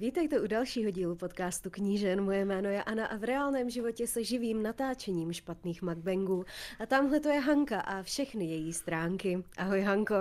Vítejte 0.00 0.40
u 0.40 0.46
dalšího 0.46 0.90
dílu 0.90 1.16
podcastu 1.16 1.70
Knížen. 1.70 2.24
Moje 2.24 2.44
jméno 2.44 2.68
je 2.68 2.82
Anna 2.82 3.06
a 3.06 3.16
v 3.16 3.24
reálném 3.24 3.70
životě 3.70 4.06
se 4.06 4.24
živím 4.24 4.62
natáčením 4.62 5.32
špatných 5.32 5.82
mukbangů. 5.82 6.44
A 6.78 6.86
tamhle 6.86 7.20
to 7.20 7.28
je 7.28 7.40
Hanka 7.40 7.80
a 7.80 8.02
všechny 8.02 8.44
její 8.44 8.72
stránky. 8.72 9.44
Ahoj 9.56 9.80
Hanko. 9.80 10.14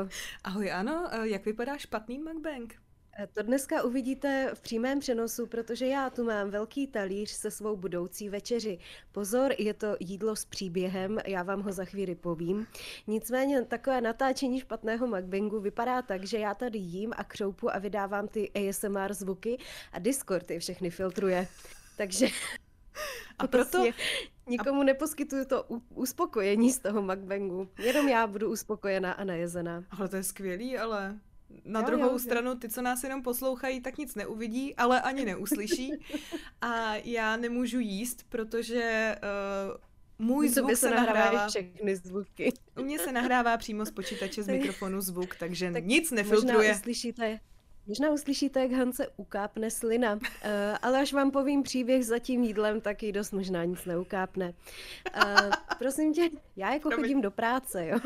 Ahoj 0.44 0.72
ano, 0.72 1.10
jak 1.24 1.46
vypadá 1.46 1.78
špatný 1.78 2.20
mukbang? 2.20 2.89
To 3.28 3.44
dneska 3.44 3.84
uvidíte 3.84 4.52
v 4.54 4.62
přímém 4.62 5.00
přenosu, 5.00 5.46
protože 5.46 5.86
já 5.86 6.10
tu 6.10 6.24
mám 6.24 6.50
velký 6.50 6.88
talíř 6.88 7.30
se 7.30 7.52
svou 7.52 7.76
budoucí 7.76 8.30
večeři. 8.30 8.80
Pozor, 9.12 9.54
je 9.58 9.74
to 9.74 9.96
jídlo 10.00 10.36
s 10.36 10.46
příběhem, 10.46 11.20
já 11.26 11.44
vám 11.44 11.62
ho 11.62 11.72
za 11.72 11.86
chvíli 11.86 12.16
povím. 12.16 12.68
Nicméně 13.08 13.66
takové 13.66 14.02
natáčení 14.02 14.60
špatného 14.60 15.08
mukbangu 15.08 15.60
vypadá 15.60 16.02
tak, 16.02 16.24
že 16.24 16.38
já 16.38 16.54
tady 16.54 16.80
jím 16.80 17.14
a 17.18 17.24
křoupu 17.24 17.76
a 17.76 17.80
vydávám 17.80 18.28
ty 18.28 18.52
ASMR 18.52 19.14
zvuky 19.14 19.58
a 19.92 20.00
Discord 20.00 20.52
je 20.52 20.60
všechny 20.60 20.90
filtruje. 20.90 21.48
Takže 21.98 22.28
a 23.40 23.48
proto 23.48 23.70
prostě 23.72 23.94
nikomu 24.48 24.84
neposkytuju 24.84 25.46
to 25.46 25.64
uspokojení 25.90 26.72
z 26.72 26.80
toho 26.80 27.02
mukbangu. 27.02 27.70
Jenom 27.78 28.08
já 28.08 28.28
budu 28.28 28.52
uspokojená 28.52 29.12
a 29.12 29.24
najezená. 29.24 29.84
Ale 29.92 30.10
to 30.10 30.16
je 30.16 30.24
skvělý, 30.24 30.78
ale 30.78 31.20
na 31.66 31.80
jo, 31.80 31.86
druhou 31.86 32.12
jo, 32.12 32.20
stranu, 32.20 32.56
ty, 32.56 32.70
co 32.70 32.82
nás 32.82 33.04
jenom 33.04 33.24
poslouchají, 33.24 33.82
tak 33.82 33.98
nic 33.98 34.16
neuvidí, 34.16 34.76
ale 34.76 35.02
ani 35.02 35.26
neuslyší. 35.26 35.92
A 36.62 36.96
já 36.96 37.38
nemůžu 37.38 37.80
jíst, 37.80 38.26
protože 38.30 39.16
uh, 40.20 40.28
můj 40.28 40.50
zvuk 40.50 40.76
se 40.76 40.90
nahrává... 40.90 41.48
všechny 41.48 41.96
zvuky. 41.96 42.54
U 42.80 42.84
mě 42.84 43.00
se 43.00 43.12
nahrává 43.12 43.58
přímo 43.58 43.86
z 43.86 43.92
počítače 43.92 44.44
z 44.44 44.48
mikrofonu 44.48 45.02
zvuk, 45.02 45.36
takže 45.36 45.72
tak 45.72 45.86
nic 45.86 46.12
nefiltruje. 46.12 46.58
Možná 46.58 46.74
uslyšíte, 46.74 47.40
Možná 47.88 48.12
uslyšíte, 48.12 48.60
jak 48.62 48.72
Hance 48.72 49.08
ukápne 49.18 49.72
slina, 49.72 50.14
uh, 50.14 50.20
ale 50.82 51.00
až 51.00 51.14
vám 51.14 51.32
povím 51.32 51.64
příběh 51.64 52.06
za 52.06 52.20
tím 52.20 52.44
jídlem, 52.44 52.82
tak 52.82 53.04
jí 53.04 53.12
dost 53.12 53.32
možná 53.32 53.66
nic 53.66 53.86
neukápne. 53.86 54.54
Uh, 55.18 55.50
prosím 55.78 56.14
tě, 56.14 56.30
já 56.56 56.74
jako 56.74 56.92
chodím 56.92 57.22
do 57.22 57.32
práce, 57.32 57.88
jo 57.88 58.00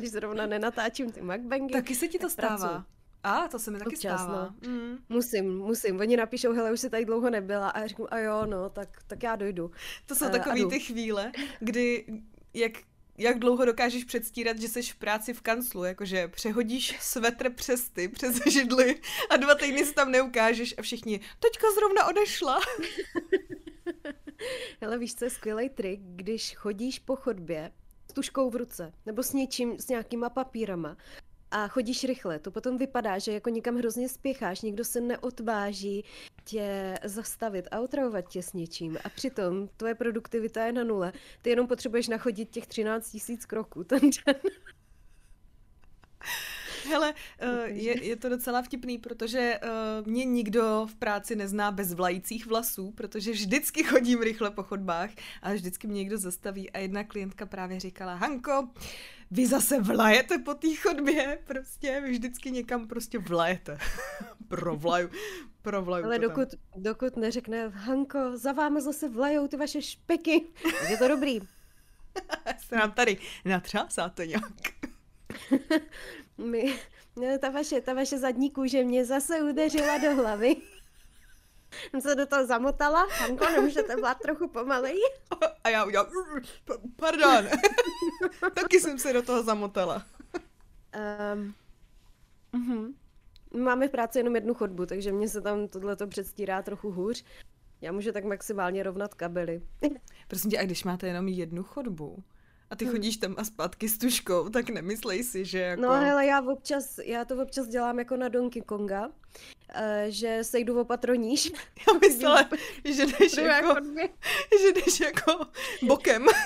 když 0.00 0.10
zrovna 0.10 0.46
nenatáčím 0.46 1.12
ty 1.12 1.22
mukbangy. 1.22 1.72
Taky 1.72 1.94
se 1.94 2.08
ti 2.08 2.18
to 2.18 2.30
stává. 2.30 2.86
A, 3.22 3.48
to 3.48 3.58
se 3.58 3.70
mi 3.70 3.78
taky 3.78 3.96
Občas, 3.96 4.20
stává. 4.20 4.54
No. 4.62 4.70
Mm. 4.70 4.98
Musím, 5.08 5.58
musím. 5.58 6.00
Oni 6.00 6.16
napíšou, 6.16 6.52
hele, 6.52 6.72
už 6.72 6.80
si 6.80 6.90
tady 6.90 7.04
dlouho 7.04 7.30
nebyla. 7.30 7.68
A 7.68 7.78
já 7.78 7.86
řeknu, 7.86 8.14
a 8.14 8.18
jo, 8.18 8.46
no, 8.46 8.70
tak, 8.70 8.88
tak 9.06 9.22
já 9.22 9.36
dojdu. 9.36 9.70
To 10.06 10.14
jsou 10.14 10.24
uh, 10.24 10.30
takové 10.30 10.66
ty 10.66 10.80
chvíle, 10.80 11.32
kdy 11.60 12.04
jak 12.54 12.72
jak 13.18 13.38
dlouho 13.38 13.64
dokážeš 13.64 14.04
předstírat, 14.04 14.58
že 14.58 14.68
jsi 14.68 14.82
v 14.82 14.96
práci 14.96 15.34
v 15.34 15.40
kanclu, 15.40 15.84
jakože 15.84 16.28
přehodíš 16.28 16.96
svetr 17.00 17.52
přes 17.52 17.88
ty, 17.88 18.08
přes 18.08 18.40
židly 18.46 19.00
a 19.30 19.36
dva 19.36 19.54
týdny 19.54 19.84
si 19.84 19.94
tam 19.94 20.10
neukážeš 20.10 20.74
a 20.78 20.82
všichni, 20.82 21.20
teďka 21.40 21.66
zrovna 21.74 22.06
odešla. 22.06 22.60
Hele, 24.80 24.98
víš, 24.98 25.14
co 25.14 25.24
je 25.24 25.30
skvělý 25.30 25.68
trik, 25.68 26.00
když 26.02 26.54
chodíš 26.54 26.98
po 26.98 27.16
chodbě 27.16 27.72
tuškou 28.12 28.50
v 28.50 28.56
ruce, 28.56 28.92
nebo 29.06 29.22
s 29.22 29.32
něčím, 29.32 29.78
s 29.78 29.88
nějakýma 29.88 30.30
papírama 30.30 30.96
a 31.50 31.68
chodíš 31.68 32.04
rychle, 32.04 32.38
to 32.38 32.50
potom 32.50 32.78
vypadá, 32.78 33.18
že 33.18 33.32
jako 33.32 33.50
někam 33.50 33.76
hrozně 33.76 34.08
spěcháš, 34.08 34.62
nikdo 34.62 34.84
se 34.84 35.00
neodváží 35.00 36.04
tě 36.44 36.94
zastavit 37.04 37.68
a 37.70 37.80
otravovat 37.80 38.28
tě 38.28 38.42
s 38.42 38.52
něčím 38.52 38.98
a 39.04 39.08
přitom 39.08 39.68
tvoje 39.76 39.94
produktivita 39.94 40.64
je 40.64 40.72
na 40.72 40.84
nule. 40.84 41.12
Ty 41.42 41.50
jenom 41.50 41.66
potřebuješ 41.66 42.08
nachodit 42.08 42.50
těch 42.50 42.66
13 42.66 43.10
tisíc 43.10 43.46
kroků 43.46 43.84
ten 43.84 44.00
den. 44.00 44.36
Hele, 46.90 47.14
uh, 47.42 47.64
je, 47.64 48.04
je 48.04 48.16
to 48.16 48.28
docela 48.28 48.62
vtipný, 48.62 48.98
protože 48.98 49.60
uh, 49.62 50.06
mě 50.06 50.24
nikdo 50.24 50.86
v 50.90 50.94
práci 50.94 51.36
nezná 51.36 51.70
bez 51.72 51.94
vlajících 51.94 52.46
vlasů, 52.46 52.90
protože 52.90 53.32
vždycky 53.32 53.84
chodím 53.84 54.22
rychle 54.22 54.50
po 54.50 54.62
chodbách 54.62 55.10
a 55.42 55.52
vždycky 55.52 55.86
mě 55.86 55.96
někdo 55.96 56.18
zastaví 56.18 56.70
a 56.70 56.78
jedna 56.78 57.04
klientka 57.04 57.46
právě 57.46 57.80
říkala, 57.80 58.14
Hanko, 58.14 58.68
vy 59.30 59.46
zase 59.46 59.80
vlajete 59.80 60.38
po 60.38 60.54
té 60.54 60.74
chodbě, 60.74 61.38
prostě, 61.46 62.00
vy 62.00 62.10
vždycky 62.10 62.50
někam 62.50 62.88
prostě 62.88 63.18
vlajete. 63.18 63.78
Provlaju, 64.48 65.10
provlaju 65.62 66.04
Ale 66.04 66.18
dokud, 66.18 66.48
tam. 66.50 66.82
dokud 66.82 67.16
neřekne, 67.16 67.68
Hanko, 67.68 68.18
za 68.34 68.52
vámi 68.52 68.80
zase 68.80 69.08
vlajou 69.08 69.48
ty 69.48 69.56
vaše 69.56 69.82
špeky, 69.82 70.46
je 70.90 70.96
to 70.96 71.08
dobrý. 71.08 71.40
Se 72.68 72.76
nám 72.76 72.92
tady 72.92 73.18
natřásáte 73.44 74.26
nějak. 74.26 74.44
My, 76.44 76.78
no, 77.16 77.38
ta, 77.38 77.50
vaše, 77.50 77.80
ta 77.80 77.94
vaše 77.94 78.18
zadní 78.18 78.50
kůže 78.50 78.84
mě 78.84 79.04
zase 79.04 79.42
udeřila 79.42 79.98
do 79.98 80.14
hlavy. 80.14 80.56
Jsem 81.90 82.00
se 82.00 82.14
do 82.14 82.26
toho 82.26 82.46
zamotala. 82.46 83.06
Hanko, 83.10 83.44
nemůžete 83.44 83.96
vlád 83.96 84.18
trochu 84.18 84.48
pomalej? 84.48 84.98
A 85.64 85.68
já 85.68 85.84
udělám, 85.84 86.06
pardon. 86.96 87.48
Taky 88.54 88.80
jsem 88.80 88.98
se 88.98 89.12
do 89.12 89.22
toho 89.22 89.42
zamotala. 89.42 90.06
Um, 91.34 91.54
uh-huh. 92.52 92.94
Máme 93.58 93.88
v 93.88 93.90
práci 93.90 94.18
jenom 94.18 94.34
jednu 94.34 94.54
chodbu, 94.54 94.86
takže 94.86 95.12
mě 95.12 95.28
se 95.28 95.40
tam 95.40 95.68
tohleto 95.68 96.06
předstírá 96.06 96.62
trochu 96.62 96.90
hůř. 96.90 97.24
Já 97.80 97.92
můžu 97.92 98.12
tak 98.12 98.24
maximálně 98.24 98.82
rovnat 98.82 99.14
kabely. 99.14 99.62
Prosím 100.28 100.50
tě, 100.50 100.58
a 100.58 100.64
když 100.64 100.84
máte 100.84 101.06
jenom 101.06 101.28
jednu 101.28 101.62
chodbu, 101.62 102.22
a 102.70 102.76
ty 102.76 102.84
hm. 102.84 102.90
chodíš 102.90 103.16
tam 103.16 103.34
a 103.38 103.44
zpátky 103.44 103.88
s 103.88 103.98
tuškou, 103.98 104.48
tak 104.48 104.68
nemyslej 104.68 105.24
si, 105.24 105.44
že 105.44 105.58
jako... 105.58 105.82
No 105.82 105.92
hele, 105.92 106.26
já 106.26 106.42
občas, 106.42 106.98
já 107.04 107.24
to 107.24 107.42
občas 107.42 107.68
dělám 107.68 107.98
jako 107.98 108.16
na 108.16 108.28
Donkey 108.28 108.62
Konga, 108.62 109.06
uh, 109.06 109.12
že 110.08 110.44
sejdu 110.44 110.80
opatroníš. 110.80 111.52
Já 111.88 111.98
myslela, 111.98 112.48
že 112.84 113.06
jdeš 113.06 113.36
jako, 113.36 113.74
že 114.60 114.72
jdeš 114.72 115.00
jako 115.00 115.46
bokem. 115.82 116.26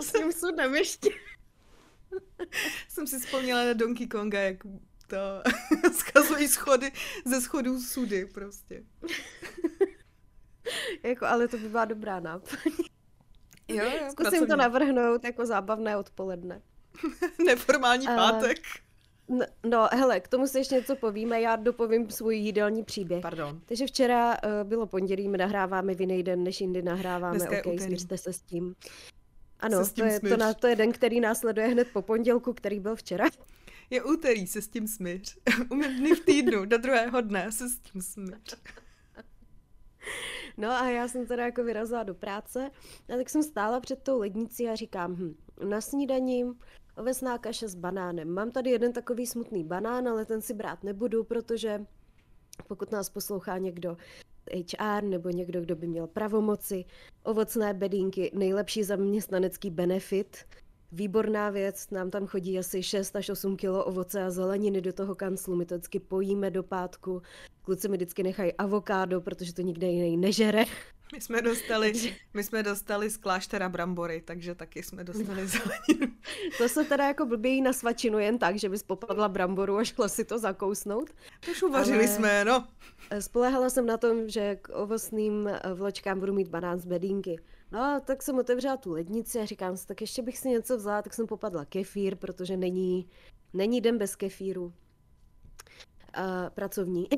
s 0.00 0.12
tím 0.12 0.32
sudem 0.32 0.74
ještě. 0.74 1.10
Jsem 2.88 3.06
si 3.06 3.18
vzpomněla 3.18 3.64
na 3.64 3.72
Donkey 3.72 4.06
Konga, 4.06 4.40
jak 4.40 4.56
to 5.06 5.42
zkazují 5.92 6.48
schody 6.48 6.92
ze 7.24 7.40
schodů 7.40 7.80
sudy 7.80 8.26
prostě. 8.26 8.84
jako, 11.02 11.26
ale 11.26 11.48
to 11.48 11.58
by 11.58 11.68
byla 11.68 11.84
dobrá 11.84 12.20
náplň. 12.20 12.72
Jo, 13.68 13.84
jo, 13.84 13.90
Zkusím 14.10 14.14
pracovní. 14.14 14.46
to 14.46 14.56
navrhnout 14.56 15.24
jako 15.24 15.46
zábavné 15.46 15.96
odpoledne. 15.96 16.62
Neformální 17.46 18.08
uh, 18.08 18.16
pátek. 18.16 18.58
No, 19.28 19.46
no, 19.66 19.88
hele, 19.92 20.20
k 20.20 20.28
tomu 20.28 20.46
si 20.46 20.58
ještě 20.58 20.74
něco 20.74 20.96
povíme, 20.96 21.40
já 21.40 21.56
dopovím 21.56 22.10
svůj 22.10 22.36
jídelní 22.36 22.84
příběh. 22.84 23.22
Pardon. 23.22 23.60
Takže 23.66 23.86
včera 23.86 24.30
uh, 24.30 24.68
bylo 24.68 24.86
pondělí, 24.86 25.28
my 25.28 25.38
nahráváme 25.38 25.94
v 25.94 26.00
jiný 26.00 26.22
den, 26.22 26.44
než 26.44 26.60
jindy 26.60 26.82
nahráváme, 26.82 27.38
Dneska 27.38 27.56
ok, 27.64 27.80
smířte 27.80 28.18
se 28.18 28.32
s 28.32 28.40
tím. 28.40 28.74
Ano, 29.60 29.84
se 29.84 29.94
to, 29.94 30.04
je, 30.04 30.20
to, 30.20 30.36
na, 30.36 30.54
to 30.54 30.66
je 30.66 30.76
den, 30.76 30.92
který 30.92 31.20
následuje 31.20 31.66
hned 31.66 31.88
po 31.92 32.02
pondělku, 32.02 32.52
který 32.52 32.80
byl 32.80 32.96
včera. 32.96 33.24
Je 33.90 34.02
úterý, 34.02 34.46
se 34.46 34.62
s 34.62 34.68
tím 34.68 34.88
smíř. 34.88 35.38
Umím 35.70 35.96
dny 35.96 36.14
v 36.14 36.24
týdnu, 36.24 36.64
do 36.64 36.78
druhého 36.78 37.20
dne 37.20 37.52
se 37.52 37.68
s 37.68 37.78
tím 37.78 38.02
smíř. 38.02 38.56
No 40.56 40.70
a 40.70 40.88
já 40.88 41.08
jsem 41.08 41.26
teda 41.26 41.44
jako 41.44 41.64
vyrazila 41.64 42.02
do 42.02 42.14
práce 42.14 42.70
a 43.14 43.16
tak 43.16 43.30
jsem 43.30 43.42
stála 43.42 43.80
před 43.80 44.02
tou 44.02 44.18
lednicí 44.18 44.68
a 44.68 44.74
říkám, 44.74 45.14
hm, 45.14 45.34
na 45.68 45.80
snídaní 45.80 46.44
ovesná 46.96 47.38
kaše 47.38 47.68
s 47.68 47.74
banánem. 47.74 48.28
Mám 48.28 48.50
tady 48.50 48.70
jeden 48.70 48.92
takový 48.92 49.26
smutný 49.26 49.64
banán, 49.64 50.08
ale 50.08 50.24
ten 50.24 50.42
si 50.42 50.54
brát 50.54 50.84
nebudu, 50.84 51.24
protože 51.24 51.86
pokud 52.68 52.92
nás 52.92 53.08
poslouchá 53.08 53.58
někdo 53.58 53.96
HR 54.52 55.02
nebo 55.04 55.30
někdo, 55.30 55.60
kdo 55.60 55.76
by 55.76 55.86
měl 55.86 56.06
pravomoci, 56.06 56.84
ovocné 57.22 57.74
bedínky, 57.74 58.30
nejlepší 58.34 58.84
zaměstnanecký 58.84 59.70
benefit, 59.70 60.36
výborná 60.94 61.50
věc, 61.50 61.90
nám 61.90 62.10
tam 62.10 62.26
chodí 62.26 62.58
asi 62.58 62.82
6 62.82 63.16
až 63.16 63.28
8 63.28 63.56
kilo 63.56 63.84
ovoce 63.84 64.24
a 64.24 64.30
zeleniny 64.30 64.80
do 64.80 64.92
toho 64.92 65.14
kanclu, 65.14 65.56
my 65.56 65.66
to 65.66 65.74
vždycky 65.74 66.00
pojíme 66.00 66.50
do 66.50 66.62
pátku, 66.62 67.22
kluci 67.62 67.88
mi 67.88 67.96
vždycky 67.96 68.22
nechají 68.22 68.52
avokádo, 68.52 69.20
protože 69.20 69.54
to 69.54 69.62
nikde 69.62 69.86
jiný 69.86 70.16
nežere. 70.16 70.64
My 71.12 71.20
jsme 71.20 71.42
dostali, 71.42 71.92
my 72.34 72.44
jsme 72.44 72.62
dostali 72.62 73.10
z 73.10 73.16
kláštera 73.16 73.68
brambory, 73.68 74.22
takže 74.24 74.54
taky 74.54 74.82
jsme 74.82 75.04
dostali 75.04 75.46
zeleninu. 75.46 76.14
To 76.58 76.68
se 76.68 76.84
teda 76.84 77.06
jako 77.06 77.26
blbějí 77.26 77.62
na 77.62 77.72
svačinu 77.72 78.18
jen 78.18 78.38
tak, 78.38 78.58
že 78.58 78.68
bys 78.68 78.82
popadla 78.82 79.28
bramboru 79.28 79.76
a 79.76 79.84
šla 79.84 80.08
si 80.08 80.24
to 80.24 80.38
zakousnout. 80.38 81.10
Už 81.50 81.62
uvařili 81.62 81.98
Ale 81.98 82.08
jsme, 82.08 82.44
no. 82.44 82.66
Spolehala 83.20 83.70
jsem 83.70 83.86
na 83.86 83.96
tom, 83.96 84.28
že 84.28 84.56
k 84.56 84.68
ovocným 84.72 85.50
vločkám 85.74 86.20
budu 86.20 86.32
mít 86.32 86.48
banán 86.48 86.78
z 86.78 86.84
bedínky. 86.84 87.40
No, 87.74 88.00
tak 88.04 88.22
jsem 88.22 88.38
otevřela 88.38 88.76
tu 88.76 88.90
lednici 88.90 89.38
a 89.38 89.44
říkám 89.44 89.76
si, 89.76 89.86
tak 89.86 90.00
ještě 90.00 90.22
bych 90.22 90.38
si 90.38 90.48
něco 90.48 90.76
vzala, 90.76 91.02
tak 91.02 91.14
jsem 91.14 91.26
popadla 91.26 91.64
kefír, 91.64 92.16
protože 92.16 92.56
není, 92.56 93.08
není 93.52 93.80
den 93.80 93.98
bez 93.98 94.16
kefíru. 94.16 94.64
Uh, 94.64 94.72
pracovní. 96.50 97.08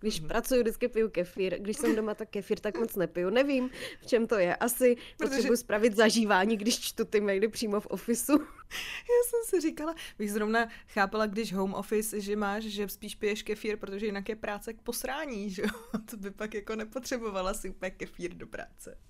Když 0.00 0.22
mm-hmm. 0.22 0.28
pracuji, 0.28 0.60
vždycky 0.60 0.88
piju 0.88 1.10
kefír. 1.10 1.58
Když 1.58 1.76
jsem 1.76 1.96
doma, 1.96 2.14
tak 2.14 2.30
kefír 2.30 2.60
tak 2.60 2.78
moc 2.78 2.96
nepiju. 2.96 3.30
Nevím, 3.30 3.70
v 4.00 4.06
čem 4.06 4.26
to 4.26 4.38
je. 4.38 4.56
Asi 4.56 4.96
Protože... 5.16 5.30
potřebuji 5.30 5.56
spravit 5.56 5.96
zažívání, 5.96 6.56
když 6.56 6.80
čtu 6.80 7.04
ty 7.04 7.20
maily 7.20 7.48
přímo 7.48 7.80
v 7.80 7.86
ofisu. 7.86 8.32
Já 9.12 9.20
jsem 9.28 9.40
si 9.44 9.60
říkala, 9.60 9.94
bych 10.18 10.32
zrovna 10.32 10.68
chápala, 10.86 11.26
když 11.26 11.52
home 11.52 11.74
office, 11.74 12.20
že 12.20 12.36
máš, 12.36 12.64
že 12.64 12.88
spíš 12.88 13.14
piješ 13.14 13.42
kefír, 13.42 13.76
protože 13.76 14.06
jinak 14.06 14.28
je 14.28 14.36
práce 14.36 14.72
k 14.72 14.82
posrání, 14.82 15.50
že 15.50 15.62
jo? 15.62 15.98
To 16.10 16.16
by 16.16 16.30
pak 16.30 16.54
jako 16.54 16.76
nepotřebovala 16.76 17.54
si 17.54 17.70
úplně 17.70 17.90
kefír 17.90 18.34
do 18.34 18.46
práce. 18.46 19.09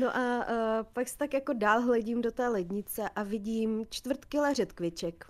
No 0.00 0.16
a 0.16 0.38
uh, 0.38 0.86
pak 0.92 1.08
se 1.08 1.18
tak 1.18 1.34
jako 1.34 1.52
dál 1.52 1.80
hledím 1.80 2.22
do 2.22 2.32
té 2.32 2.48
lednice 2.48 3.08
a 3.16 3.22
vidím 3.22 3.86
čtvrt 3.90 4.24
kila 4.24 4.52
řetkviček. 4.52 5.24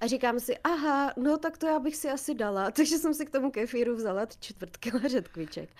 A 0.00 0.06
říkám 0.06 0.40
si, 0.40 0.58
aha, 0.58 1.12
no 1.16 1.38
tak 1.38 1.58
to 1.58 1.66
já 1.66 1.78
bych 1.78 1.96
si 1.96 2.10
asi 2.10 2.34
dala. 2.34 2.70
Takže 2.76 2.98
jsem 2.98 3.14
si 3.14 3.26
k 3.26 3.30
tomu 3.30 3.50
kefíru 3.50 3.96
vzala 3.96 4.26
čtvrt 4.40 4.76
kila 4.76 5.00
řetkviček. 5.08 5.70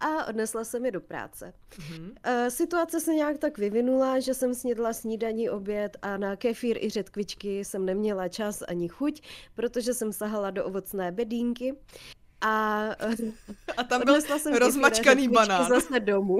A 0.00 0.26
odnesla 0.26 0.64
jsem 0.64 0.84
je 0.84 0.90
do 0.90 1.00
práce. 1.00 1.52
Mm-hmm. 1.70 2.08
Uh, 2.08 2.48
situace 2.48 3.00
se 3.00 3.14
nějak 3.14 3.38
tak 3.38 3.58
vyvinula, 3.58 4.20
že 4.20 4.34
jsem 4.34 4.54
snědla 4.54 4.92
snídaní, 4.92 5.50
oběd 5.50 5.96
a 6.02 6.16
na 6.16 6.36
kefír 6.36 6.84
i 6.84 6.90
řetkvičky 6.90 7.64
jsem 7.64 7.84
neměla 7.84 8.28
čas 8.28 8.62
ani 8.68 8.88
chuť, 8.88 9.22
protože 9.54 9.94
jsem 9.94 10.12
sahala 10.12 10.50
do 10.50 10.64
ovocné 10.64 11.12
bedínky. 11.12 11.74
A, 12.40 12.84
uh, 13.06 13.30
a 13.76 13.84
tam 13.84 14.02
byl 14.04 14.20
jsem 14.20 14.54
rozmačkaný 14.54 15.28
banán. 15.28 15.68
zase 15.68 16.00
domů. 16.00 16.38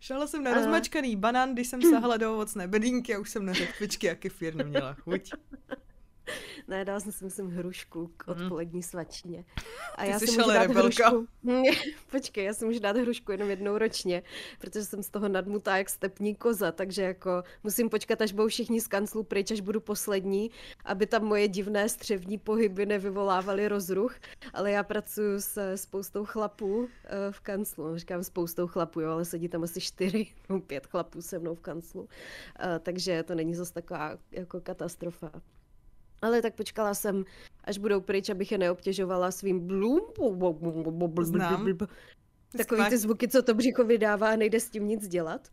Šala 0.00 0.26
jsem 0.26 0.44
na 0.44 0.54
rozmačkaný 0.54 1.16
banán, 1.16 1.54
když 1.54 1.68
jsem 1.68 1.82
sahala 1.90 2.16
do 2.16 2.32
ovocné 2.32 2.68
bedínky 2.68 3.14
a 3.14 3.18
už 3.18 3.30
jsem 3.30 3.46
na 3.46 3.52
řetkvičky 3.52 4.10
a 4.10 4.14
kefír 4.14 4.54
neměla 4.54 4.94
chuť. 4.94 5.30
Ne, 6.68 6.84
dala 6.84 7.00
jsem 7.00 7.12
si, 7.12 7.24
myslím, 7.24 7.50
hrušku 7.50 8.10
k 8.16 8.26
mhm. 8.26 8.42
odpolední 8.42 8.82
svačině. 8.82 9.44
A 9.94 10.04
Ty 10.04 10.10
já 10.10 10.18
jsi 10.18 10.40
ale 10.40 10.58
rebelka. 10.58 11.08
Hrušku... 11.08 11.26
Počkej, 12.10 12.44
já 12.44 12.54
si 12.54 12.64
můžu 12.64 12.80
dát 12.80 12.96
hrušku 12.96 13.32
jenom 13.32 13.50
jednou 13.50 13.78
ročně, 13.78 14.22
protože 14.58 14.84
jsem 14.84 15.02
z 15.02 15.10
toho 15.10 15.28
nadmutá 15.28 15.76
jak 15.76 15.88
stepní 15.88 16.34
koza, 16.34 16.72
takže 16.72 17.02
jako 17.02 17.42
musím 17.64 17.90
počkat, 17.90 18.22
až 18.22 18.32
budou 18.32 18.48
všichni 18.48 18.80
z 18.80 18.88
kanclu 18.88 19.22
pryč, 19.22 19.50
až 19.50 19.60
budu 19.60 19.80
poslední, 19.80 20.50
aby 20.84 21.06
tam 21.06 21.24
moje 21.24 21.48
divné 21.48 21.88
střevní 21.88 22.38
pohyby 22.38 22.86
nevyvolávaly 22.86 23.68
rozruch, 23.68 24.14
ale 24.52 24.70
já 24.70 24.82
pracuji 24.82 25.40
s 25.40 25.76
spoustou 25.76 26.24
chlapů 26.24 26.88
eh, 27.04 27.32
v 27.32 27.40
kanclu, 27.40 27.98
říkám 27.98 28.24
spoustou 28.24 28.66
chlapů, 28.66 29.00
jo, 29.00 29.10
ale 29.10 29.24
sedí 29.24 29.48
tam 29.48 29.62
asi 29.62 29.80
čtyři, 29.80 30.26
no 30.48 30.60
pět 30.60 30.86
chlapů 30.86 31.22
se 31.22 31.38
mnou 31.38 31.54
v 31.54 31.60
kanclu, 31.60 32.08
eh, 32.58 32.78
takže 32.78 33.22
to 33.22 33.34
není 33.34 33.54
zase 33.54 33.72
taková 33.72 34.18
jako 34.32 34.60
katastrofa. 34.60 35.32
Ale 36.22 36.42
tak 36.42 36.54
počkala 36.54 36.94
jsem, 36.94 37.24
až 37.64 37.78
budou 37.78 38.00
pryč, 38.00 38.28
abych 38.28 38.52
je 38.52 38.58
neobtěžovala 38.58 39.30
svým 39.30 39.66
blum. 39.66 40.00
Znám. 41.22 41.66
Takový 42.56 42.88
ty 42.88 42.98
zvuky, 42.98 43.28
co 43.28 43.42
to 43.42 43.54
břicho 43.54 43.84
vydává 43.84 44.30
a 44.30 44.36
nejde 44.36 44.60
s 44.60 44.70
tím 44.70 44.86
nic 44.88 45.08
dělat. 45.08 45.48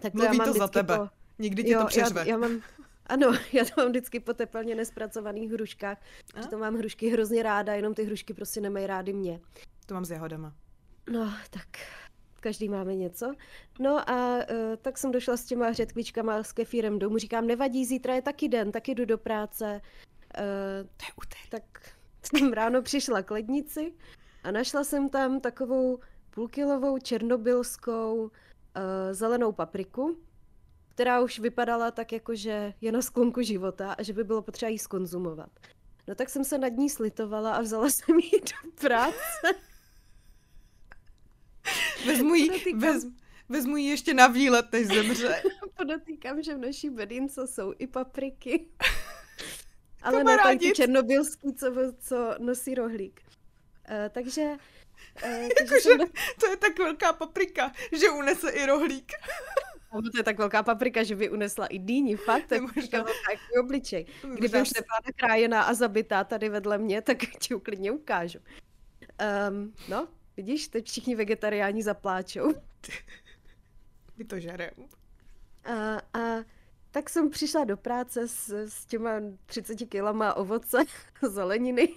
Tak 0.00 0.12
to 0.12 0.18
Mluví 0.18 0.26
já 0.26 0.44
mám 0.44 0.52
to 0.52 0.58
za 0.58 0.68
tebe. 0.68 0.98
Po... 0.98 1.08
Nikdy 1.38 1.64
ti 1.64 1.70
jo, 1.70 1.80
to 1.80 1.86
přeřve. 1.86 2.20
Já, 2.20 2.26
já 2.26 2.36
mám, 2.36 2.60
ano, 3.06 3.32
já 3.52 3.64
to 3.64 3.70
mám 3.76 3.88
vždycky 3.88 4.20
po 4.20 4.34
teplně 4.34 4.74
nespracovaných 4.74 5.52
hruškách. 5.52 5.98
A? 6.34 6.46
To 6.46 6.58
mám 6.58 6.74
hrušky 6.74 7.08
hrozně 7.08 7.42
ráda, 7.42 7.74
jenom 7.74 7.94
ty 7.94 8.04
hrušky 8.04 8.34
prostě 8.34 8.60
nemají 8.60 8.86
rády 8.86 9.12
mě. 9.12 9.40
To 9.86 9.94
mám 9.94 10.04
s 10.04 10.10
jahodama. 10.10 10.54
No, 11.12 11.32
tak 11.50 11.66
každý 12.44 12.68
máme 12.68 12.94
něco. 12.94 13.34
No 13.78 14.10
a 14.10 14.36
uh, 14.36 14.76
tak 14.82 14.98
jsem 14.98 15.12
došla 15.12 15.36
s 15.36 15.44
těma 15.44 15.72
řetkvičkama 15.72 16.42
s 16.42 16.52
kefírem 16.52 16.98
domů, 16.98 17.18
říkám, 17.18 17.46
nevadí, 17.46 17.84
zítra 17.84 18.14
je 18.14 18.22
taky 18.22 18.48
den, 18.48 18.72
taky 18.72 18.94
jdu 18.94 19.04
do 19.04 19.18
práce. 19.18 19.80
Uh, 20.38 20.88
to 20.96 21.04
je 21.08 21.12
úterý. 21.16 21.48
Tak 21.48 21.62
jsem 22.22 22.52
ráno 22.52 22.82
přišla 22.82 23.22
k 23.22 23.30
lednici 23.30 23.92
a 24.42 24.50
našla 24.50 24.84
jsem 24.84 25.08
tam 25.08 25.40
takovou 25.40 25.98
půlkilovou 26.30 26.98
černobylskou 26.98 28.14
uh, 28.22 28.30
zelenou 29.12 29.52
papriku, 29.52 30.18
která 30.94 31.20
už 31.20 31.38
vypadala 31.38 31.90
tak 31.90 32.12
jako, 32.12 32.34
že 32.34 32.74
je 32.80 32.92
na 32.92 33.02
sklonku 33.02 33.42
života 33.42 33.92
a 33.92 34.02
že 34.02 34.12
by 34.12 34.24
bylo 34.24 34.42
potřeba 34.42 34.70
jí 34.70 34.78
skonzumovat. 34.78 35.50
No 36.08 36.14
tak 36.14 36.28
jsem 36.28 36.44
se 36.44 36.58
nad 36.58 36.68
ní 36.68 36.90
slitovala 36.90 37.54
a 37.54 37.60
vzala 37.60 37.90
jsem 37.90 38.18
ji 38.18 38.40
do 38.40 38.70
práce. 38.80 39.64
Vezmu 42.06 42.34
jí, 42.34 42.50
vez, 42.74 43.06
vezmu 43.48 43.76
jí 43.76 43.86
ještě 43.86 44.14
na 44.14 44.26
výlet, 44.26 44.72
než 44.72 44.86
zemře. 44.86 45.42
Podotýkám, 45.76 46.42
že 46.42 46.54
v 46.54 46.58
naší 46.58 46.90
bedince 46.90 47.46
jsou 47.46 47.74
i 47.78 47.86
papriky. 47.86 48.66
Ale 50.02 50.18
Kamarádic. 50.18 50.62
ne 50.62 50.68
tak 50.68 50.76
černobylský, 50.76 51.54
co, 51.54 51.72
co 51.98 52.34
nosí 52.38 52.74
rohlík. 52.74 53.20
Uh, 53.90 54.08
takže... 54.10 54.42
Uh, 55.26 55.76
jsem... 55.78 55.98
do... 55.98 56.04
To 56.40 56.46
je 56.46 56.56
tak 56.56 56.78
velká 56.78 57.12
paprika, 57.12 57.72
že 57.92 58.10
unese 58.10 58.50
i 58.50 58.66
rohlík. 58.66 59.12
No, 59.94 60.02
to 60.02 60.18
je 60.18 60.22
tak 60.22 60.38
velká 60.38 60.62
paprika, 60.62 61.02
že 61.02 61.16
by 61.16 61.30
unesla 61.30 61.66
i 61.66 61.78
dýni, 61.78 62.16
fakt, 62.16 62.46
tak 62.46 62.60
možná 62.60 62.98
takový 62.98 63.58
obličej. 63.60 64.06
Kdyby 64.34 64.62
už 64.62 64.72
nebyla 64.74 64.98
nakrájená 65.06 65.62
a 65.62 65.74
zabitá 65.74 66.24
tady 66.24 66.48
vedle 66.48 66.78
mě, 66.78 67.02
tak 67.02 67.18
ti 67.18 67.54
uklidně 67.54 67.92
ukážu. 67.92 68.38
Um, 69.48 69.74
no, 69.88 70.08
Vidíš, 70.36 70.68
teď 70.68 70.86
všichni 70.86 71.14
vegetariáni 71.14 71.82
zapláčou. 71.82 72.52
My 74.16 74.24
to 74.24 74.40
žerem. 74.40 74.74
A, 75.64 75.96
a 76.20 76.44
tak 76.90 77.10
jsem 77.10 77.30
přišla 77.30 77.64
do 77.64 77.76
práce 77.76 78.28
s, 78.28 78.50
s 78.68 78.86
těma 78.86 79.10
30 79.46 79.76
kilama 79.76 80.34
ovoce, 80.34 80.84
zeleniny. 81.22 81.88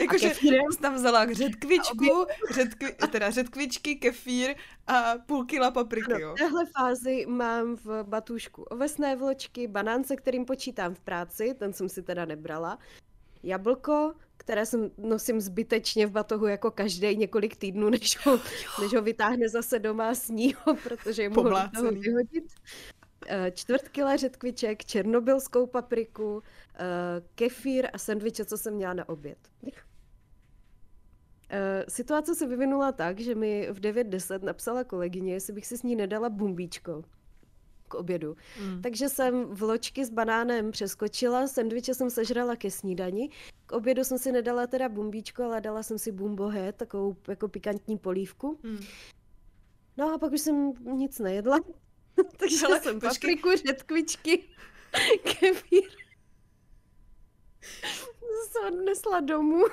Jakože 0.00 0.34
jsem 0.34 0.54
tam 0.80 0.94
vzala 0.94 1.32
řetkvičku, 1.32 2.26
řetkvi, 2.50 2.94
teda 3.12 3.30
řetkvičky, 3.30 3.96
kefír 3.96 4.54
a 4.86 5.14
půl 5.26 5.44
kila 5.44 5.70
papriky, 5.70 6.20
jo. 6.20 6.34
V 6.34 6.38
téhle 6.38 6.66
fázi 6.66 7.26
mám 7.26 7.76
v 7.76 8.04
batušku 8.04 8.62
ovesné 8.62 9.16
vločky, 9.16 9.66
banán, 9.66 10.04
se 10.04 10.16
kterým 10.16 10.44
počítám 10.44 10.94
v 10.94 11.00
práci, 11.00 11.54
ten 11.58 11.72
jsem 11.72 11.88
si 11.88 12.02
teda 12.02 12.24
nebrala, 12.24 12.78
jablko, 13.42 14.14
které 14.36 14.66
jsem 14.66 14.90
nosím 14.98 15.40
zbytečně 15.40 16.06
v 16.06 16.10
batohu 16.10 16.46
jako 16.46 16.70
každý 16.70 17.16
několik 17.16 17.56
týdnů, 17.56 17.90
než 17.90 18.26
ho, 18.26 18.40
než 18.82 18.94
ho 18.94 19.02
vytáhne 19.02 19.48
zase 19.48 19.78
doma 19.78 20.08
a 20.08 20.14
sní 20.14 20.54
ho, 20.54 20.74
protože 20.74 21.22
je 21.22 21.28
mohl 21.28 21.58
toho 21.74 21.90
vyhodit. 21.92 22.44
Eh, 23.26 23.50
čtvrt 23.50 23.88
kila 23.88 24.16
řetkviček, 24.16 24.84
černobylskou 24.84 25.66
papriku, 25.66 26.42
eh, 26.74 26.78
kefír 27.34 27.88
a 27.92 27.98
sendviče, 27.98 28.44
co 28.44 28.58
jsem 28.58 28.74
měla 28.74 28.94
na 28.94 29.08
oběd. 29.08 29.38
Eh, 31.50 31.84
situace 31.88 32.34
se 32.34 32.46
vyvinula 32.46 32.92
tak, 32.92 33.20
že 33.20 33.34
mi 33.34 33.68
v 33.72 33.80
9.10 33.80 34.42
napsala 34.42 34.84
kolegyně, 34.84 35.32
jestli 35.32 35.52
bych 35.52 35.66
si 35.66 35.78
s 35.78 35.82
ní 35.82 35.96
nedala 35.96 36.30
bumbíčko 36.30 37.04
k 37.90 37.94
obědu. 37.94 38.36
Mm. 38.62 38.82
Takže 38.82 39.08
jsem 39.08 39.44
vločky 39.44 40.04
s 40.04 40.10
banánem 40.10 40.70
přeskočila, 40.70 41.46
sendviče 41.46 41.94
jsem 41.94 42.10
sežrala 42.10 42.56
ke 42.56 42.70
snídani. 42.70 43.30
K 43.66 43.72
obědu 43.72 44.04
jsem 44.04 44.18
si 44.18 44.32
nedala 44.32 44.66
teda 44.66 44.88
bumbíčko, 44.88 45.42
ale 45.42 45.60
dala 45.60 45.82
jsem 45.82 45.98
si 45.98 46.12
bumbohe, 46.12 46.72
takovou 46.72 47.16
jako 47.28 47.48
pikantní 47.48 47.98
polívku. 47.98 48.58
Mm. 48.62 48.80
No 49.96 50.14
a 50.14 50.18
pak 50.18 50.32
už 50.32 50.40
jsem 50.40 50.72
nic 50.84 51.18
nejedla. 51.18 51.58
Takže 52.36 52.66
ale 52.66 52.80
jsem 52.80 53.00
počkej. 53.00 53.36
papriku, 53.36 53.66
řetkvičky, 53.66 54.44
kefír. 55.22 55.82
jsem 58.50 58.74
odnesla 58.74 59.20
domů. 59.20 59.64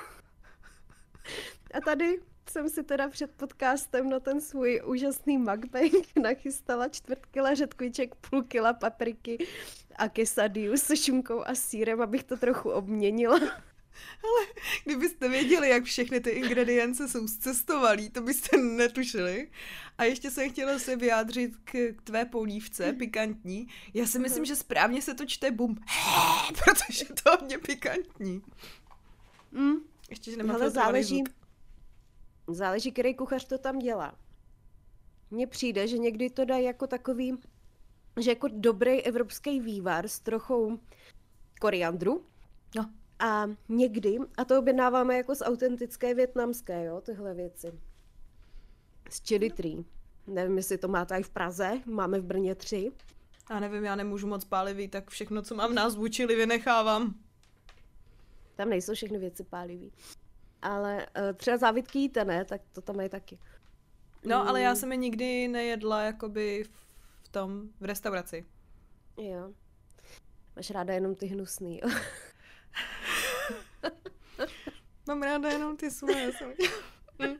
A 1.74 1.80
tady 1.84 2.20
jsem 2.50 2.68
si 2.68 2.82
teda 2.82 3.08
před 3.08 3.30
podcastem 3.30 4.10
na 4.10 4.20
ten 4.20 4.40
svůj 4.40 4.82
úžasný 4.84 5.38
mukbang 5.38 5.92
nachystala 6.22 6.88
čtvrt 6.88 7.26
kila 7.26 7.54
řetkviček, 7.54 8.14
půl 8.14 8.42
kila 8.42 8.72
papriky 8.72 9.46
a 9.96 10.08
quesadillu 10.08 10.76
se 10.76 10.96
šunkou 10.96 11.42
a 11.46 11.54
sírem, 11.54 12.00
abych 12.00 12.24
to 12.24 12.36
trochu 12.36 12.70
obměnila. 12.70 13.40
Ale 14.22 14.46
kdybyste 14.84 15.28
věděli, 15.28 15.68
jak 15.68 15.84
všechny 15.84 16.20
ty 16.20 16.30
ingredience 16.30 17.08
jsou 17.08 17.28
zcestovalý, 17.28 18.10
to 18.10 18.22
byste 18.22 18.56
netušili. 18.56 19.50
A 19.98 20.04
ještě 20.04 20.30
jsem 20.30 20.50
chtěla 20.50 20.78
se 20.78 20.96
vyjádřit 20.96 21.56
k, 21.64 21.70
k 21.96 22.02
tvé 22.02 22.24
polívce, 22.24 22.92
pikantní. 22.92 23.68
Já 23.94 24.06
si 24.06 24.18
myslím, 24.18 24.44
že 24.44 24.56
správně 24.56 25.02
se 25.02 25.14
to 25.14 25.26
čte 25.26 25.50
bum, 25.50 25.76
protože 26.64 27.04
to 27.04 27.30
hodně 27.30 27.58
pikantní. 27.58 28.42
Mm. 29.52 29.76
Ještě, 30.10 30.30
že 30.30 30.36
nemá 30.36 30.70
záleží, 30.70 31.16
zvuk. 31.16 31.37
Záleží, 32.48 32.92
který 32.92 33.14
kuchař 33.14 33.44
to 33.44 33.58
tam 33.58 33.78
dělá. 33.78 34.14
Mně 35.30 35.46
přijde, 35.46 35.88
že 35.88 35.98
někdy 35.98 36.30
to 36.30 36.44
dá 36.44 36.56
jako 36.56 36.86
takový, 36.86 37.38
že 38.20 38.30
jako 38.30 38.48
dobrý 38.52 39.02
evropský 39.02 39.60
vývar 39.60 40.08
s 40.08 40.20
trochou 40.20 40.78
koriandru. 41.60 42.24
No. 42.76 42.90
A 43.18 43.46
někdy, 43.68 44.18
a 44.36 44.44
to 44.44 44.58
objednáváme 44.58 45.16
jako 45.16 45.34
z 45.34 45.42
autentické 45.42 46.14
větnamské, 46.14 46.84
jo, 46.84 47.00
tyhle 47.00 47.34
věci. 47.34 47.72
Z 49.10 49.28
chili 49.28 49.50
tree. 49.50 49.84
Nevím, 50.26 50.56
jestli 50.56 50.78
to 50.78 50.88
máte 50.88 51.18
i 51.18 51.22
v 51.22 51.30
Praze, 51.30 51.80
máme 51.86 52.20
v 52.20 52.24
Brně 52.24 52.54
tři. 52.54 52.92
Já 53.50 53.60
nevím, 53.60 53.84
já 53.84 53.96
nemůžu 53.96 54.26
moc 54.26 54.44
pálivý, 54.44 54.88
tak 54.88 55.10
všechno, 55.10 55.42
co 55.42 55.54
mám 55.54 55.70
v 55.70 55.74
názvu 55.74 56.06
chili, 56.12 56.36
vynechávám. 56.36 57.14
Tam 58.54 58.68
nejsou 58.68 58.94
všechny 58.94 59.18
věci 59.18 59.44
pálivý. 59.44 59.92
Ale 60.62 61.06
uh, 61.06 61.32
třeba 61.36 61.56
závitky 61.56 61.98
jíte, 61.98 62.24
ne? 62.24 62.44
Tak 62.44 62.60
to 62.72 62.80
tam 62.80 63.00
je 63.00 63.08
taky. 63.08 63.38
No, 64.24 64.48
ale 64.48 64.60
já 64.60 64.74
jsem 64.74 64.92
je 64.92 64.96
nikdy 64.96 65.48
nejedla 65.48 66.02
jakoby 66.02 66.64
v 67.22 67.28
tom, 67.28 67.68
v 67.80 67.84
restauraci. 67.84 68.46
Jo. 69.16 69.52
Máš 70.56 70.70
ráda 70.70 70.94
jenom 70.94 71.14
ty 71.14 71.26
hnusný, 71.26 71.80
jo? 71.82 71.88
Mám 75.08 75.22
ráda 75.22 75.48
jenom 75.48 75.76
ty 75.76 75.90
svoje. 75.90 76.32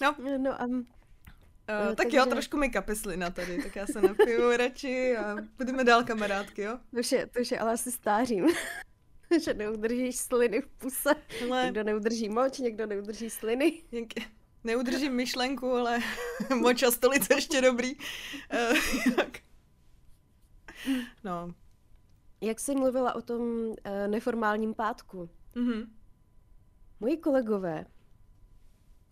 no. 0.00 0.16
No 0.38 0.60
a... 0.60 0.64
Um, 0.64 0.86
Uh, 1.68 1.88
tak 1.88 1.96
takže... 1.96 2.16
jo, 2.16 2.26
trošku 2.26 2.56
mi 2.56 2.70
kapy 2.70 2.96
slina 2.96 3.30
tady, 3.30 3.62
tak 3.62 3.76
já 3.76 3.86
se 3.86 4.02
napiju 4.02 4.56
radši 4.56 5.16
a 5.16 5.36
budeme 5.56 5.84
dál 5.84 6.04
kamarádky, 6.04 6.62
jo? 6.62 6.78
To 6.90 7.14
je, 7.14 7.26
to 7.26 7.38
je 7.50 7.58
ale 7.58 7.72
asi 7.72 7.92
stářím. 7.92 8.46
že 9.44 9.54
neudržíš 9.54 10.16
sliny 10.16 10.60
v 10.60 10.66
puse. 10.66 11.10
Ale... 11.44 11.64
Někdo 11.64 11.84
neudrží 11.84 12.28
moč, 12.28 12.58
někdo 12.58 12.86
neudrží 12.86 13.30
sliny. 13.30 13.82
Neudržím 14.64 15.12
myšlenku, 15.12 15.72
ale 15.72 15.98
moč 16.60 16.82
a 16.82 16.90
stolice 16.90 17.34
ještě 17.34 17.60
dobrý. 17.60 17.96
Uh, 17.96 18.78
no. 21.24 21.54
Jak 22.40 22.60
jsi 22.60 22.74
mluvila 22.74 23.14
o 23.14 23.22
tom 23.22 23.40
uh, 23.40 23.74
neformálním 24.06 24.74
pátku? 24.74 25.30
Mm-hmm. 25.54 25.88
Moji 27.00 27.16
kolegové, 27.16 27.86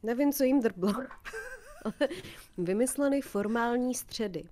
nevím, 0.03 0.33
co 0.33 0.45
jim 0.45 0.61
drblo, 0.61 0.95
vymysleli 2.59 3.21
formální 3.21 3.95
středy. 3.95 4.49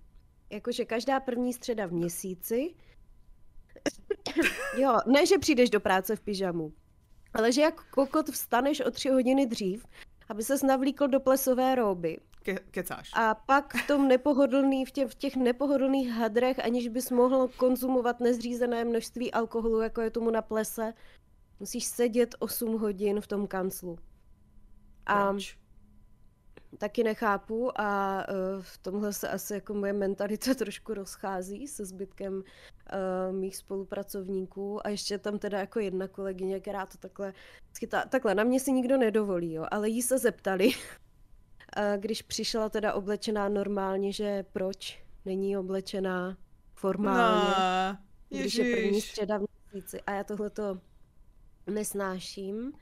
Jakože 0.50 0.84
každá 0.84 1.20
první 1.20 1.52
středa 1.52 1.86
v 1.86 1.92
měsíci. 1.92 2.74
jo, 4.76 4.98
ne, 5.06 5.26
že 5.26 5.38
přijdeš 5.38 5.70
do 5.70 5.80
práce 5.80 6.16
v 6.16 6.20
pyžamu, 6.20 6.72
ale 7.34 7.52
že 7.52 7.60
jak 7.60 7.90
kokot 7.90 8.28
vstaneš 8.28 8.80
o 8.80 8.90
tři 8.90 9.08
hodiny 9.08 9.46
dřív, 9.46 9.86
aby 10.28 10.42
ses 10.44 10.62
navlíkl 10.62 11.08
do 11.08 11.20
plesové 11.20 11.74
rouby. 11.74 12.18
Ke- 12.42 12.58
kecáš. 12.70 13.10
A 13.14 13.34
pak 13.34 13.74
v 13.74 13.86
tom 13.86 14.08
nepohodlný, 14.08 14.84
v, 14.84 14.90
tě, 14.90 15.06
v 15.06 15.14
těch 15.14 15.36
nepohodlných 15.36 16.10
hadrech, 16.10 16.58
aniž 16.58 16.88
bys 16.88 17.10
mohl 17.10 17.48
konzumovat 17.48 18.20
nezřízené 18.20 18.84
množství 18.84 19.32
alkoholu, 19.32 19.80
jako 19.80 20.00
je 20.00 20.10
tomu 20.10 20.30
na 20.30 20.42
plese, 20.42 20.94
musíš 21.60 21.84
sedět 21.84 22.34
8 22.38 22.78
hodin 22.78 23.20
v 23.20 23.26
tom 23.26 23.46
kanclu. 23.46 23.98
A 25.06 25.28
Proč? 25.30 25.59
Taky 26.78 27.04
nechápu 27.04 27.80
a 27.80 28.18
uh, 28.28 28.62
v 28.62 28.78
tomhle 28.78 29.12
se 29.12 29.28
asi 29.28 29.54
jako 29.54 29.74
moje 29.74 29.92
mentalita 29.92 30.54
trošku 30.58 30.94
rozchází 30.94 31.68
se 31.68 31.84
zbytkem 31.84 32.34
uh, 32.34 33.36
mých 33.36 33.56
spolupracovníků 33.56 34.86
a 34.86 34.88
ještě 34.88 35.18
tam 35.18 35.38
teda 35.38 35.58
jako 35.58 35.80
jedna 35.80 36.08
kolegyně, 36.08 36.60
která 36.60 36.86
to 36.86 36.98
takhle 36.98 37.32
schytá. 37.72 38.04
Takhle, 38.08 38.34
na 38.34 38.44
mě 38.44 38.60
si 38.60 38.72
nikdo 38.72 38.96
nedovolí, 38.96 39.52
jo, 39.52 39.66
ale 39.70 39.88
jí 39.88 40.02
se 40.02 40.18
zeptali, 40.18 40.66
uh, 40.66 41.82
když 41.96 42.22
přišla 42.22 42.68
teda 42.68 42.94
oblečená 42.94 43.48
normálně, 43.48 44.12
že 44.12 44.44
proč 44.52 45.04
není 45.24 45.56
oblečená 45.56 46.36
formálně, 46.74 47.54
no, 48.30 48.40
když 48.40 48.54
je 48.54 48.76
první 48.76 49.00
středa 49.00 49.38
v 49.38 49.44
měsíci. 49.72 50.00
A 50.00 50.12
já 50.12 50.24
tohle 50.24 50.50
to 50.50 50.78
nesnáším, 51.66 52.56
uh, 52.58 52.72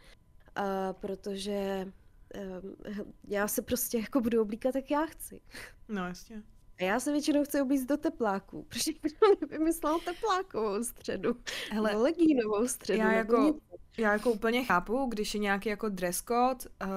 protože 0.92 1.86
já 3.28 3.48
se 3.48 3.62
prostě 3.62 3.98
jako 3.98 4.20
budu 4.20 4.42
oblíkat, 4.42 4.74
jak 4.74 4.90
já 4.90 5.06
chci. 5.06 5.40
No 5.88 6.06
jasně. 6.06 6.42
A 6.80 6.84
já 6.84 7.00
se 7.00 7.12
většinou 7.12 7.44
chci 7.44 7.60
oblíct 7.60 7.86
do 7.86 7.96
tepláků, 7.96 8.62
protože 8.68 8.92
bych 9.02 9.12
vymyslel 9.50 9.98
teplákovou 10.04 10.84
středu, 10.84 11.36
Hele, 11.70 11.90
nebo 11.90 12.02
legínovou 12.02 12.68
středu. 12.68 13.00
Já 13.00 13.12
jako, 13.12 13.54
já 13.98 14.12
jako 14.12 14.30
úplně 14.30 14.64
chápu, 14.64 15.06
když 15.06 15.34
je 15.34 15.40
nějaký 15.40 15.68
jako 15.68 15.88
dress 15.88 16.22
code, 16.22 16.64
uh, 16.82 16.88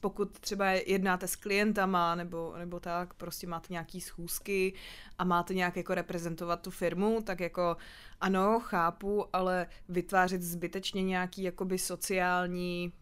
pokud 0.00 0.38
třeba 0.38 0.70
jednáte 0.70 1.28
s 1.28 1.36
klientama 1.36 2.14
nebo, 2.14 2.54
nebo 2.58 2.80
tak, 2.80 3.14
prostě 3.14 3.46
máte 3.46 3.66
nějaký 3.70 4.00
schůzky 4.00 4.74
a 5.18 5.24
máte 5.24 5.54
nějak 5.54 5.76
jako 5.76 5.94
reprezentovat 5.94 6.62
tu 6.62 6.70
firmu, 6.70 7.22
tak 7.22 7.40
jako 7.40 7.76
ano, 8.20 8.60
chápu, 8.60 9.36
ale 9.36 9.66
vytvářet 9.88 10.42
zbytečně 10.42 11.02
nějaký 11.02 11.42
jakoby 11.42 11.78
sociální 11.78 12.92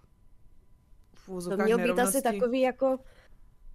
to 1.27 1.57
měl 1.57 1.79
být 1.79 1.99
asi 1.99 2.23
takový 2.23 2.61
jako 2.61 2.99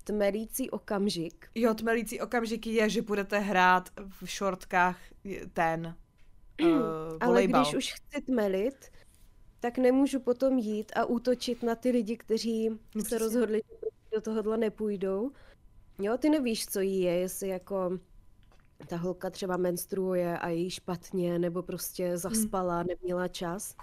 tmelící 0.03 0.69
okamžik. 0.69 1.49
Jo, 1.55 1.73
tmelící 1.73 2.21
okamžik 2.21 2.67
je, 2.67 2.89
že 2.89 3.01
budete 3.01 3.39
hrát 3.39 3.89
v 4.21 4.29
šortkách 4.29 4.99
ten 5.53 5.95
uh, 6.61 6.67
Ale 7.19 7.47
když 7.47 7.73
už 7.75 7.93
chci 7.93 8.21
tmelit, 8.21 8.91
tak 9.59 9.77
nemůžu 9.77 10.19
potom 10.19 10.57
jít 10.57 10.91
a 10.95 11.05
útočit 11.05 11.63
na 11.63 11.75
ty 11.75 11.91
lidi, 11.91 12.17
kteří 12.17 12.69
no, 12.95 13.03
se 13.03 13.17
rozhodli, 13.17 13.61
že 13.69 13.87
do 14.13 14.21
tohohle 14.21 14.57
nepůjdou. 14.57 15.31
Jo, 15.99 16.17
ty 16.17 16.29
nevíš, 16.29 16.67
co 16.67 16.79
jí 16.79 17.01
je, 17.01 17.13
jestli 17.13 17.47
jako 17.47 17.99
ta 18.87 18.97
holka 18.97 19.29
třeba 19.29 19.57
menstruuje 19.57 20.37
a 20.37 20.49
jí 20.49 20.69
špatně, 20.69 21.39
nebo 21.39 21.63
prostě 21.63 22.17
zaspala, 22.17 22.77
hmm. 22.77 22.87
neměla 22.87 23.27
čas 23.27 23.75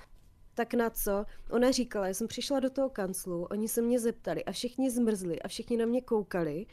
tak 0.55 0.75
na 0.75 0.91
co? 0.91 1.25
Ona 1.51 1.71
říkala, 1.71 2.07
já 2.07 2.15
jsem 2.15 2.29
přišla 2.29 2.61
do 2.61 2.71
toho 2.71 2.91
kanclu, 2.91 3.45
oni 3.45 3.69
se 3.69 3.83
mě 3.83 4.01
zeptali 4.01 4.45
a 4.45 4.53
všichni 4.53 4.91
zmrzli 4.91 5.43
a 5.43 5.49
všichni 5.49 5.77
na 5.77 5.87
mě 5.87 6.01
koukali, 6.01 6.67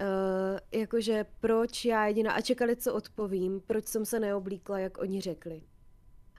uh, 0.00 0.80
jakože 0.80 1.26
proč 1.40 1.84
já 1.84 2.06
jediná 2.06 2.32
a 2.32 2.40
čekali, 2.40 2.76
co 2.76 2.94
odpovím, 2.94 3.60
proč 3.66 3.86
jsem 3.86 4.04
se 4.04 4.20
neoblíkla, 4.20 4.78
jak 4.78 4.98
oni 4.98 5.20
řekli. 5.20 5.62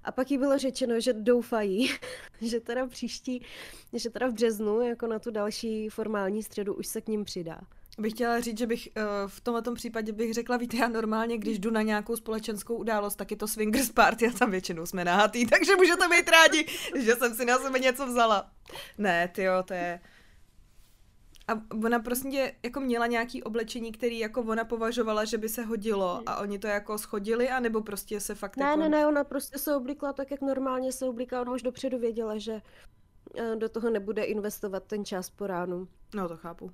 A 0.03 0.11
pak 0.11 0.31
jí 0.31 0.37
bylo 0.37 0.57
řečeno, 0.57 0.99
že 0.99 1.13
doufají, 1.13 1.89
že 2.41 2.59
teda 2.59 2.87
příští, 2.87 3.45
že 3.93 4.09
teda 4.09 4.27
v 4.27 4.33
březnu, 4.33 4.81
jako 4.81 5.07
na 5.07 5.19
tu 5.19 5.31
další 5.31 5.89
formální 5.89 6.43
středu, 6.43 6.73
už 6.73 6.87
se 6.87 7.01
k 7.01 7.07
ním 7.07 7.23
přidá 7.23 7.61
bych 7.97 8.13
chtěla 8.13 8.39
říct, 8.39 8.57
že 8.57 8.67
bych 8.67 8.89
uh, 8.97 9.03
v 9.27 9.41
tomto 9.41 9.73
případě 9.73 10.11
bych 10.11 10.33
řekla, 10.33 10.57
víte, 10.57 10.77
já 10.77 10.87
normálně, 10.87 11.37
když 11.37 11.59
jdu 11.59 11.71
na 11.71 11.81
nějakou 11.81 12.15
společenskou 12.15 12.75
událost, 12.75 13.15
tak 13.15 13.31
je 13.31 13.37
to 13.37 13.47
swingers 13.47 13.91
party 13.91 14.27
a 14.27 14.31
tam 14.31 14.51
většinou 14.51 14.85
jsme 14.85 15.05
nahatý, 15.05 15.45
takže 15.49 15.75
můžete 15.75 16.07
být 16.07 16.29
rádi, 16.29 16.65
že 16.95 17.15
jsem 17.15 17.35
si 17.35 17.45
na 17.45 17.57
sebe 17.57 17.79
něco 17.79 18.07
vzala. 18.07 18.51
Ne, 18.97 19.27
ty 19.27 19.45
to 19.65 19.73
je... 19.73 19.99
A 21.47 21.61
ona 21.83 21.99
prostě 21.99 22.55
jako 22.63 22.79
měla 22.79 23.07
nějaký 23.07 23.43
oblečení, 23.43 23.91
který 23.91 24.19
jako 24.19 24.41
ona 24.41 24.63
považovala, 24.63 25.25
že 25.25 25.37
by 25.37 25.49
se 25.49 25.63
hodilo 25.63 26.23
a 26.25 26.37
oni 26.37 26.59
to 26.59 26.67
jako 26.67 26.97
schodili, 26.97 27.49
anebo 27.49 27.81
prostě 27.81 28.19
se 28.19 28.35
fakt 28.35 28.57
Ne, 28.57 28.65
jako... 28.65 28.79
ne, 28.79 28.89
ne, 28.89 29.07
ona 29.07 29.23
prostě 29.23 29.57
se 29.57 29.75
oblíkla 29.75 30.13
tak, 30.13 30.31
jak 30.31 30.41
normálně 30.41 30.91
se 30.91 31.05
oblíká, 31.05 31.41
ona 31.41 31.51
už 31.51 31.61
dopředu 31.61 31.99
věděla, 31.99 32.37
že 32.37 32.61
eh, 33.37 33.55
do 33.55 33.69
toho 33.69 33.89
nebude 33.89 34.23
investovat 34.23 34.83
ten 34.83 35.05
čas 35.05 35.29
po 35.29 35.47
ránu. 35.47 35.87
No 36.15 36.27
to 36.27 36.37
chápu. 36.37 36.71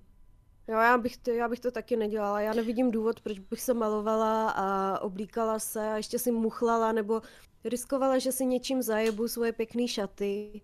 Jo, 0.72 0.78
já 0.78 0.98
bych, 0.98 1.18
to, 1.18 1.32
já 1.32 1.48
bych 1.48 1.60
to 1.60 1.72
taky 1.72 1.96
nedělala. 1.98 2.42
Já 2.42 2.54
nevidím 2.54 2.92
důvod, 2.92 3.22
proč 3.22 3.40
bych 3.40 3.62
se 3.62 3.74
malovala 3.74 4.50
a 4.50 5.00
oblíkala 5.00 5.60
se 5.60 5.92
a 5.92 5.98
ještě 5.98 6.20
si 6.20 6.32
muchlala 6.32 6.92
nebo 6.92 7.22
riskovala, 7.64 8.18
že 8.18 8.32
si 8.32 8.46
něčím 8.46 8.82
zajebu 8.82 9.28
svoje 9.28 9.52
pěkné 9.52 9.88
šaty, 9.88 10.62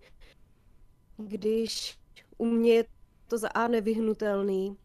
když 1.16 1.98
u 2.38 2.46
mě 2.46 2.74
je 2.74 2.84
to 3.26 3.38
za 3.38 3.48
A 3.48 3.68
nevyhnutelný 3.68 4.76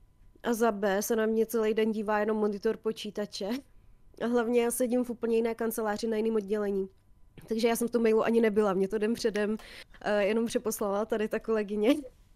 a 0.43 0.53
za 0.53 0.71
B 0.71 1.01
se 1.01 1.15
na 1.15 1.25
mě 1.25 1.45
celý 1.45 1.73
den 1.73 1.91
dívá 1.91 2.19
jenom 2.19 2.37
monitor 2.37 2.77
počítače. 2.77 3.49
A 4.23 4.27
hlavně 4.27 4.61
já 4.61 4.71
sedím 4.71 5.03
v 5.03 5.09
úplně 5.09 5.35
jiné 5.35 5.55
kanceláři 5.55 6.07
na 6.07 6.17
jiném 6.17 6.35
oddělení. 6.35 6.89
Takže 7.47 7.67
já 7.67 7.75
jsem 7.75 7.87
tom 7.87 8.03
mailu 8.03 8.23
ani 8.23 8.41
nebyla, 8.41 8.73
mě 8.73 8.87
to 8.87 8.97
den 8.97 9.13
předem 9.13 9.51
uh, 9.51 9.57
jenom 10.19 10.45
přeposlala 10.45 11.05
tady 11.05 11.27
ta 11.27 11.39
kolegyně. 11.39 11.95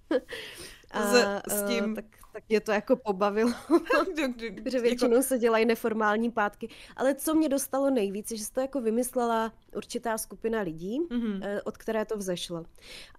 A, 0.92 1.04
s, 1.04 1.42
s 1.48 1.68
tím... 1.68 1.86
Uh, 1.86 1.96
tak, 1.96 2.06
tak 2.38 2.50
mě 2.50 2.60
to 2.60 2.72
jako 2.72 2.96
pobavilo, 2.96 3.52
protože 4.64 4.80
většinou 4.80 5.22
se 5.22 5.40
dělají 5.40 5.66
neformální 5.66 6.32
pátky. 6.32 6.70
Ale 6.96 7.16
co 7.16 7.36
mě 7.36 7.50
dostalo 7.50 7.90
nejvíc, 7.90 8.32
že 8.32 8.44
se 8.46 8.54
to 8.54 8.62
jako 8.62 8.82
vymyslela 8.82 9.54
určitá 9.76 10.18
skupina 10.18 10.62
lidí, 10.62 11.00
mm-hmm. 11.02 11.62
od 11.64 11.78
které 11.78 12.06
to 12.06 12.18
vzešlo. 12.18 12.64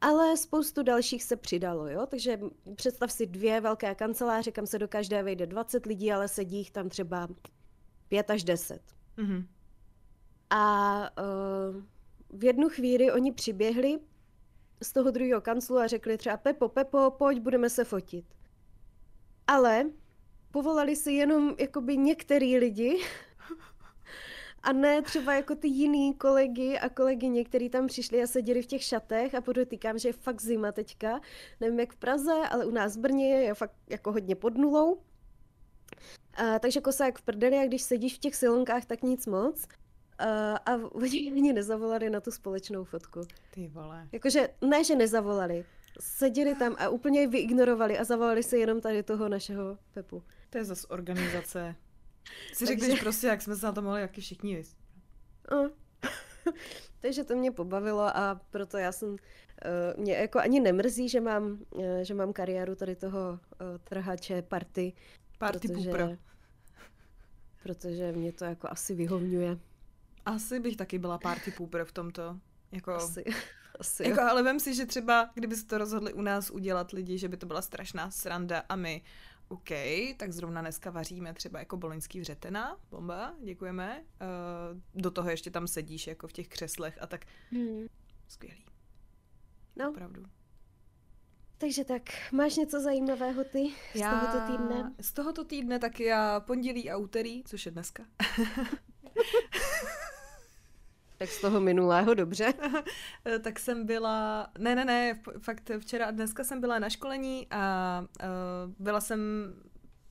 Ale 0.00 0.36
spoustu 0.36 0.82
dalších 0.82 1.24
se 1.24 1.36
přidalo, 1.36 1.88
jo? 1.88 2.06
Takže 2.06 2.40
představ 2.74 3.12
si 3.12 3.26
dvě 3.26 3.60
velké 3.60 3.94
kanceláře, 3.94 4.52
kam 4.52 4.66
se 4.66 4.78
do 4.78 4.88
každé 4.88 5.22
vejde 5.22 5.46
20 5.46 5.86
lidí, 5.86 6.12
ale 6.12 6.28
sedí 6.28 6.56
jich 6.56 6.70
tam 6.70 6.88
třeba 6.88 7.28
5 8.08 8.30
až 8.30 8.44
10. 8.44 8.82
Mm-hmm. 9.18 9.46
A 10.50 11.00
uh, 11.20 11.82
v 12.38 12.44
jednu 12.44 12.68
chvíli 12.68 13.12
oni 13.12 13.32
přiběhli 13.32 13.98
z 14.82 14.92
toho 14.92 15.10
druhého 15.10 15.40
kanclu 15.40 15.78
a 15.78 15.86
řekli 15.86 16.18
třeba 16.18 16.36
Pepo, 16.36 16.68
Pepo, 16.68 17.10
pojď, 17.10 17.40
budeme 17.40 17.70
se 17.70 17.84
fotit. 17.84 18.37
Ale 19.48 19.84
povolali 20.50 20.96
si 20.96 21.12
jenom 21.12 21.54
jakoby 21.58 21.96
některý 21.96 22.58
lidi 22.58 22.98
a 24.62 24.72
ne 24.72 25.02
třeba 25.02 25.34
jako 25.34 25.54
ty 25.54 25.68
jiný 25.68 26.14
kolegy 26.14 26.78
a 26.78 26.88
kolegyně, 26.88 27.44
kteří 27.44 27.68
tam 27.68 27.86
přišli 27.86 28.22
a 28.22 28.26
seděli 28.26 28.62
v 28.62 28.66
těch 28.66 28.82
šatech 28.82 29.34
a 29.34 29.40
podotýkám, 29.40 29.98
že 29.98 30.08
je 30.08 30.12
fakt 30.12 30.42
zima 30.42 30.72
teďka, 30.72 31.20
nevím 31.60 31.80
jak 31.80 31.92
v 31.92 31.96
Praze, 31.96 32.32
ale 32.50 32.66
u 32.66 32.70
nás 32.70 32.96
v 32.96 33.00
Brně 33.00 33.28
je 33.28 33.54
fakt 33.54 33.74
jako 33.88 34.12
hodně 34.12 34.34
pod 34.34 34.56
nulou. 34.56 35.00
A, 36.34 36.58
takže 36.58 36.80
kosa 36.80 37.06
jak 37.06 37.18
v 37.18 37.22
prdeli 37.22 37.58
a 37.58 37.66
když 37.66 37.82
sedíš 37.82 38.14
v 38.14 38.18
těch 38.18 38.36
silonkách, 38.36 38.84
tak 38.84 39.02
nic 39.02 39.26
moc. 39.26 39.66
a 40.66 40.76
oni 40.92 41.30
mě 41.30 41.52
nezavolali 41.52 42.10
na 42.10 42.20
tu 42.20 42.30
společnou 42.30 42.84
fotku. 42.84 43.20
Ty 43.50 43.68
vole. 43.68 44.08
Jakože 44.12 44.48
ne, 44.60 44.84
že 44.84 44.96
nezavolali. 44.96 45.64
Seděli 46.00 46.54
tam 46.54 46.76
a 46.78 46.88
úplně 46.88 47.26
vyignorovali 47.26 47.98
a 47.98 48.04
zavolali 48.04 48.42
se 48.42 48.58
jenom 48.58 48.80
tady 48.80 49.02
toho 49.02 49.28
našeho 49.28 49.78
Pepu. 49.94 50.22
To 50.50 50.58
je 50.58 50.64
zase 50.64 50.86
organizace. 50.86 51.74
Si 52.52 52.66
Takže... 52.66 52.80
řekneš 52.80 53.00
prostě, 53.00 53.26
jak 53.26 53.42
jsme 53.42 53.56
se 53.56 53.66
na 53.66 53.72
to 53.72 53.82
mohli 53.82 54.00
jaký 54.00 54.20
všichni 54.20 54.56
vys. 54.56 54.76
No. 55.50 55.70
Takže 57.00 57.24
to 57.24 57.36
mě 57.36 57.50
pobavilo 57.50 58.16
a 58.16 58.40
proto 58.50 58.78
já 58.78 58.92
jsem, 58.92 59.08
uh, 59.08 59.16
mě 59.96 60.14
jako 60.14 60.38
ani 60.38 60.60
nemrzí, 60.60 61.08
že 61.08 61.20
mám, 61.20 61.58
uh, 61.70 61.84
že 62.02 62.14
mám 62.14 62.32
kariéru 62.32 62.74
tady 62.74 62.96
toho 62.96 63.30
uh, 63.30 63.38
trhače 63.84 64.42
party. 64.42 64.92
Party 65.38 65.68
protože, 65.68 65.90
pooper. 65.90 66.18
Protože 67.62 68.12
mě 68.12 68.32
to 68.32 68.44
jako 68.44 68.68
asi 68.70 68.94
vyhovňuje. 68.94 69.58
Asi 70.26 70.60
bych 70.60 70.76
taky 70.76 70.98
byla 70.98 71.18
party 71.18 71.50
pooper 71.50 71.84
v 71.84 71.92
tomto. 71.92 72.38
Jako, 72.72 72.92
asi. 72.92 73.24
Asi 73.78 74.08
jako, 74.08 74.20
ale 74.20 74.42
vem 74.42 74.60
si, 74.60 74.74
že 74.74 74.86
třeba, 74.86 75.30
kdyby 75.34 75.56
se 75.56 75.66
to 75.66 75.78
rozhodli 75.78 76.12
u 76.12 76.22
nás 76.22 76.50
udělat 76.50 76.90
lidi, 76.90 77.18
že 77.18 77.28
by 77.28 77.36
to 77.36 77.46
byla 77.46 77.62
strašná 77.62 78.10
sranda 78.10 78.62
a 78.68 78.76
my 78.76 79.02
OK, 79.48 79.68
tak 80.16 80.32
zrovna 80.32 80.60
dneska 80.60 80.90
vaříme 80.90 81.34
třeba 81.34 81.58
jako 81.58 81.76
boloňský 81.76 82.20
vřetena, 82.20 82.76
bomba, 82.90 83.34
děkujeme. 83.42 84.04
Uh, 84.20 85.02
do 85.02 85.10
toho 85.10 85.30
ještě 85.30 85.50
tam 85.50 85.66
sedíš 85.66 86.06
jako 86.06 86.28
v 86.28 86.32
těch 86.32 86.48
křeslech 86.48 86.98
a 87.00 87.06
tak 87.06 87.24
hmm. 87.50 87.86
skvělý. 88.28 88.64
No. 89.76 89.90
Opravdu. 89.90 90.24
Takže 91.58 91.84
tak, 91.84 92.02
máš 92.32 92.56
něco 92.56 92.80
zajímavého 92.80 93.44
ty 93.44 93.72
z 93.92 94.00
já, 94.00 94.20
tohoto 94.20 94.52
týdne? 94.52 94.94
Z 95.00 95.12
tohoto 95.12 95.44
týdne 95.44 95.78
tak 95.78 96.00
já 96.00 96.40
pondělí 96.40 96.90
a 96.90 96.96
úterý, 96.96 97.44
což 97.44 97.66
je 97.66 97.72
dneska. 97.72 98.04
Tak 101.18 101.28
z 101.28 101.40
toho 101.40 101.60
minulého, 101.60 102.14
dobře. 102.14 102.54
tak 103.42 103.58
jsem 103.58 103.86
byla, 103.86 104.48
ne, 104.58 104.74
ne, 104.74 104.84
ne, 104.84 105.20
fakt 105.38 105.70
včera 105.78 106.06
a 106.06 106.10
dneska 106.10 106.44
jsem 106.44 106.60
byla 106.60 106.78
na 106.78 106.90
školení 106.90 107.46
a 107.50 108.04
uh, 108.22 108.72
byla 108.78 109.00
jsem, 109.00 109.20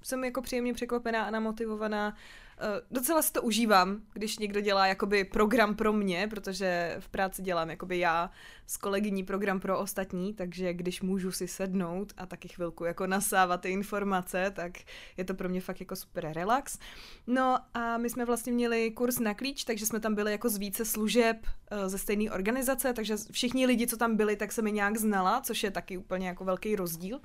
jsem 0.03 0.23
jako 0.23 0.41
příjemně 0.41 0.73
překvapená 0.73 1.23
a 1.23 1.31
namotivovaná 1.31 2.07
Uh, 2.09 2.46
docela 2.91 3.21
si 3.21 3.33
to 3.33 3.41
užívám, 3.41 4.01
když 4.13 4.37
někdo 4.37 4.61
dělá 4.61 4.87
jakoby 4.87 5.23
program 5.23 5.75
pro 5.75 5.93
mě, 5.93 6.27
protože 6.27 6.95
v 6.99 7.09
práci 7.09 7.41
dělám 7.41 7.69
jakoby 7.69 7.99
já 7.99 8.31
s 8.67 8.77
kolegyní 8.77 9.23
program 9.23 9.59
pro 9.59 9.79
ostatní, 9.79 10.33
takže 10.33 10.73
když 10.73 11.01
můžu 11.01 11.31
si 11.31 11.47
sednout 11.47 12.13
a 12.17 12.25
taky 12.25 12.47
chvilku 12.47 12.85
jako 12.85 13.07
nasávat 13.07 13.61
ty 13.61 13.69
informace, 13.69 14.51
tak 14.55 14.71
je 15.17 15.23
to 15.23 15.33
pro 15.33 15.49
mě 15.49 15.61
fakt 15.61 15.79
jako 15.79 15.95
super 15.95 16.31
relax. 16.33 16.79
No 17.27 17.57
a 17.73 17.97
my 17.97 18.09
jsme 18.09 18.25
vlastně 18.25 18.53
měli 18.53 18.91
kurz 18.91 19.19
na 19.19 19.33
klíč, 19.33 19.63
takže 19.63 19.85
jsme 19.85 19.99
tam 19.99 20.15
byli 20.15 20.31
jako 20.31 20.49
z 20.49 20.57
více 20.57 20.85
služeb 20.85 21.37
uh, 21.45 21.87
ze 21.87 21.97
stejné 21.97 22.31
organizace, 22.31 22.93
takže 22.93 23.15
všichni 23.31 23.65
lidi, 23.65 23.87
co 23.87 23.97
tam 23.97 24.15
byli, 24.15 24.35
tak 24.35 24.51
se 24.51 24.61
mi 24.61 24.71
nějak 24.71 24.97
znala, 24.97 25.41
což 25.41 25.63
je 25.63 25.71
taky 25.71 25.97
úplně 25.97 26.27
jako 26.27 26.45
velký 26.45 26.75
rozdíl. 26.75 27.19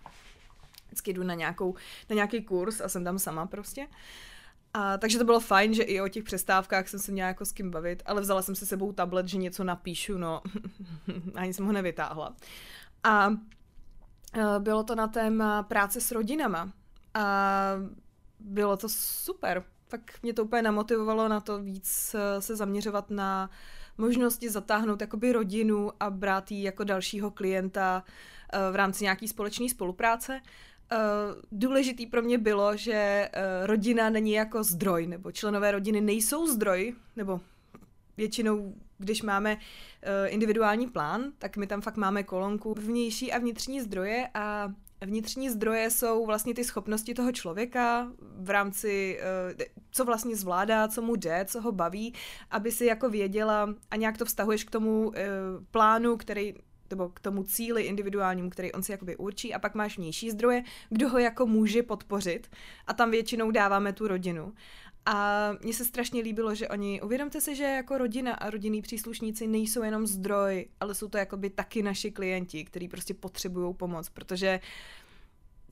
Vždycky 0.86 1.12
jdu 1.12 1.22
na, 1.22 1.34
nějakou, 1.34 1.74
na 2.10 2.14
nějaký 2.14 2.44
kurz 2.44 2.80
a 2.80 2.88
jsem 2.88 3.04
tam 3.04 3.18
sama 3.18 3.46
prostě. 3.46 3.80
Uh, 3.82 3.96
a 4.74 4.98
takže 4.98 5.18
to 5.18 5.24
bylo 5.24 5.40
fajn, 5.40 5.74
že 5.74 5.82
i 5.82 6.00
o 6.00 6.08
těch 6.08 6.24
přestávkách 6.24 6.88
jsem 6.88 7.00
se 7.00 7.12
měla 7.12 7.28
jako 7.28 7.44
s 7.44 7.52
kým 7.52 7.70
bavit, 7.70 8.02
ale 8.06 8.20
vzala 8.20 8.42
jsem 8.42 8.54
si 8.54 8.66
sebou 8.66 8.92
tablet, 8.92 9.28
že 9.28 9.38
něco 9.38 9.64
napíšu, 9.64 10.18
no 10.18 10.42
ani 11.34 11.54
jsem 11.54 11.66
ho 11.66 11.72
nevytáhla. 11.72 12.36
A 13.04 13.30
bylo 14.58 14.84
to 14.84 14.94
na 14.94 15.08
téma 15.08 15.62
práce 15.62 16.00
s 16.00 16.12
rodinama. 16.12 16.72
A 17.14 17.74
bylo 18.40 18.76
to 18.76 18.88
super. 18.88 19.64
Tak 19.88 20.22
mě 20.22 20.34
to 20.34 20.44
úplně 20.44 20.62
namotivovalo 20.62 21.28
na 21.28 21.40
to 21.40 21.62
víc 21.62 22.14
e, 22.14 22.42
se 22.42 22.56
zaměřovat 22.56 23.10
na 23.10 23.50
možnosti 23.98 24.50
zatáhnout 24.50 25.00
jakoby 25.00 25.32
rodinu 25.32 25.90
a 26.00 26.10
brát 26.10 26.50
ji 26.50 26.62
jako 26.62 26.84
dalšího 26.84 27.30
klienta 27.30 28.04
e, 28.52 28.72
v 28.72 28.76
rámci 28.76 29.04
nějaký 29.04 29.28
společné 29.28 29.68
spolupráce. 29.68 30.40
Uh, 30.92 31.42
důležitý 31.52 32.06
pro 32.06 32.22
mě 32.22 32.38
bylo, 32.38 32.76
že 32.76 33.28
uh, 33.34 33.66
rodina 33.66 34.10
není 34.10 34.32
jako 34.32 34.64
zdroj, 34.64 35.06
nebo 35.06 35.32
členové 35.32 35.70
rodiny 35.70 36.00
nejsou 36.00 36.46
zdroj, 36.46 36.94
nebo 37.16 37.40
většinou, 38.16 38.74
když 38.98 39.22
máme 39.22 39.54
uh, 39.54 39.60
individuální 40.26 40.88
plán, 40.88 41.32
tak 41.38 41.56
my 41.56 41.66
tam 41.66 41.80
fakt 41.80 41.96
máme 41.96 42.22
kolonku 42.22 42.74
vnější 42.74 43.32
a 43.32 43.38
vnitřní 43.38 43.80
zdroje 43.80 44.28
a 44.34 44.72
vnitřní 45.00 45.50
zdroje 45.50 45.90
jsou 45.90 46.26
vlastně 46.26 46.54
ty 46.54 46.64
schopnosti 46.64 47.14
toho 47.14 47.32
člověka 47.32 48.12
v 48.38 48.50
rámci, 48.50 49.20
co 49.90 50.04
vlastně 50.04 50.36
zvládá, 50.36 50.88
co 50.88 51.02
mu 51.02 51.16
jde, 51.16 51.44
co 51.48 51.60
ho 51.60 51.72
baví, 51.72 52.14
aby 52.50 52.72
si 52.72 52.84
jako 52.84 53.10
věděla 53.10 53.74
a 53.90 53.96
nějak 53.96 54.18
to 54.18 54.24
vztahuješ 54.24 54.64
k 54.64 54.70
tomu 54.70 55.12
plánu, 55.70 56.16
který 56.16 56.54
nebo 56.92 57.08
k 57.08 57.20
tomu 57.20 57.42
cíli 57.42 57.82
individuálnímu, 57.82 58.50
který 58.50 58.72
on 58.72 58.82
si 58.82 58.92
jakoby 58.92 59.16
určí 59.16 59.54
a 59.54 59.58
pak 59.58 59.74
máš 59.74 59.98
vnější 59.98 60.30
zdroje, 60.30 60.62
kdo 60.90 61.08
ho 61.08 61.18
jako 61.18 61.46
může 61.46 61.82
podpořit 61.82 62.50
a 62.86 62.92
tam 62.92 63.10
většinou 63.10 63.50
dáváme 63.50 63.92
tu 63.92 64.08
rodinu. 64.08 64.52
A 65.06 65.48
mně 65.62 65.74
se 65.74 65.84
strašně 65.84 66.22
líbilo, 66.22 66.54
že 66.54 66.68
oni, 66.68 67.00
uvědomte 67.02 67.40
si, 67.40 67.56
že 67.56 67.64
jako 67.64 67.98
rodina 67.98 68.34
a 68.34 68.50
rodinní 68.50 68.82
příslušníci 68.82 69.46
nejsou 69.46 69.82
jenom 69.82 70.06
zdroj, 70.06 70.66
ale 70.80 70.94
jsou 70.94 71.08
to 71.08 71.18
jakoby 71.18 71.50
taky 71.50 71.82
naši 71.82 72.10
klienti, 72.10 72.64
kteří 72.64 72.88
prostě 72.88 73.14
potřebují 73.14 73.74
pomoc, 73.74 74.08
protože 74.08 74.60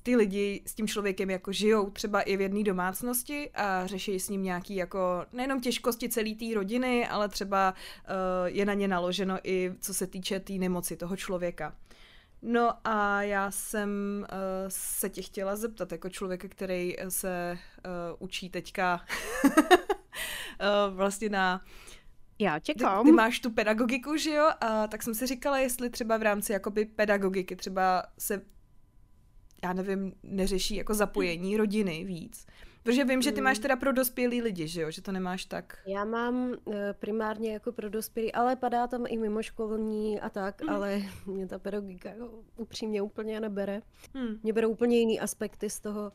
ty 0.00 0.16
lidi 0.16 0.62
s 0.66 0.74
tím 0.74 0.88
člověkem 0.88 1.30
jako 1.30 1.52
žijou 1.52 1.90
třeba 1.90 2.20
i 2.20 2.36
v 2.36 2.40
jedné 2.40 2.62
domácnosti 2.62 3.50
a 3.54 3.86
řeší 3.86 4.20
s 4.20 4.28
ním 4.28 4.42
nějaký 4.42 4.76
jako 4.76 5.26
nejenom 5.32 5.60
těžkosti 5.60 6.08
celé 6.08 6.34
té 6.34 6.54
rodiny, 6.54 7.08
ale 7.08 7.28
třeba 7.28 7.74
uh, 7.74 8.46
je 8.46 8.64
na 8.66 8.74
ně 8.74 8.88
naloženo 8.88 9.38
i 9.44 9.72
co 9.80 9.94
se 9.94 10.06
týče 10.06 10.40
té 10.40 10.50
tý 10.50 10.58
nemoci 10.58 10.96
toho 10.96 11.16
člověka. 11.16 11.76
No 12.42 12.72
a 12.84 13.22
já 13.22 13.50
jsem 13.50 13.90
uh, 14.32 14.36
se 14.68 15.08
tě 15.08 15.22
chtěla 15.22 15.56
zeptat, 15.56 15.92
jako 15.92 16.08
člověka, 16.08 16.48
který 16.48 16.96
se 17.08 17.58
uh, 17.86 18.16
učí 18.18 18.50
teďka 18.50 19.04
uh, 19.44 19.50
vlastně 20.96 21.28
na 21.28 21.60
já 22.38 22.58
čekám. 22.58 23.04
Ty, 23.04 23.10
ty 23.10 23.12
máš 23.12 23.40
tu 23.40 23.50
pedagogiku, 23.50 24.16
že 24.16 24.30
jo? 24.30 24.50
A 24.60 24.86
tak 24.86 25.02
jsem 25.02 25.14
si 25.14 25.26
říkala, 25.26 25.58
jestli 25.58 25.90
třeba 25.90 26.16
v 26.16 26.22
rámci 26.22 26.52
jakoby 26.52 26.84
pedagogiky 26.84 27.56
třeba 27.56 28.02
se 28.18 28.42
já 29.64 29.72
nevím, 29.72 30.12
neřeší 30.22 30.76
jako 30.76 30.94
zapojení 30.94 31.56
rodiny 31.56 32.04
víc. 32.04 32.46
Protože 32.82 33.04
vím, 33.04 33.22
že 33.22 33.32
ty 33.32 33.40
máš 33.40 33.56
hmm. 33.56 33.62
teda 33.62 33.76
pro 33.76 33.92
dospělý 33.92 34.42
lidi, 34.42 34.68
že 34.68 34.80
jo? 34.80 34.90
Že 34.90 35.02
to 35.02 35.12
nemáš 35.12 35.44
tak. 35.44 35.78
Já 35.86 36.04
mám 36.04 36.54
eh, 36.72 36.94
primárně 36.98 37.52
jako 37.52 37.72
pro 37.72 37.88
dospělý, 37.90 38.32
ale 38.32 38.56
padá 38.56 38.86
tam 38.86 39.04
i 39.08 39.18
mimoškolní 39.18 40.20
a 40.20 40.30
tak, 40.30 40.62
mm. 40.62 40.68
ale 40.68 41.02
mě 41.26 41.46
ta 41.46 41.58
pedagogika 41.58 42.08
jako 42.08 42.30
upřímně 42.56 43.02
úplně 43.02 43.40
nebere. 43.40 43.82
Mm. 44.14 44.40
Mě 44.42 44.52
berou 44.52 44.70
úplně 44.70 44.98
jiný 44.98 45.20
aspekty 45.20 45.70
z 45.70 45.80
toho, 45.80 46.12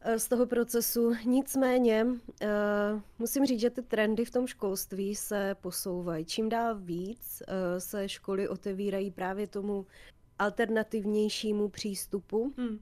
eh, 0.00 0.18
z 0.18 0.28
toho 0.28 0.46
procesu. 0.46 1.14
Nicméně 1.24 2.04
uh, 2.04 3.00
musím 3.18 3.46
říct, 3.46 3.60
že 3.60 3.70
ty 3.70 3.82
trendy 3.82 4.24
v 4.24 4.30
tom 4.30 4.46
školství 4.46 5.14
se 5.14 5.56
posouvají. 5.60 6.24
Čím 6.24 6.48
dál 6.48 6.78
víc 6.78 7.42
se 7.78 8.08
školy 8.08 8.48
otevírají 8.48 9.10
právě 9.10 9.46
tomu 9.46 9.86
alternativnějšímu 10.38 11.68
přístupu. 11.68 12.54
Hmm. 12.58 12.78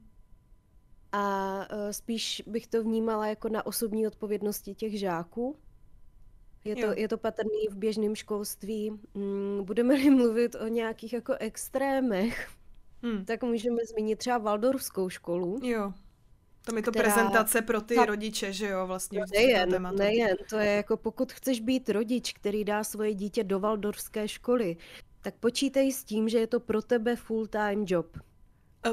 A 1.11 1.55
uh, 1.71 1.91
spíš 1.91 2.43
bych 2.47 2.67
to 2.67 2.83
vnímala 2.83 3.27
jako 3.27 3.49
na 3.49 3.65
osobní 3.65 4.07
odpovědnosti 4.07 4.75
těch 4.75 4.99
žáků. 4.99 5.57
Je 6.65 6.75
to, 6.75 6.93
je 6.95 7.07
to 7.07 7.17
patrný 7.17 7.67
v 7.71 7.75
běžném 7.75 8.15
školství. 8.15 8.91
Mm, 9.13 9.63
budeme-li 9.63 10.09
mluvit 10.15 10.55
o 10.55 10.67
nějakých 10.67 11.13
jako 11.13 11.33
extrémech, 11.39 12.49
hmm. 13.03 13.25
tak 13.25 13.43
můžeme 13.43 13.85
zmínit 13.85 14.19
třeba 14.19 14.37
Valdorskou 14.37 15.09
školu. 15.09 15.59
Jo. 15.63 15.93
Tam 16.65 16.77
je 16.77 16.83
to 16.83 16.91
která... 16.91 17.03
prezentace 17.03 17.61
pro 17.61 17.81
ty 17.81 17.95
ta... 17.95 18.05
rodiče, 18.05 18.53
že 18.53 18.67
jo, 18.67 18.87
vlastně. 18.87 19.19
No 19.19 19.25
nejen, 19.33 19.95
nejen, 19.97 20.37
to 20.49 20.57
je 20.57 20.71
jako 20.71 20.97
pokud 20.97 21.33
chceš 21.33 21.59
být 21.59 21.89
rodič, 21.89 22.33
který 22.33 22.63
dá 22.63 22.83
svoje 22.83 23.13
dítě 23.13 23.43
do 23.43 23.59
Valdorské 23.59 24.27
školy, 24.27 24.77
tak 25.23 25.35
počítej 25.39 25.91
s 25.91 26.03
tím, 26.03 26.29
že 26.29 26.37
je 26.37 26.47
to 26.47 26.59
pro 26.59 26.81
tebe 26.81 27.15
full-time 27.15 27.85
job. 27.87 28.17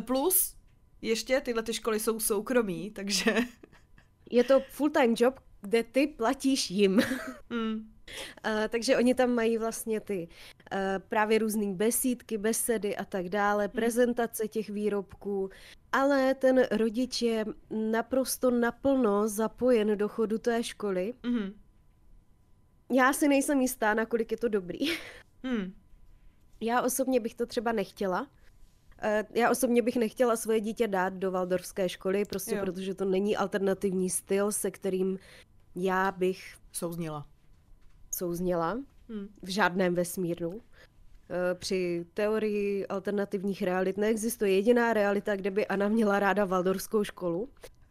Plus, 0.01 0.57
ještě 1.03 1.41
tyhle 1.41 1.63
ty 1.63 1.75
školy 1.75 2.01
jsou 2.01 2.21
soukromí, 2.21 2.91
takže... 2.91 3.37
Je 4.31 4.45
to 4.45 4.61
full-time 4.71 5.15
job, 5.19 5.41
kde 5.61 5.83
ty 5.83 6.07
platíš 6.07 6.71
jim. 6.71 7.01
Mm. 7.51 7.91
Uh, 8.47 8.69
takže 8.69 8.97
oni 8.97 9.15
tam 9.15 9.31
mají 9.31 9.59
vlastně 9.59 10.01
ty 10.01 10.29
uh, 10.73 10.79
právě 11.09 11.39
různé 11.39 11.75
besídky, 11.75 12.39
besedy 12.39 12.97
a 12.97 13.05
tak 13.05 13.29
dále, 13.29 13.65
mm. 13.65 13.71
prezentace 13.71 14.49
těch 14.49 14.71
výrobků, 14.71 15.51
ale 15.93 16.35
ten 16.35 16.67
rodič 16.71 17.23
je 17.23 17.45
naprosto 17.71 18.51
naplno 18.51 19.29
zapojen 19.29 19.99
do 19.99 20.09
chodu 20.09 20.39
té 20.39 20.63
školy. 20.63 21.15
Mm. 21.23 21.61
Já 22.93 23.13
si 23.13 23.29
nejsem 23.29 23.61
jistá, 23.61 23.95
nakolik 23.95 24.31
je 24.31 24.39
to 24.39 24.49
dobrý. 24.49 24.79
Mm. 25.43 25.73
Já 26.61 26.83
osobně 26.83 27.21
bych 27.21 27.35
to 27.35 27.47
třeba 27.47 27.73
nechtěla. 27.73 28.27
Eh, 29.03 29.25
já 29.35 29.51
osobně 29.51 29.83
bych 29.83 29.97
nechtěla 29.97 30.37
svoje 30.37 30.61
dítě 30.61 30.89
dát 30.89 31.13
do 31.13 31.31
Waldorfské 31.31 31.89
školy, 31.89 32.25
prostě 32.25 32.55
jo. 32.55 32.65
protože 32.65 32.95
to 32.95 33.05
není 33.05 33.37
alternativní 33.37 34.11
styl, 34.11 34.53
se 34.53 34.71
kterým 34.71 35.19
já 35.75 36.13
bych... 36.13 36.57
Souznila. 36.73 37.27
souzněla 38.15 38.73
hmm. 39.09 39.29
v 39.43 39.49
žádném 39.49 39.95
vesmírnu. 39.95 40.61
Eh, 41.31 41.55
při 41.55 42.07
teorii 42.15 42.87
alternativních 42.87 43.63
realit 43.63 43.97
neexistuje 43.97 44.55
jediná 44.55 44.93
realita, 44.93 45.37
kde 45.37 45.51
by 45.51 45.67
Anna 45.67 45.89
měla 45.89 46.19
ráda 46.19 46.45
Valdorskou 46.45 47.05
školu 47.05 47.49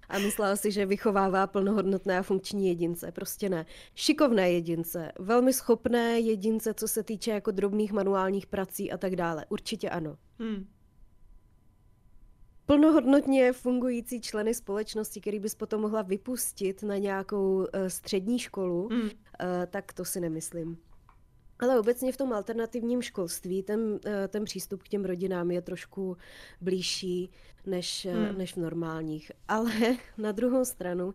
a 0.10 0.20
myslela 0.20 0.56
si, 0.56 0.72
že 0.72 0.86
vychovává 0.86 1.48
plnohodnotné 1.48 2.20
a 2.20 2.24
funkční 2.24 2.68
jedince. 2.68 3.12
Prostě 3.12 3.50
ne. 3.50 3.66
Šikovné 3.96 4.52
jedince, 4.52 5.12
velmi 5.20 5.54
schopné 5.54 6.20
jedince, 6.20 6.74
co 6.74 6.88
se 6.88 7.04
týče 7.04 7.32
jako 7.32 7.52
drobných 7.52 7.92
manuálních 7.92 8.48
prací 8.48 8.92
a 8.92 8.98
tak 8.98 9.16
dále. 9.16 9.46
Určitě 9.50 9.90
ano. 9.90 10.18
Hmm. 10.40 10.68
Plnohodnotně 12.66 13.54
fungující 13.54 14.22
členy 14.22 14.54
společnosti, 14.54 15.22
který 15.22 15.40
bys 15.40 15.56
potom 15.56 15.82
mohla 15.82 16.02
vypustit 16.02 16.84
na 16.84 16.98
nějakou 16.98 17.56
uh, 17.56 17.66
střední 17.88 18.40
školu, 18.40 18.88
hmm. 18.92 19.02
uh, 19.02 19.10
tak 19.70 19.94
to 19.94 20.06
si 20.06 20.20
nemyslím. 20.20 20.78
Ale 21.60 21.80
obecně 21.80 22.12
v 22.12 22.18
tom 22.18 22.34
alternativním 22.34 23.02
školství 23.02 23.64
ten, 23.64 24.00
eh, 24.06 24.28
ten 24.28 24.46
přístup 24.46 24.84
k 24.84 24.88
těm 24.88 25.06
rodinám 25.06 25.52
je 25.52 25.62
trošku 25.62 26.18
blížší 26.62 27.32
než, 27.66 28.06
eh, 28.06 28.14
hmm. 28.14 28.38
než 28.38 28.54
v 28.54 28.58
normálních. 28.58 29.32
Ale 29.48 29.72
na 30.18 30.32
druhou 30.32 30.66
stranu 30.66 31.14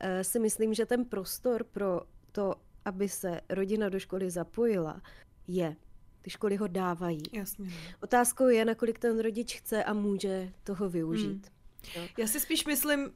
eh, 0.00 0.24
si 0.24 0.38
myslím, 0.38 0.74
že 0.74 0.86
ten 0.86 1.04
prostor 1.04 1.64
pro 1.64 2.00
to, 2.32 2.54
aby 2.84 3.08
se 3.08 3.40
rodina 3.48 3.88
do 3.88 3.98
školy 3.98 4.30
zapojila, 4.30 5.02
je. 5.48 5.76
Ty 6.22 6.30
školy 6.30 6.56
ho 6.56 6.66
dávají. 6.66 7.22
Jasně. 7.32 7.64
No. 7.64 7.72
Otázkou 8.00 8.48
je, 8.48 8.64
nakolik 8.64 8.98
ten 8.98 9.20
rodič 9.20 9.56
chce 9.56 9.84
a 9.84 9.92
může 9.92 10.52
toho 10.64 10.88
využít. 10.88 11.50
Hmm. 11.94 12.06
Já 12.18 12.26
si 12.26 12.40
spíš 12.40 12.66
myslím, 12.66 13.10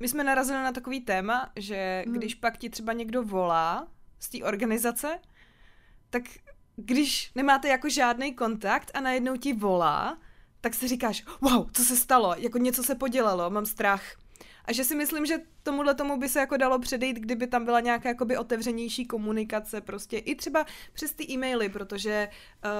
my 0.00 0.08
jsme 0.08 0.24
narazili 0.24 0.58
na 0.58 0.72
takový 0.72 1.00
téma, 1.00 1.52
že 1.56 2.04
hmm. 2.06 2.14
když 2.14 2.34
pak 2.34 2.58
ti 2.58 2.70
třeba 2.70 2.92
někdo 2.92 3.22
volá 3.22 3.88
z 4.18 4.28
té 4.28 4.44
organizace, 4.44 5.18
tak 6.14 6.22
když 6.76 7.32
nemáte 7.34 7.68
jako 7.68 7.88
žádný 7.88 8.34
kontakt 8.34 8.90
a 8.94 9.00
najednou 9.00 9.36
ti 9.36 9.52
volá, 9.52 10.18
tak 10.60 10.74
si 10.74 10.88
říkáš, 10.88 11.24
wow, 11.40 11.70
co 11.72 11.84
se 11.84 11.96
stalo, 11.96 12.34
jako 12.38 12.58
něco 12.58 12.82
se 12.82 12.94
podělalo, 12.94 13.50
mám 13.50 13.66
strach. 13.66 14.02
A 14.64 14.72
že 14.72 14.84
si 14.84 14.94
myslím, 14.94 15.26
že 15.26 15.38
tomuhle 15.62 15.94
tomu 15.94 16.16
by 16.16 16.28
se 16.28 16.40
jako 16.40 16.56
dalo 16.56 16.78
předejít, 16.78 17.16
kdyby 17.16 17.46
tam 17.46 17.64
byla 17.64 17.80
nějaká 17.80 18.08
jakoby 18.08 18.36
otevřenější 18.36 19.06
komunikace, 19.06 19.80
prostě 19.80 20.18
i 20.18 20.34
třeba 20.34 20.66
přes 20.92 21.12
ty 21.12 21.32
e-maily, 21.32 21.68
protože 21.68 22.28
uh, 22.64 22.70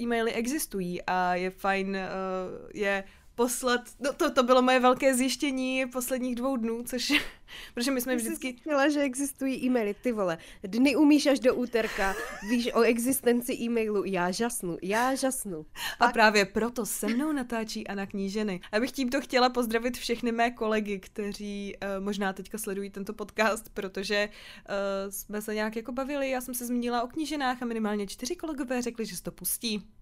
e-maily 0.00 0.32
existují 0.32 1.02
a 1.02 1.34
je 1.34 1.50
fajn 1.50 1.88
uh, 1.88 2.70
je 2.74 3.04
poslat, 3.38 3.80
no 4.00 4.12
to, 4.12 4.30
to 4.30 4.42
bylo 4.42 4.62
moje 4.62 4.80
velké 4.80 5.14
zjištění 5.14 5.86
posledních 5.86 6.34
dvou 6.34 6.56
dnů, 6.56 6.82
což, 6.82 7.12
protože 7.74 7.90
my 7.90 8.00
jsme 8.00 8.16
Ty 8.16 8.22
vždycky... 8.22 8.56
Jsi 8.64 8.92
že 8.92 9.00
existují 9.00 9.64
e-maily, 9.64 9.94
ty 10.02 10.12
vole, 10.12 10.38
dny 10.62 10.96
umíš 10.96 11.26
až 11.26 11.40
do 11.40 11.54
úterka, 11.54 12.14
víš 12.50 12.68
o 12.74 12.82
existenci 12.82 13.52
e-mailu, 13.52 14.04
já 14.04 14.30
žasnu, 14.30 14.78
já 14.82 15.14
žasnu. 15.14 15.66
A 16.00 16.08
právě 16.08 16.44
proto 16.44 16.86
se 16.86 17.06
mnou 17.06 17.32
natáčí 17.32 17.86
Anna 17.86 18.06
Kníženy. 18.06 18.60
Já 18.72 18.80
bych 18.80 18.92
tímto 18.92 19.20
chtěla 19.20 19.48
pozdravit 19.48 19.96
všechny 19.96 20.32
mé 20.32 20.50
kolegy, 20.50 20.98
kteří 20.98 21.76
uh, 21.82 22.04
možná 22.04 22.32
teďka 22.32 22.58
sledují 22.58 22.90
tento 22.90 23.12
podcast, 23.12 23.68
protože 23.74 24.28
uh, 24.28 25.10
jsme 25.10 25.42
se 25.42 25.54
nějak 25.54 25.76
jako 25.76 25.92
bavili, 25.92 26.30
já 26.30 26.40
jsem 26.40 26.54
se 26.54 26.66
zmínila 26.66 27.02
o 27.02 27.06
kníženách 27.06 27.62
a 27.62 27.66
minimálně 27.66 28.06
čtyři 28.06 28.36
kolegové 28.36 28.82
řekli, 28.82 29.06
že 29.06 29.16
se 29.16 29.22
to 29.22 29.32
pustí. 29.32 29.97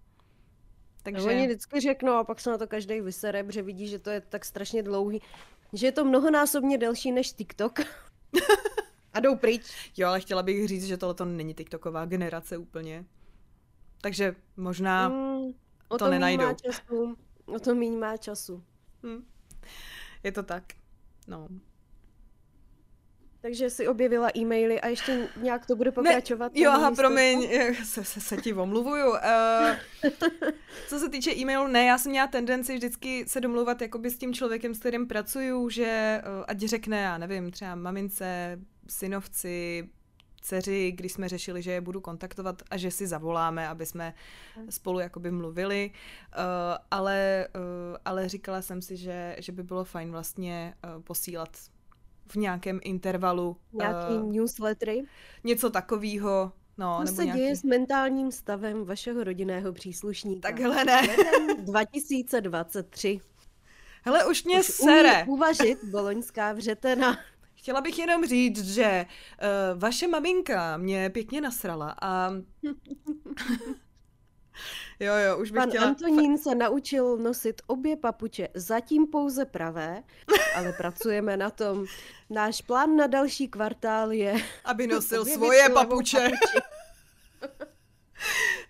Takže... 1.07 1.27
No, 1.27 1.35
oni 1.35 1.47
vždycky 1.47 1.81
řeknou 1.81 2.13
a 2.13 2.25
pak 2.25 2.41
se 2.41 2.51
na 2.51 2.59
to 2.59 2.67
každý 2.67 3.01
vysere, 3.01 3.45
protože 3.45 3.63
vidí, 3.63 3.89
že 3.89 3.99
to 3.99 4.11
je 4.11 4.21
tak 4.21 4.45
strašně 4.45 4.83
dlouhý, 4.83 5.23
že 5.73 5.87
je 5.87 5.93
to 5.93 6.05
mnohonásobně 6.05 6.79
delší 6.79 7.13
než 7.13 7.33
TikTok. 7.33 7.81
a 9.15 9.21
jdou 9.21 9.37
pryč. 9.37 9.93
Jo, 9.97 10.09
ale 10.09 10.21
chtěla 10.21 10.43
bych 10.43 10.69
říct, 10.69 10.85
že 10.85 10.97
tohle 10.97 11.15
to 11.15 11.25
není 11.25 11.55
TikToková 11.55 12.05
generace 12.05 12.57
úplně. 12.57 13.05
Takže 14.01 14.37
možná 14.57 15.09
mm, 15.09 15.53
o 15.89 15.99
to, 15.99 15.99
to 15.99 16.11
nenajdou. 16.11 16.45
Má 16.45 16.55
času. 16.55 17.17
O 17.45 17.59
to 17.59 17.75
méně 17.75 17.99
má 17.99 18.17
času. 18.17 18.65
Hmm. 19.03 19.27
Je 20.23 20.33
to 20.33 20.43
tak. 20.43 20.65
No. 21.27 21.49
Takže 23.47 23.71
si 23.71 23.89
objevila 23.89 24.29
e-maily 24.37 24.81
a 24.81 24.89
ještě 24.89 25.29
nějak 25.37 25.67
to 25.67 25.77
bude 25.77 25.93
pokračovat. 25.93 26.55
Ne, 26.55 26.61
jo, 26.61 26.71
aha, 26.71 26.91
promiň, 26.91 27.49
se, 27.85 28.05
se, 28.05 28.21
se 28.21 28.37
ti 28.37 28.55
omluvuju. 28.55 29.11
Uh, 29.11 29.19
co 30.89 30.99
se 30.99 31.09
týče 31.09 31.33
e-mailu, 31.37 31.67
ne, 31.67 31.85
já 31.85 31.99
jsem 31.99 32.11
měla 32.11 32.27
tendenci 32.27 32.75
vždycky 32.75 33.25
se 33.29 33.41
domluvat 33.41 33.83
jakoby 33.83 34.11
s 34.11 34.19
tím 34.19 34.35
člověkem, 34.35 34.75
s 34.75 34.79
kterým 34.79 35.07
pracuju, 35.07 35.69
že 35.69 36.23
uh, 36.39 36.45
ať 36.49 36.59
řekne, 36.59 37.03
já 37.03 37.19
nevím, 37.19 37.51
třeba 37.51 37.75
mamince, 37.75 38.59
synovci, 38.89 39.89
dceři, 40.41 40.93
když 40.93 41.13
jsme 41.13 41.29
řešili, 41.29 41.63
že 41.63 41.71
je 41.71 41.81
budu 41.81 42.01
kontaktovat 42.01 42.63
a 42.71 42.77
že 42.77 42.91
si 42.91 43.07
zavoláme, 43.07 43.69
aby 43.69 43.87
jsme 43.87 44.15
spolu 44.71 44.99
jakoby 44.99 45.31
mluvili, 45.31 45.91
uh, 45.91 46.43
ale, 46.91 47.49
uh, 47.55 47.97
ale 48.05 48.29
říkala 48.29 48.63
jsem 48.63 48.83
si, 48.83 48.97
že, 48.97 49.37
že 49.39 49.53
by 49.53 49.63
bylo 49.63 49.85
fajn 49.85 50.11
vlastně 50.11 50.75
uh, 50.85 51.03
posílat 51.03 51.51
v 52.29 52.37
nějakém 52.37 52.81
intervalu. 52.83 53.57
Nějaký 53.73 54.15
uh, 54.15 54.33
newslettery? 54.33 55.03
Něco 55.45 55.71
takového. 55.71 56.53
No, 56.79 56.97
Co 56.99 57.05
nebo 57.05 57.17
se 57.17 57.25
nějaký... 57.25 57.41
děje 57.41 57.57
s 57.57 57.63
mentálním 57.63 58.33
stavem 58.33 58.85
vašeho 58.85 59.25
rodinného 59.25 59.73
příslušníka? 59.73 60.49
Takhle 60.49 60.85
ne. 60.85 61.03
2023. 61.59 63.21
Hele, 64.05 64.27
už 64.27 64.45
mě 64.45 64.61
už 64.61 64.67
sere. 64.67 65.25
uvažit 65.29 65.85
boloňská 65.85 66.53
vřetena. 66.53 67.19
Chtěla 67.55 67.81
bych 67.81 67.99
jenom 67.99 68.27
říct, 68.27 68.65
že 68.75 69.07
uh, 69.07 69.81
vaše 69.81 70.09
maminka 70.09 70.77
mě 70.77 71.11
pěkně 71.11 71.41
nasrala 71.41 71.97
a 72.03 72.31
Jo, 75.01 75.15
jo, 75.15 75.39
už 75.39 75.51
bych 75.51 75.61
Pan 75.61 75.69
chtěla... 75.69 75.87
Antonín 75.87 76.39
se 76.39 76.55
naučil 76.55 77.17
nosit 77.17 77.63
obě 77.67 77.97
papuče, 77.97 78.49
zatím 78.55 79.07
pouze 79.07 79.45
pravé, 79.45 80.03
ale 80.57 80.73
pracujeme 80.73 81.37
na 81.37 81.51
tom. 81.51 81.85
Náš 82.31 82.63
plán 82.63 82.97
na 82.97 83.07
další 83.07 83.49
kvartál 83.49 84.13
je... 84.13 84.35
Aby 84.65 84.87
nosil 84.97 85.25
svoje 85.25 85.69
papuče. 85.69 86.31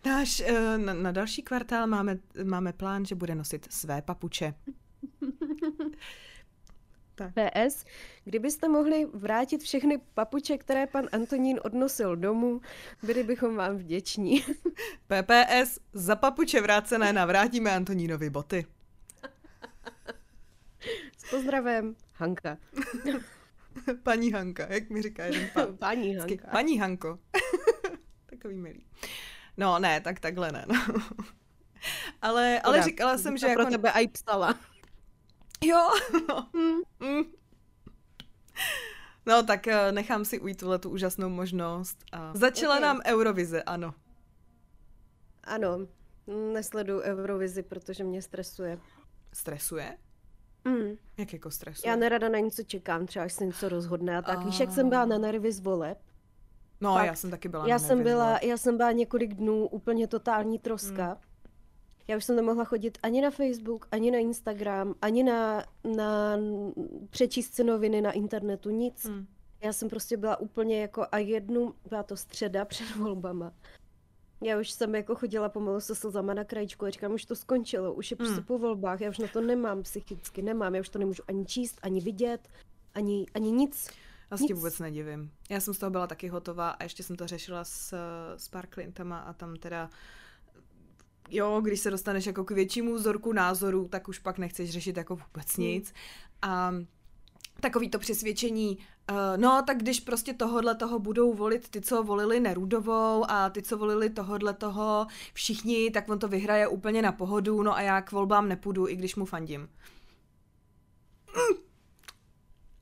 Náš, 0.06 0.42
eh, 0.46 0.78
na, 0.78 0.94
na 0.94 1.12
další 1.12 1.42
kvartál 1.42 1.86
máme, 1.86 2.18
máme 2.44 2.72
plán, 2.72 3.04
že 3.04 3.14
bude 3.14 3.34
nosit 3.34 3.66
své 3.70 4.02
papuče. 4.02 4.54
Tak. 7.16 7.32
PS, 7.34 7.84
kdybyste 8.24 8.68
mohli 8.68 9.06
vrátit 9.12 9.62
všechny 9.62 9.98
papuče, 10.14 10.58
které 10.58 10.86
pan 10.86 11.08
Antonín 11.12 11.60
odnosil 11.64 12.16
domů, 12.16 12.60
byli 13.02 13.22
bychom 13.22 13.56
vám 13.56 13.76
vděční. 13.76 14.40
PPS, 15.06 15.78
za 15.92 16.16
papuče 16.16 16.60
vrácené 16.60 17.12
navrátíme 17.12 17.76
Antonínovi 17.76 18.30
boty. 18.30 18.66
S 21.18 21.30
pozdravem, 21.30 21.96
Hanka. 22.14 22.58
Paní 24.02 24.32
Hanka, 24.32 24.66
jak 24.68 24.90
mi 24.90 25.02
říká 25.02 25.24
jeden 25.24 25.48
pan. 25.54 25.76
Paní 25.78 26.16
Hanka. 26.16 26.48
Paní 26.50 26.78
Hanko. 26.78 27.18
Takový 28.26 28.56
milý. 28.56 28.86
No 29.56 29.78
ne, 29.78 30.00
tak 30.00 30.20
takhle 30.20 30.52
ne. 30.52 30.64
No. 30.68 31.02
ale, 32.22 32.60
ale 32.60 32.82
říkala 32.82 33.18
jsem, 33.18 33.36
že 33.36 33.46
pro 33.46 33.62
jako... 33.62 33.70
tebe 33.70 33.90
i 33.90 34.08
psala. 34.08 34.58
Jo. 35.64 35.90
Mm. 36.52 36.76
Mm. 37.00 37.24
No 39.26 39.42
tak 39.42 39.68
eh, 39.68 39.92
nechám 39.92 40.24
si 40.24 40.40
ujít 40.40 40.58
tuhle 40.58 40.78
tu 40.78 40.90
úžasnou 40.90 41.28
možnost. 41.28 41.98
A 42.12 42.30
začala 42.34 42.74
okay. 42.74 42.82
nám 42.82 43.00
Eurovize, 43.06 43.62
ano. 43.62 43.94
Ano, 45.44 45.78
nesleduju 46.52 47.00
Eurovizi, 47.00 47.62
protože 47.62 48.04
mě 48.04 48.22
stresuje. 48.22 48.78
Stresuje? 49.32 49.98
Mm. 50.64 50.96
Jak 51.18 51.32
jako 51.32 51.50
stresuje? 51.50 51.90
Já 51.90 51.96
nerada 51.96 52.28
na 52.28 52.38
něco 52.38 52.62
čekám, 52.62 53.06
třeba 53.06 53.24
až 53.24 53.32
se 53.32 53.46
něco 53.46 53.68
rozhodne 53.68 54.18
a 54.18 54.22
tak. 54.22 54.38
A... 54.38 54.42
Víš, 54.42 54.60
jak 54.60 54.72
jsem 54.72 54.88
byla 54.88 55.04
na 55.04 55.18
nervy 55.18 55.52
z 55.52 55.60
voleb? 55.60 55.98
No, 56.80 56.94
Fakt, 56.94 57.06
já 57.06 57.14
jsem 57.14 57.30
taky 57.30 57.48
byla 57.48 57.68
já 57.68 57.74
na 57.74 57.78
jsem 57.78 58.02
byla, 58.02 58.38
Já 58.42 58.56
jsem 58.56 58.76
byla 58.76 58.92
několik 58.92 59.34
dnů 59.34 59.66
úplně 59.66 60.06
totální 60.06 60.58
troska. 60.58 61.08
Mm. 61.08 61.20
Já 62.08 62.16
už 62.16 62.24
jsem 62.24 62.36
nemohla 62.36 62.64
chodit 62.64 62.98
ani 63.02 63.22
na 63.22 63.30
Facebook, 63.30 63.88
ani 63.90 64.10
na 64.10 64.18
Instagram, 64.18 64.94
ani 65.02 65.22
na, 65.22 65.64
na 65.96 66.36
přečíst 67.10 67.54
si 67.54 67.64
noviny 67.64 68.00
na 68.00 68.12
internetu, 68.12 68.70
nic. 68.70 69.04
Hmm. 69.04 69.26
Já 69.60 69.72
jsem 69.72 69.88
prostě 69.88 70.16
byla 70.16 70.40
úplně 70.40 70.80
jako 70.80 71.06
a 71.12 71.18
jednu, 71.18 71.74
byla 71.88 72.02
to 72.02 72.16
středa 72.16 72.64
před 72.64 72.96
volbama. 72.96 73.52
Já 74.42 74.60
už 74.60 74.70
jsem 74.70 74.94
jako 74.94 75.14
chodila 75.14 75.48
pomalu 75.48 75.80
se 75.80 75.94
slzama 75.94 76.34
na 76.34 76.44
krajičku 76.44 76.86
a 76.86 76.90
říkám, 76.90 77.12
už 77.12 77.24
to 77.24 77.36
skončilo, 77.36 77.94
už 77.94 78.10
je 78.10 78.16
prostě 78.16 78.34
hmm. 78.34 78.44
po 78.44 78.58
volbách, 78.58 79.00
já 79.00 79.10
už 79.10 79.18
na 79.18 79.28
to 79.28 79.40
nemám 79.40 79.82
psychicky, 79.82 80.42
nemám, 80.42 80.74
já 80.74 80.80
už 80.80 80.88
to 80.88 80.98
nemůžu 80.98 81.22
ani 81.28 81.46
číst, 81.46 81.78
ani 81.82 82.00
vidět, 82.00 82.48
ani, 82.94 83.26
ani 83.34 83.50
nic. 83.50 83.88
Já 84.30 84.36
si 84.36 84.54
vůbec 84.54 84.78
nedivím. 84.78 85.30
Já 85.50 85.60
jsem 85.60 85.74
z 85.74 85.78
toho 85.78 85.90
byla 85.90 86.06
taky 86.06 86.28
hotová 86.28 86.70
a 86.70 86.82
ještě 86.82 87.02
jsem 87.02 87.16
to 87.16 87.26
řešila 87.26 87.64
s, 87.64 87.94
s 88.36 88.48
pár 88.48 88.66
klientama 88.66 89.18
a 89.18 89.32
tam 89.32 89.56
teda 89.56 89.90
jo, 91.30 91.60
když 91.60 91.80
se 91.80 91.90
dostaneš 91.90 92.26
jako 92.26 92.44
k 92.44 92.50
většímu 92.50 92.94
vzorku 92.94 93.32
názorů, 93.32 93.88
tak 93.88 94.08
už 94.08 94.18
pak 94.18 94.38
nechceš 94.38 94.70
řešit 94.70 94.96
jako 94.96 95.16
vůbec 95.16 95.56
hmm. 95.56 95.66
nic. 95.66 95.92
A 96.42 96.74
takový 97.60 97.90
to 97.90 97.98
přesvědčení, 97.98 98.78
uh, 99.10 99.16
no 99.36 99.62
tak 99.66 99.78
když 99.78 100.00
prostě 100.00 100.34
tohodle 100.34 100.74
toho 100.74 100.98
budou 100.98 101.34
volit 101.34 101.68
ty, 101.68 101.80
co 101.80 102.02
volili 102.02 102.40
Nerudovou 102.40 103.30
a 103.30 103.50
ty, 103.50 103.62
co 103.62 103.78
volili 103.78 104.10
tohodle 104.10 104.54
toho 104.54 105.06
všichni, 105.32 105.90
tak 105.90 106.08
on 106.08 106.18
to 106.18 106.28
vyhraje 106.28 106.68
úplně 106.68 107.02
na 107.02 107.12
pohodu, 107.12 107.62
no 107.62 107.76
a 107.76 107.80
já 107.80 108.02
k 108.02 108.12
volbám 108.12 108.48
nepůjdu, 108.48 108.88
i 108.88 108.96
když 108.96 109.16
mu 109.16 109.24
fandím. 109.24 109.60
Mm. 111.36 111.58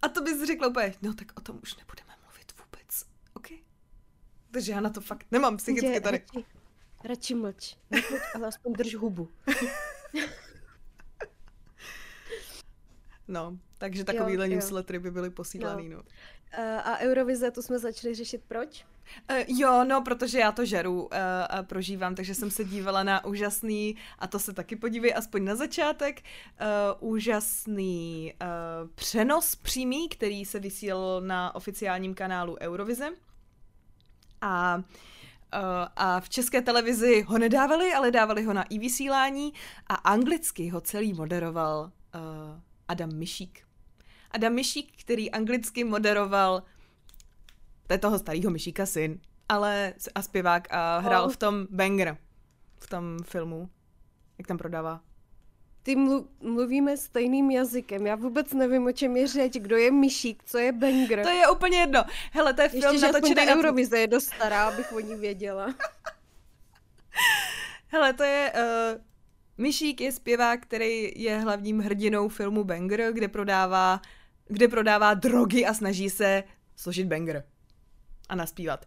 A 0.03 0.09
to 0.09 0.21
bys 0.21 0.47
řekla 0.47 0.69
úplně, 0.69 0.95
no 1.03 1.15
tak 1.15 1.33
o 1.37 1.41
tom 1.41 1.59
už 1.63 1.77
nebudeme 1.77 2.13
mluvit 2.25 2.53
vůbec, 2.59 3.05
ok? 3.35 3.49
Takže 4.51 4.73
já 4.73 4.81
na 4.81 4.91
to 4.91 5.01
fakt 5.01 5.27
nemám 5.31 5.57
psychicky 5.57 6.01
tady. 6.01 6.19
Radši, 6.19 6.45
radši 7.05 7.35
mlč, 7.35 7.77
Nepojď, 7.91 8.23
ale 8.35 8.49
aspoň 8.49 8.73
drž 8.73 8.95
hubu. 8.95 9.29
no, 13.29 13.59
takže 13.79 14.05
takovýhle 14.05 14.49
jo, 14.49 14.55
newslettery 14.55 14.99
by 14.99 15.11
byly 15.11 15.31
posílaný, 15.31 15.89
no. 15.89 15.97
no. 15.97 16.05
A 16.85 16.99
Eurovize, 16.99 17.51
to 17.51 17.63
jsme 17.63 17.79
začali 17.79 18.15
řešit 18.15 18.43
proč? 18.49 18.85
Uh, 19.31 19.59
jo, 19.59 19.85
no, 19.85 20.03
protože 20.03 20.39
já 20.39 20.53
to 20.53 20.65
žeru 20.65 21.03
uh, 21.03 21.09
a 21.51 21.63
prožívám, 21.63 22.15
takže 22.15 22.35
jsem 22.35 22.51
se 22.51 22.65
dívala 22.65 23.03
na 23.03 23.25
úžasný, 23.25 23.97
a 24.19 24.27
to 24.27 24.39
se 24.39 24.53
taky 24.53 24.77
podívej 24.77 25.15
aspoň 25.17 25.45
na 25.45 25.57
začátek, 25.57 26.23
uh, 27.01 27.11
úžasný 27.11 28.33
uh, 28.43 28.91
přenos 28.95 29.55
přímý, 29.55 30.09
který 30.09 30.45
se 30.45 30.59
vysílal 30.59 31.21
na 31.21 31.55
oficiálním 31.55 32.15
kanálu 32.15 32.57
Eurovize. 32.61 33.09
A 34.41 34.83
a 35.97 36.21
v 36.21 36.29
české 36.29 36.63
televizi 36.63 37.23
ho 37.23 37.39
nedávali, 37.39 37.93
ale 37.93 38.11
dávali 38.11 38.45
ho 38.45 38.53
na 38.53 38.63
i 38.63 38.79
vysílání 38.79 39.53
a 39.87 39.95
anglicky 39.95 40.69
ho 40.69 40.81
celý 40.81 41.13
moderoval 41.13 41.81
uh, 42.15 42.21
Adam 42.89 43.15
Mišík. 43.15 43.67
Adam 44.31 44.53
Mišík, 44.53 44.93
který 45.03 45.31
anglicky 45.31 45.85
moderoval 45.85 46.63
to 47.87 47.93
je 47.93 47.99
toho 47.99 48.19
starého 48.19 48.51
Myšíka 48.51 48.87
syn, 48.87 49.21
ale 49.49 49.95
a 50.15 50.23
zpěvák 50.23 50.69
a 50.71 50.99
hrál 50.99 51.25
oh. 51.25 51.33
v 51.33 51.37
tom 51.37 51.67
Banger, 51.71 52.17
v 52.81 52.87
tom 52.87 53.19
filmu, 53.23 53.71
jak 54.39 54.47
tam 54.47 54.59
prodává. 54.59 55.01
Ty 55.85 55.97
mlu- 55.97 56.27
mluvíme 56.41 56.97
stejným 56.97 57.51
jazykem, 57.51 58.07
já 58.07 58.15
vůbec 58.15 58.53
nevím, 58.53 58.87
o 58.87 58.93
čem 58.93 59.17
je 59.17 59.27
řeč, 59.27 59.53
kdo 59.53 59.77
je 59.77 59.91
Myšík, 59.91 60.43
co 60.45 60.59
je 60.59 60.73
Banger. 60.73 61.23
To 61.23 61.29
je 61.29 61.49
úplně 61.49 61.79
jedno. 61.79 62.05
Hele, 62.33 62.55
to 62.55 62.63
je 62.63 62.69
film 62.69 62.93
Ještě, 62.93 63.07
natočený 63.07 63.47
na... 63.47 63.57
Eurovize 63.57 63.99
je 63.99 64.07
dost 64.07 64.25
stará, 64.25 64.69
abych 64.69 64.93
o 64.93 65.01
ní 65.01 65.15
věděla. 65.15 65.75
Hele, 67.89 68.13
to 68.13 68.23
je... 68.23 68.53
Uh... 68.55 69.01
Myšík 69.59 70.01
je 70.01 70.13
zpěvák, 70.13 70.63
který 70.63 71.13
je 71.17 71.39
hlavním 71.39 71.81
hrdinou 71.81 72.29
filmu 72.29 72.65
Banger, 72.65 73.13
kde 73.13 73.29
prodává, 73.29 74.01
kde 74.49 74.69
prodává 74.69 75.15
drogy 75.15 75.67
a 75.67 75.75
snaží 75.75 76.11
se 76.11 76.45
složit 76.77 77.07
banger 77.07 77.45
a 78.29 78.35
naspívat. 78.35 78.87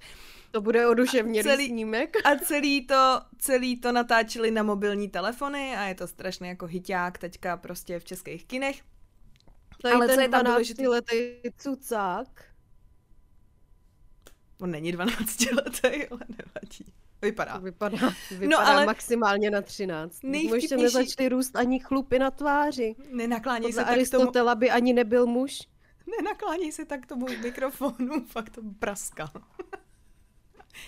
To 0.51 0.61
bude 0.61 0.87
oduševně 0.87 1.43
celý, 1.43 1.67
snímek. 1.67 2.15
A 2.25 2.35
celý 2.35 2.87
to, 2.87 3.21
celý 3.37 3.79
to 3.79 3.91
natáčeli 3.91 4.51
na 4.51 4.63
mobilní 4.63 5.09
telefony 5.09 5.75
a 5.75 5.83
je 5.83 5.95
to 5.95 6.07
strašně 6.07 6.49
jako 6.49 6.65
hyťák 6.65 7.17
teďka 7.17 7.57
prostě 7.57 7.99
v 7.99 8.05
českých 8.05 8.45
kinech. 8.45 8.81
To 9.81 9.95
Ale 9.95 10.09
co 10.15 10.21
je 10.21 10.29
tam 10.29 10.45
důležitý? 10.45 10.87
letý 10.87 11.17
cucák. 11.57 12.43
On 14.61 14.71
není 14.71 14.91
12 14.91 15.51
letý, 15.51 16.07
ale 16.07 16.19
nevadí. 16.29 16.93
Vypadá. 17.21 17.57
Vypadá, 17.57 17.97
vypadá 18.31 18.47
no, 18.47 18.59
ale 18.59 18.85
možná 18.85 19.49
na 19.49 19.61
13. 19.61 20.23
Možná 20.23 20.77
nezačali 20.77 21.29
růst 21.29 21.55
ani 21.55 21.79
chlupy 21.79 22.19
na 22.19 22.31
tváři. 22.31 22.95
Nenakláněj 23.11 23.73
se 23.73 23.79
tak 23.79 23.87
Aristotela 23.87 24.53
tomu... 24.53 24.59
by 24.59 24.71
ani 24.71 24.93
nebyl 24.93 25.25
muž. 25.25 25.59
Nenakláněj 26.17 26.71
se 26.71 26.85
tak 26.85 27.05
tomu 27.05 27.25
mikrofonu, 27.41 28.25
fakt 28.27 28.49
to 28.49 28.61
praská. 28.79 29.31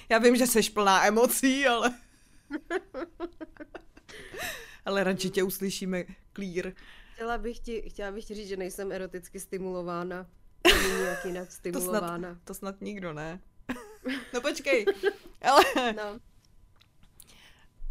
Já 0.09 0.17
vím, 0.17 0.35
že 0.35 0.47
jsi 0.47 0.61
plná 0.61 1.07
emocí, 1.07 1.67
ale... 1.67 1.93
ale 4.85 5.03
radši 5.03 5.29
tě 5.29 5.43
uslyšíme 5.43 6.03
clear. 6.33 6.73
Chtěla 7.13 7.37
bych 7.37 7.59
ti, 7.59 7.89
chtěla 7.89 8.11
bych 8.11 8.25
ti 8.25 8.33
říct, 8.33 8.47
že 8.47 8.57
nejsem 8.57 8.91
eroticky 8.91 9.39
stimulována. 9.39 10.25
Ani 10.63 11.01
nějak 11.01 11.25
jinak 11.25 11.51
stimulována. 11.51 12.29
To 12.29 12.35
snad, 12.35 12.45
to 12.45 12.53
snad 12.53 12.81
nikdo 12.81 13.13
ne. 13.13 13.39
No 14.33 14.41
počkej. 14.41 14.85
Ale... 15.41 15.63
No. 15.95 16.19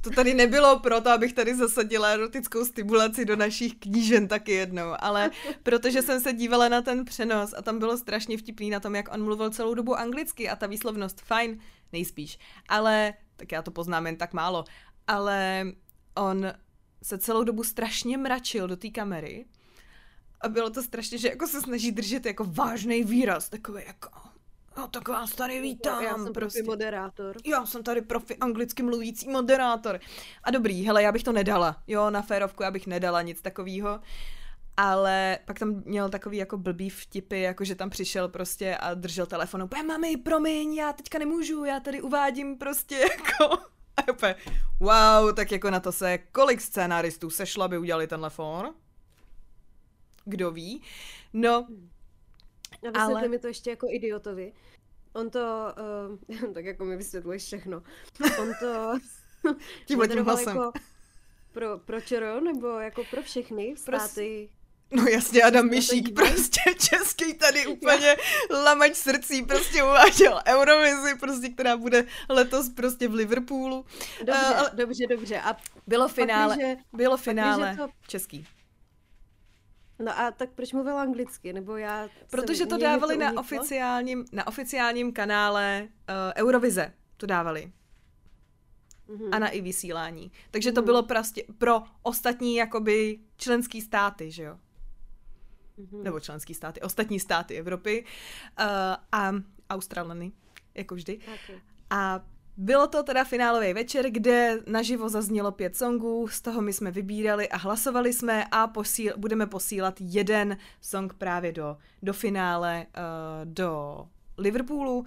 To 0.03 0.11
tady 0.11 0.35
nebylo 0.35 0.79
proto, 0.79 1.11
abych 1.11 1.33
tady 1.33 1.55
zasadila 1.55 2.09
erotickou 2.09 2.65
stimulaci 2.65 3.25
do 3.25 3.37
našich 3.37 3.75
knížen 3.75 4.29
taky 4.29 4.53
jednou, 4.53 4.87
ale 4.99 5.31
protože 5.63 6.03
jsem 6.03 6.21
se 6.21 6.33
dívala 6.33 6.69
na 6.69 6.83
ten 6.83 7.05
přenos 7.05 7.55
a 7.57 7.63
tam 7.63 7.79
bylo 7.79 7.99
strašně 7.99 8.39
vtipný 8.39 8.71
na 8.71 8.81
tom, 8.81 8.95
jak 8.95 9.15
on 9.15 9.25
mluvil 9.25 9.51
celou 9.51 9.75
dobu 9.75 9.97
anglicky 9.97 10.49
a 10.49 10.57
ta 10.57 10.67
výslovnost 10.67 11.21
fajn, 11.21 11.61
nejspíš. 11.93 12.39
Ale, 12.69 13.15
tak 13.37 13.53
já 13.53 13.63
to 13.63 13.71
poznám 13.71 14.07
jen 14.07 14.17
tak 14.17 14.33
málo, 14.33 14.65
ale 15.07 15.65
on 16.17 16.53
se 17.03 17.19
celou 17.19 17.45
dobu 17.45 17.65
strašně 17.65 18.19
mračil 18.19 18.69
do 18.69 18.77
té 18.77 18.91
kamery 18.91 19.47
a 20.41 20.49
bylo 20.49 20.71
to 20.71 20.83
strašně, 20.83 21.19
že 21.19 21.29
jako 21.29 21.47
se 21.47 21.61
snaží 21.61 21.93
držet 21.93 22.27
jako 22.27 22.45
vážný 22.45 23.05
výraz, 23.05 23.49
takový 23.49 23.83
jako 23.87 24.11
No 24.79 24.89
tak 24.89 25.09
vás 25.09 25.35
tady 25.35 25.61
vítám. 25.61 26.03
Já 26.03 26.15
jsem 26.15 26.33
prostě. 26.33 26.41
profi 26.41 26.63
moderátor. 26.63 27.37
Já 27.45 27.67
jsem 27.67 27.83
tady 27.83 28.03
profi 28.03 28.37
anglicky 28.37 28.83
mluvící 28.83 29.29
moderátor. 29.29 30.01
A 30.45 30.51
dobrý, 30.51 30.87
hele, 30.87 31.03
já 31.03 31.13
bych 31.13 31.23
to 31.23 31.33
nedala. 31.33 31.83
Jo, 31.87 32.11
na 32.11 32.23
férovku 32.23 32.63
já 32.63 32.71
bych 32.71 32.87
nedala 32.87 33.23
nic 33.23 33.43
takového. 33.43 34.01
Ale 34.81 35.39
pak 35.45 35.59
tam 35.59 35.83
měl 35.85 36.09
takový 36.09 36.37
jako 36.37 36.57
blbý 36.57 36.91
vtipy, 36.91 37.41
jako 37.41 37.65
že 37.65 37.75
tam 37.75 37.91
přišel 37.91 38.29
prostě 38.29 38.77
a 38.77 38.95
držel 38.95 39.27
telefon. 39.27 39.63
Úplně, 39.63 39.83
mami, 39.83 40.17
promiň, 40.17 40.75
já 40.75 40.93
teďka 40.93 41.19
nemůžu, 41.19 41.65
já 41.65 41.81
tady 41.81 42.03
uvádím 42.03 42.59
prostě 42.59 42.99
jako... 42.99 43.63
A 43.97 44.13
úplně, 44.13 44.35
wow, 44.81 45.35
tak 45.35 45.53
jako 45.53 45.71
na 45.71 45.81
to 45.81 45.93
se 45.93 46.19
kolik 46.19 46.61
scénáristů 46.61 47.31
sešlo, 47.31 47.65
aby 47.65 47.79
udělali 47.79 48.07
tenhle 48.07 48.31
fón? 48.31 48.75
Kdo 50.25 50.51
ví? 50.51 50.83
No, 51.33 51.67
a 52.95 53.05
ale... 53.05 53.29
mi 53.29 53.39
to 53.39 53.47
ještě 53.47 53.71
jako 53.71 53.87
idiotovi. 53.91 54.53
On 55.13 55.31
to, 55.31 55.75
uh, 56.39 56.53
tak 56.55 56.65
jako 56.65 56.85
mi 56.85 56.97
vysvětluješ 56.97 57.43
všechno, 57.43 57.83
on 58.39 58.49
to 58.61 58.99
tímhle 59.87 60.09
tím 60.09 60.25
hlasem. 60.25 60.57
Jako 60.57 60.73
pro, 61.53 61.79
pro 61.79 62.01
ČR, 62.01 62.41
nebo 62.43 62.69
jako 62.69 63.05
pro 63.11 63.23
všechny 63.23 63.77
státy? 63.77 64.51
No 64.91 65.03
jasně, 65.07 65.43
Adam 65.43 65.69
Mišík, 65.69 66.15
prostě 66.15 66.61
český 66.79 67.35
tady 67.35 67.67
úplně 67.67 68.17
lamač 68.65 68.95
srdcí, 68.95 69.43
prostě 69.43 69.83
uváděl 69.83 70.41
Eurovizi, 70.47 71.15
prostě, 71.21 71.49
která 71.49 71.77
bude 71.77 72.05
letos 72.29 72.69
prostě 72.69 73.09
v 73.09 73.15
Liverpoolu. 73.15 73.85
Dobře, 74.19 74.43
uh, 74.43 74.59
ale... 74.59 74.71
dobře, 74.75 75.07
dobře. 75.11 75.41
A 75.41 75.57
bylo 75.87 76.09
finále, 76.09 76.57
pak, 76.57 76.67
že, 76.67 76.77
bylo 76.93 77.17
finále 77.17 77.77
to... 77.77 77.89
český. 78.07 78.47
No 79.99 80.19
a 80.19 80.31
tak 80.31 80.51
proč 80.51 80.73
mluvil 80.73 80.99
anglicky? 80.99 81.53
Nebo 81.53 81.77
já 81.77 82.09
Protože 82.31 82.67
to 82.67 82.77
dávali 82.77 83.15
to 83.15 83.21
na 83.21 83.41
oficiálním, 83.41 84.25
na 84.33 84.47
oficiálním 84.47 85.13
kanále 85.13 85.89
uh, 85.89 86.15
Eurovize. 86.37 86.93
To 87.17 87.27
dávali. 87.27 87.73
Mm-hmm. 89.09 89.29
A 89.33 89.39
na 89.39 89.49
i 89.49 89.61
vysílání. 89.61 90.33
Takže 90.51 90.73
to 90.73 90.81
mm-hmm. 90.81 90.85
bylo 90.85 91.03
prostě 91.03 91.45
pro 91.59 91.83
ostatní 92.03 92.57
jakoby 92.57 93.19
členský 93.37 93.81
státy, 93.81 94.31
že 94.31 94.43
jo? 94.43 94.59
Mm-hmm. 95.79 96.03
Nebo 96.03 96.21
členský 96.21 96.55
státy, 96.55 96.81
ostatní 96.81 97.21
státy 97.21 97.55
Evropy 97.55 98.05
uh, 98.05 98.65
a 99.13 99.33
Australany, 99.71 100.33
jako 100.75 100.95
vždy. 100.95 101.19
Okay. 101.19 101.61
A 101.91 102.25
bylo 102.57 102.87
to 102.87 103.03
teda 103.03 103.25
finálový 103.25 103.73
večer, 103.73 104.11
kde 104.11 104.59
naživo 104.67 105.09
zaznělo 105.09 105.53
pět 105.53 105.77
songů, 105.77 106.29
z 106.29 106.41
toho 106.41 106.61
my 106.63 106.73
jsme 106.73 106.91
vybírali 106.91 107.49
a 107.49 107.57
hlasovali 107.57 108.13
jsme 108.13 108.45
a 108.51 108.67
posíl, 108.67 109.15
budeme 109.17 109.47
posílat 109.47 109.95
jeden 110.01 110.57
song 110.81 111.15
právě 111.15 111.53
do, 111.53 111.77
do 112.03 112.13
finále, 112.13 112.87
uh, 112.97 113.53
do 113.53 114.05
Liverpoolu, 114.39 115.07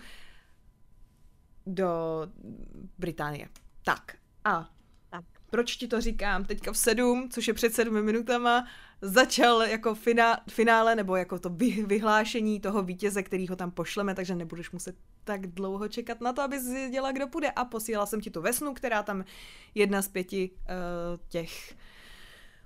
do 1.66 1.92
Británie. 2.98 3.50
Tak 3.86 4.18
a 4.46 4.70
tak. 5.10 5.26
proč 5.50 5.76
ti 5.76 5.88
to 5.88 6.02
říkám 6.02 6.46
teďka 6.46 6.72
v 6.72 6.78
sedm, 6.78 7.30
což 7.30 7.48
je 7.48 7.54
před 7.54 7.74
sedmi 7.74 8.02
minutama, 8.02 8.68
začal 9.02 9.62
jako 9.62 9.96
finá, 9.96 10.40
finále 10.50 10.96
nebo 10.96 11.16
jako 11.16 11.40
to 11.40 11.50
vy, 11.50 11.84
vyhlášení 11.86 12.60
toho 12.60 12.84
vítěze, 12.84 13.24
který 13.24 13.48
ho 13.48 13.56
tam 13.56 13.72
pošleme, 13.72 14.16
takže 14.16 14.36
nebudeš 14.36 14.72
muset 14.72 14.96
tak 15.24 15.48
dlouho 15.48 15.88
čekat 15.88 16.22
na 16.22 16.34
to, 16.34 16.42
aby 16.42 16.60
zjistila, 16.60 17.12
kdo 17.12 17.28
půjde. 17.28 17.52
A 17.52 17.66
posílala 17.66 18.06
jsem 18.06 18.22
ti 18.22 18.32
tu 18.32 18.42
Vesnu, 18.42 18.74
která 18.74 19.04
tam 19.04 19.24
jedna 19.76 20.02
z 20.02 20.08
pěti 20.08 20.50
uh, 20.52 20.68
těch 21.30 21.76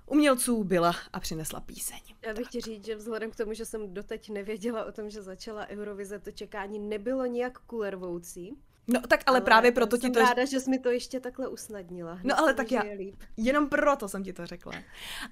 umělců 0.06 0.64
byla 0.64 0.94
a 1.12 1.20
přinesla 1.20 1.60
píseň. 1.60 2.00
Já 2.26 2.34
bych 2.34 2.48
ti 2.48 2.60
říct, 2.60 2.84
že 2.84 2.96
vzhledem 2.96 3.30
k 3.30 3.36
tomu, 3.36 3.54
že 3.54 3.64
jsem 3.64 3.94
doteď 3.94 4.30
nevěděla 4.30 4.84
o 4.84 4.92
tom, 4.92 5.10
že 5.10 5.22
začala 5.22 5.66
Eurovize, 5.66 6.18
to 6.18 6.30
čekání 6.30 6.78
nebylo 6.78 7.26
nijak 7.26 7.58
kulervoucí. 7.58 8.56
No 8.88 9.00
tak 9.00 9.20
ale, 9.26 9.36
ale 9.36 9.44
právě 9.44 9.72
proto 9.72 9.98
ti 9.98 10.10
to... 10.10 10.18
Jsem 10.18 10.28
ráda, 10.28 10.44
že 10.44 10.60
jsi 10.60 10.70
mi 10.70 10.78
to 10.78 10.90
ještě 10.90 11.20
takhle 11.20 11.48
usnadnila. 11.48 12.12
Hned 12.12 12.24
no 12.24 12.38
ale 12.38 12.54
tak 12.54 12.72
já, 12.72 12.82
líp. 12.98 13.22
jenom 13.36 13.68
proto 13.68 14.08
jsem 14.08 14.24
ti 14.24 14.32
to 14.32 14.46
řekla. 14.46 14.72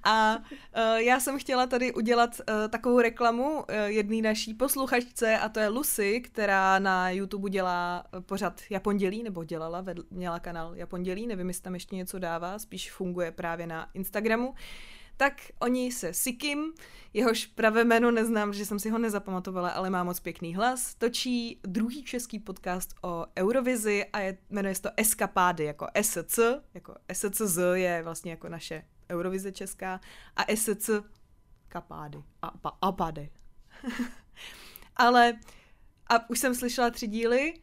A 0.05 0.37
uh, 0.37 0.97
já 0.97 1.21
jsem 1.21 1.39
chtěla 1.39 1.67
tady 1.67 1.95
udělat 1.95 2.41
uh, 2.41 2.69
takovou 2.69 3.01
reklamu 3.01 3.55
uh, 3.55 3.65
jedné 3.87 4.23
naší 4.23 4.55
posluchačce 4.55 5.39
a 5.39 5.49
to 5.49 5.61
je 5.61 5.69
Lucy, 5.69 6.21
která 6.21 6.79
na 6.79 7.11
YouTube 7.11 7.51
dělá 7.51 8.05
pořad 8.21 8.61
Japondělí, 8.71 9.23
nebo 9.23 9.45
dělala, 9.45 9.81
vedl, 9.81 10.05
měla 10.11 10.41
kanál 10.41 10.77
Japondělí, 10.77 11.27
nevím, 11.27 11.49
jestli 11.49 11.63
tam 11.63 11.75
ještě 11.75 11.97
něco 11.97 12.19
dává, 12.19 12.59
spíš 12.59 12.93
funguje 12.93 13.33
právě 13.33 13.67
na 13.67 13.91
Instagramu. 13.95 14.49
Uh, 14.49 14.55
tak 15.17 15.43
oni 15.61 15.93
se 15.93 16.15
Sikim, 16.15 16.73
jehož 17.13 17.47
pravé 17.47 17.85
jméno 17.85 18.11
neznám, 18.11 18.53
že 18.53 18.67
jsem 18.67 18.79
si 18.79 18.91
ho 18.91 18.99
nezapamatovala, 18.99 19.69
ale 19.69 19.91
má 19.91 20.05
moc 20.05 20.21
pěkný 20.21 20.55
hlas, 20.55 20.95
točí 20.95 21.61
druhý 21.63 22.05
český 22.05 22.39
podcast 22.39 22.95
o 23.03 23.27
Eurovizi 23.39 24.05
a 24.13 24.21
je, 24.21 24.39
jmenuje 24.51 24.75
se 24.75 24.83
to 24.83 24.91
Eskapády, 24.97 25.65
jako 25.65 25.87
SC, 26.03 26.39
jako 26.75 26.95
SCZ 27.13 27.59
je 27.73 28.03
vlastně 28.03 28.31
jako 28.31 28.49
naše 28.49 28.85
Eurovize 29.11 29.53
česká 29.53 30.01
a 30.37 30.57
SC 30.57 30.91
kapády, 31.69 32.19
a, 32.43 32.53
apady. 32.83 33.31
ale 34.97 35.39
a 36.07 36.31
už 36.31 36.39
jsem 36.39 36.55
slyšela 36.55 36.91
tři 36.91 37.07
díly, 37.07 37.55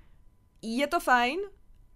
je 0.62 0.88
to 0.88 1.00
fajn, 1.00 1.40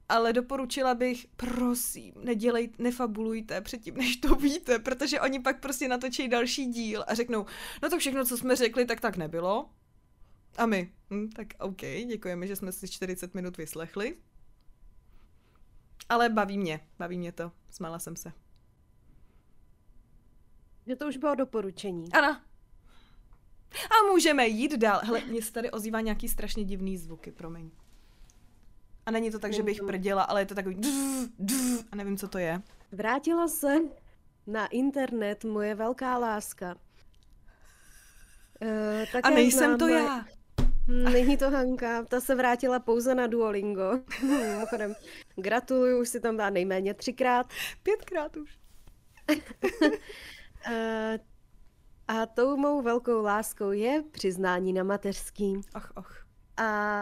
ale 0.10 0.34
doporučila 0.34 0.96
bych, 0.96 1.28
prosím, 1.36 2.14
nedělejte, 2.24 2.84
nefabulujte 2.84 3.62
předtím, 3.62 3.98
než 3.98 4.18
to 4.18 4.36
víte, 4.36 4.80
protože 4.80 5.22
oni 5.22 5.40
pak 5.40 5.60
prostě 5.60 5.88
natočí 5.88 6.28
další 6.28 6.66
díl 6.66 7.04
a 7.08 7.14
řeknou, 7.14 7.46
no 7.84 7.90
to 7.90 8.00
všechno, 8.00 8.26
co 8.26 8.38
jsme 8.38 8.56
řekli, 8.56 8.86
tak 8.86 9.02
tak 9.02 9.18
nebylo. 9.18 9.70
A 10.58 10.66
my, 10.66 10.92
hm, 11.10 11.30
tak 11.30 11.48
OK, 11.60 11.82
děkujeme, 11.82 12.48
že 12.48 12.56
jsme 12.56 12.72
si 12.72 12.88
40 12.88 13.34
minut 13.34 13.58
vyslechli. 13.58 14.18
Ale 16.10 16.30
baví 16.30 16.58
mě, 16.58 16.80
baví 17.00 17.18
mě 17.18 17.32
to, 17.32 17.52
smála 17.70 18.00
jsem 18.00 18.16
se. 18.16 18.32
Že 20.88 20.96
to 20.96 21.08
už 21.08 21.18
bylo 21.18 21.36
doporučení. 21.36 22.12
Ano. 22.12 22.42
A 23.76 24.12
můžeme 24.12 24.48
jít 24.48 24.78
dál. 24.78 25.02
Hele, 25.04 25.22
mě 25.26 25.42
se 25.42 25.54
tady 25.54 25.72
ozývá 25.72 26.02
nějaký 26.02 26.30
strašně 26.30 26.64
divný 26.64 26.98
zvuky, 26.98 27.32
promiň. 27.32 27.72
A 29.06 29.12
není 29.12 29.32
to 29.32 29.40
tak, 29.40 29.54
že 29.54 29.64
bych 29.64 29.84
prděla, 29.84 30.24
ale 30.24 30.42
je 30.42 30.46
to 30.46 30.56
takový 30.56 30.82
a 31.92 31.96
nevím, 31.96 32.18
co 32.18 32.28
to 32.28 32.38
je. 32.38 32.62
Vrátila 32.92 33.48
se 33.48 33.76
na 34.48 34.68
internet 34.68 35.44
moje 35.44 35.76
velká 35.76 36.18
láska. 36.18 36.76
E, 38.62 39.06
a 39.24 39.30
nejsem 39.30 39.78
to 39.78 39.88
já. 39.88 40.26
Není 40.88 41.38
to 41.38 41.50
Hanka, 41.50 42.04
ta 42.04 42.22
se 42.22 42.36
vrátila 42.36 42.80
pouze 42.80 43.16
na 43.16 43.28
Duolingo. 43.28 44.00
Mimochodem, 44.22 44.96
gratuluju, 45.36 46.02
už 46.02 46.10
si 46.10 46.20
tam 46.20 46.38
dá 46.38 46.50
nejméně 46.50 46.94
třikrát. 46.94 47.48
Pětkrát 47.84 48.38
už. 48.38 48.58
e, 50.72 51.20
a 52.08 52.26
tou 52.26 52.58
mou 52.58 52.82
velkou 52.82 53.22
láskou 53.22 53.72
je 53.72 54.04
přiznání 54.12 54.74
na 54.74 54.84
mateřský. 54.84 55.62
Ach, 55.74 55.92
ach. 55.96 56.26
A 56.58 57.00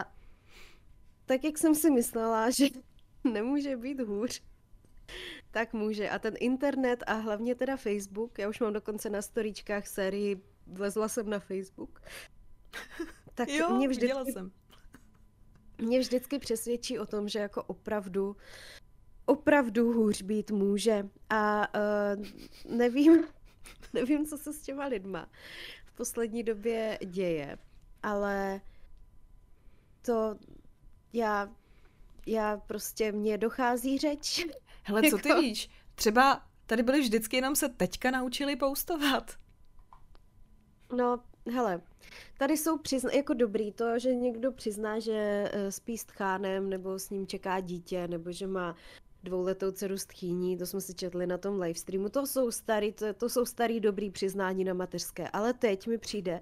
tak 1.26 1.44
jak 1.44 1.58
jsem 1.58 1.74
si 1.74 1.90
myslela, 1.90 2.50
že 2.58 2.66
nemůže 3.24 3.76
být 3.76 4.00
hůř, 4.00 4.42
tak 5.50 5.72
může. 5.72 6.10
A 6.10 6.18
ten 6.18 6.34
internet 6.40 7.04
a 7.06 7.12
hlavně 7.12 7.54
teda 7.54 7.76
Facebook, 7.76 8.38
já 8.38 8.48
už 8.48 8.60
mám 8.60 8.72
dokonce 8.72 9.10
na 9.10 9.22
storíčkách 9.22 9.86
sérii 9.86 10.40
Vlezla 10.66 11.08
jsem 11.08 11.30
na 11.30 11.38
Facebook. 11.38 12.02
Tak 13.36 13.48
jo, 13.48 13.76
mě 13.76 13.88
vždycky, 13.88 14.32
jsem. 14.32 14.52
Mě 15.78 16.00
vždycky 16.00 16.38
přesvědčí 16.38 16.98
o 16.98 17.06
tom, 17.06 17.28
že 17.28 17.38
jako 17.38 17.62
opravdu, 17.62 18.36
opravdu 19.26 19.92
hůř 19.92 20.22
být 20.22 20.50
může. 20.50 21.08
A 21.30 21.68
uh, 21.74 22.24
nevím, 22.76 23.24
nevím, 23.92 24.26
co 24.26 24.38
se 24.38 24.52
s 24.52 24.62
těma 24.62 24.86
lidma 24.86 25.30
v 25.86 25.96
poslední 25.96 26.42
době 26.42 26.98
děje, 27.04 27.58
ale 28.02 28.60
to 30.02 30.38
já, 31.14 31.48
já 32.26 32.56
prostě, 32.56 33.12
mně 33.12 33.38
dochází 33.38 33.98
řeč. 33.98 34.46
Hele, 34.82 35.10
co 35.10 35.18
ty 35.18 35.28
jako- 35.28 35.40
víš? 35.40 35.70
Třeba 35.94 36.42
tady 36.66 36.82
byli 36.82 37.00
vždycky 37.00 37.36
jenom 37.36 37.56
se 37.56 37.68
teďka 37.68 38.10
naučili 38.10 38.56
poustovat. 38.56 39.34
No, 40.96 41.20
hele, 41.52 41.80
tady 42.38 42.56
jsou 42.56 42.78
přizna- 42.78 43.16
jako 43.16 43.34
dobrý 43.34 43.72
to, 43.72 43.98
že 43.98 44.14
někdo 44.14 44.52
přizná, 44.52 44.98
že 44.98 45.50
eh, 45.52 45.72
spí 45.72 45.98
s 45.98 46.04
tchánem, 46.04 46.70
nebo 46.70 46.98
s 46.98 47.10
ním 47.10 47.26
čeká 47.26 47.60
dítě, 47.60 48.08
nebo 48.08 48.32
že 48.32 48.46
má 48.46 48.76
dvouletou 49.22 49.70
dceru 49.70 49.98
s 49.98 50.06
tchýní, 50.06 50.58
to 50.58 50.66
jsme 50.66 50.80
si 50.80 50.94
četli 50.94 51.26
na 51.26 51.38
tom 51.38 51.60
livestreamu, 51.60 52.08
to 52.08 52.26
jsou 52.26 52.50
starý, 52.50 52.92
to, 52.92 53.14
to 53.14 53.28
jsou 53.28 53.46
starý 53.46 53.80
dobrý 53.80 54.10
přiznání 54.10 54.64
na 54.64 54.74
mateřské, 54.74 55.28
ale 55.28 55.52
teď 55.52 55.86
mi 55.86 55.98
přijde, 55.98 56.40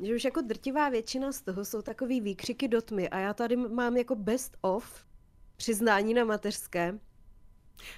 že 0.00 0.14
už 0.14 0.24
jako 0.24 0.40
drtivá 0.40 0.88
většina 0.88 1.32
z 1.32 1.40
toho 1.40 1.64
jsou 1.64 1.82
takový 1.82 2.20
výkřiky 2.20 2.68
do 2.68 2.82
tmy 2.82 3.08
a 3.08 3.18
já 3.18 3.34
tady 3.34 3.56
mám 3.56 3.96
jako 3.96 4.14
best 4.14 4.56
of 4.60 5.04
přiznání 5.56 6.14
na 6.14 6.24
mateřské. 6.24 6.98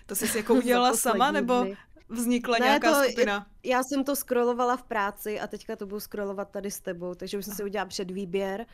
To 0.07 0.17
jsi 0.17 0.39
jako 0.39 0.55
udělala 0.65 0.97
sama, 0.97 1.31
nebo 1.31 1.67
vznikla 2.09 2.59
ne, 2.59 2.67
nějaká 2.67 2.93
to, 2.93 3.09
skupina? 3.09 3.47
Já 3.63 3.83
jsem 3.83 4.05
to 4.05 4.17
scrollovala 4.17 4.77
v 4.77 4.83
práci 4.83 5.41
a 5.41 5.47
teďka 5.47 5.77
to 5.77 5.87
budu 5.87 6.01
scrollovat 6.01 6.51
tady 6.51 6.71
s 6.71 6.81
tebou, 6.81 7.15
takže 7.15 7.39
už 7.39 7.45
jsem 7.45 7.55
si 7.55 7.65
udělala 7.65 7.89
předvýběr 7.89 8.67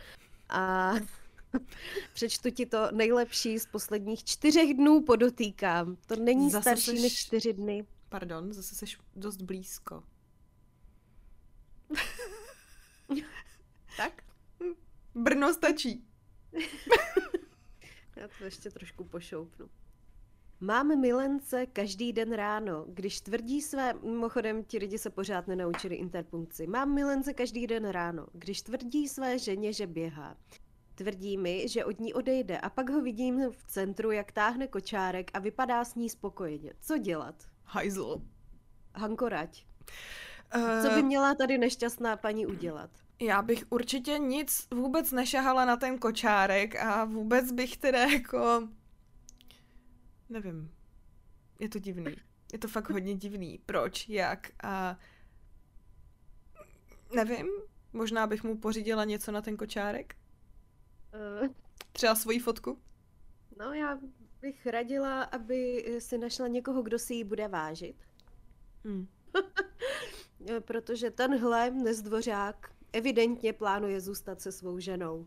a 0.48 0.92
přečtu 2.14 2.50
ti 2.50 2.66
to 2.66 2.88
nejlepší 2.92 3.58
z 3.58 3.66
posledních 3.66 4.24
čtyřech 4.24 4.74
dnů, 4.74 5.00
podotýkám. 5.02 5.96
To 6.06 6.16
není 6.16 6.50
zase 6.50 6.62
starší 6.62 6.90
seš... 6.90 7.02
než 7.02 7.16
čtyři 7.16 7.52
dny. 7.52 7.86
Pardon, 8.08 8.52
zase 8.52 8.74
jsi 8.74 8.86
dost 9.16 9.42
blízko. 9.42 10.02
tak? 13.97 14.23
Brno 15.14 15.55
stačí. 15.55 16.05
Já 18.16 18.29
to 18.38 18.45
ještě 18.45 18.71
trošku 18.71 19.05
pošoupnu. 19.05 19.69
Mám 20.61 21.01
milence 21.01 21.66
každý 21.66 22.12
den 22.12 22.33
ráno, 22.33 22.85
když 22.88 23.21
tvrdí 23.21 23.62
své, 23.62 23.95
mimochodem 23.95 24.64
ti 24.64 24.79
lidi 24.79 24.99
se 24.99 25.11
pořád 25.11 25.47
nenaučili 25.47 25.95
interpunkci, 25.95 26.66
mám 26.66 26.95
milence 26.95 27.35
každý 27.35 27.66
den 27.66 27.88
ráno, 27.88 28.27
když 28.33 28.62
tvrdí 28.62 29.09
své 29.09 29.38
ženě, 29.38 29.73
že 29.73 29.87
běhá. 29.87 30.37
Tvrdí 30.95 31.38
mi, 31.38 31.69
že 31.69 31.85
od 31.85 32.01
ní 32.01 32.14
odejde 32.14 32.59
a 32.59 32.71
pak 32.71 32.90
ho 32.90 33.03
vidím 33.03 33.51
v 33.51 33.64
centru, 33.64 34.11
jak 34.11 34.33
táhne 34.33 34.66
kočárek 34.66 35.31
a 35.35 35.38
vypadá 35.38 35.85
s 35.85 35.95
ní 35.95 36.11
spokojeně. 36.11 36.73
Co 36.81 36.99
dělat? 36.99 37.45
Hajzl. 37.64 38.23
Hanko, 38.95 39.29
rať. 39.29 39.66
Uh... 39.66 40.36
Co 40.82 40.90
by 40.94 41.02
měla 41.02 41.35
tady 41.35 41.59
nešťastná 41.59 42.16
paní 42.16 42.46
udělat? 42.46 42.90
Já 43.20 43.42
bych 43.42 43.64
určitě 43.70 44.18
nic 44.18 44.68
vůbec 44.74 45.12
nešahala 45.12 45.64
na 45.64 45.76
ten 45.76 45.98
kočárek 45.98 46.76
a 46.76 47.04
vůbec 47.04 47.52
bych 47.52 47.76
teda 47.76 47.98
jako... 47.98 48.68
Nevím. 50.28 50.70
Je 51.59 51.68
to 51.68 51.78
divný. 51.78 52.16
Je 52.52 52.59
to 52.59 52.68
fakt 52.68 52.90
hodně 52.90 53.14
divný. 53.14 53.61
Proč? 53.66 54.09
Jak? 54.09 54.50
A... 54.62 54.98
Nevím. 57.14 57.46
Možná 57.92 58.26
bych 58.26 58.44
mu 58.44 58.59
pořídila 58.59 59.04
něco 59.04 59.32
na 59.32 59.42
ten 59.42 59.56
kočárek? 59.56 60.16
Uh... 61.42 61.48
Třeba 61.92 62.14
svoji 62.14 62.38
fotku? 62.38 62.78
No, 63.59 63.72
já 63.72 63.98
bych 64.40 64.66
radila, 64.66 65.22
aby 65.22 65.85
si 65.98 66.18
našla 66.18 66.48
někoho, 66.48 66.82
kdo 66.82 66.98
si 66.98 67.14
ji 67.14 67.24
bude 67.24 67.48
vážit. 67.48 67.96
Hmm. 68.85 69.09
Protože 70.61 71.11
tenhle 71.11 71.70
nezdvořák 71.70 72.70
evidentně 72.92 73.52
plánuje 73.52 74.00
zůstat 74.00 74.40
se 74.40 74.52
svou 74.52 74.78
ženou. 74.78 75.26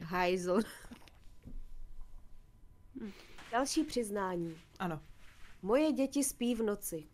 Hajzl. 0.00 0.60
Další 3.52 3.84
přiznání. 3.84 4.60
Ano. 4.78 5.02
Moje 5.62 5.92
děti 5.92 6.24
spí 6.24 6.54
v 6.54 6.62
noci. 6.62 7.06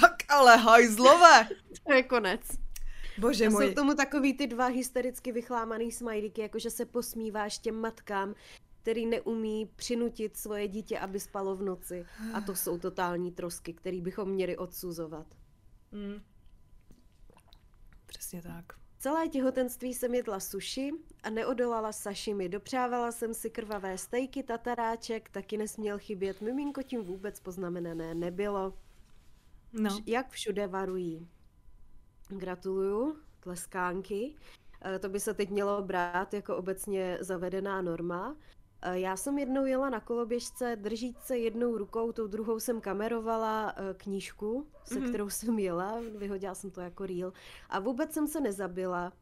Tak 0.00 0.14
ale 0.28 0.56
hajzlové! 0.56 1.48
to 1.86 1.92
je 1.92 2.02
konec. 2.02 2.40
Bože 3.18 3.46
a 3.46 3.50
můj. 3.50 3.66
jsou 3.68 3.74
tomu 3.74 3.94
takový 3.94 4.36
ty 4.36 4.46
dva 4.46 4.66
hystericky 4.66 5.32
vychlámaný 5.32 5.92
smajlíky, 5.92 6.40
jakože 6.40 6.70
se 6.70 6.86
posmíváš 6.86 7.58
těm 7.58 7.74
matkám, 7.80 8.34
který 8.82 9.06
neumí 9.06 9.70
přinutit 9.76 10.36
svoje 10.36 10.68
dítě, 10.68 10.98
aby 10.98 11.20
spalo 11.20 11.56
v 11.56 11.62
noci. 11.62 12.06
A 12.34 12.40
to 12.40 12.54
jsou 12.54 12.78
totální 12.78 13.32
trosky, 13.32 13.72
který 13.72 14.00
bychom 14.00 14.28
měli 14.28 14.56
odsuzovat. 14.56 15.26
Mm. 15.92 16.22
Přesně 18.06 18.42
tak. 18.42 18.64
Celé 18.98 19.28
těhotenství 19.28 19.94
jsem 19.94 20.14
jedla 20.14 20.40
suši 20.40 20.92
a 21.22 21.30
neodolala 21.30 21.92
sashimi. 21.92 22.48
Dopřávala 22.48 23.12
jsem 23.12 23.34
si 23.34 23.50
krvavé 23.50 23.98
stejky, 23.98 24.42
tataráček, 24.42 25.30
taky 25.30 25.56
nesměl 25.56 25.98
chybět. 25.98 26.40
Miminko 26.40 26.82
tím 26.82 27.04
vůbec 27.04 27.40
poznamenané 27.40 28.14
nebylo. 28.14 28.78
No. 29.72 29.98
Jak 30.06 30.30
všude 30.30 30.66
varují. 30.66 31.28
Gratuluju, 32.28 33.16
tleskánky. 33.40 34.34
Eh, 34.84 34.98
to 34.98 35.08
by 35.08 35.20
se 35.20 35.34
teď 35.34 35.50
mělo 35.50 35.82
brát 35.82 36.34
jako 36.34 36.56
obecně 36.56 37.18
zavedená 37.20 37.82
norma. 37.82 38.36
Eh, 38.82 38.98
já 38.98 39.16
jsem 39.16 39.38
jednou 39.38 39.64
jela 39.64 39.90
na 39.90 40.00
koloběžce, 40.00 40.76
držíc 40.76 41.18
se 41.18 41.38
jednou 41.38 41.78
rukou, 41.78 42.12
tou 42.12 42.26
druhou 42.26 42.60
jsem 42.60 42.80
kamerovala 42.80 43.74
eh, 43.76 43.94
knížku, 43.94 44.66
se 44.84 44.94
mm-hmm. 44.94 45.08
kterou 45.08 45.30
jsem 45.30 45.58
jela, 45.58 46.00
vyhodila 46.16 46.54
jsem 46.54 46.70
to 46.70 46.80
jako 46.80 47.06
reel 47.06 47.32
a 47.68 47.80
vůbec 47.80 48.12
jsem 48.12 48.26
se 48.26 48.40
nezabila, 48.40 49.12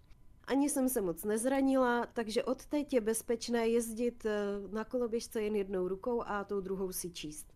ani 0.47 0.71
jsem 0.71 0.89
se 0.89 1.01
moc 1.01 1.25
nezranila, 1.25 2.07
takže 2.07 2.45
od 2.45 2.67
teď 2.67 2.93
je 2.93 3.01
bezpečné 3.01 3.69
jezdit 3.69 4.27
eh, 4.27 4.35
na 4.73 4.85
koloběžce 4.85 5.43
jen 5.43 5.57
jednou 5.57 5.89
rukou 5.89 6.23
a 6.27 6.45
tou 6.45 6.61
druhou 6.61 6.93
si 6.93 7.11
číst. 7.11 7.53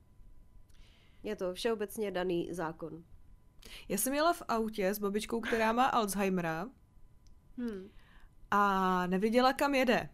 Je 1.22 1.36
to 1.36 1.54
všeobecně 1.54 2.10
daný 2.10 2.48
zákon. 2.52 3.04
Já 3.88 3.98
jsem 3.98 4.14
jela 4.14 4.32
v 4.32 4.42
autě 4.48 4.94
s 4.94 4.98
babičkou, 4.98 5.40
která 5.40 5.72
má 5.72 5.86
Alzheimera 5.86 6.68
hmm. 7.58 7.90
a 8.50 9.06
neviděla, 9.06 9.52
kam 9.52 9.74
jede. 9.74 10.08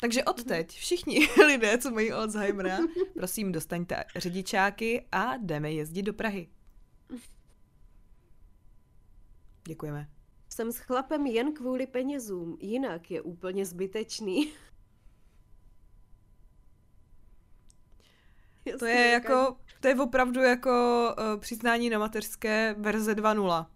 Takže 0.00 0.24
odteď 0.24 0.70
všichni 0.70 1.28
lidé, 1.46 1.78
co 1.78 1.90
mají 1.90 2.12
Alzheimera, 2.12 2.78
prosím, 3.14 3.52
dostaňte 3.52 4.04
řidičáky 4.16 5.06
a 5.12 5.36
jdeme 5.36 5.72
jezdit 5.72 6.02
do 6.02 6.12
Prahy. 6.12 6.48
Děkujeme. 9.68 10.08
Jsem 10.48 10.72
s 10.72 10.78
chlapem 10.78 11.26
jen 11.26 11.54
kvůli 11.54 11.86
penězům, 11.86 12.56
jinak 12.60 13.10
je 13.10 13.22
úplně 13.22 13.66
zbytečný. 13.66 14.52
to 18.78 18.86
je 18.86 19.10
jako, 19.10 19.56
to 19.80 19.88
je 19.88 19.94
opravdu 19.94 20.40
jako 20.40 20.70
uh, 21.18 21.40
přiznání 21.40 21.90
na 21.90 21.98
mateřské 21.98 22.74
verze 22.78 23.14
2.0. 23.14 23.66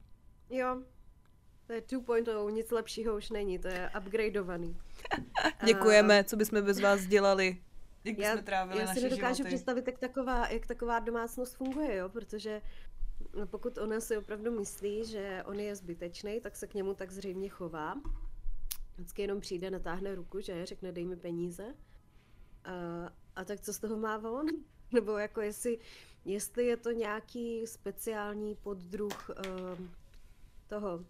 Jo, 0.51 0.83
to 1.67 1.73
je 1.73 1.81
2.0, 1.81 2.53
nic 2.53 2.71
lepšího 2.71 3.17
už 3.17 3.31
není, 3.31 3.59
to 3.59 3.69
je 3.69 3.91
upgradeovaný. 3.99 4.77
Děkujeme, 5.65 6.25
co 6.25 6.37
bychom 6.37 6.63
bez 6.63 6.81
vás 6.81 7.07
dělali. 7.07 7.63
Jak 8.05 8.19
já, 8.19 8.37
trávili 8.37 8.81
já 8.81 8.95
si 8.95 9.01
nedokážu 9.01 9.37
životy. 9.37 9.55
představit, 9.55 9.87
jak 9.87 9.99
taková, 9.99 10.49
jak 10.49 10.67
taková 10.67 10.99
domácnost 10.99 11.57
funguje, 11.57 11.97
jo, 11.97 12.09
protože 12.09 12.63
no, 13.37 13.47
pokud 13.47 13.79
ona 13.79 14.01
si 14.01 14.17
opravdu 14.17 14.51
myslí, 14.51 15.05
že 15.05 15.43
on 15.47 15.61
je 15.61 15.77
zbytečný, 15.77 16.41
tak 16.41 16.57
se 16.57 16.67
k 16.67 16.75
němu 16.75 16.95
tak 16.95 17.11
zřejmě 17.11 17.49
chová. 17.49 17.95
Vždycky 18.97 19.23
jenom 19.23 19.41
přijde, 19.41 19.71
natáhne 19.71 20.15
ruku, 20.15 20.41
že 20.41 20.67
řekne 20.67 20.93
dej 20.93 21.05
mi 21.05 21.17
peníze. 21.17 21.75
A, 22.65 22.73
a 23.37 23.45
tak 23.45 23.61
co 23.61 23.73
z 23.73 23.79
toho 23.79 23.97
má 23.97 24.19
on? 24.19 24.47
Nebo 24.93 25.19
jako 25.19 25.41
jestli, 25.41 25.79
jestli 26.25 26.67
je 26.67 26.77
to 26.77 26.91
nějaký 26.91 27.67
speciální 27.67 28.55
poddruh 28.55 29.31
uh, 29.31 29.87
toho 30.67 31.05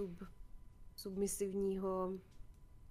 sub, 0.00 0.28
submisivního 0.96 2.12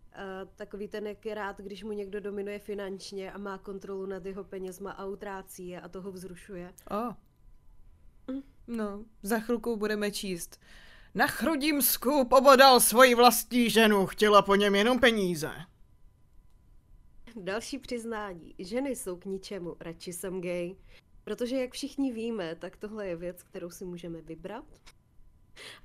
Uh, 0.10 0.49
takový 0.55 0.88
ten, 0.88 1.07
jak 1.07 1.26
je 1.26 1.36
rád, 1.36 1.57
když 1.57 1.84
mu 1.84 1.91
někdo 1.91 2.20
dominuje 2.20 2.60
finančně 2.60 3.32
a 3.32 3.38
má 3.38 3.57
kontrolu 3.57 4.05
nad 4.05 4.26
jeho 4.26 4.43
penězma 4.43 4.91
a 4.91 5.05
utrácí 5.05 5.68
je 5.68 5.82
a 5.82 5.88
toho 5.88 6.12
vzrušuje. 6.12 6.74
Oh. 6.91 7.14
No, 8.68 9.05
za 9.24 9.39
chvilku 9.39 9.78
budeme 9.78 10.12
číst. 10.12 10.62
Na 11.16 11.28
Chrudimsku 11.28 12.26
pobodal 12.26 12.80
svoji 12.80 13.16
vlastní 13.16 13.70
ženu, 13.70 14.05
chtěla 14.05 14.41
po 14.41 14.55
něm 14.55 14.76
jenom 14.76 14.99
peníze. 14.99 15.51
Další 17.36 17.80
přiznání. 17.80 18.55
Ženy 18.60 18.95
jsou 18.95 19.16
k 19.18 19.26
ničemu, 19.26 19.76
radši 19.80 20.14
jsem 20.14 20.41
gay. 20.41 20.76
Protože 21.24 21.55
jak 21.55 21.72
všichni 21.72 22.14
víme, 22.14 22.55
tak 22.55 22.78
tohle 22.78 23.07
je 23.07 23.16
věc, 23.16 23.43
kterou 23.43 23.70
si 23.70 23.86
můžeme 23.86 24.22
vybrat 24.22 24.66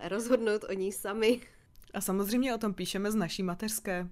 rozhodnout 0.09 0.65
o 0.65 0.73
ní 0.73 0.93
sami. 0.93 1.41
A 1.95 2.01
samozřejmě 2.01 2.55
o 2.55 2.59
tom 2.59 2.75
píšeme 2.75 3.11
z 3.11 3.15
naší 3.15 3.43
mateřské. 3.43 4.09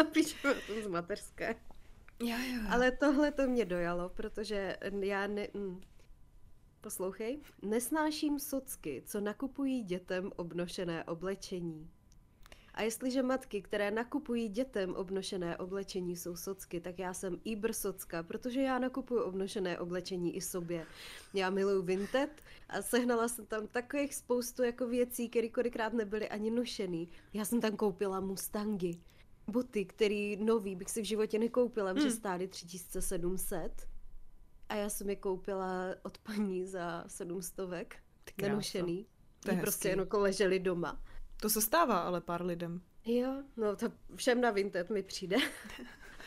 A 0.00 0.04
píšeme 0.12 0.54
o 0.54 0.60
tom 0.66 0.82
z 0.82 0.86
mateřské. 0.86 1.54
Jo, 2.20 2.36
jo. 2.54 2.60
Ale 2.70 2.90
tohle 2.90 3.32
to 3.32 3.46
mě 3.48 3.64
dojalo, 3.64 4.08
protože 4.08 4.76
já 5.00 5.26
ne... 5.26 5.48
Hm. 5.56 5.80
Poslouchej. 6.80 7.40
Nesnáším 7.62 8.38
socky, 8.38 9.02
co 9.06 9.20
nakupují 9.20 9.82
dětem 9.82 10.32
obnošené 10.36 11.04
oblečení. 11.04 11.90
A 12.74 12.82
jestliže 12.82 13.22
matky, 13.22 13.62
které 13.62 13.90
nakupují 13.90 14.48
dětem 14.48 14.94
obnošené 14.94 15.56
oblečení, 15.56 16.16
jsou 16.16 16.36
socky, 16.36 16.80
tak 16.80 16.98
já 16.98 17.14
jsem 17.14 17.40
Ibr 17.44 17.72
socka, 17.72 18.22
protože 18.22 18.60
já 18.60 18.78
nakupuju 18.78 19.22
obnošené 19.22 19.78
oblečení 19.78 20.36
i 20.36 20.40
sobě. 20.40 20.86
Já 21.34 21.50
miluju 21.50 21.82
Vinted 21.82 22.42
a 22.68 22.82
sehnala 22.82 23.28
jsem 23.28 23.46
tam 23.46 23.66
takových 23.66 24.14
spoustu 24.14 24.62
jako 24.62 24.86
věcí, 24.86 25.28
které 25.28 25.48
kolikrát 25.48 25.92
nebyly 25.92 26.28
ani 26.28 26.50
nošený. 26.50 27.08
Já 27.32 27.44
jsem 27.44 27.60
tam 27.60 27.76
koupila 27.76 28.20
Mustangy. 28.20 28.98
Boty, 29.46 29.84
který 29.84 30.36
nový 30.36 30.76
bych 30.76 30.90
si 30.90 31.02
v 31.02 31.04
životě 31.04 31.38
nekoupila, 31.38 31.94
protože 31.94 32.08
hmm. 32.08 32.16
stály 32.16 32.48
3700. 32.48 33.88
A 34.68 34.74
já 34.74 34.88
jsem 34.88 35.10
je 35.10 35.16
koupila 35.16 35.94
od 36.02 36.18
paní 36.18 36.64
za 36.66 37.04
700 37.06 37.60
nenošený. 38.42 39.06
To 39.40 39.50
je 39.50 39.60
prostě 39.60 39.88
jenom 39.88 40.04
jako 40.04 40.18
leželi 40.20 40.58
doma. 40.58 41.02
To 41.42 41.50
se 41.50 41.60
stává 41.60 41.98
ale 41.98 42.20
pár 42.20 42.44
lidem. 42.44 42.80
Jo, 43.04 43.42
no 43.56 43.76
to 43.76 43.92
všem 44.14 44.40
na 44.40 44.50
Vinted 44.50 44.90
mi 44.90 45.02
přijde. 45.02 45.36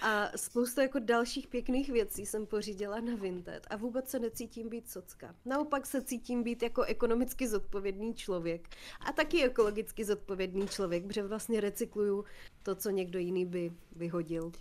A 0.02 0.30
spoustu 0.36 0.82
jako 0.82 1.00
dalších 1.00 1.48
pěkných 1.48 1.90
věcí 1.90 2.26
jsem 2.26 2.46
pořídila 2.46 3.00
na 3.00 3.16
Vinted 3.16 3.68
a 3.70 3.76
vůbec 3.76 4.10
se 4.10 4.20
necítím 4.20 4.70
být 4.70 4.90
socka. 4.90 5.36
Naopak 5.46 5.86
se 5.86 6.02
cítím 6.02 6.44
být 6.44 6.64
jako 6.64 6.84
ekonomicky 6.84 7.48
zodpovědný 7.48 8.14
člověk 8.14 8.68
a 9.00 9.12
taky 9.12 9.44
ekologicky 9.44 10.06
zodpovědný 10.06 10.68
člověk, 10.68 11.08
protože 11.08 11.24
vlastně 11.24 11.62
recykluju 11.62 12.26
to, 12.64 12.76
co 12.76 12.90
někdo 12.90 13.20
jiný 13.20 13.46
by 13.46 13.72
vyhodil. 13.96 14.52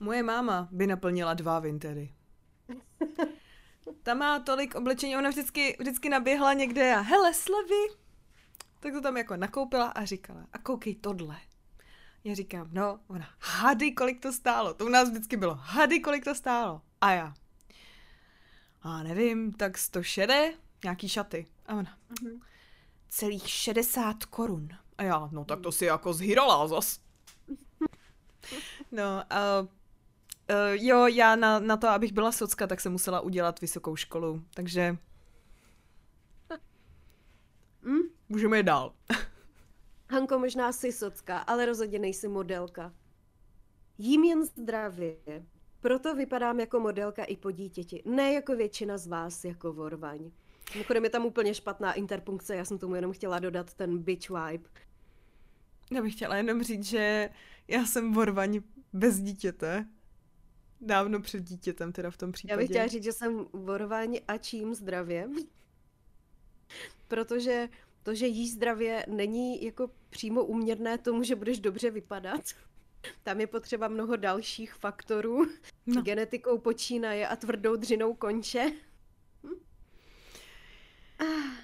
Moje 0.00 0.22
máma 0.22 0.68
by 0.72 0.86
naplnila 0.86 1.34
dva 1.34 1.60
Vintedy. 1.60 2.12
Ta 4.02 4.14
má 4.14 4.38
tolik 4.38 4.74
oblečení, 4.74 5.16
ona 5.16 5.30
vždycky, 5.30 5.76
vždycky 5.78 6.08
naběhla 6.08 6.52
někde 6.52 6.94
a 6.94 7.00
hele, 7.00 7.34
slevy, 7.34 8.05
tak 8.86 8.94
to 8.94 9.00
tam 9.00 9.16
jako 9.16 9.36
nakoupila 9.36 9.86
a 9.86 10.04
říkala, 10.04 10.46
a 10.52 10.58
koukej 10.58 10.94
tohle. 10.94 11.36
Já 12.24 12.34
říkám, 12.34 12.68
no, 12.72 13.00
ona, 13.06 13.28
hady, 13.40 13.92
kolik 13.92 14.20
to 14.20 14.32
stálo. 14.32 14.74
To 14.74 14.86
u 14.86 14.88
nás 14.88 15.10
vždycky 15.10 15.36
bylo, 15.36 15.54
hady, 15.54 16.00
kolik 16.00 16.24
to 16.24 16.34
stálo. 16.34 16.82
A 17.00 17.12
já, 17.12 17.34
a 18.82 19.02
nevím, 19.02 19.52
tak 19.52 19.78
160, 19.78 20.54
nějaký 20.84 21.08
šaty. 21.08 21.46
A 21.66 21.74
ona, 21.74 21.98
mm-hmm. 22.10 22.40
celých 23.08 23.48
60 23.48 24.24
korun. 24.24 24.68
A 24.98 25.02
já, 25.02 25.28
no 25.32 25.44
tak 25.44 25.60
to 25.60 25.72
si 25.72 25.84
jako 25.84 26.12
zhýrala 26.12 26.68
zas. 26.68 27.00
no, 28.92 29.32
a 29.32 29.60
uh, 29.60 29.66
jo, 30.72 31.06
já 31.06 31.36
na, 31.36 31.58
na 31.58 31.76
to, 31.76 31.88
abych 31.88 32.12
byla 32.12 32.32
socka, 32.32 32.66
tak 32.66 32.80
jsem 32.80 32.92
musela 32.92 33.20
udělat 33.20 33.60
vysokou 33.60 33.96
školu, 33.96 34.42
takže 34.54 34.96
Mm? 37.86 38.15
Můžeme 38.28 38.56
jít 38.56 38.66
dál. 38.66 38.94
Hanko, 40.10 40.38
možná 40.38 40.72
jsi 40.72 40.92
socka, 40.92 41.38
ale 41.38 41.66
rozhodně 41.66 41.98
nejsi 41.98 42.28
modelka. 42.28 42.94
Jím 43.98 44.24
jen 44.24 44.44
zdravě. 44.44 45.16
Proto 45.80 46.14
vypadám 46.14 46.60
jako 46.60 46.80
modelka 46.80 47.24
i 47.24 47.36
po 47.36 47.50
dítěti. 47.50 48.02
Ne 48.06 48.32
jako 48.32 48.56
většina 48.56 48.98
z 48.98 49.06
vás, 49.06 49.44
jako 49.44 49.72
vorvaň. 49.72 50.30
Mimochodem 50.74 51.04
je 51.04 51.10
tam 51.10 51.26
úplně 51.26 51.54
špatná 51.54 51.92
interpunkce, 51.92 52.56
já 52.56 52.64
jsem 52.64 52.78
tomu 52.78 52.94
jenom 52.94 53.12
chtěla 53.12 53.38
dodat 53.38 53.74
ten 53.74 53.98
bitch 53.98 54.30
vibe. 54.30 54.68
Já 55.92 56.02
bych 56.02 56.14
chtěla 56.14 56.36
jenom 56.36 56.62
říct, 56.62 56.84
že 56.84 57.30
já 57.68 57.86
jsem 57.86 58.12
vorvaň 58.12 58.60
bez 58.92 59.20
dítěte. 59.20 59.86
Dávno 60.80 61.20
před 61.20 61.42
dítětem 61.42 61.92
teda 61.92 62.10
v 62.10 62.16
tom 62.16 62.32
případě. 62.32 62.52
Já 62.52 62.58
bych 62.58 62.68
chtěla 62.68 62.86
říct, 62.86 63.04
že 63.04 63.12
jsem 63.12 63.46
vorvaň 63.52 64.20
a 64.28 64.38
čím 64.38 64.74
zdravě 64.74 65.28
protože 67.08 67.68
to, 68.06 68.14
že 68.14 68.26
jíš 68.26 68.52
zdravě, 68.52 69.06
není 69.08 69.64
jako 69.64 69.90
přímo 70.10 70.44
uměrné 70.44 70.98
tomu, 70.98 71.22
že 71.22 71.36
budeš 71.36 71.60
dobře 71.60 71.90
vypadat. 71.90 72.40
Tam 73.22 73.40
je 73.40 73.46
potřeba 73.46 73.88
mnoho 73.88 74.16
dalších 74.16 74.74
faktorů. 74.74 75.46
No. 75.86 76.02
Genetikou 76.02 76.58
počínaje 76.58 77.28
a 77.28 77.36
tvrdou 77.36 77.76
dřinou 77.76 78.14
konče. 78.14 78.72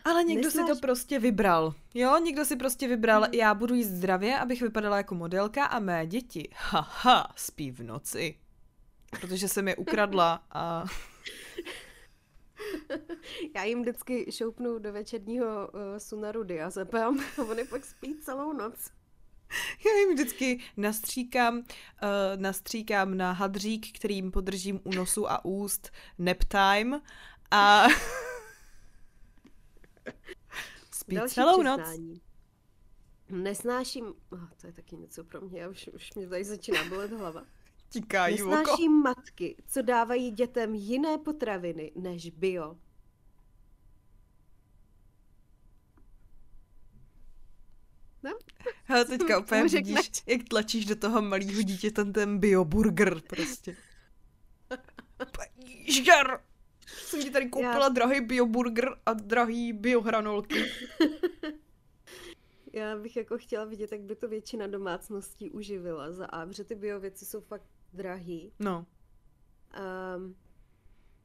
Ale 0.05 0.25
někdo 0.25 0.49
Nesnáš... 0.49 0.67
si 0.67 0.75
to 0.75 0.81
prostě 0.81 1.19
vybral. 1.19 1.75
Jo, 1.95 2.19
někdo 2.19 2.45
si 2.45 2.57
prostě 2.57 2.89
vybral, 2.89 3.23
hmm. 3.23 3.35
já 3.35 3.55
budu 3.55 3.75
jíst 3.75 3.89
zdravě, 3.89 4.39
abych 4.39 4.63
vypadala 4.63 4.97
jako 4.97 5.15
modelka 5.15 5.65
a 5.65 5.79
mé 5.79 6.07
děti, 6.07 6.49
haha, 6.57 7.33
spí 7.37 7.71
v 7.71 7.83
noci. 7.83 8.39
Protože 9.21 9.49
jsem 9.49 9.69
je 9.69 9.77
ukradla 9.77 10.45
a 10.51 10.85
Já 13.57 13.65
jim 13.65 13.83
vždycky 13.83 14.33
šoupnu 14.33 14.79
do 14.79 14.93
večerního 14.93 15.47
uh, 15.47 15.81
sunaru 15.99 16.43
diazepam 16.43 17.21
a 17.39 17.43
oni 17.43 17.65
pak 17.65 17.85
spí 17.85 18.15
celou 18.15 18.53
noc. 18.53 18.91
Já 19.87 19.97
jim 19.99 20.15
vždycky 20.15 20.61
nastříkám, 20.77 21.59
uh, 21.59 21.65
nastříkám 22.37 23.17
na 23.17 23.33
hadřík, 23.33 23.99
kterým 23.99 24.31
podržím 24.31 24.81
u 24.85 24.95
nosu 24.95 25.31
a 25.31 25.45
úst 25.45 25.91
neptime 26.19 27.01
a 27.51 27.85
spí 30.91 31.17
Další 31.17 31.35
celou 31.35 31.55
přiznání. 31.55 32.09
noc. 32.09 32.21
Nesnáším, 33.43 34.15
oh, 34.31 34.51
to 34.61 34.67
je 34.67 34.73
taky 34.73 34.97
něco 34.97 35.25
pro 35.25 35.41
mě, 35.41 35.69
už, 35.69 35.91
už 35.95 36.15
mě 36.15 36.29
tady 36.29 36.45
začíná 36.45 36.85
bolet 36.85 37.13
hlava. 37.13 37.45
Tikají 37.93 38.37
Nesnáším 38.37 38.93
matky, 38.93 39.57
co 39.67 39.83
dávají 39.83 40.31
dětem 40.31 40.75
jiné 40.75 41.19
potraviny 41.19 41.93
než 41.95 42.31
bio. 42.31 42.77
No? 48.23 48.31
Hele, 48.85 49.05
teďka 49.05 49.39
úplně 49.41 49.65
vidíš, 49.65 50.11
jak 50.27 50.41
tlačíš 50.49 50.87
do 50.87 50.97
toho 50.97 51.23
malého 51.23 51.63
dítě 51.63 51.91
ten 51.91 52.13
ten 52.13 52.39
bioburger 52.39 53.21
prostě. 53.21 53.77
Žer! 56.05 56.41
Jsem 56.87 57.23
ti 57.23 57.31
tady 57.31 57.49
koupila 57.49 57.83
Já... 57.83 57.89
drahý 57.89 58.21
bioburger 58.21 58.97
a 59.07 59.13
drahý 59.13 59.73
biohranolky. 59.73 60.65
Já 62.73 62.97
bych 62.97 63.17
jako 63.17 63.39
chtěla 63.39 63.65
vidět, 63.65 63.93
jak 63.93 64.01
by 64.01 64.17
to 64.17 64.29
většina 64.29 64.67
domácností 64.67 65.51
uživila 65.51 66.13
za 66.13 66.27
A, 66.27 66.47
protože 66.47 66.65
ty 66.65 66.75
biověci 66.75 67.27
jsou 67.27 67.41
fakt 67.41 67.67
drahý. 67.93 68.53
No. 68.59 68.87
Um, 70.17 70.37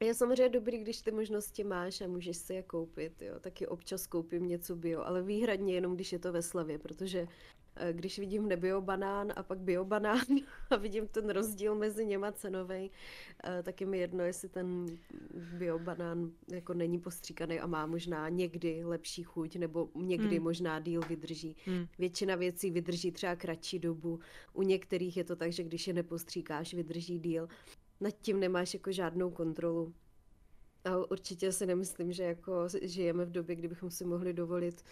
je 0.00 0.14
samozřejmě 0.14 0.48
dobrý, 0.48 0.78
když 0.78 1.02
ty 1.02 1.10
možnosti 1.10 1.64
máš 1.64 2.00
a 2.00 2.06
můžeš 2.06 2.36
si 2.36 2.54
je 2.54 2.62
koupit, 2.62 3.22
jo. 3.22 3.40
Taky 3.40 3.66
občas 3.66 4.06
koupím 4.06 4.48
něco 4.48 4.76
bio, 4.76 5.02
ale 5.02 5.22
výhradně 5.22 5.74
jenom, 5.74 5.94
když 5.94 6.12
je 6.12 6.18
to 6.18 6.32
ve 6.32 6.42
slavě, 6.42 6.78
protože 6.78 7.26
když 7.92 8.18
vidím 8.18 8.48
nebio 8.48 8.80
banán 8.80 9.32
a 9.36 9.42
pak 9.42 9.58
bio 9.58 9.84
banán 9.84 10.20
a 10.70 10.76
vidím 10.76 11.08
ten 11.08 11.30
rozdíl 11.30 11.74
mezi 11.74 12.06
něma 12.06 12.32
cenový, 12.32 12.90
eh, 13.44 13.62
tak 13.62 13.80
je 13.80 13.86
mi 13.86 13.98
jedno, 13.98 14.24
jestli 14.24 14.48
ten 14.48 14.86
bio 15.58 15.78
banán 15.78 16.30
jako 16.48 16.74
není 16.74 16.98
postříkaný 16.98 17.60
a 17.60 17.66
má 17.66 17.86
možná 17.86 18.28
někdy 18.28 18.84
lepší 18.84 19.22
chuť, 19.22 19.56
nebo 19.56 19.88
někdy 19.94 20.36
hmm. 20.36 20.44
možná 20.44 20.80
díl 20.80 21.00
vydrží. 21.08 21.56
Hmm. 21.66 21.86
Většina 21.98 22.34
věcí 22.34 22.70
vydrží 22.70 23.12
třeba 23.12 23.36
kratší 23.36 23.78
dobu. 23.78 24.20
U 24.52 24.62
některých 24.62 25.16
je 25.16 25.24
to 25.24 25.36
tak, 25.36 25.52
že 25.52 25.62
když 25.62 25.86
je 25.86 25.94
nepostříkáš, 25.94 26.74
vydrží 26.74 27.18
díl 27.18 27.48
nad 28.00 28.14
tím 28.20 28.40
nemáš 28.40 28.74
jako 28.74 28.92
žádnou 28.92 29.30
kontrolu. 29.30 29.94
A 30.84 31.10
určitě 31.10 31.52
si 31.52 31.66
nemyslím, 31.66 32.12
že 32.12 32.22
jako 32.22 32.68
žijeme 32.82 33.24
v 33.24 33.30
době, 33.30 33.56
kdybychom 33.56 33.90
si 33.90 34.04
mohli 34.04 34.32
dovolit 34.32 34.84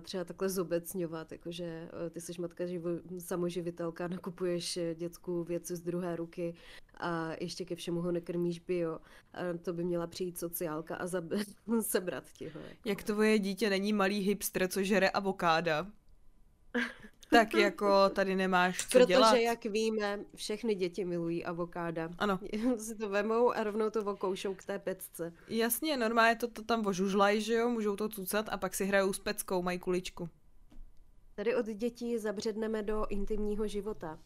třeba 0.00 0.24
takhle 0.24 0.48
zobecňovat, 0.48 1.32
jakože 1.32 1.88
uh, 1.92 2.10
ty 2.10 2.20
jsi 2.20 2.32
matka 2.40 2.66
živo, 2.66 2.90
samoživitelka, 3.18 4.08
nakupuješ 4.08 4.76
eh, 4.76 4.94
dětskou 4.94 5.44
věci 5.44 5.76
z 5.76 5.80
druhé 5.80 6.16
ruky 6.16 6.54
a 6.96 7.30
ještě 7.40 7.64
ke 7.64 7.74
všemu 7.74 8.00
ho 8.00 8.12
nekrmíš 8.12 8.58
bio. 8.58 8.98
A 9.34 9.58
to 9.62 9.72
by 9.72 9.84
měla 9.84 10.06
přijít 10.06 10.38
sociálka 10.38 10.96
a 10.96 11.06
zab- 11.06 11.44
sebrat 11.80 12.24
ti 12.32 12.48
ho. 12.48 12.60
Jako. 12.60 12.88
Jak 12.88 13.02
tvoje 13.02 13.38
dítě 13.38 13.70
není 13.70 13.92
malý 13.92 14.18
hipster, 14.18 14.68
co 14.68 14.82
žere 14.82 15.10
avokáda? 15.10 15.86
tak 17.30 17.54
jako 17.54 18.08
tady 18.08 18.36
nemáš 18.36 18.78
co 18.78 18.98
Protože, 18.98 19.06
dělat. 19.06 19.30
Protože, 19.30 19.42
jak 19.42 19.64
víme, 19.64 20.20
všechny 20.34 20.74
děti 20.74 21.04
milují 21.04 21.44
avokáda. 21.44 22.08
Ano. 22.18 22.38
si 22.78 22.94
to 22.94 23.08
vemou 23.08 23.52
a 23.52 23.64
rovnou 23.64 23.90
to 23.90 24.04
okoušou 24.04 24.54
k 24.54 24.64
té 24.64 24.78
pecce. 24.78 25.32
Jasně, 25.48 25.96
normálně 25.96 26.36
to, 26.36 26.48
to 26.48 26.62
tam 26.62 26.86
ožužlají, 26.86 27.40
že 27.40 27.54
jo, 27.54 27.68
můžou 27.68 27.96
to 27.96 28.08
cucat 28.08 28.48
a 28.48 28.56
pak 28.56 28.74
si 28.74 28.84
hrajou 28.84 29.12
s 29.12 29.18
peckou, 29.18 29.62
mají 29.62 29.78
kuličku. 29.78 30.28
Tady 31.34 31.56
od 31.56 31.66
dětí 31.66 32.18
zabředneme 32.18 32.82
do 32.82 33.06
intimního 33.08 33.66
života. 33.66 34.18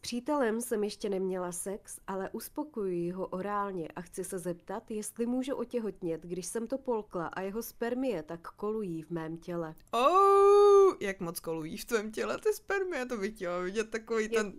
S 0.00 0.08
přítelem 0.10 0.60
jsem 0.60 0.84
ještě 0.84 1.08
neměla 1.08 1.52
sex, 1.52 2.00
ale 2.06 2.30
uspokojuji 2.30 3.10
ho 3.10 3.26
orálně 3.26 3.88
a 3.88 4.00
chci 4.00 4.24
se 4.24 4.38
zeptat, 4.38 4.90
jestli 4.90 5.26
můžu 5.26 5.54
otěhotnět, 5.54 6.22
když 6.22 6.46
jsem 6.46 6.66
to 6.66 6.78
polkla 6.78 7.26
a 7.26 7.40
jeho 7.40 7.62
spermie 7.62 8.22
tak 8.22 8.40
kolují 8.40 9.02
v 9.02 9.10
mém 9.10 9.36
těle. 9.36 9.74
Oh, 9.90 10.94
jak 11.00 11.20
moc 11.20 11.40
kolují 11.40 11.76
v 11.76 11.84
tvém 11.84 12.12
těle 12.12 12.38
ty 12.38 12.52
spermie, 12.52 13.06
to 13.06 13.16
bych 13.16 13.34
chtěla 13.34 13.58
vidět 13.60 13.90
takový 13.90 14.24
Je... 14.24 14.28
ten 14.28 14.52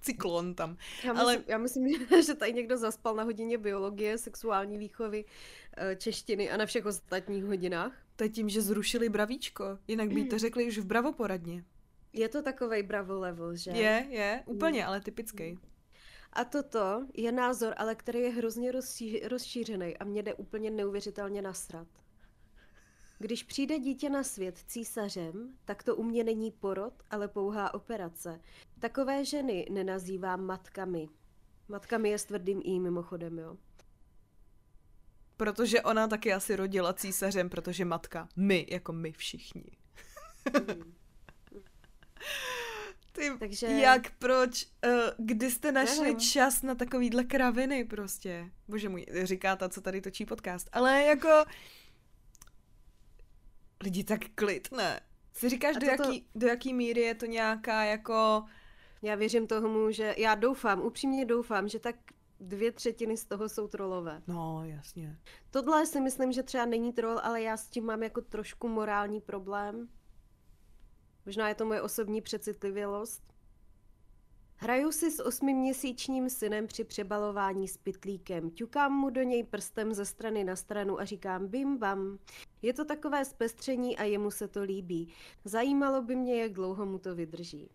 cyklon 0.00 0.54
tam. 0.54 0.76
Já 1.04 1.12
myslím, 1.12 1.28
Ale... 1.28 1.44
já 1.46 1.58
myslím, 1.58 2.06
že 2.26 2.34
tady 2.34 2.52
někdo 2.52 2.76
zaspal 2.76 3.14
na 3.14 3.22
hodině 3.22 3.58
biologie, 3.58 4.18
sexuální 4.18 4.78
výchovy, 4.78 5.24
eh, 5.76 5.96
češtiny 5.96 6.50
a 6.50 6.56
na 6.56 6.66
všech 6.66 6.86
ostatních 6.86 7.44
hodinách. 7.44 7.92
To 8.16 8.24
je 8.24 8.30
tím, 8.30 8.48
že 8.48 8.62
zrušili 8.62 9.08
bravíčko, 9.08 9.64
jinak 9.88 10.08
by 10.08 10.24
to 10.24 10.38
řekli 10.38 10.66
už 10.66 10.78
v 10.78 10.84
bravoporadně. 10.84 11.64
Je 12.12 12.28
to 12.28 12.42
takový 12.42 12.82
bravo 12.82 13.20
level, 13.20 13.56
že? 13.56 13.70
Je, 13.70 14.06
je, 14.10 14.42
úplně, 14.46 14.80
mm. 14.82 14.88
ale 14.88 15.00
typický. 15.00 15.58
A 16.32 16.44
toto 16.44 17.06
je 17.14 17.32
názor, 17.32 17.74
ale 17.76 17.94
který 17.94 18.20
je 18.20 18.30
hrozně 18.30 18.72
rozší, 18.72 19.20
rozšířený 19.20 19.96
a 19.96 20.04
mě 20.04 20.22
jde 20.22 20.34
úplně 20.34 20.70
neuvěřitelně 20.70 21.42
nasrat. 21.42 21.88
Když 23.18 23.42
přijde 23.42 23.78
dítě 23.78 24.10
na 24.10 24.22
svět 24.22 24.58
císařem, 24.66 25.56
tak 25.64 25.82
to 25.82 25.96
u 25.96 26.02
mě 26.02 26.24
není 26.24 26.50
porod, 26.50 26.94
ale 27.10 27.28
pouhá 27.28 27.74
operace. 27.74 28.40
Takové 28.78 29.24
ženy 29.24 29.66
nenazývám 29.70 30.44
matkami. 30.44 31.08
Matkami 31.68 32.08
je 32.08 32.18
s 32.18 32.24
tvrdým 32.24 32.60
i 32.64 32.78
mimochodem, 32.78 33.38
jo. 33.38 33.56
Protože 35.36 35.82
ona 35.82 36.08
taky 36.08 36.32
asi 36.32 36.56
rodila 36.56 36.92
císařem, 36.92 37.50
protože 37.50 37.84
matka. 37.84 38.28
My, 38.36 38.66
jako 38.70 38.92
my 38.92 39.12
všichni. 39.12 39.64
Mm. 40.52 40.92
Ty, 43.12 43.30
Takže... 43.38 43.66
jak, 43.66 44.10
proč, 44.18 44.66
uh, 44.86 44.92
kdy 45.18 45.50
jste 45.50 45.72
našli 45.72 46.04
Nevím. 46.04 46.20
čas 46.20 46.62
na 46.62 46.74
takovýhle 46.74 47.24
kraviny 47.24 47.84
prostě? 47.84 48.50
Bože 48.68 48.88
můj, 48.88 49.06
říká 49.22 49.56
ta, 49.56 49.68
co 49.68 49.80
tady 49.80 50.00
točí 50.00 50.26
podcast. 50.26 50.68
Ale 50.72 51.02
jako, 51.02 51.44
lidi 53.82 54.04
tak 54.04 54.20
klid, 54.34 54.68
ne? 54.72 55.00
Si 55.32 55.48
říkáš, 55.48 55.76
do, 55.76 55.86
jaký, 55.86 56.26
do 56.34 56.46
jaký 56.46 56.74
míry 56.74 57.00
je 57.00 57.14
to 57.14 57.26
nějaká 57.26 57.84
jako... 57.84 58.44
Já 59.02 59.14
věřím 59.14 59.46
tomu, 59.46 59.90
že, 59.90 60.14
já 60.18 60.34
doufám, 60.34 60.80
upřímně 60.80 61.24
doufám, 61.24 61.68
že 61.68 61.78
tak 61.78 61.96
dvě 62.40 62.72
třetiny 62.72 63.16
z 63.16 63.24
toho 63.24 63.48
jsou 63.48 63.68
trolové. 63.68 64.22
No, 64.26 64.64
jasně. 64.64 65.18
Tohle 65.50 65.86
si 65.86 66.00
myslím, 66.00 66.32
že 66.32 66.42
třeba 66.42 66.64
není 66.64 66.92
troll, 66.92 67.20
ale 67.22 67.42
já 67.42 67.56
s 67.56 67.68
tím 67.68 67.84
mám 67.84 68.02
jako 68.02 68.20
trošku 68.20 68.68
morální 68.68 69.20
problém 69.20 69.88
Možná 71.26 71.48
je 71.48 71.54
to 71.54 71.66
moje 71.66 71.82
osobní 71.82 72.20
přecitlivělost. 72.20 73.22
Hraju 74.56 74.92
si 74.92 75.10
s 75.10 75.24
osmiměsíčním 75.24 76.30
synem 76.30 76.66
při 76.66 76.84
přebalování 76.84 77.68
s 77.68 77.76
pitlíkem. 77.76 78.50
Ťukám 78.50 78.92
mu 78.92 79.10
do 79.10 79.22
něj 79.22 79.44
prstem 79.44 79.94
ze 79.94 80.04
strany 80.04 80.44
na 80.44 80.56
stranu 80.56 81.00
a 81.00 81.04
říkám 81.04 81.48
bim 81.48 81.78
bam. 81.78 82.18
Je 82.62 82.72
to 82.72 82.84
takové 82.84 83.24
zpestření 83.24 83.98
a 83.98 84.02
jemu 84.02 84.30
se 84.30 84.48
to 84.48 84.62
líbí. 84.62 85.08
Zajímalo 85.44 86.02
by 86.02 86.16
mě, 86.16 86.42
jak 86.42 86.52
dlouho 86.52 86.86
mu 86.86 86.98
to 86.98 87.14
vydrží. 87.14 87.70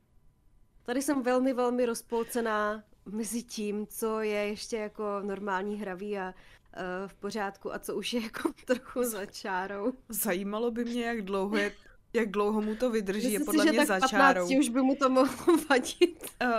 Tady 0.83 1.01
jsem 1.01 1.23
velmi, 1.23 1.53
velmi 1.53 1.85
rozpolcená 1.85 2.83
mezi 3.05 3.43
tím, 3.43 3.87
co 3.87 4.21
je 4.21 4.47
ještě 4.47 4.77
jako 4.77 5.03
normální 5.21 5.75
hraví 5.75 6.17
a 6.17 6.27
uh, 6.27 7.07
v 7.07 7.15
pořádku 7.15 7.73
a 7.73 7.79
co 7.79 7.95
už 7.95 8.13
je 8.13 8.21
jako 8.21 8.51
trochu 8.65 9.03
za 9.03 9.25
čárou. 9.25 9.93
Zajímalo 10.09 10.71
by 10.71 10.85
mě, 10.85 11.05
jak 11.05 11.21
dlouho 11.21 11.57
je 11.57 11.71
jak 12.13 12.31
dlouho 12.31 12.61
mu 12.61 12.75
to 12.75 12.89
vydrží, 12.89 13.27
Myslím 13.27 13.41
je 13.41 13.45
podle 13.45 13.63
si, 13.63 13.69
mě 13.69 13.81
že 13.81 13.87
tak 13.87 14.01
za 14.01 14.07
čárou. 14.07 14.59
už 14.59 14.69
by 14.69 14.81
mu 14.81 14.95
to 14.95 15.09
mohlo 15.09 15.57
vadit. 15.69 16.25
Uh, 16.43 16.49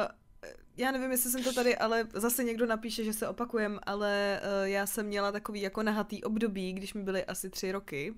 já 0.76 0.90
nevím, 0.90 1.10
jestli 1.10 1.30
jsem 1.30 1.42
to 1.42 1.52
tady, 1.52 1.76
ale 1.76 2.08
zase 2.12 2.44
někdo 2.44 2.66
napíše, 2.66 3.04
že 3.04 3.12
se 3.12 3.28
opakujem, 3.28 3.80
ale 3.82 4.40
uh, 4.42 4.68
já 4.68 4.86
jsem 4.86 5.06
měla 5.06 5.32
takový 5.32 5.60
jako 5.60 5.82
nahatý 5.82 6.24
období, 6.24 6.72
když 6.72 6.94
mi 6.94 7.02
byly 7.02 7.24
asi 7.24 7.50
tři 7.50 7.72
roky. 7.72 8.14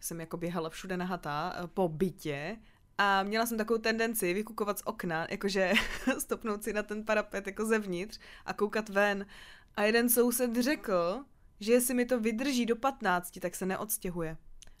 Jsem 0.00 0.20
jako 0.20 0.36
běhala 0.36 0.70
všude 0.70 0.96
nahatá 0.96 1.56
uh, 1.60 1.66
po 1.66 1.88
bytě 1.88 2.56
a 2.98 3.22
měla 3.22 3.46
jsem 3.46 3.58
takovou 3.58 3.78
tendenci 3.78 4.34
vykukovat 4.34 4.78
z 4.78 4.82
okna, 4.84 5.26
jakože 5.30 5.72
stopnout 6.18 6.64
si 6.64 6.72
na 6.72 6.82
ten 6.82 7.04
parapet 7.04 7.46
jako 7.46 7.66
zevnitř 7.66 8.18
a 8.46 8.52
koukat 8.52 8.88
ven. 8.88 9.26
A 9.74 9.82
jeden 9.82 10.08
soused 10.08 10.56
řekl, 10.56 11.24
že 11.60 11.72
jestli 11.72 11.94
mi 11.94 12.04
to 12.04 12.20
vydrží 12.20 12.66
do 12.66 12.76
15, 12.76 13.38
tak 13.40 13.54
se 13.54 13.66
neodstěhuje. 13.66 14.36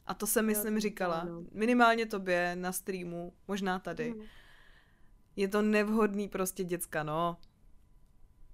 A 0.06 0.14
to 0.14 0.26
jsem, 0.26 0.46
myslím, 0.46 0.80
říkala. 0.80 1.28
Minimálně 1.52 2.06
tobě 2.06 2.56
na 2.56 2.72
streamu, 2.72 3.32
možná 3.48 3.78
tady. 3.78 4.10
Hmm. 4.10 4.22
Je 5.36 5.48
to 5.48 5.62
nevhodný 5.62 6.28
prostě 6.28 6.64
děcka, 6.64 7.02
no. 7.02 7.36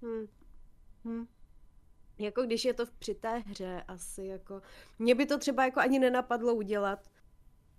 Hmm. 0.01 0.27
Hmm. 1.05 1.27
Jako 2.17 2.41
když 2.43 2.65
je 2.65 2.73
to 2.73 2.85
při 2.99 3.15
té 3.15 3.37
hře 3.37 3.83
asi 3.87 4.25
jako... 4.25 4.61
Mně 4.99 5.15
by 5.15 5.25
to 5.25 5.37
třeba 5.37 5.65
jako 5.65 5.79
ani 5.79 5.99
nenapadlo 5.99 6.53
udělat, 6.53 7.09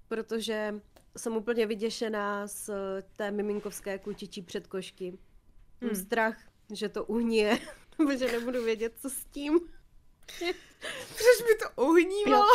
protože 0.09 0.81
jsem 1.17 1.37
úplně 1.37 1.67
vyděšená 1.67 2.47
z 2.47 2.71
té 3.17 3.31
miminkovské 3.31 3.99
klučičí 3.99 4.43
předkošky. 4.43 5.19
Hmm. 5.81 5.95
Strach, 5.95 6.39
že 6.73 6.89
to 6.89 7.05
uhnie, 7.05 7.59
že 8.19 8.33
nebudu 8.33 8.65
vědět, 8.65 8.93
co 8.97 9.11
s 9.11 9.25
tím. 9.25 9.61
Proč 11.09 11.49
by 11.49 11.55
to 11.63 11.71
ohnívalo, 11.75 12.47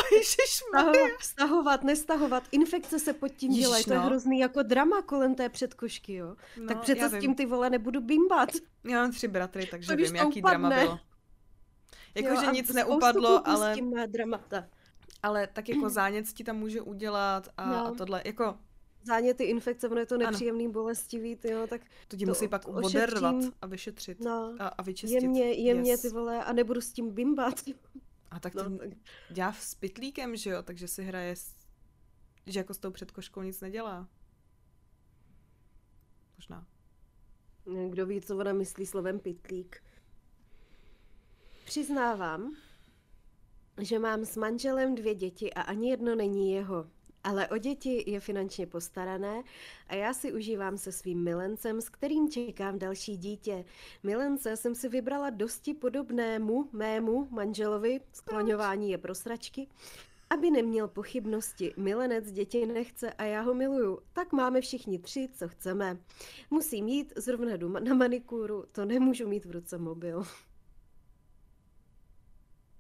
Stahovat, 0.48 1.10
stahovat, 1.22 1.84
nestahovat, 1.84 2.44
infekce 2.52 3.00
se 3.00 3.14
pod 3.14 3.28
tím 3.28 3.54
dělají, 3.54 3.84
no. 3.84 3.88
to 3.88 3.94
je 3.94 4.00
no. 4.00 4.06
hrozný 4.06 4.40
jako 4.40 4.64
drama 4.64 5.02
kolem 5.02 5.36
té 5.36 5.50
předkošky, 5.50 6.14
jo. 6.14 6.36
No, 6.58 6.68
tak 6.68 6.82
přece 6.82 7.10
s 7.10 7.20
tím 7.20 7.36
ty 7.36 7.46
vole 7.46 7.70
nebudu 7.70 8.02
bimbat. 8.02 8.50
Já 8.84 9.02
mám 9.02 9.12
tři 9.12 9.28
bratry, 9.28 9.66
takže 9.66 9.88
to 9.88 9.96
vím, 9.96 10.16
jaký 10.16 10.42
upadne. 10.42 10.70
drama 10.70 10.70
bylo. 10.70 11.00
Jakože 12.16 12.52
nic 12.52 12.74
neupadlo, 12.74 13.48
ale... 13.48 13.74
S 13.74 13.76
tím 13.76 13.94
dramata. 14.08 14.68
Ale 15.24 15.48
tak 15.48 15.70
jako 15.70 15.90
zánět 15.90 16.28
ti 16.28 16.44
tam 16.44 16.58
může 16.58 16.82
udělat 16.82 17.50
a, 17.58 17.70
no. 17.70 17.88
a 17.88 17.92
tohle, 17.92 18.22
jako 18.26 18.58
záněty 19.06 19.44
infekce, 19.44 19.90
ono 19.90 20.00
je 20.00 20.06
to 20.06 20.18
nepříjemný, 20.18 20.66
ano. 20.66 20.74
bolestivý, 20.74 21.38
jo, 21.44 21.68
tak 21.68 21.82
to 22.08 22.18
ti 22.18 22.26
musí 22.26 22.48
pak 22.48 22.68
odervat 22.68 23.36
a 23.62 23.68
vyšetřit 23.68 24.20
no, 24.20 24.56
a, 24.60 24.68
a 24.68 24.82
vyčistit. 24.82 25.22
Jemně, 25.22 25.52
jemně 25.52 25.92
yes. 25.92 26.02
ty 26.02 26.10
vole, 26.10 26.44
a 26.44 26.54
nebudu 26.54 26.82
s 26.82 26.92
tím 26.92 27.12
bimbat. 27.12 27.56
A 28.32 28.40
tak 28.40 28.54
to 28.54 28.70
no, 28.70 28.80
dělá 29.30 29.54
s 29.54 29.76
pitlíkem, 29.76 30.36
že 30.36 30.50
jo, 30.50 30.64
takže 30.64 30.88
si 30.88 31.04
hraje, 31.04 31.36
s... 31.36 31.56
že 32.46 32.60
jako 32.60 32.74
s 32.74 32.78
tou 32.78 32.92
předkoškou 32.92 33.42
nic 33.42 33.62
nedělá. 33.62 34.08
Možná. 36.38 36.68
Kdo 37.90 38.06
ví, 38.06 38.22
co 38.22 38.38
ona 38.38 38.54
myslí 38.54 38.86
slovem 38.86 39.20
pitlík. 39.20 39.84
Přiznávám, 41.66 42.56
že 43.82 44.00
mám 44.00 44.26
s 44.26 44.38
manželem 44.38 44.96
dvě 44.96 45.16
děti 45.16 45.54
a 45.54 45.62
ani 45.62 45.90
jedno 45.90 46.16
není 46.16 46.52
jeho. 46.52 46.90
Ale 47.26 47.48
o 47.48 47.58
děti 47.58 48.12
je 48.12 48.20
finančně 48.20 48.68
postarané 48.68 49.44
a 49.88 49.96
já 49.96 50.14
si 50.14 50.34
užívám 50.34 50.78
se 50.78 50.92
svým 50.92 51.24
milencem, 51.24 51.82
s 51.82 51.90
kterým 51.90 52.30
čekám 52.30 52.80
další 52.80 53.18
dítě. 53.18 53.66
Milence 54.04 54.58
jsem 54.58 54.76
si 54.76 54.90
vybrala 54.90 55.30
dosti 55.30 55.74
podobnému 55.74 56.70
mému 56.74 57.28
manželovi, 57.32 58.02
skloňování 58.14 58.92
je 58.92 58.98
pro 58.98 59.16
sračky, 59.16 59.68
aby 60.30 60.52
neměl 60.52 60.88
pochybnosti, 60.88 61.74
milenec 61.78 62.32
děti 62.32 62.66
nechce 62.66 63.14
a 63.14 63.24
já 63.24 63.42
ho 63.42 63.54
miluju, 63.54 64.00
tak 64.14 64.32
máme 64.32 64.62
všichni 64.62 65.00
tři, 65.00 65.30
co 65.34 65.48
chceme. 65.48 65.98
Musím 66.50 66.88
jít, 66.88 67.14
zrovna 67.16 67.52
na 67.80 67.94
manikúru, 67.94 68.64
to 68.72 68.86
nemůžu 68.86 69.28
mít 69.28 69.46
v 69.46 69.52
ruce 69.52 69.78
mobil. 69.78 70.24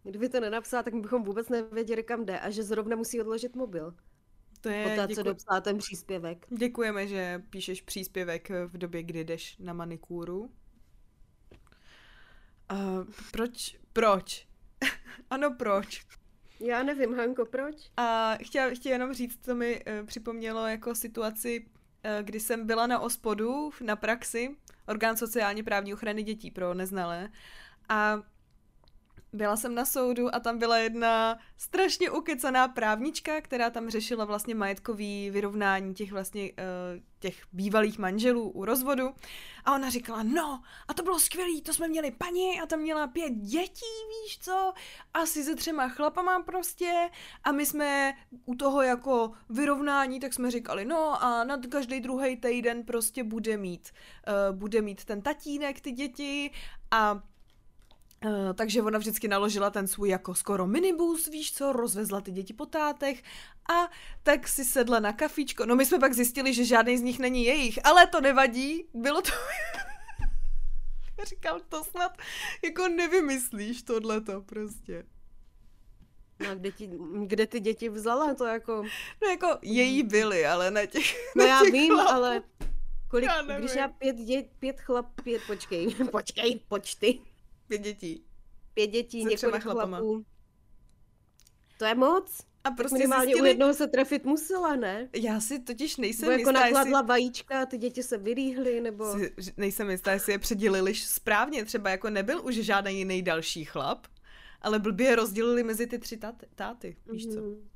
Kdyby 0.04 0.30
to 0.30 0.40
nenapsala, 0.40 0.84
tak 0.84 0.96
bychom 0.96 1.24
vůbec 1.24 1.50
nevěděli, 1.50 2.04
kam 2.04 2.26
jde 2.26 2.40
a 2.40 2.50
že 2.50 2.64
zrovna 2.64 2.96
musí 2.96 3.22
odložit 3.22 3.56
mobil. 3.56 3.94
To 4.66 4.70
je, 4.70 4.84
Poté, 4.84 5.08
děku... 5.08 5.16
co 5.16 5.24
dopsala 5.24 5.62
ten 5.62 5.78
příspěvek. 5.78 6.46
Děkujeme, 6.50 7.08
že 7.08 7.44
píšeš 7.50 7.82
příspěvek 7.82 8.50
v 8.50 8.78
době, 8.78 9.04
kdy 9.04 9.24
jdeš 9.24 9.58
na 9.60 9.74
manikúru. 9.74 10.52
Uh, 12.72 13.06
proč? 13.32 13.78
Proč? 13.94 14.48
ano, 15.30 15.56
proč? 15.60 16.06
Já 16.60 16.84
nevím, 16.84 17.14
Hanko, 17.14 17.46
proč? 17.46 17.76
A 17.98 18.38
chtěla, 18.44 18.70
chtěla 18.70 18.94
jenom 18.94 19.14
říct, 19.14 19.46
co 19.46 19.56
mi 19.56 19.86
uh, 19.86 20.06
připomnělo 20.06 20.68
jako 20.68 20.96
situaci, 20.96 21.66
uh, 21.66 22.24
kdy 22.24 22.40
jsem 22.40 22.68
byla 22.68 22.88
na 22.88 23.00
ospodu 23.00 23.72
na 23.82 23.96
praxi, 23.96 24.56
orgán 24.88 25.18
sociálně 25.18 25.64
právní 25.64 25.94
ochrany 25.94 26.24
dětí 26.24 26.52
pro 26.52 26.74
neznalé. 26.74 27.30
A 27.90 28.22
byla 29.34 29.56
jsem 29.56 29.76
na 29.76 29.86
soudu 29.86 30.36
a 30.36 30.40
tam 30.40 30.58
byla 30.60 30.78
jedna 30.78 31.38
strašně 31.58 32.10
ukecaná 32.12 32.68
právnička, 32.68 33.42
která 33.42 33.70
tam 33.70 33.90
řešila 33.90 34.26
vlastně 34.26 34.56
majetkový 34.56 35.30
vyrovnání 35.30 35.94
těch 35.94 36.12
vlastně 36.12 36.52
uh, 36.52 36.58
těch 37.20 37.44
bývalých 37.54 38.00
manželů 38.00 38.50
u 38.50 38.66
rozvodu. 38.66 39.10
A 39.66 39.76
ona 39.76 39.90
říkala, 39.90 40.24
no, 40.24 40.62
a 40.88 40.94
to 40.94 41.04
bylo 41.04 41.20
skvělé, 41.20 41.62
to 41.62 41.74
jsme 41.74 41.88
měli 41.88 42.12
paní 42.12 42.62
a 42.62 42.66
tam 42.66 42.80
měla 42.80 43.08
pět 43.08 43.34
dětí, 43.34 43.96
víš 44.10 44.40
co, 44.40 44.74
asi 45.14 45.44
se 45.44 45.56
třema 45.56 45.90
chlapama 45.90 46.44
prostě. 46.44 47.10
A 47.44 47.52
my 47.52 47.66
jsme 47.66 48.14
u 48.46 48.56
toho 48.56 48.82
jako 48.82 49.32
vyrovnání, 49.50 50.20
tak 50.20 50.34
jsme 50.34 50.52
říkali, 50.52 50.86
no 50.86 51.24
a 51.24 51.44
na 51.44 51.58
každý 51.70 52.00
druhý 52.00 52.38
týden 52.38 52.84
prostě 52.84 53.24
bude 53.24 53.58
mít, 53.58 53.92
uh, 54.52 54.56
bude 54.58 54.82
mít 54.82 55.06
ten 55.06 55.22
tatínek 55.22 55.82
ty 55.82 55.92
děti. 55.92 56.52
A 56.92 57.22
takže 58.54 58.82
ona 58.82 59.00
vždycky 59.00 59.28
naložila 59.28 59.70
ten 59.70 59.88
svůj 59.88 60.10
jako 60.10 60.36
skoro 60.36 60.68
minibus, 60.68 61.28
víš 61.28 61.54
co, 61.54 61.72
rozvezla 61.74 62.22
ty 62.22 62.32
děti 62.32 62.54
po 62.54 62.66
tátech 62.66 63.24
a 63.74 63.92
tak 64.24 64.48
si 64.48 64.66
sedla 64.66 65.00
na 65.00 65.14
kafičko. 65.14 65.66
No 65.66 65.76
my 65.76 65.86
jsme 65.86 66.00
pak 66.00 66.14
zjistili, 66.14 66.54
že 66.54 66.66
žádný 66.66 66.98
z 66.98 67.02
nich 67.02 67.20
není 67.20 67.44
jejich, 67.46 67.80
ale 67.86 68.08
to 68.08 68.22
nevadí, 68.22 68.84
bylo 68.94 69.22
to... 69.22 69.32
Říkal, 71.28 71.60
to 71.70 71.84
snad 71.84 72.18
jako 72.64 72.88
nevymyslíš 72.88 73.84
tohleto 73.84 74.42
prostě. 74.42 75.06
No 76.40 76.50
a 76.50 76.54
kde, 76.54 76.72
ti, 76.72 76.90
kde 77.26 77.48
ty 77.48 77.60
děti 77.60 77.90
vzala 77.90 78.34
to 78.34 78.46
jako... 78.46 78.84
No 79.22 79.28
jako 79.30 79.48
její 79.62 80.04
byly, 80.04 80.46
ale 80.46 80.72
ne 80.72 80.88
těch 80.88 81.16
No 81.36 81.44
já 81.46 81.60
těch 81.64 81.72
vím, 81.72 81.94
chlapů. 81.94 82.12
ale 82.12 82.42
kolik, 83.10 83.30
já 83.30 83.60
když 83.60 83.76
já 83.76 83.88
pět, 83.88 84.16
dě, 84.16 84.44
pět 84.60 84.82
chlap, 84.82 85.22
pět, 85.24 85.42
počkej, 85.48 85.96
počkej, 86.12 86.60
počty. 86.68 87.20
Pět 87.68 87.82
dětí. 87.82 88.24
Pět 88.74 88.88
dětí, 88.88 89.24
Se 89.24 89.30
několik 89.30 89.64
chlapů. 89.64 90.26
To 91.78 91.86
je 91.86 91.96
moc. 91.96 92.42
A 92.64 92.72
prostě 92.72 92.98
Minimálně 92.98 93.26
zjistili... 93.26 93.42
u 93.42 93.46
jednoho 93.46 93.74
se 93.74 93.88
trefit 93.88 94.26
musela, 94.26 94.76
ne? 94.76 95.10
Já 95.16 95.40
si 95.40 95.60
totiž 95.60 95.98
nejsem 95.98 96.26
Bo 96.26 96.32
jako 96.32 96.40
jistá, 96.40 96.52
nakladla 96.52 97.00
jestli... 97.00 97.08
vajíčka 97.08 97.62
a 97.62 97.66
ty 97.66 97.78
děti 97.78 98.04
se 98.04 98.18
vyrýhly, 98.18 98.82
nebo... 98.82 99.14
Si, 99.14 99.34
nejsem 99.58 99.90
jistá, 99.90 100.12
jestli 100.12 100.34
je 100.34 100.40
předělili 100.40 100.96
správně. 100.96 101.66
Třeba 101.66 101.90
jako 101.90 102.10
nebyl 102.10 102.46
už 102.46 102.56
žádný 102.56 102.98
jiný 102.98 103.22
další 103.22 103.66
chlap, 103.66 104.08
ale 104.62 104.80
blbě 104.80 105.08
je 105.08 105.16
rozdělili 105.16 105.64
mezi 105.64 105.88
ty 105.88 106.00
tři 106.00 106.18
táty, 106.18 106.48
táty 106.56 106.98
víš 107.12 107.28
co? 107.28 107.42
Mm. 107.42 107.70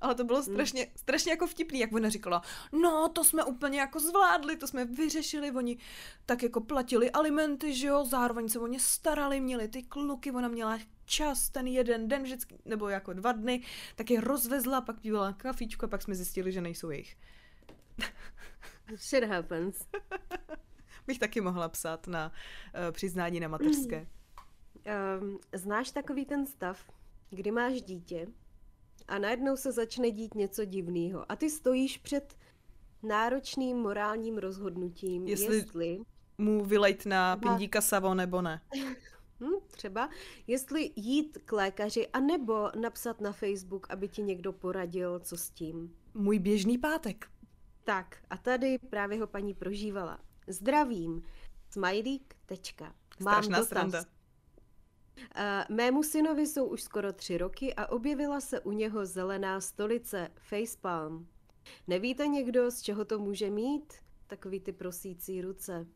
Ale 0.00 0.14
to 0.14 0.24
bylo 0.24 0.42
hmm. 0.42 0.54
strašně, 0.54 0.82
hmm. 0.82 0.92
strašně 0.96 1.30
jako 1.30 1.46
vtipný, 1.46 1.78
jak 1.78 1.92
ona 1.92 2.08
říkala, 2.08 2.42
no 2.72 3.08
to 3.08 3.24
jsme 3.24 3.44
úplně 3.44 3.80
jako 3.80 4.00
zvládli, 4.00 4.56
to 4.56 4.66
jsme 4.66 4.84
vyřešili, 4.84 5.50
oni 5.50 5.78
tak 6.26 6.42
jako 6.42 6.60
platili 6.60 7.10
alimenty, 7.10 7.74
že 7.74 7.86
jo, 7.86 8.04
zároveň 8.04 8.48
se 8.48 8.58
o 8.58 8.66
ně 8.66 8.80
starali, 8.80 9.40
měli 9.40 9.68
ty 9.68 9.82
kluky, 9.82 10.32
ona 10.32 10.48
měla 10.48 10.78
čas 11.04 11.50
ten 11.50 11.66
jeden 11.66 12.08
den 12.08 12.22
vždycky, 12.22 12.58
nebo 12.64 12.88
jako 12.88 13.12
dva 13.12 13.32
dny, 13.32 13.62
tak 13.94 14.10
je 14.10 14.20
rozvezla, 14.20 14.80
pak 14.80 15.00
pívala 15.00 15.32
kafičko 15.32 15.86
a 15.86 15.88
pak 15.88 16.02
jsme 16.02 16.14
zjistili, 16.14 16.52
že 16.52 16.60
nejsou 16.60 16.90
jejich. 16.90 17.16
Shit 18.96 19.24
happens. 19.24 19.86
Bych 21.06 21.18
taky 21.18 21.40
mohla 21.40 21.68
psát 21.68 22.06
na 22.06 22.32
uh, 22.32 22.92
přiznání 22.92 23.40
na 23.40 23.48
mateřské. 23.48 24.06
Um, 25.20 25.38
znáš 25.52 25.90
takový 25.90 26.24
ten 26.24 26.46
stav, 26.46 26.90
kdy 27.30 27.50
máš 27.50 27.82
dítě 27.82 28.26
a 29.08 29.18
najednou 29.18 29.56
se 29.56 29.72
začne 29.72 30.10
dít 30.10 30.34
něco 30.34 30.64
divného. 30.64 31.32
A 31.32 31.36
ty 31.36 31.50
stojíš 31.50 31.98
před 31.98 32.36
náročným 33.02 33.76
morálním 33.76 34.38
rozhodnutím, 34.38 35.26
jestli, 35.26 35.56
jestli 35.56 35.98
mu 36.38 36.64
vylejt 36.64 37.06
na 37.06 37.36
pindíka 37.36 37.80
savo 37.80 38.14
nebo 38.14 38.42
ne. 38.42 38.60
Hm, 39.40 39.60
třeba, 39.70 40.08
jestli 40.46 40.90
jít 40.96 41.38
k 41.44 41.52
lékaři 41.52 42.08
a 42.08 42.20
nebo 42.20 42.70
napsat 42.80 43.20
na 43.20 43.32
Facebook, 43.32 43.86
aby 43.90 44.08
ti 44.08 44.22
někdo 44.22 44.52
poradil, 44.52 45.20
co 45.20 45.36
s 45.36 45.50
tím. 45.50 45.96
Můj 46.14 46.38
běžný 46.38 46.78
pátek. 46.78 47.26
Tak, 47.84 48.16
a 48.30 48.36
tady 48.36 48.78
právě 48.78 49.20
ho 49.20 49.26
paní 49.26 49.54
prožívala. 49.54 50.20
Zdravím, 50.46 51.22
smajlík, 51.70 52.34
tečka. 52.46 52.94
Mám 53.20 53.34
Strašná 53.34 53.58
dotaz. 53.58 53.68
Sranda. 53.68 54.04
Mému 55.68 56.02
synovi 56.02 56.46
jsou 56.46 56.66
už 56.66 56.82
skoro 56.82 57.12
tři 57.12 57.38
roky 57.38 57.74
a 57.74 57.86
objevila 57.86 58.40
se 58.40 58.60
u 58.60 58.72
něho 58.72 59.06
zelená 59.06 59.60
stolice, 59.60 60.30
facepalm. 60.38 61.28
Nevíte 61.86 62.26
někdo, 62.26 62.70
z 62.70 62.82
čeho 62.82 63.04
to 63.04 63.18
může 63.18 63.50
mít? 63.50 63.94
Takový 64.26 64.60
ty 64.60 64.72
prosící 64.72 65.42
ruce. 65.42 65.86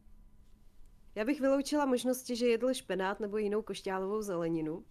Já 1.14 1.24
bych 1.24 1.40
vyloučila 1.40 1.86
možnosti, 1.86 2.36
že 2.36 2.46
jedl 2.46 2.74
špenát 2.74 3.20
nebo 3.20 3.38
jinou 3.38 3.62
košťálovou 3.62 4.22
zeleninu. 4.22 4.84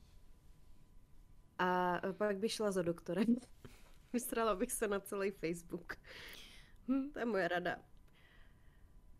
A 1.59 2.01
pak 2.17 2.37
bych 2.37 2.51
šla 2.51 2.71
za 2.71 2.81
doktorem. 2.81 3.35
Vysrala 4.13 4.55
bych 4.55 4.71
se 4.71 4.87
na 4.87 4.99
celý 4.99 5.31
Facebook. 5.31 5.95
Hm, 6.87 7.09
to 7.13 7.19
je 7.19 7.25
moje 7.25 7.47
rada. 7.47 7.75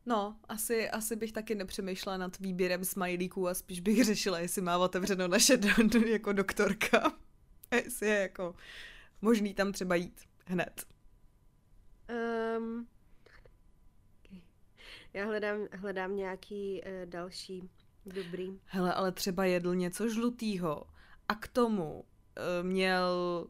No, 0.05 0.35
asi, 0.47 0.89
asi 0.89 1.15
bych 1.15 1.31
taky 1.31 1.55
nepřemýšlela 1.55 2.17
nad 2.17 2.39
výběrem 2.39 2.85
smajlíků 2.85 3.47
a 3.47 3.53
spíš 3.53 3.79
bych 3.79 4.03
řešila, 4.03 4.39
jestli 4.39 4.61
má 4.61 4.77
otevřeno 4.77 5.27
naše 5.27 5.57
do, 5.57 5.99
jako 6.07 6.33
doktorka. 6.33 7.13
A 7.71 7.75
jestli 7.75 8.07
je 8.07 8.19
jako 8.19 8.55
možný 9.21 9.53
tam 9.53 9.71
třeba 9.71 9.95
jít 9.95 10.21
hned. 10.45 10.85
Um, 12.57 12.87
já 15.13 15.25
hledám, 15.25 15.67
hledám 15.71 16.15
nějaký 16.15 16.81
uh, 16.81 17.09
další 17.09 17.69
dobrý. 18.05 18.59
Hele, 18.65 18.93
ale 18.93 19.11
třeba 19.11 19.45
jedl 19.45 19.75
něco 19.75 20.09
žlutýho 20.09 20.83
a 21.27 21.35
k 21.35 21.47
tomu 21.47 21.93
uh, 21.93 22.03
měl 22.67 23.47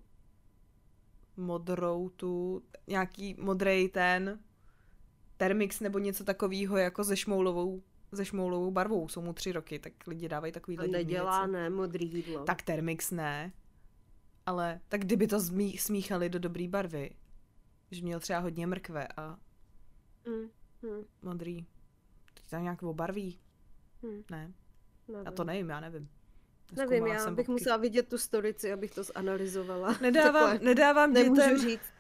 modrou 1.38 2.10
tu, 2.10 2.64
nějaký 2.88 3.36
modrý 3.40 3.90
ten 3.90 4.40
Termix 5.40 5.80
nebo 5.80 6.00
něco 6.00 6.24
takového 6.24 6.78
jako 6.78 7.04
ze 7.04 7.18
šmoulovou 7.18 7.84
ze 8.12 8.26
šmoulovou 8.26 8.72
barvou, 8.72 9.08
jsou 9.08 9.22
mu 9.22 9.34
tři 9.34 9.52
roky, 9.52 9.80
tak 9.80 9.94
lidi 10.08 10.30
dávají 10.30 10.54
takový 10.54 10.78
A 10.78 10.84
nedělá, 10.84 11.40
věci. 11.40 11.52
ne, 11.52 11.70
modrý 11.70 12.14
jídlo. 12.14 12.44
Tak 12.44 12.62
Termix 12.62 13.12
ne, 13.12 13.54
ale 14.46 14.80
tak 14.88 15.02
kdyby 15.02 15.28
to 15.28 15.40
zmí, 15.40 15.78
smíchali 15.78 16.30
do 16.30 16.40
dobré 16.40 16.68
barvy, 16.68 17.12
že 17.92 18.02
měl 18.02 18.20
třeba 18.20 18.40
hodně 18.40 18.68
mrkve 18.68 19.08
a 19.18 19.40
mm, 20.28 20.50
mm. 20.92 21.06
modrý, 21.22 21.66
to 22.34 22.42
tam 22.50 22.64
nějak 22.64 22.84
obarví, 22.84 23.40
mm. 24.02 24.24
ne, 24.32 24.54
nevím. 25.08 25.28
a 25.28 25.32
to 25.32 25.44
nevím, 25.44 25.70
já 25.70 25.80
nevím. 25.80 26.10
Nevím, 26.76 27.08
já 27.08 27.26
bych 27.26 27.36
bobky. 27.36 27.52
musela 27.52 27.78
vidět 27.78 28.08
tu 28.08 28.18
storici, 28.18 28.72
abych 28.72 28.92
to 28.92 29.04
zanalizovala. 29.04 29.98
Nedávám, 30.02 30.58
nedávám 30.62 31.14
dětem, 31.14 31.58
říct 31.58 31.94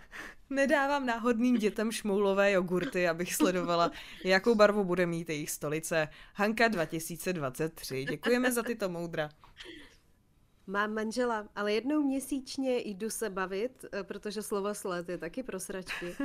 Nedávám 0.49 1.05
náhodným 1.05 1.57
dětem 1.57 1.91
šmoulové 1.91 2.51
jogurty, 2.51 3.07
abych 3.07 3.35
sledovala, 3.35 3.91
jakou 4.23 4.55
barvu 4.55 4.83
bude 4.83 5.05
mít 5.05 5.29
jejich 5.29 5.51
stolice. 5.51 6.07
Hanka 6.33 6.67
2023. 6.67 8.05
Děkujeme 8.09 8.51
za 8.51 8.63
tyto 8.63 8.89
moudra. 8.89 9.29
Mám 10.67 10.93
manžela, 10.93 11.47
ale 11.55 11.73
jednou 11.73 12.03
měsíčně 12.03 12.77
jdu 12.77 13.09
se 13.09 13.29
bavit, 13.29 13.85
eh, 13.93 14.03
protože 14.03 14.41
slovo 14.41 14.73
sled 14.73 15.09
je 15.09 15.17
taky 15.17 15.43
pro 15.43 15.59
sračky. 15.59 16.15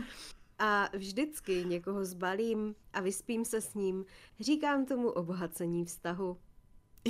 A 0.58 0.88
vždycky 0.92 1.64
někoho 1.64 2.04
zbalím 2.04 2.74
a 2.92 3.00
vyspím 3.00 3.44
se 3.44 3.60
s 3.60 3.74
ním. 3.74 4.04
Říkám 4.40 4.86
tomu 4.86 5.10
obohacení 5.10 5.84
vztahu. 5.84 6.38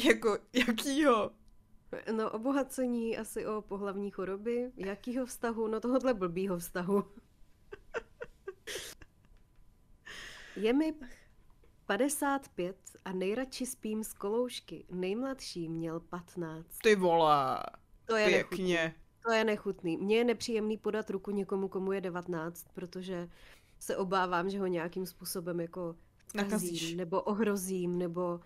Jako, 0.04 0.38
jakýho? 0.52 1.30
No, 2.12 2.30
obohacení 2.30 3.18
asi 3.18 3.46
o 3.46 3.62
pohlavní 3.62 4.10
choroby. 4.10 4.72
Jakýho 4.76 5.26
vztahu? 5.26 5.68
No 5.68 5.80
tohohle 5.80 6.14
blbýho 6.14 6.58
vztahu. 6.58 7.04
Je 10.56 10.72
mi 10.72 10.94
55 11.86 12.76
a 13.04 13.12
nejradši 13.12 13.66
spím 13.66 14.04
z 14.04 14.12
koloušky. 14.12 14.84
Nejmladší 14.90 15.68
měl 15.68 16.00
15. 16.00 16.78
Ty 16.82 16.96
vole, 16.96 17.62
to 18.04 18.16
je 18.16 18.26
pěkně. 18.26 18.76
Nechutný. 18.76 19.04
To 19.24 19.32
je 19.32 19.44
nechutný. 19.44 19.96
Mně 19.96 20.16
je 20.16 20.24
nepříjemný 20.24 20.78
podat 20.78 21.10
ruku 21.10 21.30
někomu, 21.30 21.68
komu 21.68 21.92
je 21.92 22.00
19, 22.00 22.66
protože 22.74 23.28
se 23.78 23.96
obávám, 23.96 24.50
že 24.50 24.60
ho 24.60 24.66
nějakým 24.66 25.06
způsobem 25.06 25.60
jako 25.60 25.96
nakazím, 26.34 26.96
nebo 26.96 27.22
ohrozím, 27.22 27.98
nebo 27.98 28.40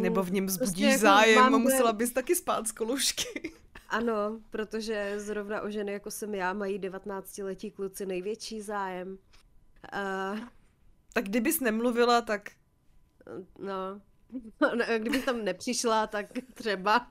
nebo 0.00 0.22
v 0.22 0.32
něm 0.32 0.44
mm, 0.44 0.50
zbudíš 0.50 0.68
prostě 0.68 0.84
jako 0.84 0.98
zájem 0.98 1.54
a 1.54 1.58
musela 1.58 1.92
bys 1.92 2.12
taky 2.12 2.34
spát 2.34 2.68
z 2.68 2.72
kolušky. 2.72 3.52
Ano, 3.90 4.40
protože 4.50 5.14
zrovna 5.16 5.60
o 5.60 5.70
ženy 5.70 5.92
jako 5.92 6.10
jsem 6.10 6.34
já 6.34 6.52
mají 6.52 6.80
19-letí 6.80 7.70
kluci 7.70 8.06
největší 8.06 8.62
zájem. 8.62 9.18
Uh, 10.32 10.38
tak 11.12 11.24
kdybys 11.24 11.60
nemluvila, 11.60 12.20
tak... 12.20 12.50
No, 13.58 14.00
kdybych 14.98 15.24
tam 15.24 15.44
nepřišla, 15.44 16.06
tak 16.06 16.26
třeba. 16.54 17.08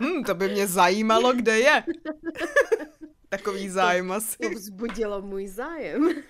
Hmm, 0.00 0.24
to 0.24 0.34
by 0.34 0.48
mě 0.48 0.66
zajímalo, 0.66 1.32
kde 1.32 1.58
je. 1.58 1.84
Takový 3.28 3.68
zájem 3.68 4.08
to, 4.08 4.14
asi. 4.14 4.36
To 4.36 4.50
vzbudilo 4.50 5.22
můj 5.22 5.48
zájem. 5.48 6.22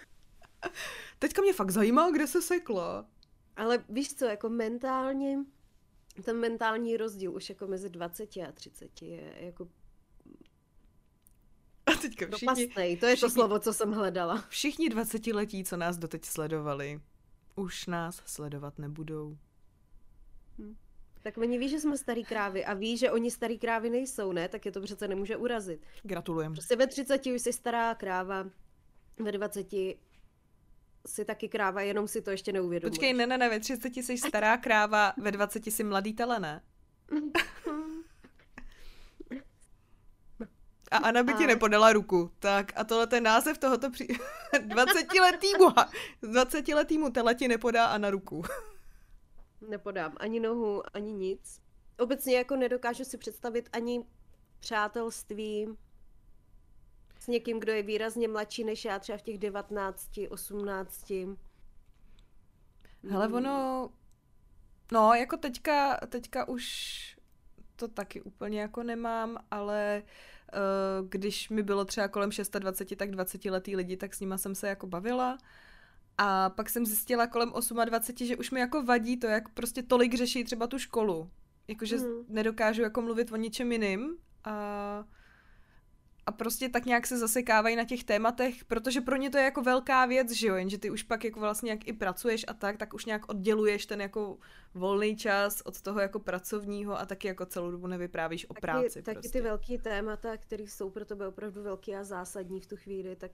Teďka 1.18 1.42
mě 1.42 1.52
fakt 1.52 1.70
zajímá, 1.70 2.10
kde 2.10 2.26
se 2.26 2.42
sekla. 2.42 3.06
Ale 3.60 3.84
víš 3.88 4.14
co, 4.14 4.24
jako 4.24 4.48
mentálně, 4.48 5.38
ten 6.24 6.36
mentální 6.36 6.96
rozdíl 6.96 7.34
už 7.34 7.48
jako 7.48 7.66
mezi 7.66 7.90
20 7.90 8.36
a 8.36 8.52
30 8.52 9.02
je 9.02 9.32
jako 9.36 9.68
a 11.86 11.90
teďka 11.92 12.26
všichni, 12.26 12.46
Dopastnej, 12.46 12.96
to 12.96 13.06
je 13.06 13.16
všichni, 13.16 13.28
to 13.28 13.34
slovo, 13.34 13.58
co 13.58 13.72
jsem 13.72 13.92
hledala. 13.92 14.44
Všichni 14.48 14.88
20 14.88 15.26
letí, 15.26 15.64
co 15.64 15.76
nás 15.76 15.98
doteď 15.98 16.24
sledovali, 16.24 17.00
už 17.54 17.86
nás 17.86 18.22
sledovat 18.26 18.78
nebudou. 18.78 19.38
Hm. 20.58 20.76
Tak 21.22 21.38
oni 21.38 21.58
ví, 21.58 21.68
že 21.68 21.80
jsme 21.80 21.98
starý 21.98 22.24
krávy 22.24 22.64
a 22.64 22.74
ví, 22.74 22.96
že 22.96 23.10
oni 23.10 23.30
starý 23.30 23.58
krávy 23.58 23.90
nejsou, 23.90 24.32
ne? 24.32 24.48
Tak 24.48 24.66
je 24.66 24.72
to 24.72 24.80
přece 24.80 25.08
nemůže 25.08 25.36
urazit. 25.36 25.86
Gratulujem. 26.02 26.52
Prostě 26.52 26.76
ve 26.76 26.86
30 26.86 27.26
už 27.26 27.42
jsi 27.42 27.52
stará 27.52 27.94
kráva, 27.94 28.50
ve 29.18 29.32
20 29.32 29.72
si 31.06 31.24
taky 31.24 31.48
kráva, 31.48 31.82
jenom 31.82 32.08
si 32.08 32.22
to 32.22 32.30
ještě 32.30 32.52
neuvědomuješ. 32.52 32.98
Počkej, 32.98 33.12
ne, 33.12 33.26
ne, 33.26 33.38
ne, 33.38 33.48
ve 33.48 33.60
30 33.60 33.96
jsi 33.96 34.18
stará 34.18 34.56
kráva, 34.56 35.12
ve 35.16 35.32
20 35.32 35.66
jsi 35.66 35.84
mladý 35.84 36.12
tele, 36.12 36.40
ne? 36.40 36.62
A 40.90 40.96
Ana 40.96 41.22
by 41.22 41.32
a... 41.32 41.36
ti 41.36 41.46
nepodala 41.46 41.92
ruku. 41.92 42.30
Tak 42.38 42.72
a 42.76 42.84
tohle 42.84 43.06
ten 43.06 43.22
název 43.22 43.58
tohoto 43.58 43.90
při... 43.90 44.08
20 44.60 45.14
letýmu, 45.20 45.68
20 46.22 46.68
letýmu 46.68 47.10
tele 47.10 47.34
ti 47.34 47.48
nepodá 47.48 47.86
Ana 47.86 48.10
ruku. 48.10 48.42
Nepodám 49.68 50.16
ani 50.20 50.40
nohu, 50.40 50.82
ani 50.94 51.12
nic. 51.12 51.60
Obecně 51.98 52.36
jako 52.36 52.56
nedokážu 52.56 53.04
si 53.04 53.18
představit 53.18 53.68
ani 53.72 54.04
přátelství 54.60 55.76
někým, 57.30 57.60
kdo 57.60 57.72
je 57.72 57.82
výrazně 57.82 58.28
mladší 58.28 58.64
než 58.64 58.84
já, 58.84 58.98
třeba 58.98 59.18
v 59.18 59.22
těch 59.22 59.38
19, 59.38 60.10
18. 60.30 61.12
Hele, 63.08 63.28
ono, 63.28 63.90
no, 64.92 65.14
jako 65.14 65.36
teďka, 65.36 65.96
teďka 65.96 66.48
už 66.48 67.16
to 67.76 67.88
taky 67.88 68.22
úplně 68.22 68.60
jako 68.60 68.82
nemám, 68.82 69.38
ale 69.50 70.02
uh, 70.02 71.08
když 71.08 71.48
mi 71.48 71.62
bylo 71.62 71.84
třeba 71.84 72.08
kolem 72.08 72.30
26, 72.58 72.98
tak 72.98 73.10
20 73.10 73.44
letý 73.44 73.76
lidi, 73.76 73.96
tak 73.96 74.14
s 74.14 74.20
nima 74.20 74.38
jsem 74.38 74.54
se 74.54 74.68
jako 74.68 74.86
bavila. 74.86 75.38
A 76.18 76.50
pak 76.50 76.70
jsem 76.70 76.86
zjistila 76.86 77.26
kolem 77.26 77.52
28, 77.84 78.26
že 78.26 78.36
už 78.36 78.50
mi 78.50 78.60
jako 78.60 78.82
vadí 78.82 79.16
to, 79.16 79.26
jak 79.26 79.48
prostě 79.48 79.82
tolik 79.82 80.14
řeší 80.14 80.44
třeba 80.44 80.66
tu 80.66 80.78
školu. 80.78 81.30
Jakože 81.68 81.96
mm. 81.96 82.24
nedokážu 82.28 82.82
jako 82.82 83.02
mluvit 83.02 83.32
o 83.32 83.36
ničem 83.36 83.72
jiným. 83.72 84.16
A 84.44 85.04
a 86.26 86.32
prostě 86.32 86.68
tak 86.68 86.86
nějak 86.86 87.06
se 87.06 87.18
zasekávají 87.18 87.76
na 87.76 87.84
těch 87.84 88.04
tématech, 88.04 88.64
protože 88.64 89.00
pro 89.00 89.16
ně 89.16 89.30
to 89.30 89.38
je 89.38 89.44
jako 89.44 89.62
velká 89.62 90.06
věc, 90.06 90.30
že 90.30 90.46
jo, 90.46 90.54
jenže 90.54 90.78
ty 90.78 90.90
už 90.90 91.02
pak 91.02 91.24
jako 91.24 91.40
vlastně 91.40 91.70
jak 91.70 91.88
i 91.88 91.92
pracuješ 91.92 92.44
a 92.48 92.54
tak, 92.54 92.76
tak 92.76 92.94
už 92.94 93.04
nějak 93.04 93.28
odděluješ 93.28 93.86
ten 93.86 94.00
jako 94.00 94.38
volný 94.74 95.16
čas 95.16 95.60
od 95.64 95.80
toho 95.80 96.00
jako 96.00 96.18
pracovního 96.18 97.00
a 97.00 97.06
taky 97.06 97.28
jako 97.28 97.46
celou 97.46 97.70
dobu 97.70 97.86
nevyprávíš 97.86 98.44
o 98.44 98.54
taky, 98.54 98.60
práci. 98.60 99.02
Taky 99.02 99.14
prostě. 99.14 99.38
ty 99.38 99.40
velký 99.40 99.78
témata, 99.78 100.36
které 100.36 100.62
jsou 100.62 100.90
pro 100.90 101.04
tebe 101.04 101.26
opravdu 101.26 101.62
velký 101.62 101.94
a 101.94 102.04
zásadní 102.04 102.60
v 102.60 102.66
tu 102.66 102.76
chvíli, 102.76 103.16
tak 103.16 103.30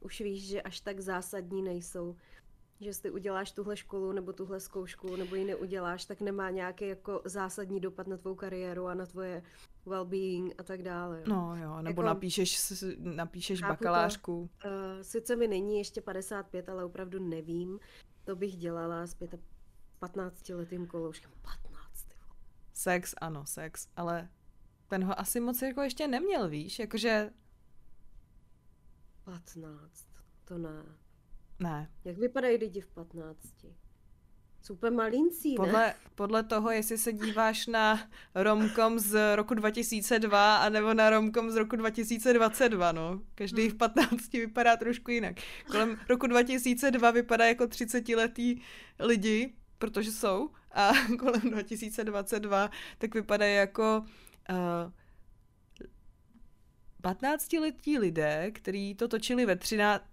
už 0.00 0.20
víš, 0.20 0.48
že 0.48 0.62
až 0.62 0.80
tak 0.80 1.00
zásadní 1.00 1.62
nejsou 1.62 2.16
že 2.82 2.88
jestli 2.88 3.10
uděláš 3.10 3.52
tuhle 3.52 3.76
školu 3.76 4.12
nebo 4.12 4.32
tuhle 4.32 4.60
zkoušku 4.60 5.16
nebo 5.16 5.34
ji 5.34 5.44
neuděláš, 5.44 6.04
tak 6.04 6.20
nemá 6.20 6.50
nějaký 6.50 6.88
jako 6.88 7.22
zásadní 7.24 7.80
dopad 7.80 8.06
na 8.06 8.16
tvou 8.16 8.34
kariéru 8.34 8.86
a 8.86 8.94
na 8.94 9.06
tvoje 9.06 9.42
well-being 9.86 10.54
a 10.58 10.62
tak 10.62 10.82
dále. 10.82 11.22
No 11.26 11.56
jo, 11.56 11.82
nebo 11.82 12.02
jako, 12.02 12.02
napíšeš, 12.02 12.82
napíšeš 12.98 13.60
bakalářku. 13.60 14.50
To, 14.62 14.68
uh, 14.68 14.74
sice 15.02 15.36
mi 15.36 15.48
není 15.48 15.78
ještě 15.78 16.00
55, 16.00 16.68
ale 16.68 16.84
opravdu 16.84 17.28
nevím. 17.28 17.80
To 18.24 18.36
bych 18.36 18.56
dělala 18.56 19.06
s 19.06 19.16
15 19.98 20.48
letým 20.48 20.86
kolouškem. 20.86 21.30
15. 21.42 22.06
Sex, 22.72 23.14
ano, 23.20 23.46
sex, 23.46 23.88
ale 23.96 24.28
ten 24.88 25.04
ho 25.04 25.20
asi 25.20 25.40
moc 25.40 25.62
jako 25.62 25.82
ještě 25.82 26.08
neměl, 26.08 26.48
víš, 26.48 26.78
jakože... 26.78 27.30
15, 29.24 30.08
to 30.44 30.58
ne. 30.58 30.84
Ne. 31.58 31.90
Jak 32.04 32.18
vypadají 32.18 32.56
lidi 32.56 32.80
v 32.80 32.88
15? 32.88 33.66
Super 34.62 34.92
malincí, 34.92 35.50
ne? 35.50 35.56
Podle, 35.56 35.94
podle 36.14 36.42
toho, 36.42 36.70
jestli 36.70 36.98
se 36.98 37.12
díváš 37.12 37.66
na 37.66 38.08
romkom 38.34 38.98
z 38.98 39.36
roku 39.36 39.54
2002 39.54 40.56
a 40.56 40.68
nebo 40.68 40.94
na 40.94 41.10
romkom 41.10 41.50
z 41.50 41.56
roku 41.56 41.76
2022, 41.76 42.92
no. 42.92 43.20
Každý 43.34 43.68
v 43.68 43.74
15 43.74 44.32
vypadá 44.32 44.76
trošku 44.76 45.10
jinak. 45.10 45.36
Kolem 45.70 45.98
roku 46.08 46.26
2002 46.26 47.10
vypadá 47.10 47.46
jako 47.46 47.64
30-letý 47.64 48.60
lidi, 48.98 49.54
protože 49.78 50.12
jsou, 50.12 50.50
a 50.72 50.92
kolem 51.18 51.50
2022 51.50 52.70
tak 52.98 53.14
vypadají 53.14 53.56
jako 53.56 54.04
uh, 54.50 54.92
15-letí 57.02 57.98
lidé, 57.98 58.50
kteří 58.50 58.94
to 58.94 59.08
točili 59.08 59.46
ve 59.46 59.56
13, 59.56 60.04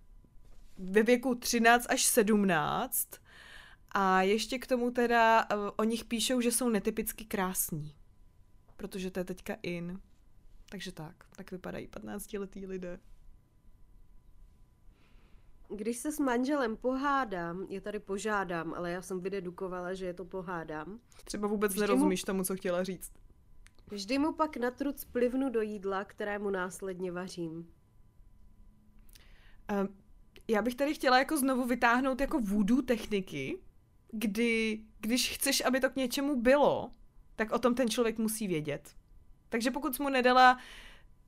ve 0.77 1.03
věku 1.03 1.35
13 1.35 1.85
až 1.89 2.05
17 2.05 3.09
a 3.91 4.21
ještě 4.21 4.59
k 4.59 4.67
tomu 4.67 4.91
teda 4.91 5.45
uh, 5.55 5.69
o 5.77 5.83
nich 5.83 6.05
píšou, 6.05 6.41
že 6.41 6.51
jsou 6.51 6.69
netypicky 6.69 7.25
krásní, 7.25 7.95
protože 8.77 9.11
to 9.11 9.19
je 9.19 9.23
teďka 9.23 9.55
in. 9.63 9.99
Takže 10.69 10.91
tak, 10.91 11.15
tak 11.35 11.51
vypadají 11.51 11.87
15-letý 11.87 12.65
lidé. 12.65 12.99
Když 15.75 15.97
se 15.97 16.11
s 16.11 16.19
manželem 16.19 16.77
pohádám, 16.77 17.65
je 17.69 17.81
tady 17.81 17.99
požádám, 17.99 18.73
ale 18.73 18.91
já 18.91 19.01
jsem 19.01 19.19
vydedukovala, 19.19 19.93
že 19.93 20.05
je 20.05 20.13
to 20.13 20.25
pohádám. 20.25 20.99
Třeba 21.23 21.47
vůbec 21.47 21.71
vždy 21.71 21.81
nerozumíš 21.81 22.23
mu, 22.23 22.25
tomu, 22.25 22.43
co 22.43 22.55
chtěla 22.55 22.83
říct. 22.83 23.11
Vždy 23.91 24.17
mu 24.17 24.33
pak 24.33 24.57
na 24.57 24.71
truc 24.71 25.05
plivnu 25.05 25.49
do 25.49 25.61
jídla, 25.61 26.05
kterému 26.05 26.49
následně 26.49 27.11
vařím. 27.11 27.71
Uh, 29.71 29.87
já 30.47 30.61
bych 30.61 30.75
tady 30.75 30.93
chtěla 30.93 31.19
jako 31.19 31.37
znovu 31.37 31.65
vytáhnout 31.65 32.21
jako 32.21 32.39
voodoo 32.39 32.81
techniky, 32.81 33.59
kdy, 34.11 34.81
když 34.99 35.31
chceš, 35.31 35.65
aby 35.65 35.79
to 35.79 35.89
k 35.89 35.95
něčemu 35.95 36.41
bylo, 36.41 36.91
tak 37.35 37.51
o 37.51 37.59
tom 37.59 37.75
ten 37.75 37.89
člověk 37.89 38.17
musí 38.17 38.47
vědět. 38.47 38.95
Takže 39.49 39.71
pokud 39.71 39.95
jsi 39.95 40.03
mu 40.03 40.09
nedala 40.09 40.57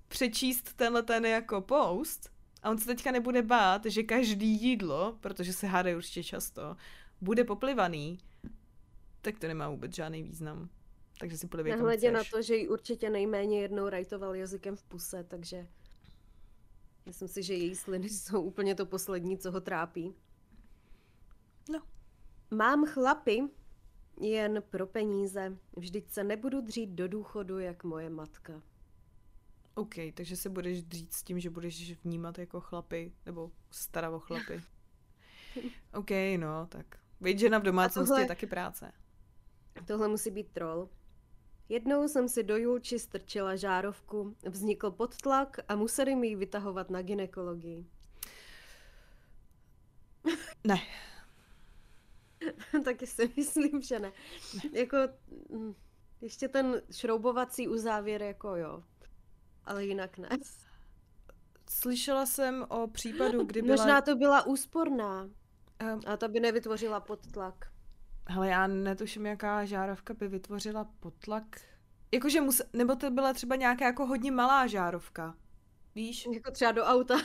přečíst 0.08 0.74
tenhle 0.74 1.04
ten 1.04 1.26
jako 1.26 1.62
post, 1.62 2.32
a 2.64 2.70
on 2.70 2.78
se 2.78 2.86
teďka 2.86 3.12
nebude 3.12 3.42
bát, 3.42 3.86
že 3.86 4.04
každý 4.04 4.64
jídlo, 4.64 5.18
protože 5.22 5.54
se 5.54 5.68
hádají 5.68 5.96
určitě 5.96 6.24
často, 6.24 6.76
bude 7.22 7.44
poplivaný, 7.44 8.20
tak 9.22 9.40
to 9.40 9.48
nemá 9.48 9.70
vůbec 9.70 9.96
žádný 9.96 10.24
význam. 10.24 10.70
Takže 11.20 11.38
si 11.38 11.48
plivě 11.48 11.76
Nehledě 11.76 12.12
na 12.12 12.24
to, 12.32 12.42
že 12.42 12.56
ji 12.56 12.68
určitě 12.68 13.10
nejméně 13.10 13.62
jednou 13.62 13.90
rajtoval 13.90 14.36
jazykem 14.36 14.76
v 14.76 14.84
puse, 14.84 15.24
takže... 15.24 15.68
Myslím 17.06 17.28
si, 17.28 17.44
že 17.44 17.54
její 17.54 17.76
sliny 17.76 18.10
jsou 18.10 18.42
úplně 18.42 18.76
to 18.76 18.86
poslední, 18.86 19.38
co 19.38 19.52
ho 19.52 19.62
trápí. 19.62 20.16
No. 21.70 21.82
Mám 22.52 22.86
chlapy 22.86 23.50
jen 24.20 24.64
pro 24.70 24.88
peníze. 24.88 25.58
Vždyť 25.78 26.10
se 26.10 26.24
nebudu 26.24 26.62
dřít 26.62 26.90
do 26.90 27.08
důchodu, 27.08 27.60
jak 27.60 27.84
moje 27.84 28.10
matka. 28.10 28.62
OK, 29.76 29.96
takže 30.14 30.38
se 30.38 30.50
budeš 30.50 30.84
dřít 30.84 31.14
s 31.14 31.24
tím, 31.24 31.40
že 31.40 31.50
budeš 31.50 32.04
vnímat 32.04 32.40
jako 32.40 32.62
chlapy, 32.62 33.14
nebo 33.26 33.52
starat 33.72 34.14
o 34.14 34.20
chlapy. 34.20 34.62
OK, 35.94 36.10
no, 36.38 36.68
tak. 36.70 36.86
Být 37.22 37.40
žena 37.40 37.58
v 37.58 37.64
domácnosti 37.64 38.08
tohle, 38.08 38.22
je 38.22 38.28
taky 38.28 38.48
práce. 38.48 38.92
Tohle 39.88 40.08
musí 40.08 40.32
být 40.32 40.52
troll. 40.52 40.90
Jednou 41.70 42.08
jsem 42.08 42.30
si 42.30 42.44
do 42.44 42.58
Julči 42.58 43.00
strčila 43.00 43.56
žárovku, 43.56 44.36
vznikl 44.50 44.92
podtlak 44.92 45.60
a 45.68 45.76
museli 45.76 46.16
mi 46.16 46.28
ji 46.28 46.36
vytahovat 46.36 46.90
na 46.90 47.02
ginekologii. 47.02 47.86
Ne. 50.64 50.82
Taky 52.86 53.08
si 53.08 53.34
myslím, 53.38 53.82
že 53.82 54.00
ne. 54.00 54.12
Jako, 54.72 54.98
mm, 55.50 55.76
ještě 56.22 56.48
ten 56.48 56.82
šroubovací 56.92 57.68
uzávěr, 57.68 58.22
jako 58.22 58.56
jo. 58.56 58.84
Ale 59.66 59.86
jinak 59.86 60.18
ne. 60.18 60.30
Slyšela 61.70 62.26
jsem 62.26 62.66
o 62.70 62.88
případu, 62.88 63.44
kdy 63.44 63.62
byla... 63.62 63.76
Možná 63.76 64.02
to 64.02 64.16
byla 64.16 64.46
úsporná. 64.46 65.24
Um, 65.24 66.00
a 66.08 66.18
ta 66.18 66.28
by 66.28 66.40
nevytvořila 66.40 67.00
podtlak. 67.00 67.72
Hele, 68.28 68.48
já 68.48 68.68
netuším, 68.68 69.26
jaká 69.26 69.66
žárovka 69.66 70.14
by 70.14 70.28
vytvořila 70.28 70.84
potlak. 71.00 71.62
Jakože 72.12 72.42
mus... 72.42 72.62
Nebo 72.74 72.96
to 72.96 73.12
byla 73.12 73.34
třeba 73.34 73.56
nějaká 73.56 73.86
jako 73.86 74.06
hodně 74.06 74.32
malá 74.32 74.68
žárovka. 74.68 75.36
Víš? 75.96 76.28
Jako 76.34 76.52
třeba 76.52 76.72
do 76.72 76.84
auta. 76.84 77.16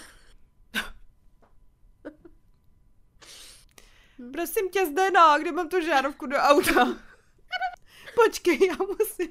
Prosím 4.32 4.68
tě, 4.70 4.86
Zdena, 4.86 5.38
kde 5.38 5.52
mám 5.52 5.68
tu 5.68 5.80
žárovku 5.80 6.26
do 6.26 6.36
auta? 6.36 6.86
Počkej, 8.24 8.66
já 8.66 8.76
musím 8.98 9.30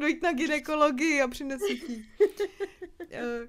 dojít 0.00 0.22
na 0.22 0.32
ginekologii 0.32 1.22
a 1.22 1.28
přinesu 1.28 1.76
ti. 1.86 2.04
Eh, 3.10 3.48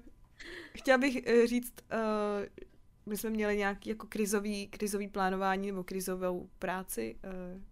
chtěla 0.78 0.98
bych 0.98 1.26
eh, 1.26 1.46
říct, 1.46 1.74
eh, 1.90 2.48
my 3.06 3.16
jsme 3.16 3.30
měli 3.30 3.56
nějaký 3.56 3.88
jako 3.88 4.06
krizový, 4.06 4.66
krizový 4.68 5.08
plánování 5.08 5.66
nebo 5.66 5.84
krizovou 5.84 6.48
práci, 6.58 7.16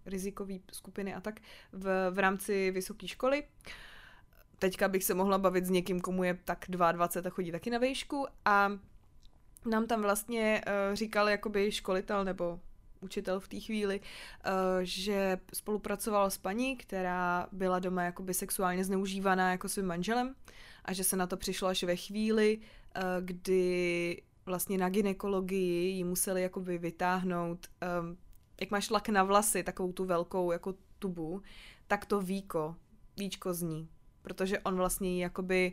rizikový 0.06 0.62
skupiny 0.72 1.14
a 1.14 1.20
tak 1.20 1.40
v, 1.72 2.10
v 2.10 2.18
rámci 2.18 2.70
vysoké 2.70 3.08
školy. 3.08 3.44
Teďka 4.58 4.88
bych 4.88 5.04
se 5.04 5.14
mohla 5.14 5.38
bavit 5.38 5.66
s 5.66 5.70
někým, 5.70 6.00
komu 6.00 6.24
je 6.24 6.38
tak 6.44 6.64
22 6.68 7.28
a 7.28 7.30
chodí 7.30 7.52
taky 7.52 7.70
na 7.70 7.78
výšku 7.78 8.26
a 8.44 8.72
nám 9.66 9.86
tam 9.86 10.02
vlastně 10.02 10.62
říkal 10.92 11.28
jakoby 11.28 11.72
školitel 11.72 12.24
nebo 12.24 12.60
učitel 13.02 13.40
v 13.40 13.48
té 13.48 13.60
chvíli, 13.60 14.00
uh, 14.00 14.52
že 14.82 15.38
spolupracoval 15.54 16.30
s 16.30 16.38
paní, 16.38 16.76
která 16.76 17.46
byla 17.52 17.78
doma 17.78 18.02
jakoby 18.02 18.34
sexuálně 18.34 18.84
zneužívaná 18.84 19.50
jako 19.50 19.68
svým 19.68 19.86
manželem 19.86 20.34
a 20.84 20.92
že 20.92 21.04
se 21.04 21.16
na 21.16 21.26
to 21.26 21.36
přišlo 21.36 21.68
až 21.68 21.82
ve 21.82 21.96
chvíli, 21.96 22.58
uh, 22.58 23.02
kdy 23.20 24.22
vlastně 24.46 24.78
na 24.78 24.88
ginekologii 24.88 25.88
ji 25.88 26.04
museli 26.04 26.42
jakoby 26.42 26.78
vytáhnout, 26.78 27.66
um, 28.00 28.16
jak 28.60 28.70
máš 28.70 28.90
lak 28.90 29.08
na 29.08 29.24
vlasy, 29.24 29.62
takovou 29.62 29.92
tu 29.92 30.04
velkou 30.04 30.52
jako 30.52 30.74
tubu, 30.98 31.42
tak 31.86 32.04
to 32.04 32.20
víko, 32.20 32.76
víčko 33.16 33.54
zní, 33.54 33.88
protože 34.22 34.58
on 34.58 34.76
vlastně 34.76 35.14
ji 35.14 35.20
jakoby 35.20 35.72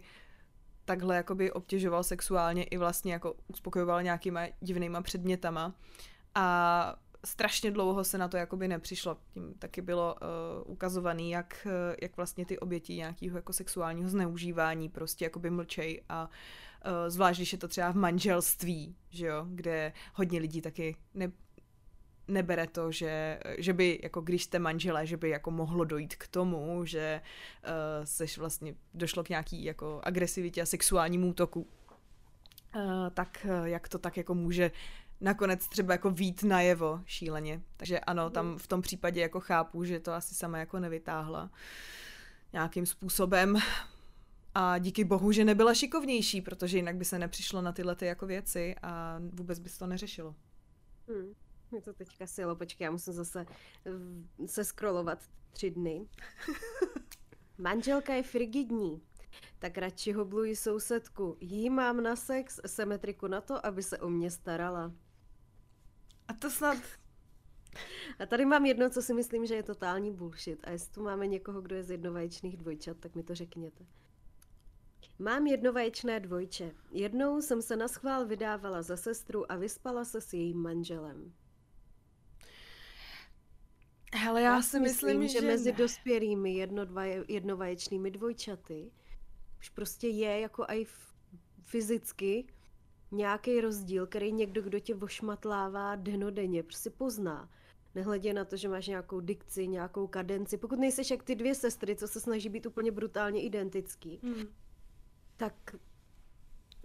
takhle 0.86 1.16
jakoby 1.16 1.52
obtěžoval 1.52 2.04
sexuálně 2.04 2.64
i 2.64 2.78
vlastně 2.78 3.14
jako 3.14 3.36
uspokojoval 3.48 4.04
nějakýma 4.04 4.42
divnýma 4.62 5.02
předmětama 5.02 5.76
a 6.36 6.96
strašně 7.26 7.72
dlouho 7.72 8.04
se 8.04 8.18
na 8.18 8.28
to 8.28 8.38
jakoby 8.38 8.68
nepřišlo. 8.68 9.18
Tím 9.34 9.54
taky 9.60 9.82
bylo 9.82 10.16
uh, 10.16 10.72
ukazovaný, 10.72 11.32
jak, 11.32 11.68
jak 12.02 12.18
vlastně 12.18 12.46
ty 12.46 12.60
oběti 12.60 12.96
nějakého 12.96 13.38
jako 13.38 13.54
sexuálního 13.54 14.10
zneužívání 14.10 14.90
prostě 14.90 15.26
jakoby 15.26 15.50
mlčej 15.50 16.02
a 16.10 16.24
uh, 16.24 16.30
Eh, 16.82 17.10
zvlášť 17.10 17.40
když 17.40 17.54
je 17.54 17.60
to 17.60 17.68
třeba 17.68 17.92
v 17.92 17.96
manželství, 17.96 18.96
že 19.10 19.26
jo, 19.26 19.46
kde 19.50 19.94
hodně 20.14 20.40
lidí 20.40 20.62
taky 20.62 20.96
ne, 21.14 21.32
nebere 22.28 22.68
to, 22.68 22.92
že, 22.92 23.40
že 23.58 23.74
by, 23.74 24.00
jako 24.04 24.22
když 24.22 24.44
jste 24.44 24.60
manželé, 24.60 25.08
že 25.08 25.18
by 25.18 25.30
jako 25.30 25.52
mohlo 25.52 25.84
dojít 25.84 26.16
k 26.16 26.28
tomu, 26.28 26.86
že 26.86 27.22
uh, 27.64 28.06
seš 28.06 28.38
vlastně, 28.38 28.76
došlo 28.94 29.24
k 29.24 29.30
nějaký 29.30 29.64
jako 29.64 30.02
agresivitě 30.04 30.62
a 30.62 30.66
sexuálnímu 30.66 31.28
útoku, 31.28 31.68
uh, 32.76 32.82
tak 33.14 33.48
jak 33.64 33.90
to 33.90 34.00
tak 34.00 34.18
jako 34.18 34.36
může 34.36 34.72
nakonec 35.22 35.68
třeba 35.68 35.94
jako 35.94 36.12
vít 36.12 36.44
najevo 36.44 37.02
šíleně. 37.06 37.62
Takže 37.78 38.00
ano, 38.00 38.30
tam 38.30 38.58
v 38.58 38.68
tom 38.68 38.82
případě 38.82 39.22
jako 39.22 39.40
chápu, 39.40 39.84
že 39.84 40.00
to 40.00 40.14
asi 40.14 40.36
sama 40.36 40.58
jako 40.58 40.80
nevytáhla 40.80 41.52
nějakým 42.54 42.86
způsobem. 42.86 43.58
A 44.56 44.78
díky 44.78 45.04
bohu, 45.04 45.32
že 45.32 45.46
nebyla 45.46 45.74
šikovnější, 45.74 46.42
protože 46.42 46.78
jinak 46.78 46.96
by 46.96 47.06
se 47.06 47.20
nepřišlo 47.20 47.62
na 47.62 47.72
tyhle 47.72 47.96
ty 47.96 48.06
jako 48.06 48.26
věci 48.26 48.76
a 48.82 49.22
vůbec 49.34 49.60
by 49.60 49.70
se 49.70 49.80
to 49.80 49.88
neřešilo. 49.88 50.36
Hmm. 51.08 51.34
Mě 51.72 51.82
to 51.82 51.94
teďka 51.94 52.28
silo, 52.28 52.56
počkej, 52.56 52.86
já 52.86 52.92
musím 52.92 53.14
zase 53.14 53.46
se 54.46 54.66
scrollovat 54.66 55.20
tři 55.52 55.72
dny. 55.72 56.08
Manželka 57.58 58.14
je 58.14 58.24
frigidní, 58.24 59.02
tak 59.60 59.78
radši 59.78 60.12
hobluji 60.12 60.56
sousedku. 60.56 61.38
Jí 61.40 61.70
mám 61.70 62.04
na 62.04 62.16
sex, 62.16 62.60
symetriku 62.66 63.28
na 63.28 63.42
to, 63.42 63.66
aby 63.66 63.84
se 63.84 63.98
o 63.98 64.10
mě 64.10 64.32
starala. 64.32 64.92
A 66.30 66.34
to 66.34 66.50
snad... 66.50 66.78
A 68.20 68.26
tady 68.26 68.46
mám 68.46 68.66
jedno, 68.66 68.90
co 68.90 69.02
si 69.02 69.14
myslím, 69.14 69.46
že 69.46 69.56
je 69.56 69.64
totální 69.64 70.12
bullshit. 70.12 70.60
A 70.64 70.72
jestli 70.72 70.94
tu 70.94 71.04
máme 71.04 71.28
někoho, 71.28 71.62
kdo 71.62 71.76
je 71.76 71.84
z 71.84 71.92
jednovaječných 71.92 72.58
dvojčat, 72.58 72.98
tak 72.98 73.16
mi 73.16 73.24
to 73.24 73.36
řekněte. 73.36 73.86
Mám 75.20 75.48
jednovaječné 75.48 76.20
dvojče. 76.20 76.72
Jednou 76.92 77.42
jsem 77.42 77.62
se 77.62 77.76
na 77.76 77.88
schvál 77.88 78.26
vydávala 78.26 78.82
za 78.82 78.98
sestru 78.98 79.52
a 79.52 79.56
vyspala 79.56 80.06
se 80.06 80.22
s 80.22 80.34
jejím 80.34 80.58
manželem. 80.58 81.34
Hele, 84.14 84.42
já, 84.42 84.56
já 84.56 84.62
si 84.62 84.80
myslím, 84.80 85.20
myslím 85.20 85.42
že, 85.42 85.42
že 85.42 85.48
mezi 85.48 85.72
dospělými 85.72 86.54
jedno, 86.54 86.86
dva, 86.86 87.04
jednovaječnými 87.06 88.12
dvojčaty 88.12 88.92
už 89.60 89.70
prostě 89.70 90.08
je 90.08 90.40
jako 90.40 90.66
i 90.68 90.86
fyzicky 91.64 92.48
nějaký 93.12 93.62
rozdíl, 93.62 94.08
který 94.08 94.32
někdo, 94.32 94.62
kdo 94.62 94.80
tě 94.80 94.96
vošmatlává 94.96 95.96
denodenně, 95.96 96.64
prostě 96.64 96.90
pozná. 96.90 97.50
Nehledě 97.96 98.34
na 98.34 98.46
to, 98.46 98.58
že 98.58 98.70
máš 98.70 98.88
nějakou 98.88 99.20
dikci, 99.20 99.68
nějakou 99.68 100.08
kadenci. 100.08 100.58
Pokud 100.58 100.80
nejseš 100.80 101.12
jak 101.12 101.24
ty 101.24 101.36
dvě 101.36 101.56
sestry, 101.56 101.96
co 101.96 102.08
se 102.08 102.20
snaží 102.20 102.50
být 102.50 102.66
úplně 102.66 102.92
brutálně 102.92 103.42
identický, 103.42 104.20
hmm 104.24 104.48
tak 105.40 105.76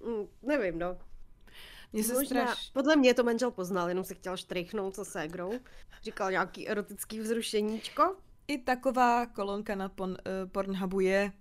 mm, 0.07 0.29
nevím, 0.43 0.79
no. 0.79 0.99
Mně 1.93 2.05
se 2.05 2.15
Možná, 2.15 2.43
straš... 2.43 2.71
podle 2.71 2.97
mě 2.97 3.15
to 3.15 3.25
manžel 3.25 3.51
poznal, 3.51 3.89
jenom 3.89 4.05
se 4.05 4.15
chtěl 4.15 4.37
štrejchnout 4.37 4.95
se 4.95 5.05
ségrou. 5.05 5.53
Říkal 6.03 6.31
nějaký 6.31 6.69
erotický 6.69 7.21
vzrušeníčko. 7.21 8.17
I 8.49 8.59
taková 8.59 9.27
kolonka 9.27 9.75
na 9.75 9.89
pon, 9.89 10.11
uh, 10.11 10.51
Pornhubu 10.51 11.01
je. 11.01 11.33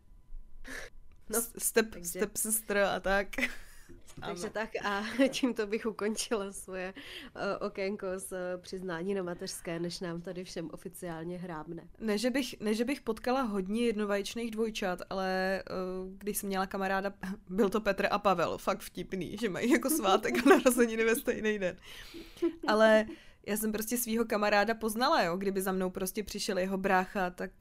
No, 1.29 1.41
step, 1.57 1.89
takže... 1.89 2.09
step 2.09 2.37
sister 2.37 2.77
a 2.77 2.99
tak. 2.99 3.27
Takže 4.21 4.49
tak 4.49 4.69
a 4.85 5.03
tímto 5.29 5.67
bych 5.67 5.85
ukončila 5.85 6.51
svoje 6.51 6.93
uh, 7.35 7.67
okénko 7.67 8.07
s 8.07 8.31
uh, 8.31 8.61
přiznání 8.61 9.13
na 9.13 9.23
mateřské, 9.23 9.79
než 9.79 9.99
nám 9.99 10.21
tady 10.21 10.43
všem 10.43 10.69
oficiálně 10.73 11.37
hrábne. 11.37 11.83
Ne, 11.99 12.17
že 12.17 12.29
bych, 12.29 12.59
ne, 12.59 12.73
že 12.73 12.85
bych 12.85 13.01
potkala 13.01 13.41
hodně 13.41 13.85
jednovaječných 13.85 14.51
dvojčat, 14.51 15.01
ale 15.09 15.63
uh, 15.69 16.13
když 16.17 16.37
jsem 16.37 16.47
měla 16.47 16.65
kamaráda, 16.65 17.13
byl 17.49 17.69
to 17.69 17.81
Petr 17.81 18.07
a 18.11 18.19
Pavel, 18.19 18.57
fakt 18.57 18.79
vtipný, 18.79 19.37
že 19.37 19.49
mají 19.49 19.71
jako 19.71 19.89
svátek 19.89 20.37
a 20.37 20.49
narozeniny 20.49 21.03
ve 21.03 21.15
stejný 21.15 21.59
den. 21.59 21.77
Ale 22.67 23.05
já 23.47 23.57
jsem 23.57 23.71
prostě 23.71 23.97
svého 23.97 24.25
kamaráda 24.25 24.73
poznala, 24.73 25.23
jo, 25.23 25.37
kdyby 25.37 25.61
za 25.61 25.71
mnou 25.71 25.89
prostě 25.89 26.23
přišel 26.23 26.57
jeho 26.57 26.77
brácha, 26.77 27.29
tak 27.29 27.51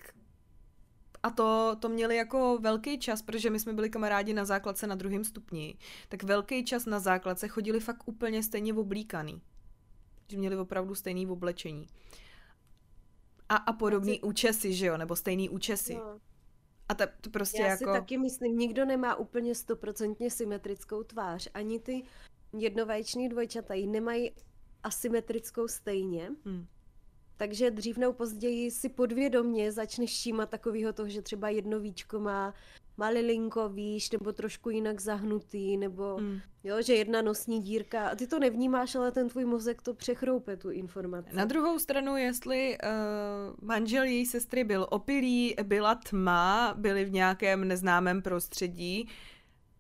a 1.23 1.31
to, 1.31 1.77
to 1.81 1.89
měli 1.89 2.17
jako 2.17 2.59
velký 2.59 2.99
čas, 2.99 3.23
protože 3.23 3.51
my 3.51 3.61
jsme 3.61 3.73
byli 3.73 3.91
kamarádi 3.91 4.35
na 4.35 4.45
základce 4.45 4.87
na 4.87 4.95
druhém 4.95 5.25
stupni, 5.25 5.79
tak 6.09 6.23
velký 6.23 6.65
čas 6.65 6.87
na 6.87 7.01
základce 7.01 7.49
chodili 7.49 7.81
fakt 7.81 8.03
úplně 8.07 8.43
stejně 8.43 8.75
oblíkaný. 8.75 9.43
Že 10.29 10.39
měli 10.39 10.57
opravdu 10.57 10.95
stejný 10.95 11.27
oblečení. 11.27 11.87
A, 13.49 13.57
a 13.57 13.73
podobný 13.73 14.13
Asi... 14.13 14.21
účesy, 14.21 14.75
že 14.75 14.87
jo, 14.87 14.97
nebo 14.97 15.17
stejný 15.17 15.49
účesy. 15.49 15.95
No. 15.95 16.21
A 16.89 16.95
ta, 16.95 17.07
to 17.21 17.31
prostě 17.31 17.63
Já 17.63 17.69
jako... 17.69 17.79
si 17.79 17.85
taky 17.85 18.19
myslím, 18.19 18.59
nikdo 18.59 18.85
nemá 18.85 19.15
úplně 19.15 19.55
stoprocentně 19.55 20.31
symetrickou 20.31 21.03
tvář. 21.03 21.49
Ani 21.55 21.81
ty 21.81 22.03
jednovaječný 22.59 23.29
dvojčata 23.29 23.75
ji 23.75 23.87
nemají 23.87 24.33
asymetrickou 24.83 25.69
stejně. 25.69 26.31
Hmm. 26.45 26.67
Takže 27.37 27.71
dřív 27.71 27.99
nebo 27.99 28.13
později 28.13 28.71
si 28.71 28.89
podvědomně 28.89 29.73
začneš 29.73 30.11
všímat 30.11 30.51
takového 30.51 30.93
toho, 30.93 31.09
že 31.09 31.23
třeba 31.23 31.49
jedno 31.49 31.81
víčko 31.81 32.21
má 32.21 32.55
malilinko, 32.97 33.69
víš, 33.69 34.11
nebo 34.11 34.33
trošku 34.33 34.71
jinak 34.71 35.01
zahnutý, 35.01 35.77
nebo 35.77 36.19
mm. 36.21 36.41
jo, 36.65 36.83
že 36.83 36.95
jedna 36.95 37.23
nosní 37.23 37.61
dírka. 37.61 38.09
A 38.09 38.15
ty 38.15 38.27
to 38.27 38.39
nevnímáš, 38.39 38.95
ale 38.95 39.13
ten 39.13 39.29
tvůj 39.29 39.45
mozek 39.45 39.83
to 39.83 39.95
přechroupe, 39.95 40.57
tu 40.57 40.71
informaci. 40.71 41.29
Na 41.33 41.45
druhou 41.45 41.79
stranu, 41.79 42.17
jestli 42.17 42.79
uh, 42.79 43.69
manžel 43.69 44.05
její 44.05 44.27
sestry 44.27 44.65
byl 44.65 44.87
opilý, 44.91 45.55
byla 45.63 45.95
tma, 45.95 46.75
byli 46.79 47.05
v 47.05 47.13
nějakém 47.13 47.69
neznámém 47.69 48.23
prostředí, 48.23 49.09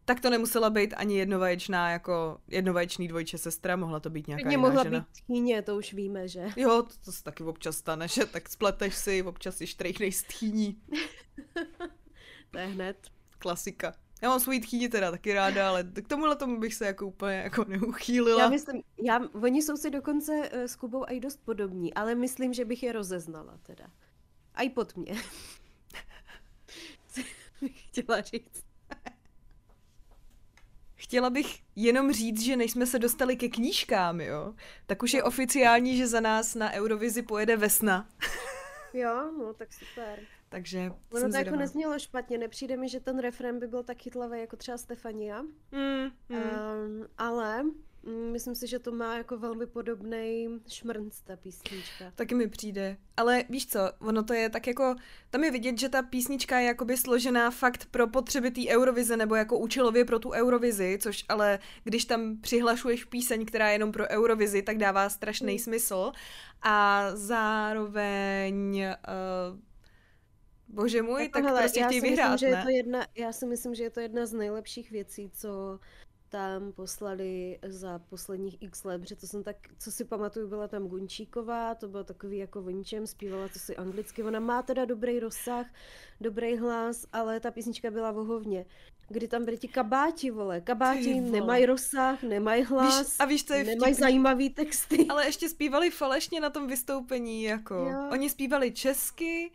tak 0.04 0.20
to 0.20 0.30
nemusela 0.30 0.70
být 0.70 0.94
ani 0.96 1.18
jednovaječná, 1.18 1.90
jako 1.90 2.38
jednovaječný 2.48 3.08
dvojče 3.08 3.38
sestra, 3.38 3.76
mohla 3.76 4.00
to 4.00 4.10
být 4.10 4.26
nějaká 4.26 4.50
jiná 4.50 4.60
mohla 4.60 4.82
žena. 4.82 4.98
být 4.98 5.08
tchýně, 5.24 5.62
to 5.62 5.76
už 5.76 5.92
víme, 5.92 6.28
že? 6.28 6.48
Jo, 6.56 6.82
to, 6.82 6.94
to 7.04 7.12
se 7.12 7.22
taky 7.22 7.44
občas 7.44 7.76
stane, 7.76 8.08
že 8.08 8.26
tak 8.26 8.48
spleteš 8.48 8.94
si, 8.94 9.22
občas 9.22 9.56
si 9.56 9.66
štrejchnej 9.66 10.12
z 10.12 10.22
tchýní. 10.22 10.82
to 12.50 12.58
je 12.58 12.66
hned. 12.66 12.96
Klasika. 13.38 13.94
Já 14.22 14.28
mám 14.28 14.40
svůj 14.40 14.60
tchýni 14.60 14.88
teda 14.88 15.10
taky 15.10 15.32
ráda, 15.32 15.68
ale 15.68 15.84
k 15.84 16.08
tomuhle 16.08 16.36
tomu 16.36 16.60
bych 16.60 16.74
se 16.74 16.86
jako 16.86 17.06
úplně 17.06 17.34
jako 17.34 17.64
neuchýlila. 17.64 18.42
Já 18.42 18.48
myslím, 18.48 18.82
já, 19.02 19.20
oni 19.42 19.62
jsou 19.62 19.76
si 19.76 19.90
dokonce 19.90 20.32
uh, 20.32 20.62
s 20.62 20.76
Kubou 20.76 21.04
i 21.08 21.20
dost 21.20 21.40
podobní, 21.44 21.94
ale 21.94 22.14
myslím, 22.14 22.54
že 22.54 22.64
bych 22.64 22.82
je 22.82 22.92
rozeznala 22.92 23.58
teda. 23.62 23.90
A 24.54 24.62
i 24.62 24.70
pod 24.70 24.96
mě. 24.96 25.14
bych 27.60 27.88
chtěla 27.88 28.20
říct. 28.20 28.61
Chtěla 31.02 31.30
bych 31.30 31.58
jenom 31.76 32.12
říct, 32.12 32.40
že 32.40 32.56
než 32.56 32.70
jsme 32.70 32.86
se 32.86 32.98
dostali 32.98 33.36
ke 33.36 33.48
knížkám, 33.48 34.20
jo, 34.20 34.54
tak 34.86 35.02
už 35.02 35.14
je 35.14 35.22
oficiální, 35.22 35.96
že 35.96 36.06
za 36.06 36.20
nás 36.20 36.54
na 36.54 36.72
Eurovizi 36.72 37.22
pojede 37.22 37.56
Vesna. 37.56 38.08
jo, 38.94 39.32
no 39.38 39.54
tak 39.54 39.72
super. 39.72 40.18
Takže 40.48 40.92
Ono 41.12 41.30
to 41.30 41.36
jako 41.36 41.56
neznělo 41.56 41.98
špatně, 41.98 42.38
nepřijde 42.38 42.76
mi, 42.76 42.88
že 42.88 43.00
ten 43.00 43.18
refrén 43.18 43.58
by 43.58 43.66
byl 43.66 43.82
tak 43.82 43.98
chytlavý 44.02 44.40
jako 44.40 44.56
třeba 44.56 44.78
Stefania, 44.78 45.42
mm, 45.42 46.10
mm. 46.28 46.38
Um, 46.38 47.06
ale 47.18 47.64
myslím 48.32 48.54
si, 48.54 48.66
že 48.66 48.78
to 48.78 48.92
má 48.92 49.16
jako 49.16 49.38
velmi 49.38 49.66
podobný 49.66 50.48
šmrnc, 50.68 51.20
ta 51.20 51.36
písnička. 51.36 52.12
Taky 52.14 52.34
mi 52.34 52.48
přijde. 52.48 52.96
Ale 53.16 53.44
víš 53.48 53.66
co, 53.66 53.80
ono 53.98 54.22
to 54.22 54.34
je 54.34 54.50
tak 54.50 54.66
jako, 54.66 54.94
tam 55.30 55.44
je 55.44 55.50
vidět, 55.50 55.78
že 55.78 55.88
ta 55.88 56.02
písnička 56.02 56.58
je 56.58 56.66
jakoby 56.66 56.96
složená 56.96 57.50
fakt 57.50 57.86
pro 57.90 58.06
potřeby 58.06 58.50
té 58.50 58.60
Eurovize, 58.68 59.16
nebo 59.16 59.34
jako 59.34 59.58
účelově 59.58 60.04
pro 60.04 60.18
tu 60.18 60.30
Eurovizi, 60.30 60.98
což 61.02 61.24
ale 61.28 61.58
když 61.84 62.04
tam 62.04 62.36
přihlašuješ 62.40 63.04
píseň, 63.04 63.46
která 63.46 63.68
je 63.68 63.74
jenom 63.74 63.92
pro 63.92 64.08
Eurovizi, 64.08 64.62
tak 64.62 64.78
dává 64.78 65.08
strašný 65.08 65.52
mm. 65.52 65.58
smysl. 65.58 66.12
A 66.62 67.06
zároveň... 67.14 68.84
Uh, 69.52 69.58
Bože 70.68 71.02
můj, 71.02 71.22
jako 71.22 71.32
tak 71.32 71.44
hele, 71.44 71.60
prostě 71.60 71.84
chtějí 71.84 72.00
vyhrát, 72.00 72.32
myslím, 72.32 72.50
ne? 72.50 72.56
Že 72.56 72.60
je 72.60 72.62
to 72.62 72.76
jedna, 72.76 73.06
já 73.14 73.32
si 73.32 73.46
myslím, 73.46 73.74
že 73.74 73.82
je 73.82 73.90
to 73.90 74.00
jedna 74.00 74.26
z 74.26 74.32
nejlepších 74.32 74.90
věcí, 74.90 75.30
co 75.34 75.78
tam 76.32 76.72
poslali 76.72 77.58
za 77.66 77.98
posledních 77.98 78.62
x 78.62 78.84
let, 78.84 78.98
protože 78.98 79.16
to 79.16 79.26
jsem 79.26 79.42
tak, 79.42 79.56
co 79.78 79.92
si 79.92 80.04
pamatuju, 80.04 80.48
byla 80.48 80.68
tam 80.68 80.88
Gunčíková, 80.88 81.74
to 81.74 81.88
bylo 81.88 82.04
takový 82.04 82.38
jako 82.38 82.60
o 82.60 82.70
ničem, 82.70 83.06
zpívala 83.06 83.48
to 83.48 83.58
si 83.58 83.76
anglicky, 83.76 84.22
ona 84.22 84.40
má 84.40 84.62
teda 84.62 84.84
dobrý 84.84 85.20
rozsah, 85.20 85.66
dobrý 86.20 86.56
hlas, 86.56 87.06
ale 87.12 87.40
ta 87.40 87.50
písnička 87.50 87.90
byla 87.90 88.10
vohovně. 88.10 88.66
Kdy 89.08 89.28
tam 89.28 89.44
byli 89.44 89.58
ti 89.58 89.68
kabáti, 89.68 90.30
vole. 90.30 90.60
Kabáti 90.60 91.20
nemají 91.20 91.66
rozsah, 91.66 92.22
nemají 92.22 92.62
hlas, 92.62 92.98
víš, 92.98 93.16
a 93.18 93.24
víš, 93.24 93.44
co 93.44 93.54
je 93.54 93.64
nemají 93.64 93.94
zajímavý 93.94 94.50
texty. 94.50 95.06
Ale 95.08 95.26
ještě 95.26 95.48
zpívali 95.48 95.90
falešně 95.90 96.40
na 96.40 96.50
tom 96.50 96.66
vystoupení, 96.66 97.42
jako. 97.42 97.74
Jo. 97.74 98.08
Oni 98.12 98.30
zpívali 98.30 98.72
česky, 98.72 99.50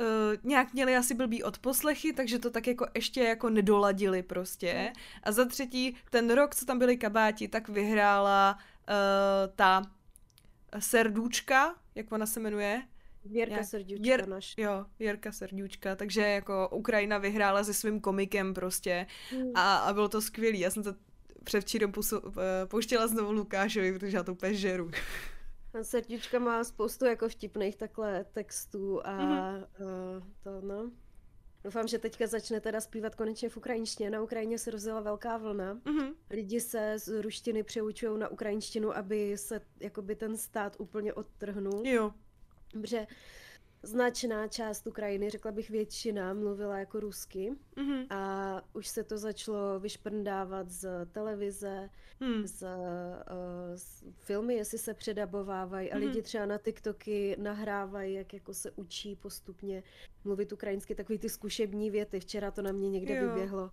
uh, 0.00 0.06
nějak 0.42 0.72
měli 0.72 0.96
asi 0.96 1.14
blbý 1.14 1.42
odposlechy, 1.42 2.12
takže 2.12 2.38
to 2.38 2.50
tak 2.50 2.66
jako 2.66 2.86
ještě 2.94 3.22
jako 3.22 3.50
nedoladili 3.50 4.22
prostě. 4.22 4.92
A 5.22 5.32
za 5.32 5.44
třetí, 5.44 5.96
ten 6.10 6.30
rok, 6.30 6.54
co 6.54 6.66
tam 6.66 6.78
byli 6.78 6.96
kabáti, 6.96 7.48
tak 7.48 7.68
vyhrála 7.68 8.58
uh, 8.58 9.54
ta 9.56 9.82
Serdůčka, 10.78 11.74
jak 11.94 12.12
ona 12.12 12.26
se 12.26 12.40
jmenuje? 12.40 12.82
Věrka 13.24 13.56
Jak, 13.56 13.64
Srdíčka 13.64 14.02
Věr, 14.02 14.28
naš. 14.28 14.54
Jo, 14.56 14.86
Věrka 14.98 15.32
Srdíčka, 15.32 15.96
takže 15.96 16.20
jako 16.20 16.68
Ukrajina 16.72 17.18
vyhrála 17.18 17.64
se 17.64 17.74
svým 17.74 18.00
komikem 18.00 18.54
prostě 18.54 19.06
hmm. 19.30 19.52
a, 19.54 19.76
a 19.76 19.92
bylo 19.92 20.08
to 20.08 20.20
skvělý. 20.20 20.60
Já 20.60 20.70
jsem 20.70 20.82
to 20.82 20.94
předvčírem 21.44 21.92
eh, 22.14 22.66
pouštěla 22.66 23.06
znovu 23.06 23.32
Lukášovi, 23.32 23.98
protože 23.98 24.16
já 24.16 24.22
to 24.22 24.32
úplně 24.32 24.54
žeru. 24.54 24.90
Srdíčka 25.82 26.38
má 26.38 26.64
spoustu 26.64 27.04
jako 27.04 27.28
vtipných 27.28 27.76
takhle 27.76 28.24
textů 28.24 29.06
a 29.06 29.18
mm-hmm. 29.18 29.66
uh, 29.80 30.24
to 30.42 30.60
no. 30.66 30.90
Doufám, 31.64 31.88
že 31.88 31.98
teďka 31.98 32.26
začne 32.26 32.60
teda 32.60 32.80
zpívat 32.80 33.14
konečně 33.14 33.48
v 33.48 33.56
ukrajinštině. 33.56 34.10
Na 34.10 34.22
Ukrajině 34.22 34.58
se 34.58 34.70
rozjela 34.70 35.00
velká 35.00 35.36
vlna. 35.36 35.74
Mm-hmm. 35.74 36.14
Lidi 36.30 36.60
se 36.60 36.98
z 36.98 37.22
ruštiny 37.22 37.62
přeučují 37.62 38.18
na 38.18 38.28
ukrajinštinu, 38.28 38.96
aby 38.96 39.38
se 39.38 39.60
jakoby 39.80 40.16
ten 40.16 40.36
stát 40.36 40.76
úplně 40.78 41.14
odtrhnul. 41.14 41.86
Jo. 41.86 42.12
Dobře 42.74 43.06
značná 43.82 44.48
část 44.48 44.86
Ukrajiny, 44.86 45.30
řekla 45.30 45.52
bych 45.52 45.70
většina, 45.70 46.34
mluvila 46.34 46.78
jako 46.78 47.00
rusky 47.00 47.52
mm-hmm. 47.76 48.06
a 48.10 48.62
už 48.72 48.88
se 48.88 49.04
to 49.04 49.18
začalo 49.18 49.80
vyšprndávat 49.80 50.70
z 50.70 51.06
televize, 51.12 51.90
mm. 52.20 52.46
z, 52.46 52.62
uh, 52.62 52.68
z 53.74 54.04
filmy, 54.20 54.54
jestli 54.54 54.78
se 54.78 54.94
předabovávají 54.94 55.88
mm-hmm. 55.88 55.96
a 55.96 55.98
lidi 55.98 56.18
mhm. 56.18 56.22
třeba 56.22 56.46
na 56.46 56.58
TikToky 56.58 57.36
nahrávají, 57.38 58.14
jak 58.14 58.34
jako 58.34 58.54
se 58.54 58.70
učí 58.70 59.16
postupně 59.16 59.82
mluvit 60.24 60.52
ukrajinsky, 60.52 60.94
takový 60.94 61.18
ty 61.18 61.28
zkušební 61.28 61.90
věty. 61.90 62.20
Včera 62.20 62.50
to 62.50 62.62
na 62.62 62.72
mě 62.72 62.90
někde 62.90 63.16
jo. 63.16 63.28
vyběhlo, 63.28 63.70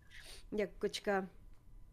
jak 0.51 0.69
kočka 0.79 1.29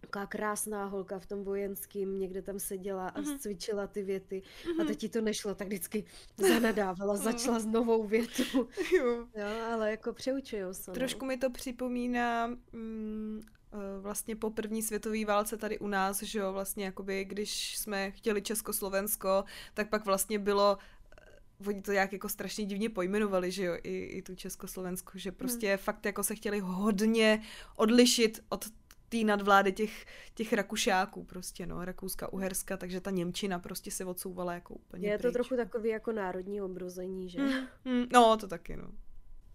taková 0.07 0.27
krásná 0.27 0.85
holka 0.85 1.19
v 1.19 1.27
tom 1.27 1.45
vojenským, 1.45 2.19
někde 2.19 2.43
tam 2.43 2.59
seděla 2.59 3.09
a 3.09 3.21
mm-hmm. 3.21 3.39
cvičila 3.39 3.87
ty 3.87 4.03
věty 4.03 4.43
mm-hmm. 4.65 4.83
a 4.83 4.85
teď 4.85 4.99
ti 4.99 5.09
to 5.09 5.21
nešlo, 5.21 5.55
tak 5.55 5.67
vždycky 5.67 6.05
zanadávala, 6.37 7.17
začala 7.17 7.61
s 7.61 7.67
novou 7.67 8.07
větu. 8.07 8.69
Jo. 8.97 9.27
jo, 9.35 9.47
ale 9.73 9.91
jako 9.91 10.13
přeučujou 10.13 10.75
se. 10.75 10.91
No. 10.91 10.95
Trošku 10.95 11.25
no. 11.25 11.29
mi 11.29 11.37
to 11.37 11.51
připomíná 11.51 12.47
mm, 12.73 13.41
eh, 13.73 14.01
vlastně 14.01 14.37
po 14.37 14.51
první 14.51 14.83
světové 14.83 15.25
válce 15.25 15.57
tady 15.57 15.79
u 15.79 15.89
nás, 15.89 16.23
že 16.23 16.39
jo, 16.39 16.53
vlastně 16.53 16.85
jakoby, 16.85 17.25
když 17.25 17.79
jsme 17.79 18.11
chtěli 18.11 18.43
Československo, 18.43 19.45
tak 19.75 19.89
pak 19.89 20.05
vlastně 20.05 20.39
bylo 20.39 20.79
eh, 21.19 21.69
oni 21.69 21.83
to 21.83 21.93
nějak 21.93 22.13
jako 22.13 22.29
strašně 22.29 22.65
divně 22.65 22.91
pojmenovali, 22.91 23.51
že 23.51 23.65
jo, 23.65 23.77
i, 23.83 24.05
i 24.05 24.23
tu 24.23 24.35
Československu, 24.35 25.19
že 25.19 25.33
prostě 25.33 25.69
hmm. 25.69 25.79
fakt 25.79 26.07
jako 26.07 26.23
se 26.23 26.35
chtěli 26.35 26.61
hodně 26.61 27.43
odlišit 27.77 28.45
od 28.49 28.65
té 29.09 29.17
nadvlády 29.17 29.73
těch, 29.73 30.07
těch 30.35 30.53
Rakušáků 30.53 31.25
prostě, 31.25 31.67
no, 31.67 31.85
Rakouska, 31.85 32.33
Uherska, 32.33 32.77
takže 32.77 33.01
ta 33.01 33.11
Němčina 33.11 33.59
prostě 33.59 33.91
se 33.91 34.05
odsouvala 34.05 34.55
jako 34.55 34.75
úplně 34.75 35.09
Je 35.09 35.19
to 35.19 35.33
trochu 35.33 35.57
takový 35.57 35.89
jako 35.89 36.13
národní 36.13 36.63
obrození, 36.63 37.29
že? 37.29 37.41
Mm, 37.41 37.67
mm, 37.85 38.07
no, 38.13 38.37
to 38.37 38.49
taky, 38.49 38.77
no. 38.77 38.89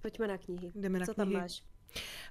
Pojďme 0.02 0.28
na 0.28 0.38
knihy. 0.38 0.72
Jdeme 0.76 1.00
na 1.00 1.06
Co 1.06 1.14
knihy. 1.14 1.34
tam 1.34 1.42
máš? 1.42 1.64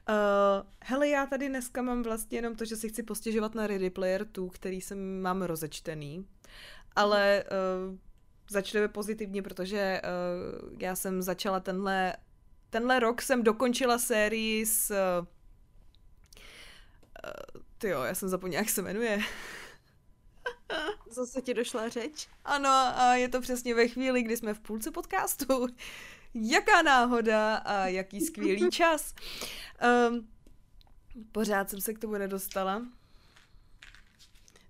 Uh, 0.08 0.66
hele, 0.84 1.08
já 1.08 1.26
tady 1.26 1.48
dneska 1.48 1.82
mám 1.82 2.02
vlastně 2.02 2.38
jenom 2.38 2.56
to, 2.56 2.64
že 2.64 2.76
si 2.76 2.88
chci 2.88 3.02
postěžovat 3.02 3.54
na 3.54 3.66
Ready 3.66 3.90
Player 3.90 4.26
2, 4.26 4.48
který 4.50 4.80
jsem 4.80 5.22
mám 5.22 5.42
rozečtený, 5.42 6.26
ale 6.96 7.44
uh, 7.90 7.96
začneme 8.50 8.88
pozitivně, 8.88 9.42
protože 9.42 10.00
uh, 10.04 10.72
já 10.78 10.96
jsem 10.96 11.22
začala 11.22 11.60
tenhle, 11.60 12.16
tenhle 12.70 13.00
rok 13.00 13.22
jsem 13.22 13.42
dokončila 13.42 13.98
sérii 13.98 14.66
s 14.66 14.90
uh, 14.90 15.26
ty 17.78 17.88
jo, 17.88 18.02
já 18.02 18.14
jsem 18.14 18.28
zapomněla, 18.28 18.60
jak 18.60 18.70
se 18.70 18.82
jmenuje. 18.82 19.20
Zase 21.10 21.42
ti 21.42 21.54
došla 21.54 21.88
řeč? 21.88 22.28
Ano, 22.44 22.70
a 22.70 23.14
je 23.14 23.28
to 23.28 23.40
přesně 23.40 23.74
ve 23.74 23.88
chvíli, 23.88 24.22
kdy 24.22 24.36
jsme 24.36 24.54
v 24.54 24.60
půlce 24.60 24.90
podcastu. 24.90 25.66
Jaká 26.34 26.82
náhoda 26.82 27.56
a 27.56 27.86
jaký 27.86 28.20
skvělý 28.20 28.70
čas. 28.72 29.14
Um, 30.10 30.28
pořád 31.32 31.70
jsem 31.70 31.80
se 31.80 31.94
k 31.94 31.98
tomu 31.98 32.12
nedostala. 32.12 32.86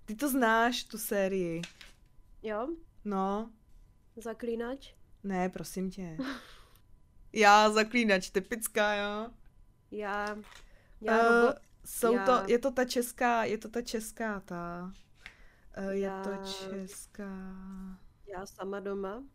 Ty 0.05 0.15
to 0.15 0.29
znáš, 0.29 0.83
tu 0.83 0.97
sérii. 0.97 1.61
Jo? 2.43 2.67
No. 3.05 3.51
Zaklínač? 4.15 4.93
Ne, 5.23 5.49
prosím 5.49 5.91
tě. 5.91 6.17
Já 7.33 7.69
zaklínač, 7.69 8.29
typická, 8.29 8.93
jo? 8.93 9.29
Já, 9.91 10.37
já 11.01 11.19
uh, 11.19 11.35
robot. 11.35 11.70
Jsou 11.85 12.13
já... 12.13 12.25
to, 12.25 12.51
je 12.51 12.59
to 12.59 12.71
ta 12.71 12.85
česká, 12.85 13.43
je 13.43 13.57
to 13.57 13.69
ta 13.69 13.81
česká, 13.81 14.39
ta, 14.39 14.91
uh, 15.77 15.89
je 15.89 15.99
já... 15.99 16.23
to 16.23 16.31
česká. 16.45 17.31
Já 18.27 18.45
sama 18.45 18.79
doma. 18.79 19.23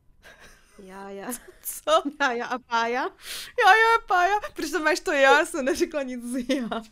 Já, 0.79 1.11
já. 1.11 1.33
Co? 1.63 2.03
Já, 2.21 2.33
já 2.33 2.47
a 2.47 2.59
pája. 2.59 3.03
Já, 3.03 3.77
já 3.77 3.97
a 3.99 4.07
pája. 4.07 4.41
Proč 4.55 4.71
to 4.71 4.81
máš 4.81 5.01
to 5.01 5.13
já? 5.13 5.39
Já 5.39 5.47
jsem 5.47 5.65
neřekla 5.65 6.03
nic 6.03 6.25
z 6.25 6.55
já. 6.55 6.83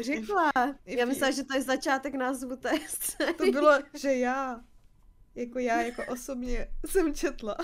Řekla. 0.00 0.52
Já 0.86 1.06
myslela, 1.06 1.30
že 1.30 1.44
to 1.44 1.54
je 1.54 1.62
začátek 1.62 2.14
názvu 2.14 2.56
té. 2.56 2.72
To 3.36 3.52
bylo, 3.52 3.72
že 3.94 4.14
já. 4.14 4.60
Jako 5.34 5.58
já, 5.58 5.80
jako 5.80 6.04
osobně 6.12 6.68
jsem 6.86 7.14
četla. 7.14 7.56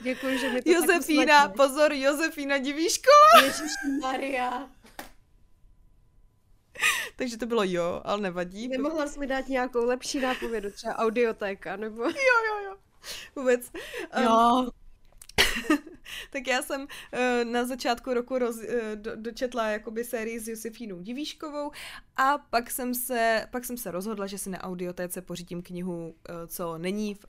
Děkuji, 0.00 0.38
že 0.38 0.50
mi 0.50 0.62
to 0.62 0.70
Josefína, 0.70 1.48
pozor, 1.48 1.92
Josefína 1.92 2.58
Divíško. 2.58 3.10
Ježíš 3.44 3.72
Maria. 4.00 4.68
Takže 7.16 7.38
to 7.38 7.46
bylo 7.46 7.64
jo, 7.64 8.00
ale 8.04 8.20
nevadí. 8.20 8.68
Nemohla 8.68 9.06
jsi 9.06 9.18
mi 9.18 9.26
dát 9.26 9.48
nějakou 9.48 9.84
lepší 9.84 10.20
nápovědu, 10.20 10.70
třeba 10.70 10.96
audiotéka, 10.96 11.76
nebo... 11.76 12.02
Jo, 12.02 12.10
jo, 12.48 12.64
jo. 12.64 12.76
Vůbec. 13.36 13.72
Um, 14.18 14.24
jo. 14.24 14.70
tak 16.32 16.46
já 16.46 16.62
jsem 16.62 16.80
uh, 16.80 17.52
na 17.52 17.64
začátku 17.64 18.14
roku 18.14 18.38
roz, 18.38 18.56
uh, 18.56 18.62
do, 18.94 19.16
dočetla 19.16 19.68
jakoby 19.68 20.04
sérii 20.04 20.40
s 20.40 20.48
Josefínou 20.48 21.00
Divíškovou 21.00 21.70
a 22.16 22.38
pak 22.38 22.70
jsem 22.70 22.94
se, 22.94 23.46
pak 23.50 23.64
jsem 23.64 23.76
se 23.76 23.90
rozhodla, 23.90 24.26
že 24.26 24.38
si 24.38 24.50
na 24.50 24.62
audiotéce 24.62 25.22
pořídím 25.22 25.62
knihu, 25.62 26.08
uh, 26.08 26.14
co 26.46 26.78
není 26.78 27.14
v 27.14 27.24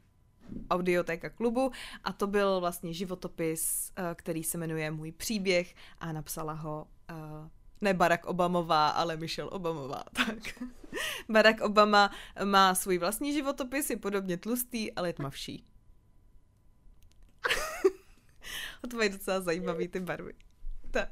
audiotéka 0.70 1.30
klubu 1.30 1.72
a 2.04 2.14
to 2.14 2.28
byl 2.28 2.60
vlastně 2.60 2.94
životopis, 2.94 3.92
uh, 4.00 4.06
který 4.16 4.44
se 4.44 4.58
jmenuje 4.58 4.92
Můj 4.92 5.12
příběh 5.12 5.76
a 6.00 6.12
napsala 6.12 6.54
ho 6.54 6.88
uh, 7.12 7.48
ne 7.82 7.94
Barack 7.94 8.26
Obamová, 8.26 8.90
ale 8.90 9.18
Michelle 9.18 9.52
Obamová. 9.52 10.04
Tak. 10.14 10.64
Barack 11.30 11.62
Obama 11.62 12.12
má 12.44 12.76
svůj 12.76 12.98
vlastní 12.98 13.34
životopis, 13.34 13.90
je 13.90 13.98
podobně 13.98 14.38
tlustý, 14.38 14.94
ale 14.94 15.10
je 15.10 15.14
tmavší. 15.14 15.66
a 18.84 18.88
to 18.88 18.98
mají 18.98 19.10
docela 19.10 19.42
zajímavý 19.42 19.88
ty 19.88 20.00
barvy. 20.00 20.34
Tak. 20.92 21.10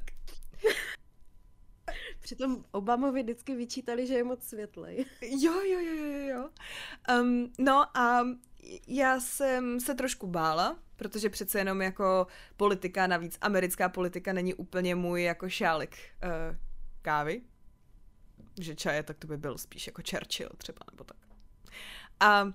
Přitom 2.20 2.64
Obamovi 2.70 3.22
vždycky 3.22 3.54
vyčítali, 3.54 4.06
že 4.06 4.14
je 4.14 4.24
moc 4.24 4.42
světlej. 4.42 5.04
Jo, 5.22 5.52
jo, 5.52 5.80
jo, 5.80 5.94
jo, 5.94 6.28
jo. 6.28 6.50
Um, 7.20 7.52
no 7.58 7.96
a 7.96 8.26
já 8.86 9.20
jsem 9.20 9.80
se 9.80 9.94
trošku 9.94 10.26
bála, 10.26 10.78
protože 10.96 11.30
přece 11.30 11.58
jenom 11.58 11.82
jako 11.82 12.26
politika, 12.56 13.06
navíc 13.06 13.38
americká 13.40 13.88
politika 13.88 14.32
není 14.32 14.54
úplně 14.54 14.94
můj 14.94 15.22
jako 15.22 15.48
šálek 15.48 15.96
uh, 16.24 16.56
kávy, 17.02 17.42
že 18.60 18.74
čaje, 18.74 19.02
tak 19.02 19.18
to 19.18 19.26
by 19.26 19.36
byl 19.36 19.58
spíš 19.58 19.86
jako 19.86 20.02
Churchill 20.10 20.50
třeba, 20.58 20.78
nebo 20.92 21.04
tak. 21.04 21.16
A 22.20 22.52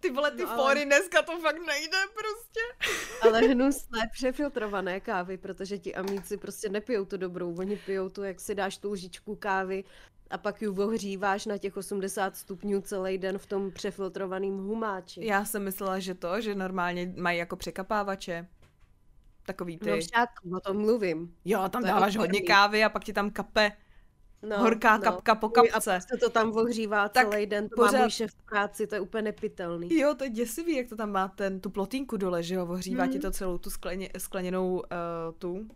ty 0.00 0.10
vole, 0.10 0.30
ty 0.30 0.42
no, 0.42 0.50
ale... 0.50 0.62
fóry 0.62 0.84
dneska 0.84 1.22
to 1.22 1.40
fakt 1.40 1.66
nejde 1.66 1.98
prostě. 2.14 2.90
Ale 3.22 3.40
hnusné 3.40 4.10
přefiltrované 4.12 5.00
kávy, 5.00 5.36
protože 5.36 5.78
ti 5.78 5.94
amíci 5.94 6.36
prostě 6.36 6.68
nepijou 6.68 7.04
tu 7.04 7.16
dobrou, 7.16 7.58
oni 7.58 7.76
pijou 7.76 8.08
tu, 8.08 8.22
jak 8.22 8.40
si 8.40 8.54
dáš 8.54 8.78
tu 8.78 8.90
lžičku 8.90 9.36
kávy 9.36 9.84
a 10.30 10.38
pak 10.38 10.62
ji 10.62 10.68
ohříváš 10.68 11.46
na 11.46 11.58
těch 11.58 11.76
80 11.76 12.36
stupňů 12.36 12.80
celý 12.80 13.18
den 13.18 13.38
v 13.38 13.46
tom 13.46 13.70
přefiltrovaném 13.70 14.58
humáči. 14.58 15.26
Já 15.26 15.44
jsem 15.44 15.64
myslela, 15.64 15.98
že 15.98 16.14
to, 16.14 16.40
že 16.40 16.54
normálně 16.54 17.14
mají 17.16 17.38
jako 17.38 17.56
překapávače. 17.56 18.46
Takový 19.46 19.78
ty. 19.78 19.90
No 19.90 19.96
však, 19.96 20.28
o 20.56 20.60
tom 20.60 20.78
mluvím. 20.78 21.34
Jo, 21.44 21.68
tam 21.68 21.82
to 21.82 21.88
dáváš 21.88 22.16
hodně 22.16 22.40
kávy 22.40 22.84
a 22.84 22.88
pak 22.88 23.04
ti 23.04 23.12
tam 23.12 23.30
kape 23.30 23.72
no, 24.42 24.58
horká 24.58 24.96
no. 24.96 25.02
kapka 25.02 25.34
po 25.34 25.48
kapce. 25.48 25.96
A 25.96 26.00
se 26.00 26.16
to 26.20 26.30
tam 26.30 26.52
ohřívá 26.52 27.08
tak 27.08 27.30
celý 27.30 27.46
den, 27.46 27.68
to 27.68 27.76
pořád... 27.76 27.92
má 27.92 27.98
můj 27.98 28.10
šef 28.10 28.30
v 28.30 28.42
práci, 28.42 28.86
to 28.86 28.94
je 28.94 29.00
úplně 29.00 29.22
nepitelný. 29.22 29.98
Jo, 29.98 30.14
to 30.14 30.24
je 30.24 30.30
děsivý, 30.30 30.76
jak 30.76 30.88
to 30.88 30.96
tam 30.96 31.10
má 31.10 31.28
ten, 31.28 31.60
tu 31.60 31.70
plotínku 31.70 32.16
dole, 32.16 32.42
že 32.42 32.54
jo, 32.54 32.66
ohřívá 32.66 33.04
hmm. 33.04 33.12
ti 33.12 33.18
to 33.18 33.30
celou 33.30 33.58
tu 33.58 33.70
skleně, 33.70 34.08
skleněnou 34.18 34.74
uh, 34.74 34.82
tu 35.38 35.68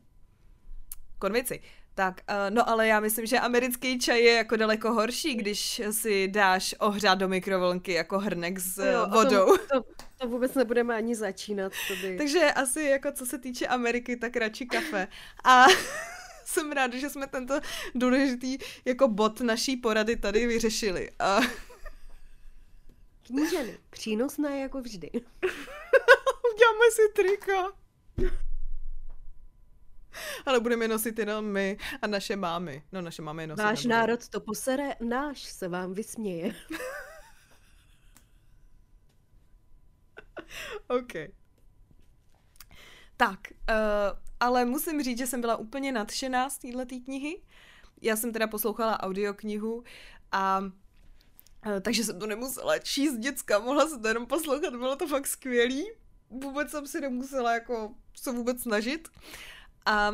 konvici. 1.19 1.61
Tak, 1.95 2.21
uh, 2.31 2.55
no 2.55 2.69
ale 2.69 2.87
já 2.87 3.01
myslím, 3.01 3.27
že 3.27 3.39
americký 3.39 3.99
čaj 3.99 4.23
je 4.23 4.33
jako 4.33 4.57
daleko 4.57 4.93
horší, 4.93 5.35
když 5.35 5.83
si 5.91 6.29
dáš 6.29 6.75
ohřát 6.79 7.19
do 7.19 7.29
mikrovlnky 7.29 7.93
jako 7.93 8.19
hrnek 8.19 8.59
s 8.59 8.79
jo, 8.79 9.07
vodou. 9.13 9.47
To, 9.47 9.59
to, 9.59 9.85
to 10.19 10.29
vůbec 10.29 10.55
nebudeme 10.55 10.95
ani 10.95 11.15
začínat. 11.15 11.73
To 11.89 11.95
by... 11.97 12.17
Takže 12.17 12.53
asi 12.53 12.83
jako 12.83 13.13
co 13.13 13.27
se 13.27 13.39
týče 13.39 13.67
Ameriky, 13.67 14.17
tak 14.17 14.37
radši 14.37 14.67
kafe. 14.67 15.09
A 15.45 15.67
jsem 16.45 16.73
ráda, 16.73 16.99
že 16.99 17.11
jsme 17.11 17.27
tento 17.27 17.61
důležitý 17.95 18.59
jako 18.85 19.09
bod 19.09 19.41
naší 19.41 19.77
porady 19.77 20.17
tady 20.17 20.47
vyřešili. 20.47 21.11
A... 21.19 21.41
Kníženy, 23.27 23.79
přínosné 23.91 24.61
jako 24.61 24.81
vždy. 24.81 25.11
Uděláme 26.55 26.91
si 26.93 27.13
trika. 27.15 27.73
Ale 30.47 30.61
budeme 30.61 30.89
nosit 30.89 31.19
jenom 31.19 31.45
my 31.45 31.79
a 32.03 32.07
naše 32.07 32.37
mámy. 32.37 32.83
No, 32.93 33.03
naše 33.03 33.23
mámy 33.23 33.47
nosí. 33.47 33.63
Váš 33.63 33.85
národ 33.85 34.29
to 34.29 34.41
posere, 34.41 34.95
náš 35.01 35.43
se 35.43 35.69
vám 35.69 35.95
vysměje. 35.95 36.55
OK. 40.89 41.13
Tak, 43.17 43.39
uh, 43.51 44.19
ale 44.41 44.65
musím 44.65 45.03
říct, 45.03 45.19
že 45.19 45.27
jsem 45.27 45.41
byla 45.41 45.57
úplně 45.57 45.93
nadšená 45.93 46.51
z 46.51 46.59
této 46.59 47.01
knihy. 47.05 47.43
Já 48.03 48.17
jsem 48.17 48.33
teda 48.33 48.47
poslouchala 48.47 49.03
audioknihu 49.03 49.85
a 50.33 50.59
uh, 50.59 51.81
takže 51.81 52.05
jsem 52.05 52.19
to 52.19 52.27
nemusela 52.27 52.79
číst 52.79 53.17
děcka, 53.17 53.59
mohla 53.59 53.89
se 53.89 53.99
to 53.99 54.09
jenom 54.09 54.27
poslouchat, 54.27 54.71
bylo 54.71 54.97
to 54.97 55.07
fakt 55.07 55.27
skvělý. 55.27 55.91
Vůbec 56.31 56.71
jsem 56.71 56.87
si 56.87 57.01
nemusela 57.01 57.55
jako 57.55 57.95
se 58.17 58.33
vůbec 58.33 58.63
snažit. 58.63 59.09
A 59.87 60.13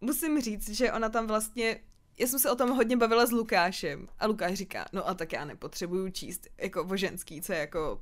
musím 0.00 0.40
říct, 0.40 0.68
že 0.68 0.92
ona 0.92 1.08
tam 1.08 1.26
vlastně 1.26 1.80
já 2.18 2.26
jsem 2.26 2.38
se 2.38 2.50
o 2.50 2.56
tom 2.56 2.70
hodně 2.70 2.96
bavila 2.96 3.26
s 3.26 3.32
Lukášem 3.32 4.08
a 4.18 4.26
Lukáš 4.26 4.54
říká, 4.54 4.86
no 4.92 5.08
a 5.08 5.14
tak 5.14 5.32
já 5.32 5.44
nepotřebuju 5.44 6.10
číst 6.10 6.46
jako 6.58 6.84
o 6.84 6.96
ženský, 6.96 7.42
co 7.42 7.52
je 7.52 7.58
jako 7.58 8.00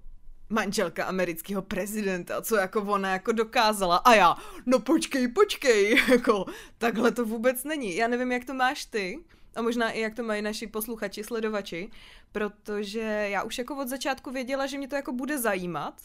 manželka 0.49 1.05
amerického 1.05 1.63
prezidenta, 1.63 2.43
co 2.43 2.57
jako 2.57 2.83
ona 2.83 3.13
jako 3.13 3.33
dokázala 3.33 3.97
a 3.97 4.15
já, 4.15 4.37
no 4.67 4.81
počkej, 4.81 5.29
počkej, 5.29 5.97
jako 6.11 6.47
takhle 6.79 7.11
to 7.11 7.25
vůbec 7.25 7.65
není. 7.65 7.97
Já 7.97 8.09
nevím, 8.09 8.33
jak 8.33 8.45
to 8.45 8.55
máš 8.55 8.85
ty 8.85 9.19
a 9.57 9.63
možná 9.63 9.91
i 9.91 10.01
jak 10.01 10.15
to 10.15 10.23
mají 10.23 10.43
naši 10.43 10.67
posluchači, 10.67 11.25
sledovači, 11.25 11.91
protože 12.33 13.01
já 13.31 13.43
už 13.43 13.59
jako 13.59 13.77
od 13.77 13.89
začátku 13.89 14.31
věděla, 14.31 14.67
že 14.67 14.79
mě 14.79 14.89
to 14.89 14.97
jako 14.97 15.13
bude 15.13 15.39
zajímat 15.39 16.01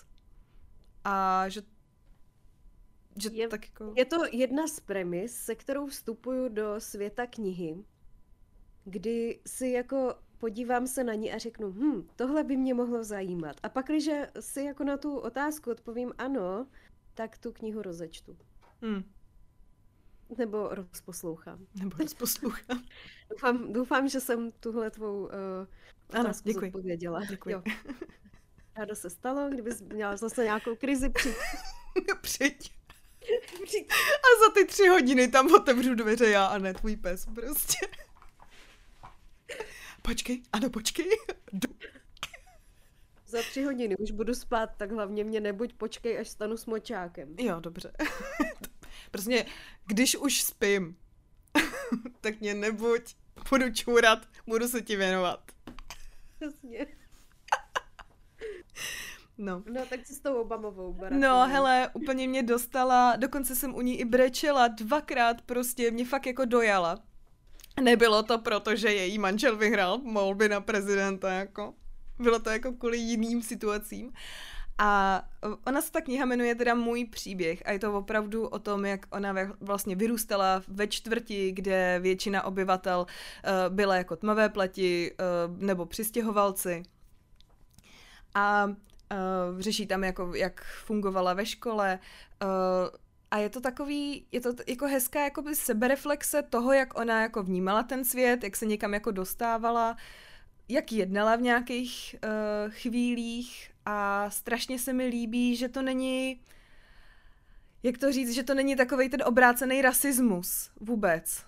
a 1.04 1.46
že 1.50 1.62
že 3.16 3.30
je, 3.34 3.48
tak 3.48 3.66
jako... 3.66 3.94
je 3.96 4.06
to 4.06 4.18
jedna 4.32 4.68
z 4.68 4.80
premis, 4.80 5.36
se 5.38 5.56
kterou 5.56 5.88
vstupuju 5.88 6.50
do 6.50 6.76
světa 6.78 7.28
knihy, 7.28 7.84
kdy 8.86 9.40
si 9.48 9.68
jako 9.68 10.16
podívám 10.38 10.88
se 10.88 11.04
na 11.04 11.14
ní 11.14 11.34
a 11.34 11.38
řeknu, 11.38 11.72
hm, 11.72 12.08
tohle 12.16 12.44
by 12.44 12.58
mě 12.58 12.74
mohlo 12.74 13.04
zajímat. 13.04 13.56
A 13.64 13.70
pak, 13.70 13.86
když 13.86 14.10
si 14.40 14.64
jako 14.64 14.84
na 14.84 14.98
tu 14.98 15.18
otázku 15.18 15.72
odpovím 15.72 16.14
ano, 16.18 16.68
tak 17.14 17.38
tu 17.38 17.52
knihu 17.52 17.82
rozečtu. 17.82 18.38
Hmm. 18.82 19.04
Nebo 20.38 20.68
rozposlouchám. 20.72 21.68
Nebo 21.80 21.98
rozposlouchám. 21.98 22.84
doufám, 23.30 23.74
doufám, 23.74 24.08
že 24.08 24.20
jsem 24.20 24.52
tuhle 24.52 24.92
tvou 24.92 25.24
uh, 25.24 25.30
otázku 26.10 26.18
ano, 26.18 26.32
děkuji. 26.44 26.66
zodpověděla. 26.66 27.26
Děkuji. 27.30 27.50
Jo. 27.50 27.64
Ráda 28.78 28.96
se 28.96 29.10
stalo, 29.10 29.50
kdybys 29.50 29.82
měla 29.82 30.18
zase 30.18 30.44
nějakou 30.44 30.76
krizi, 30.76 31.10
přijď. 31.10 31.36
přijď. 32.22 32.75
A 34.16 34.28
za 34.46 34.52
ty 34.54 34.66
tři 34.66 34.88
hodiny 34.88 35.28
tam 35.28 35.54
otevřu 35.54 35.96
dveře 35.96 36.30
já 36.30 36.46
a 36.46 36.58
ne 36.58 36.74
tvůj 36.74 36.96
pes 36.96 37.26
prostě. 37.36 37.88
Počkej, 40.02 40.42
ano, 40.54 40.70
počkej. 40.70 41.10
Za 43.28 43.42
tři 43.42 43.64
hodiny 43.64 43.98
už 43.98 44.12
budu 44.12 44.34
spát, 44.34 44.70
tak 44.78 44.92
hlavně 44.92 45.24
mě 45.24 45.40
nebuď 45.40 45.74
počkej, 45.74 46.20
až 46.20 46.30
stanu 46.30 46.58
s 46.58 46.66
močákem. 46.66 47.36
Jo, 47.40 47.60
dobře. 47.60 47.92
prostě, 49.12 49.46
když 49.86 50.16
už 50.16 50.44
spím, 50.44 50.98
tak 52.22 52.40
mě 52.40 52.54
nebuď, 52.54 53.16
budu 53.50 53.74
čůrat, 53.74 54.28
budu 54.48 54.68
se 54.68 54.82
ti 54.82 54.96
věnovat. 54.96 55.52
Jasně. 56.42 56.88
No. 59.38 59.64
No, 59.74 59.82
tak 59.90 60.00
co 60.08 60.14
s 60.14 60.20
tou 60.20 60.36
Obamovou 60.36 60.94
barakou? 60.94 61.20
No, 61.20 61.48
hele, 61.48 61.90
úplně 61.94 62.28
mě 62.28 62.44
dostala, 62.44 63.16
dokonce 63.16 63.56
jsem 63.56 63.76
u 63.76 63.82
ní 63.82 64.00
i 64.00 64.06
brečela 64.06 64.68
dvakrát 64.68 65.42
prostě, 65.42 65.92
mě 65.92 66.06
fakt 66.06 66.26
jako 66.26 66.46
dojala. 66.46 67.00
Nebylo 67.82 68.24
to 68.24 68.40
proto, 68.40 68.76
že 68.76 68.94
její 68.94 69.20
manžel 69.20 69.58
vyhrál 69.58 69.98
volby 70.14 70.50
na 70.50 70.62
prezidenta, 70.62 71.32
jako. 71.32 71.74
Bylo 72.20 72.40
to 72.40 72.50
jako 72.50 72.72
kvůli 72.72 72.98
jiným 72.98 73.42
situacím. 73.42 74.14
A 74.78 75.22
ona 75.68 75.82
se 75.82 75.92
ta 75.92 76.02
kniha 76.02 76.26
jmenuje 76.26 76.56
teda 76.56 76.76
Můj 76.76 77.06
příběh 77.06 77.62
a 77.66 77.72
je 77.72 77.80
to 77.80 77.98
opravdu 77.98 78.48
o 78.48 78.60
tom, 78.60 78.86
jak 78.86 79.06
ona 79.12 79.36
vlastně 79.62 79.96
vyrůstala 79.96 80.62
ve 80.68 80.88
čtvrti, 80.88 81.52
kde 81.52 82.00
většina 82.02 82.44
obyvatel 82.44 83.00
uh, 83.00 83.76
byla 83.76 83.96
jako 83.96 84.16
tmavé 84.16 84.50
pleti 84.50 85.12
uh, 85.12 85.62
nebo 85.62 85.86
přistěhovalci. 85.86 86.84
A 88.36 88.68
uh, 89.12 89.60
řeší 89.60 89.88
tam, 89.88 90.04
jako, 90.04 90.36
jak 90.36 90.64
fungovala 90.64 91.34
ve 91.34 91.46
škole. 91.46 92.00
Uh, 92.44 92.50
a 93.32 93.38
je 93.38 93.50
to 93.50 93.62
takový, 93.62 94.26
je 94.32 94.42
to 94.42 94.54
jako 94.68 94.88
hezká 94.88 95.24
jakoby 95.24 95.56
sebereflexe 95.56 96.42
toho, 96.42 96.74
jak 96.74 97.00
ona 97.00 97.22
jako 97.22 97.44
vnímala 97.44 97.84
ten 97.84 98.06
svět, 98.06 98.44
jak 98.44 98.56
se 98.56 98.66
někam 98.66 98.94
jako 98.94 99.12
dostávala, 99.12 99.98
jak 100.70 100.92
jednala 100.92 101.36
v 101.36 101.42
nějakých 101.42 102.16
uh, 102.24 102.72
chvílích 102.72 103.72
a 103.86 104.30
strašně 104.30 104.80
se 104.80 104.94
mi 104.94 105.06
líbí, 105.06 105.56
že 105.56 105.70
to 105.70 105.82
není, 105.82 106.42
jak 107.84 107.98
to 107.98 108.12
říct, 108.12 108.34
že 108.34 108.44
to 108.44 108.54
není 108.54 108.76
takový 108.76 109.10
ten 109.10 109.24
obrácený 109.26 109.82
rasismus 109.82 110.72
vůbec. 110.80 111.46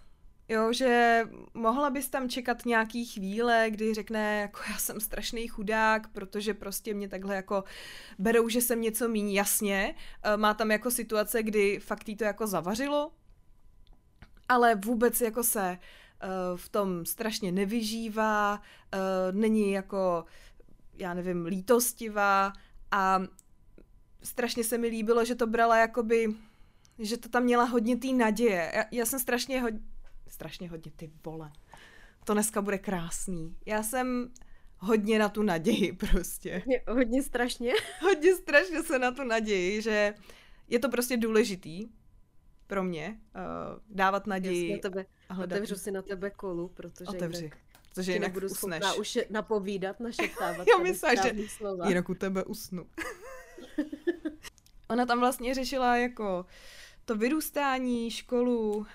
Jo, 0.50 0.74
že 0.74 1.24
mohla 1.54 1.90
bys 1.90 2.10
tam 2.10 2.30
čekat 2.30 2.66
nějaký 2.66 3.06
chvíle, 3.06 3.66
kdy 3.70 3.94
řekne, 3.94 4.42
jako 4.42 4.60
já 4.72 4.78
jsem 4.78 5.00
strašný 5.00 5.48
chudák, 5.48 6.08
protože 6.08 6.54
prostě 6.54 6.94
mě 6.94 7.10
takhle 7.10 7.36
jako 7.36 7.64
berou, 8.20 8.50
že 8.50 8.62
jsem 8.62 8.82
něco 8.82 9.10
míň 9.10 9.32
jasně. 9.32 9.96
Eh, 10.24 10.38
má 10.38 10.54
tam 10.54 10.72
jako 10.72 10.92
situace, 10.92 11.44
kdy 11.44 11.80
fakt 11.80 12.10
jí 12.10 12.16
to 12.16 12.24
jako 12.24 12.48
zavařilo, 12.48 13.12
ale 14.50 14.76
vůbec 14.76 15.22
jako 15.22 15.44
se 15.44 15.78
uh, 16.24 16.58
v 16.58 16.70
tom 16.70 17.06
strašně 17.06 17.52
nevyžívá, 17.52 18.54
uh, 18.54 19.40
není 19.40 19.72
jako, 19.72 20.26
já 20.94 21.14
nevím, 21.14 21.46
lítostivá 21.46 22.54
a 22.92 23.22
strašně 24.24 24.64
se 24.64 24.78
mi 24.78 24.88
líbilo, 24.88 25.26
že 25.26 25.36
to 25.36 25.48
brala 25.48 25.78
jakoby, 25.78 26.36
že 27.00 27.18
to 27.18 27.30
tam 27.30 27.44
měla 27.44 27.64
hodně 27.64 27.98
té 27.98 28.08
naděje. 28.08 28.72
Já, 28.76 28.84
já 28.92 29.06
jsem 29.06 29.20
strašně 29.20 29.62
hodně, 29.62 29.82
strašně 30.30 30.70
hodně, 30.70 30.92
ty 30.96 31.12
vole. 31.26 31.52
To 32.24 32.34
dneska 32.34 32.62
bude 32.62 32.78
krásný. 32.78 33.56
Já 33.66 33.84
jsem 33.84 34.32
hodně 34.78 35.20
na 35.20 35.30
tu 35.30 35.44
naději 35.44 35.94
prostě. 36.12 36.58
Hodně, 36.58 36.82
hodně 36.88 37.24
strašně. 37.24 37.74
hodně 38.02 38.36
strašně 38.36 38.84
se 38.84 39.00
na 39.00 39.12
tu 39.12 39.24
naději, 39.24 39.82
že 39.82 40.14
je 40.68 40.80
to 40.80 40.90
prostě 40.90 41.18
důležitý 41.18 41.88
pro 42.68 42.84
mě 42.84 43.20
uh, 43.36 43.80
dávat 43.90 44.28
naději. 44.28 44.74
na 44.74 44.80
tebe, 44.80 45.06
a 45.30 45.34
hledat. 45.34 45.56
Otevřu 45.56 45.76
si 45.76 45.92
na 45.92 46.02
tebe 46.02 46.30
kolu, 46.30 46.68
protože 46.68 47.06
Otevři. 47.06 47.44
Jinak, 47.44 47.58
protože 47.94 48.14
jinak 48.14 48.28
nebudu 48.30 48.48
usneš. 48.48 48.84
už 49.00 49.20
napovídat, 49.30 50.00
našeptávat. 50.00 50.68
Já 50.78 50.84
myslím, 50.84 51.12
že 51.24 51.50
slova. 51.50 51.90
jinak 51.90 52.10
u 52.10 52.14
tebe 52.14 52.44
usnu. 52.44 52.88
Ona 54.90 55.06
tam 55.06 55.20
vlastně 55.20 55.54
řešila 55.54 55.98
jako 55.98 56.46
to 57.08 57.16
vyrůstání, 57.16 58.12
školu, 58.12 58.76
um, 58.76 58.86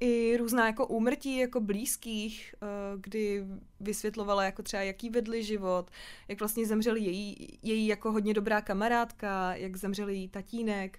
i 0.00 0.36
různá 0.36 0.66
jako 0.66 0.86
úmrtí 0.86 1.38
jako 1.38 1.60
blízkých, 1.60 2.54
uh, 2.62 3.00
kdy 3.00 3.44
vysvětlovala 3.80 4.44
jako 4.44 4.62
třeba 4.62 4.82
jaký 4.82 5.10
vedli 5.10 5.44
život, 5.44 5.90
jak 6.28 6.38
vlastně 6.38 6.66
zemřel 6.66 6.96
její, 6.96 7.58
její 7.62 7.86
jako 7.86 8.12
hodně 8.12 8.34
dobrá 8.34 8.60
kamarádka, 8.60 9.54
jak 9.54 9.76
zemřel 9.76 10.08
její 10.08 10.28
tatínek. 10.28 10.98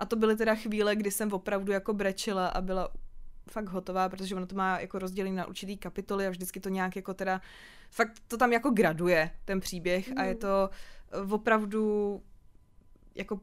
A 0.00 0.06
to 0.06 0.16
byly 0.16 0.36
teda 0.36 0.54
chvíle, 0.54 0.96
kdy 0.96 1.10
jsem 1.10 1.32
opravdu 1.32 1.72
jako 1.72 1.94
brečela 1.94 2.48
a 2.48 2.60
byla 2.60 2.92
fakt 3.50 3.68
hotová, 3.68 4.08
protože 4.08 4.34
ono 4.34 4.46
to 4.46 4.54
má 4.54 4.80
jako 4.80 4.98
rozdělení 4.98 5.36
na 5.36 5.46
určitý 5.46 5.76
kapitoly 5.76 6.26
a 6.26 6.30
vždycky 6.30 6.60
to 6.60 6.68
nějak 6.68 6.96
jako 6.96 7.14
teda, 7.14 7.40
fakt 7.90 8.12
to 8.28 8.36
tam 8.36 8.52
jako 8.52 8.70
graduje, 8.70 9.30
ten 9.44 9.60
příběh 9.60 10.08
mm. 10.10 10.18
a 10.18 10.24
je 10.24 10.34
mm. 10.34 10.40
to 10.40 10.70
opravdu 11.30 12.22
jako 13.14 13.40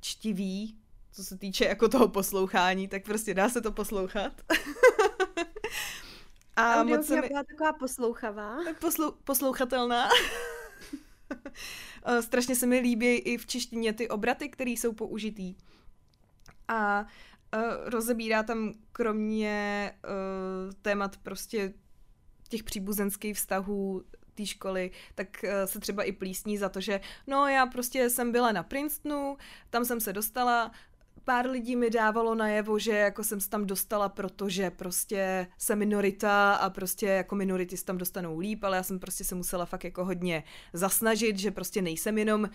čtivý, 0.00 0.78
co 1.12 1.24
se 1.24 1.38
týče 1.38 1.64
jako 1.64 1.88
toho 1.88 2.08
poslouchání, 2.08 2.88
tak 2.88 3.04
prostě 3.04 3.34
dá 3.34 3.48
se 3.48 3.60
to 3.60 3.72
poslouchat. 3.72 4.32
a 6.56 6.82
moc 6.82 7.06
se 7.06 7.20
mi... 7.20 7.28
byla 7.28 7.44
taková 7.44 7.72
poslouchavá. 7.72 8.58
Poslou... 8.80 9.12
Poslouchatelná. 9.24 10.08
Strašně 12.20 12.56
se 12.56 12.66
mi 12.66 12.78
líbí 12.78 13.06
i 13.06 13.38
v 13.38 13.46
češtině 13.46 13.92
ty 13.92 14.08
obraty, 14.08 14.48
které 14.48 14.70
jsou 14.70 14.92
použitý. 14.92 15.54
A 16.68 17.00
uh, 17.00 17.06
rozebírá 17.84 18.42
tam 18.42 18.72
kromě 18.92 19.92
uh, 20.04 20.72
témat 20.82 21.16
prostě 21.16 21.74
těch 22.48 22.62
příbuzenských 22.62 23.36
vztahů 23.36 24.04
té 24.36 24.46
školy, 24.46 24.90
tak 25.14 25.44
uh, 25.44 25.50
se 25.64 25.80
třeba 25.80 26.02
i 26.02 26.12
plísní 26.12 26.58
za 26.58 26.68
to, 26.68 26.80
že 26.80 27.00
no 27.26 27.48
já 27.48 27.66
prostě 27.66 28.10
jsem 28.10 28.32
byla 28.32 28.52
na 28.52 28.62
Princetonu, 28.62 29.36
tam 29.70 29.84
jsem 29.84 30.00
se 30.00 30.12
dostala, 30.12 30.70
pár 31.26 31.50
lidí 31.50 31.76
mi 31.76 31.90
dávalo 31.90 32.34
najevo, 32.34 32.78
že 32.78 32.92
jako 32.92 33.24
jsem 33.24 33.40
se 33.40 33.50
tam 33.50 33.66
dostala, 33.66 34.08
protože 34.08 34.70
prostě 34.70 35.46
jsem 35.58 35.78
minorita 35.78 36.54
a 36.54 36.70
prostě 36.70 37.06
jako 37.06 37.34
minority 37.34 37.76
se 37.76 37.84
tam 37.84 37.98
dostanou 37.98 38.38
líp, 38.38 38.64
ale 38.64 38.76
já 38.76 38.82
jsem 38.82 38.98
prostě 38.98 39.24
se 39.24 39.34
musela 39.34 39.66
fakt 39.66 39.84
jako 39.84 40.04
hodně 40.04 40.44
zasnažit, 40.72 41.38
že 41.38 41.50
prostě 41.50 41.82
nejsem 41.82 42.18
jenom 42.18 42.42
uh, 42.42 42.48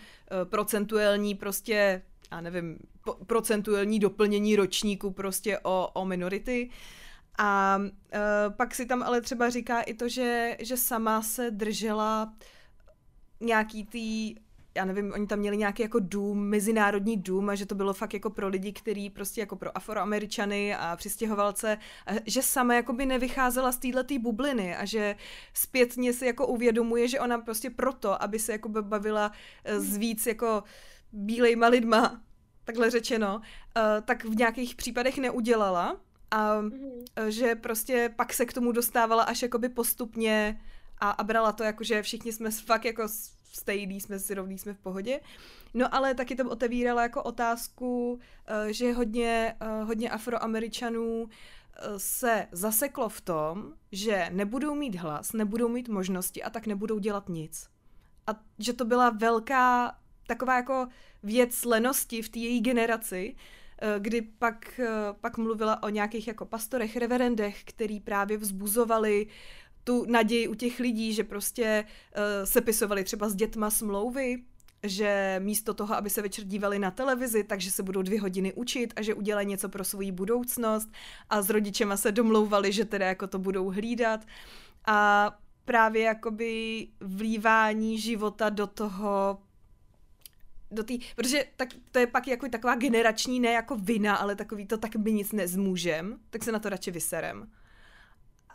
procentuální 0.44 1.34
prostě, 1.34 2.02
já 2.32 2.40
nevím, 2.40 2.78
procentuální 3.26 3.98
doplnění 3.98 4.56
ročníku 4.56 5.10
prostě 5.10 5.58
o, 5.58 5.88
o 5.92 6.04
minority. 6.04 6.70
A 7.38 7.78
uh, 7.78 7.88
pak 8.56 8.74
si 8.74 8.86
tam 8.86 9.02
ale 9.02 9.20
třeba 9.20 9.50
říká 9.50 9.80
i 9.80 9.94
to, 9.94 10.08
že, 10.08 10.56
že 10.60 10.76
sama 10.76 11.22
se 11.22 11.50
držela 11.50 12.34
nějaký 13.40 13.84
tý 13.86 14.34
já 14.74 14.84
nevím, 14.84 15.12
oni 15.12 15.26
tam 15.26 15.38
měli 15.38 15.56
nějaký 15.56 15.82
jako 15.82 15.98
dům, 16.00 16.38
mezinárodní 16.38 17.16
dům 17.16 17.48
a 17.48 17.54
že 17.54 17.66
to 17.66 17.74
bylo 17.74 17.92
fakt 17.92 18.14
jako 18.14 18.30
pro 18.30 18.48
lidi, 18.48 18.72
který 18.72 19.10
prostě 19.10 19.40
jako 19.40 19.56
pro 19.56 19.76
afroameričany 19.76 20.74
a 20.74 20.96
přistěhovalce, 20.96 21.78
a 22.06 22.10
že 22.26 22.42
sama 22.42 22.74
jako 22.74 22.92
by 22.92 23.06
nevycházela 23.06 23.72
z 23.72 23.78
této 23.78 24.18
bubliny 24.18 24.76
a 24.76 24.84
že 24.84 25.16
zpětně 25.54 26.12
si 26.12 26.26
jako 26.26 26.46
uvědomuje, 26.46 27.08
že 27.08 27.20
ona 27.20 27.38
prostě 27.38 27.70
proto, 27.70 28.22
aby 28.22 28.38
se 28.38 28.52
jako 28.52 28.68
bavila 28.68 29.32
eh, 29.64 29.80
s 29.80 29.96
víc 29.96 30.26
jako 30.26 30.62
bílejma 31.12 31.66
lidma, 31.66 32.20
takhle 32.64 32.90
řečeno, 32.90 33.40
eh, 33.76 34.02
tak 34.04 34.24
v 34.24 34.36
nějakých 34.36 34.74
případech 34.74 35.18
neudělala 35.18 36.00
a 36.32 36.62
mm-hmm. 36.62 37.26
že 37.28 37.54
prostě 37.54 38.10
pak 38.16 38.32
se 38.32 38.46
k 38.46 38.52
tomu 38.52 38.72
dostávala 38.72 39.22
až 39.22 39.42
jakoby 39.42 39.68
postupně 39.68 40.60
a, 40.98 41.10
a 41.10 41.24
brala 41.24 41.52
to 41.52 41.62
jako, 41.62 41.84
že 41.84 42.02
všichni 42.02 42.32
jsme 42.32 42.50
fakt 42.50 42.84
jako 42.84 43.08
stejný, 43.52 44.00
jsme 44.00 44.18
si 44.18 44.34
rovný, 44.34 44.58
jsme 44.58 44.74
v 44.74 44.78
pohodě. 44.78 45.20
No 45.74 45.94
ale 45.94 46.14
taky 46.14 46.36
to 46.36 46.50
otevírala 46.50 47.02
jako 47.02 47.22
otázku, 47.22 48.20
eh, 48.46 48.72
že 48.72 48.92
hodně, 48.92 49.56
eh, 49.60 49.82
hodně 49.82 50.10
afroameričanů 50.10 51.28
se 51.96 52.46
zaseklo 52.52 53.08
v 53.08 53.20
tom, 53.20 53.72
že 53.92 54.26
nebudou 54.32 54.74
mít 54.74 54.94
hlas, 54.94 55.32
nebudou 55.32 55.68
mít 55.68 55.88
možnosti 55.88 56.42
a 56.42 56.50
tak 56.50 56.66
nebudou 56.66 56.98
dělat 56.98 57.28
nic. 57.28 57.68
A 58.26 58.30
že 58.58 58.72
to 58.72 58.84
byla 58.84 59.10
velká 59.10 59.98
taková 60.26 60.56
jako 60.56 60.86
věc 61.22 61.64
lenosti 61.64 62.22
v 62.22 62.28
té 62.28 62.38
její 62.38 62.60
generaci, 62.60 63.36
kdy 63.98 64.22
pak, 64.22 64.80
pak 65.20 65.38
mluvila 65.38 65.82
o 65.82 65.88
nějakých 65.88 66.28
jako 66.28 66.44
pastorech, 66.44 66.96
reverendech, 66.96 67.64
který 67.64 68.00
právě 68.00 68.38
vzbuzovali 68.38 69.26
tu 69.84 70.04
naději 70.08 70.48
u 70.48 70.54
těch 70.54 70.80
lidí, 70.80 71.12
že 71.12 71.24
prostě 71.24 71.84
uh, 71.84 72.22
sepisovali 72.44 73.04
třeba 73.04 73.28
s 73.28 73.34
dětma 73.34 73.70
smlouvy, 73.70 74.42
že 74.82 75.36
místo 75.38 75.74
toho, 75.74 75.94
aby 75.94 76.10
se 76.10 76.22
večer 76.22 76.44
dívali 76.44 76.78
na 76.78 76.90
televizi, 76.90 77.44
takže 77.44 77.70
se 77.70 77.82
budou 77.82 78.02
dvě 78.02 78.20
hodiny 78.20 78.52
učit 78.52 78.92
a 78.96 79.02
že 79.02 79.14
udělají 79.14 79.46
něco 79.46 79.68
pro 79.68 79.84
svou 79.84 80.12
budoucnost. 80.12 80.88
A 81.30 81.42
s 81.42 81.50
rodičema 81.50 81.96
se 81.96 82.12
domlouvali, 82.12 82.72
že 82.72 82.84
teda 82.84 83.06
jako 83.06 83.26
to 83.26 83.38
budou 83.38 83.70
hlídat. 83.70 84.20
A 84.86 85.30
právě 85.64 86.02
jakoby 86.02 86.88
vlívání 87.00 87.98
života 87.98 88.48
do 88.48 88.66
toho 88.66 89.38
do 90.72 90.84
tý, 90.84 90.98
protože 91.16 91.44
tak, 91.56 91.68
to 91.90 91.98
je 91.98 92.06
pak 92.06 92.28
jako 92.28 92.48
taková 92.48 92.74
generační, 92.74 93.40
ne 93.40 93.52
jako 93.52 93.76
vina, 93.76 94.16
ale 94.16 94.36
takový 94.36 94.66
to, 94.66 94.78
tak 94.78 94.96
my 94.96 95.12
nic 95.12 95.32
nezmůžem, 95.32 96.18
tak 96.30 96.44
se 96.44 96.52
na 96.52 96.58
to 96.58 96.68
radši 96.68 96.90
vyserem. 96.90 97.50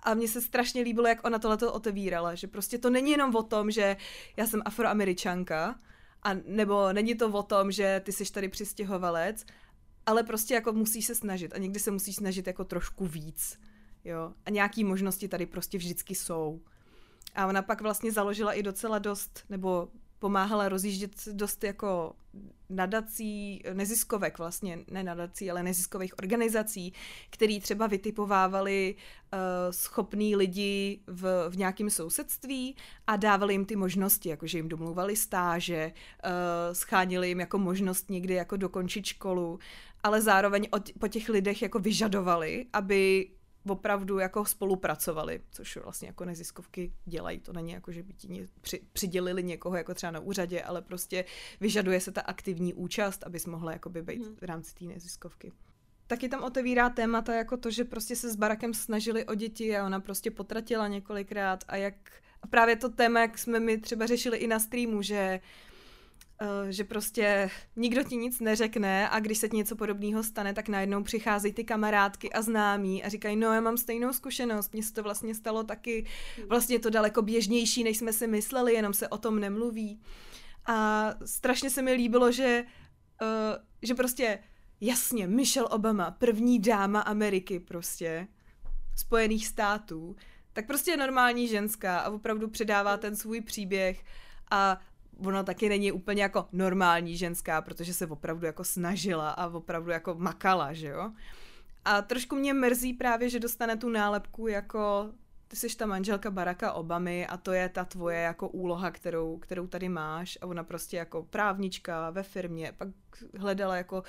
A 0.03 0.14
mně 0.14 0.27
se 0.27 0.41
strašně 0.41 0.81
líbilo, 0.81 1.07
jak 1.07 1.26
ona 1.26 1.39
tohleto 1.39 1.73
otevírala, 1.73 2.35
že 2.35 2.48
prostě 2.48 2.77
to 2.77 2.89
není 2.89 3.11
jenom 3.11 3.35
o 3.35 3.44
tom, 3.44 3.72
že 3.72 3.98
já 4.38 4.48
jsem 4.48 4.61
afroameričanka, 4.65 5.80
a 6.23 6.34
nebo 6.45 6.94
není 6.94 7.15
to 7.15 7.30
o 7.30 7.44
tom, 7.44 7.72
že 7.72 8.02
ty 8.06 8.11
jsi 8.11 8.34
tady 8.34 8.49
přistěhovalec, 8.49 9.45
ale 10.06 10.23
prostě 10.23 10.53
jako 10.53 10.73
musíš 10.73 11.06
se 11.06 11.15
snažit 11.15 11.53
a 11.53 11.57
někdy 11.57 11.80
se 11.80 11.91
musíš 11.91 12.15
snažit 12.15 12.48
jako 12.48 12.64
trošku 12.64 13.06
víc, 13.06 13.60
jo. 14.03 14.34
A 14.45 14.49
nějaký 14.49 14.84
možnosti 14.84 15.27
tady 15.27 15.45
prostě 15.45 15.77
vždycky 15.77 16.15
jsou. 16.15 16.61
A 17.35 17.48
ona 17.48 17.61
pak 17.61 17.81
vlastně 17.81 18.11
založila 18.11 18.53
i 18.53 18.64
docela 18.64 18.99
dost, 18.99 19.44
nebo 19.49 19.88
pomáhala 20.19 20.69
rozjíždět 20.69 21.11
dost 21.31 21.64
jako 21.64 22.14
nadací, 22.69 23.61
neziskovek 23.73 24.38
vlastně, 24.38 24.80
ne 24.91 25.03
nadací, 25.03 25.52
ale 25.52 25.64
neziskových 25.64 26.19
organizací, 26.19 26.94
který 27.30 27.60
třeba 27.60 27.88
vytipovávali 27.88 28.95
uh, 28.95 29.39
schopný 29.72 30.35
lidi 30.35 30.99
v, 31.07 31.49
v 31.49 31.57
nějakém 31.57 31.89
sousedství 31.89 32.76
a 33.07 33.15
dávali 33.15 33.53
jim 33.53 33.65
ty 33.65 33.76
možnosti, 33.76 34.30
jakože 34.30 34.57
jim 34.57 34.69
domluvali 34.69 35.15
stáže, 35.15 35.91
uh, 36.26 36.31
schánili 36.73 37.27
jim 37.27 37.39
jako 37.39 37.57
možnost 37.57 38.10
někdy 38.10 38.34
jako 38.34 38.57
dokončit 38.57 39.06
školu, 39.06 39.60
ale 40.03 40.22
zároveň 40.22 40.68
od, 40.72 40.89
po 40.99 41.07
těch 41.07 41.30
lidech 41.30 41.61
jako 41.61 41.80
vyžadovali, 41.80 42.65
aby 42.73 43.30
opravdu 43.69 44.19
jako 44.19 44.45
spolupracovali, 44.45 45.41
což 45.52 45.77
vlastně 45.77 46.07
jako 46.07 46.26
neziskovky 46.26 46.94
dělají. 47.06 47.39
To 47.39 47.53
není 47.53 47.72
jako, 47.72 47.91
že 47.91 48.03
by 48.03 48.14
ti 48.14 48.48
při, 48.61 48.81
přidělili 48.94 49.44
někoho 49.44 49.76
jako 49.76 49.94
třeba 49.94 50.11
na 50.11 50.19
úřadě, 50.19 50.61
ale 50.61 50.81
prostě 50.81 51.26
vyžaduje 51.60 52.02
se 52.02 52.11
ta 52.11 52.22
aktivní 52.22 52.73
účast, 52.73 53.23
abys 53.23 53.45
mohla 53.45 53.72
jakoby 53.72 54.02
být 54.02 54.26
hmm. 54.26 54.35
v 54.35 54.44
rámci 54.44 54.76
té 54.76 54.85
neziskovky. 54.85 55.52
Taky 56.07 56.30
tam 56.30 56.44
otevírá 56.44 56.89
témata 56.89 57.35
jako 57.35 57.57
to, 57.57 57.72
že 57.72 57.84
prostě 57.84 58.15
se 58.15 58.31
s 58.31 58.35
Barakem 58.35 58.73
snažili 58.73 59.26
o 59.26 59.35
děti 59.35 59.77
a 59.77 59.85
ona 59.85 59.99
prostě 59.99 60.31
potratila 60.31 60.88
několikrát 60.88 61.64
a 61.68 61.76
jak 61.76 61.95
A 62.41 62.48
právě 62.48 62.76
to 62.76 62.89
téma, 62.89 63.19
jak 63.19 63.38
jsme 63.38 63.60
mi 63.60 63.77
třeba 63.77 64.06
řešili 64.06 64.38
i 64.38 64.48
na 64.48 64.60
streamu, 64.60 65.02
že 65.02 65.39
že 66.69 66.84
prostě 66.84 67.49
nikdo 67.76 68.03
ti 68.03 68.15
nic 68.15 68.39
neřekne 68.39 69.09
a 69.09 69.19
když 69.19 69.38
se 69.38 69.49
ti 69.49 69.57
něco 69.57 69.76
podobného 69.76 70.23
stane, 70.23 70.53
tak 70.53 70.69
najednou 70.69 71.03
přicházejí 71.03 71.53
ty 71.53 71.64
kamarádky 71.64 72.34
a 72.34 72.41
známí 72.41 73.03
a 73.03 73.09
říkají, 73.09 73.35
no 73.35 73.53
já 73.53 73.61
mám 73.61 73.77
stejnou 73.77 74.14
zkušenost, 74.14 74.73
mně 74.73 74.84
se 74.84 74.93
to 74.93 75.03
vlastně 75.03 75.35
stalo 75.35 75.64
taky, 75.64 76.05
vlastně 76.49 76.80
to 76.80 76.89
daleko 76.89 77.22
běžnější, 77.22 77.84
než 77.84 77.97
jsme 77.97 78.14
si 78.14 78.27
mysleli, 78.27 78.73
jenom 78.73 78.93
se 78.93 79.07
o 79.07 79.18
tom 79.18 79.39
nemluví. 79.39 80.01
A 80.65 81.09
strašně 81.26 81.69
se 81.69 81.81
mi 81.81 81.93
líbilo, 81.93 82.31
že, 82.31 82.65
uh, 83.22 83.27
že 83.81 83.95
prostě 83.95 84.39
jasně, 84.81 85.27
Michelle 85.27 85.69
Obama, 85.69 86.11
první 86.11 86.59
dáma 86.59 87.01
Ameriky 87.01 87.59
prostě, 87.59 88.27
Spojených 88.95 89.47
států, 89.47 90.15
tak 90.53 90.68
prostě 90.68 90.91
je 90.91 90.97
normální 90.97 91.47
ženská 91.47 91.99
a 91.99 92.09
opravdu 92.09 92.47
předává 92.47 92.97
ten 92.97 93.15
svůj 93.15 93.41
příběh 93.41 94.03
a 94.51 94.80
ona 95.26 95.44
taky 95.44 95.69
není 95.69 95.91
úplně 95.91 96.22
jako 96.22 96.48
normální 96.52 97.18
ženská, 97.18 97.61
protože 97.61 97.94
se 97.94 98.07
opravdu 98.07 98.45
jako 98.45 98.64
snažila 98.64 99.30
a 99.30 99.48
opravdu 99.48 99.91
jako 99.91 100.15
makala, 100.18 100.73
že 100.73 100.88
jo. 100.88 101.11
A 101.85 102.02
trošku 102.02 102.35
mě 102.35 102.53
mrzí 102.53 102.94
právě, 102.94 103.30
že 103.30 103.39
dostane 103.39 103.77
tu 103.77 103.89
nálepku 103.89 104.48
jako 104.48 105.11
ty 105.48 105.56
jsi 105.56 105.77
ta 105.77 105.85
manželka 105.85 106.31
Baracka 106.31 106.72
Obamy 106.72 107.27
a 107.27 107.38
to 107.38 107.52
je 107.52 107.69
ta 107.69 107.85
tvoje 107.85 108.18
jako 108.18 108.48
úloha, 108.48 108.91
kterou, 108.91 109.38
kterou 109.38 109.68
tady 109.68 109.89
máš 109.89 110.38
a 110.41 110.45
ona 110.45 110.64
prostě 110.64 110.98
jako 110.98 111.23
právnička 111.23 112.10
ve 112.10 112.23
firmě 112.23 112.73
pak 112.77 112.88
hledala 113.38 113.76
jako 113.76 114.03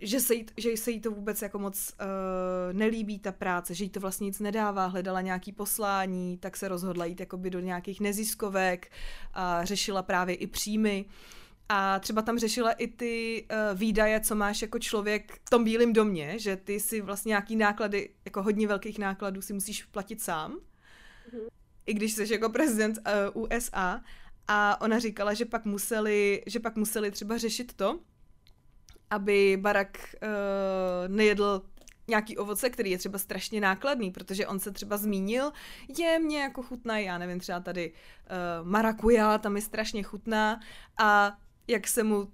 že 0.00 0.20
se, 0.20 0.34
jí, 0.34 0.46
že 0.56 0.76
se 0.76 0.90
jí 0.90 1.00
to 1.00 1.10
vůbec 1.10 1.42
jako 1.42 1.58
moc 1.58 1.92
uh, 2.00 2.06
nelíbí 2.72 3.18
ta 3.18 3.32
práce, 3.32 3.74
že 3.74 3.84
jí 3.84 3.90
to 3.90 4.00
vlastně 4.00 4.24
nic 4.24 4.40
nedává, 4.40 4.86
hledala 4.86 5.20
nějaký 5.20 5.52
poslání, 5.52 6.38
tak 6.38 6.56
se 6.56 6.68
rozhodla 6.68 7.04
jít 7.04 7.20
jakoby 7.20 7.50
do 7.50 7.60
nějakých 7.60 8.00
neziskovek 8.00 8.90
a 9.34 9.64
řešila 9.64 10.02
právě 10.02 10.34
i 10.34 10.46
příjmy. 10.46 11.04
A 11.68 11.98
třeba 11.98 12.22
tam 12.22 12.38
řešila 12.38 12.72
i 12.72 12.86
ty 12.86 13.46
uh, 13.50 13.78
výdaje, 13.78 14.20
co 14.20 14.34
máš 14.34 14.62
jako 14.62 14.78
člověk 14.78 15.40
v 15.44 15.50
tom 15.50 15.64
bílém 15.64 15.92
domě, 15.92 16.38
že 16.38 16.56
ty 16.56 16.80
si 16.80 17.00
vlastně 17.00 17.30
nějaký 17.30 17.56
náklady, 17.56 18.10
jako 18.24 18.42
hodně 18.42 18.68
velkých 18.68 18.98
nákladů 18.98 19.42
si 19.42 19.52
musíš 19.52 19.84
platit 19.84 20.22
sám, 20.22 20.52
mm-hmm. 20.52 21.48
i 21.86 21.94
když 21.94 22.12
jsi 22.12 22.32
jako 22.32 22.48
prezident 22.48 22.98
uh, 23.34 23.42
USA. 23.42 24.02
A 24.48 24.80
ona 24.80 24.98
říkala, 24.98 25.34
že 25.34 25.44
pak 25.44 25.64
museli, 25.64 26.42
že 26.46 26.60
pak 26.60 26.76
museli 26.76 27.10
třeba 27.10 27.38
řešit 27.38 27.72
to, 27.72 28.00
aby 29.10 29.56
Barak 29.60 30.14
uh, 30.22 30.28
nejedl 31.14 31.62
nějaký 32.08 32.36
ovoce, 32.36 32.70
který 32.70 32.90
je 32.90 32.98
třeba 32.98 33.18
strašně 33.18 33.60
nákladný, 33.60 34.10
protože 34.10 34.46
on 34.46 34.58
se 34.58 34.70
třeba 34.70 34.96
zmínil, 34.96 35.52
je 35.98 36.18
mě 36.18 36.40
jako 36.40 36.62
chutná, 36.62 36.98
já 36.98 37.18
nevím, 37.18 37.40
třeba 37.40 37.60
tady 37.60 37.92
uh, 37.92 38.68
marakuja, 38.68 39.38
tam 39.38 39.56
je 39.56 39.62
strašně 39.62 40.02
chutná 40.02 40.60
a 40.98 41.38
jak 41.68 41.88
se 41.88 42.02
mu 42.02 42.28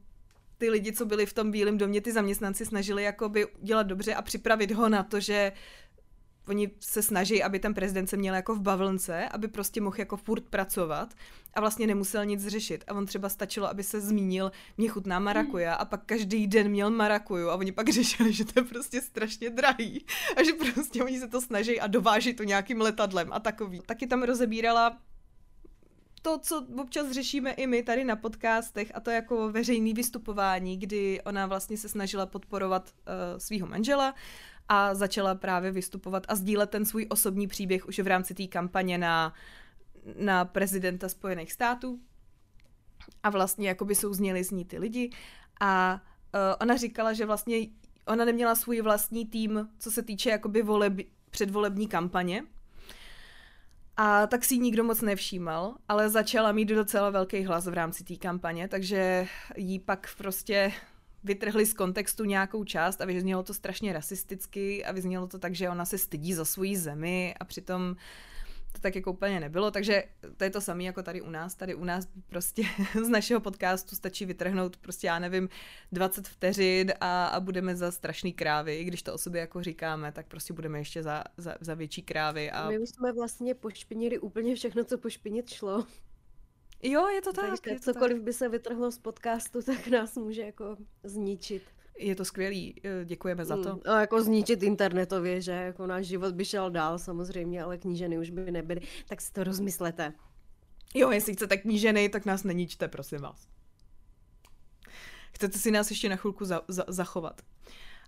ty 0.59 0.71
lidi, 0.71 0.93
co 0.93 1.07
byli 1.07 1.27
v 1.27 1.33
tom 1.33 1.51
bílém 1.51 1.79
domě, 1.79 2.01
ty 2.01 2.13
zaměstnanci 2.13 2.67
snažili 2.67 3.03
jakoby 3.03 3.47
dělat 3.63 3.83
dobře 3.83 4.15
a 4.15 4.23
připravit 4.23 4.71
ho 4.71 4.89
na 4.89 5.03
to, 5.03 5.21
že 5.21 5.53
oni 6.49 6.71
se 6.81 7.03
snaží, 7.03 7.43
aby 7.43 7.59
ten 7.59 7.75
prezident 7.75 8.07
se 8.07 8.17
měl 8.17 8.35
jako 8.35 8.55
v 8.55 8.61
bavlnce, 8.61 9.29
aby 9.29 9.49
prostě 9.49 9.81
mohl 9.81 9.97
jako 9.99 10.17
furt 10.17 10.45
pracovat 10.45 11.15
a 11.55 11.61
vlastně 11.61 11.87
nemusel 11.87 12.25
nic 12.25 12.47
řešit. 12.47 12.85
A 12.87 12.95
on 12.95 13.07
třeba 13.07 13.29
stačilo, 13.29 13.69
aby 13.69 13.83
se 13.83 14.01
zmínil, 14.01 14.53
mě 14.77 14.89
chutná 14.89 15.19
marakuja 15.19 15.75
a 15.75 15.85
pak 15.85 16.05
každý 16.07 16.47
den 16.47 16.69
měl 16.69 16.91
marakuju 16.91 17.49
a 17.49 17.55
oni 17.55 17.73
pak 17.73 17.89
řešili, 17.93 18.33
že 18.33 18.45
to 18.45 18.61
je 18.61 18.65
prostě 18.65 19.01
strašně 19.01 19.51
drahý 19.51 20.05
a 20.37 20.43
že 20.43 20.53
prostě 20.53 21.05
oni 21.05 21.21
se 21.21 21.29
to 21.29 21.41
snaží 21.41 21.81
a 21.81 21.87
dováží 21.87 22.35
to 22.35 22.45
nějakým 22.45 22.81
letadlem 22.81 23.33
a 23.33 23.41
takový. 23.41 23.81
Taky 23.87 24.07
tam 24.07 24.23
rozebírala 24.23 24.99
to, 26.25 26.39
co 26.39 26.67
občas 26.79 27.11
řešíme 27.11 27.51
i 27.51 27.67
my 27.67 27.83
tady 27.83 28.05
na 28.05 28.17
podcastech, 28.17 28.93
a 28.95 29.01
to 29.01 29.11
jako 29.11 29.51
veřejný 29.51 29.95
vystupování, 29.95 30.77
kdy 30.77 31.21
ona 31.25 31.47
vlastně 31.47 31.77
se 31.79 31.89
snažila 31.89 32.27
podporovat 32.27 32.91
uh, 32.91 33.39
svého 33.39 33.67
manžela 33.67 34.15
a 34.69 34.95
začala 34.95 35.35
právě 35.35 35.71
vystupovat 35.71 36.27
a 36.29 36.35
sdílet 36.35 36.71
ten 36.71 36.85
svůj 36.85 37.07
osobní 37.11 37.47
příběh 37.47 37.87
už 37.87 37.99
v 37.99 38.07
rámci 38.07 38.35
té 38.35 38.47
kampaně 38.47 38.99
na, 38.99 39.35
na 40.19 40.45
prezidenta 40.45 41.09
Spojených 41.09 41.53
států. 41.53 42.01
A 43.23 43.31
vlastně 43.31 43.69
jakoby 43.69 43.95
souzněli 43.95 44.45
z 44.45 44.51
ní 44.51 44.65
ty 44.65 44.79
lidi. 44.79 45.11
A 45.61 46.01
uh, 46.35 46.41
ona 46.61 46.77
říkala, 46.77 47.13
že 47.13 47.27
vlastně 47.27 47.57
ona 48.07 48.25
neměla 48.25 48.55
svůj 48.55 48.81
vlastní 48.81 49.27
tým, 49.27 49.69
co 49.79 49.91
se 49.91 50.03
týče 50.03 50.31
jakoby 50.31 50.63
voleb, 50.63 50.93
předvolební 51.31 51.89
kampaně. 51.89 52.43
A 53.97 54.27
tak 54.27 54.45
si 54.45 54.59
nikdo 54.59 54.85
moc 54.85 55.01
nevšímal, 55.01 55.75
ale 55.89 56.11
začala 56.11 56.53
mít 56.53 56.69
docela 56.69 57.11
velký 57.11 57.45
hlas 57.45 57.67
v 57.67 57.75
rámci 57.75 58.05
té 58.05 58.17
kampaně, 58.17 58.69
takže 58.69 59.27
jí 59.57 59.79
pak 59.79 60.11
prostě 60.19 60.73
vytrhli 61.25 61.67
z 61.67 61.73
kontextu 61.73 62.25
nějakou 62.25 62.65
část 62.65 63.01
a 63.01 63.05
vyznělo 63.05 63.43
to 63.43 63.55
strašně 63.55 63.93
rasisticky 63.93 64.85
a 64.85 64.93
vyznělo 64.93 65.27
to 65.27 65.39
tak, 65.39 65.55
že 65.55 65.71
ona 65.71 65.85
se 65.85 65.99
stydí 65.99 66.35
za 66.35 66.45
svoji 66.45 66.77
zemi 66.77 67.35
a 67.41 67.45
přitom 67.45 67.97
to 68.75 68.81
tak 68.81 68.97
jako 68.97 69.13
úplně 69.13 69.41
nebylo, 69.41 69.71
takže 69.71 70.05
to 70.37 70.45
je 70.45 70.51
to 70.51 70.61
samé 70.61 70.83
jako 70.83 71.03
tady 71.03 71.21
u 71.21 71.31
nás. 71.31 71.55
Tady 71.55 71.75
u 71.75 71.85
nás 71.85 72.09
prostě 72.27 72.63
z 73.05 73.09
našeho 73.09 73.41
podcastu 73.41 73.97
stačí 73.97 74.27
vytrhnout 74.27 74.77
prostě, 74.77 75.07
já 75.07 75.19
nevím, 75.19 75.49
20 75.93 76.29
vteřin 76.29 76.93
a, 77.01 77.27
a 77.27 77.41
budeme 77.41 77.77
za 77.77 77.91
strašný 77.91 78.33
krávy. 78.33 78.77
I 78.77 78.85
když 78.85 79.03
to 79.03 79.15
o 79.15 79.19
sobě 79.19 79.41
jako 79.41 79.63
říkáme, 79.63 80.13
tak 80.13 80.27
prostě 80.27 80.53
budeme 80.53 80.79
ještě 80.79 81.03
za, 81.03 81.25
za, 81.37 81.55
za 81.61 81.75
větší 81.75 82.03
krávy. 82.03 82.51
A... 82.51 82.71
My 82.71 82.79
už 82.79 82.89
jsme 82.89 83.13
vlastně 83.13 83.55
pošpinili 83.55 84.19
úplně 84.19 84.55
všechno, 84.55 84.85
co 84.85 84.99
pošpinit 84.99 85.51
šlo. 85.51 85.87
Jo, 86.85 87.09
je 87.09 87.23
to 87.23 87.33
tak. 87.33 87.45
Takže 87.49 87.71
je 87.71 87.81
to 87.81 87.93
cokoliv 87.93 88.17
tak. 88.17 88.25
by 88.25 88.33
se 88.33 88.49
vytrhlo 88.49 88.93
z 88.93 88.99
podcastu, 88.99 89.63
tak 89.63 89.87
nás 89.87 90.17
může 90.17 90.43
jako 90.43 90.77
zničit. 91.03 91.63
Je 91.99 92.15
to 92.15 92.25
skvělý, 92.25 92.81
eh, 92.85 93.05
děkujeme 93.05 93.45
za 93.45 93.57
to. 93.57 93.75
Mm, 93.75 93.81
a 93.85 94.01
jako 94.01 94.23
zničit 94.23 94.63
internetově, 94.63 95.41
že 95.41 95.53
jako 95.53 95.87
náš 95.87 96.07
život 96.07 96.35
by 96.35 96.45
šel 96.45 96.71
dál 96.71 96.99
samozřejmě, 96.99 97.63
ale 97.63 97.79
kníženy 97.79 98.19
už 98.19 98.31
by 98.31 98.51
nebyly. 98.51 98.81
Tak 99.09 99.21
si 99.21 99.33
to 99.33 99.45
rozmyslete. 99.45 100.13
Jo, 100.95 101.11
jestli 101.11 101.35
chcete 101.35 101.57
kníženy, 101.57 102.09
tak 102.09 102.25
nás 102.25 102.45
neníčte, 102.45 102.89
prosím 102.89 103.19
vás. 103.19 103.49
Chcete 105.33 105.59
si 105.59 105.71
nás 105.71 105.91
ještě 105.91 106.09
na 106.09 106.17
chvilku 106.17 106.45
za, 106.45 106.63
za, 106.69 106.85
zachovat. 106.89 107.43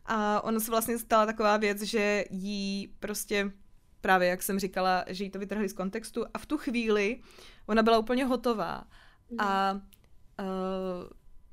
A 0.04 0.44
ono 0.44 0.60
se 0.60 0.70
vlastně 0.70 0.98
stala 0.98 1.26
taková 1.26 1.56
věc, 1.56 1.82
že 1.82 2.24
jí 2.30 2.94
prostě 3.00 3.52
právě, 4.00 4.28
jak 4.28 4.42
jsem 4.42 4.58
říkala, 4.58 5.04
že 5.08 5.24
jí 5.24 5.30
to 5.30 5.38
vytrhli 5.38 5.68
z 5.68 5.72
kontextu 5.72 6.24
a 6.34 6.38
v 6.38 6.46
tu 6.46 6.58
chvíli 6.58 7.20
ona 7.66 7.82
byla 7.82 7.98
úplně 7.98 8.24
hotová. 8.24 8.84
Mm. 9.30 9.40
A 9.40 9.72
uh, 9.72 11.10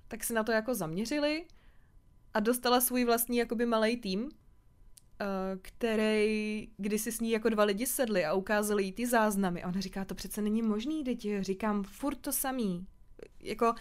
tak 0.08 0.24
se 0.24 0.34
na 0.34 0.44
to 0.44 0.52
jako 0.52 0.76
zaměřili 0.76 1.46
a 2.34 2.40
dostala 2.40 2.82
svůj 2.82 3.06
vlastní 3.06 3.38
jakoby 3.38 3.66
malý 3.66 3.98
tým, 3.98 4.24
uh, 4.24 4.30
který, 5.62 6.70
kdy 6.78 7.00
si 7.00 7.12
s 7.12 7.20
ní 7.20 7.32
jako 7.32 7.50
dva 7.50 7.64
lidi 7.64 7.86
sedli 7.86 8.26
a 8.26 8.34
ukázali 8.34 8.84
jí 8.84 8.92
ty 8.92 9.08
záznamy. 9.08 9.64
A 9.64 9.68
ona 9.68 9.82
říká, 9.82 10.06
to 10.06 10.16
přece 10.16 10.42
není 10.42 10.62
možný, 10.62 11.04
teď 11.04 11.28
říkám 11.40 11.84
furt 11.84 12.16
to 12.16 12.32
samý. 12.32 12.88
Jako, 13.40 13.74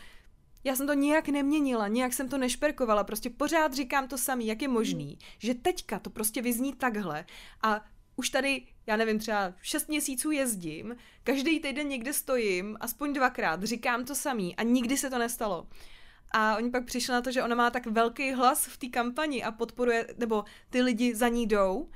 já 0.64 0.76
jsem 0.76 0.86
to 0.86 0.94
nijak 0.94 1.28
neměnila, 1.28 1.88
nijak 1.88 2.12
jsem 2.12 2.28
to 2.28 2.38
nešperkovala, 2.38 3.04
prostě 3.04 3.30
pořád 3.30 3.74
říkám 3.74 4.08
to 4.08 4.18
samý, 4.18 4.46
jak 4.46 4.62
je 4.62 4.68
možný, 4.68 5.06
mm. 5.06 5.28
že 5.38 5.54
teďka 5.54 5.98
to 5.98 6.10
prostě 6.10 6.42
vyzní 6.42 6.72
takhle 6.72 7.24
a 7.62 7.84
už 8.16 8.30
tady, 8.30 8.62
já 8.86 8.96
nevím, 8.96 9.18
třeba 9.18 9.54
šest 9.62 9.88
měsíců 9.88 10.30
jezdím, 10.30 10.96
každý 11.24 11.60
týden 11.60 11.88
někde 11.88 12.12
stojím, 12.12 12.76
aspoň 12.80 13.12
dvakrát, 13.12 13.62
říkám 13.62 14.04
to 14.04 14.14
samý 14.14 14.56
a 14.56 14.62
nikdy 14.62 14.96
se 14.96 15.10
to 15.10 15.18
nestalo. 15.18 15.66
A 16.30 16.56
oni 16.56 16.70
pak 16.70 16.84
přišli 16.84 17.12
na 17.12 17.20
to, 17.20 17.32
že 17.32 17.42
ona 17.42 17.54
má 17.54 17.70
tak 17.70 17.86
velký 17.86 18.32
hlas 18.32 18.66
v 18.66 18.76
té 18.76 18.86
kampani 18.86 19.44
a 19.44 19.52
podporuje, 19.52 20.06
nebo 20.18 20.44
ty 20.70 20.82
lidi 20.82 21.14
za 21.14 21.28
ní 21.28 21.46
jdou, 21.46 21.90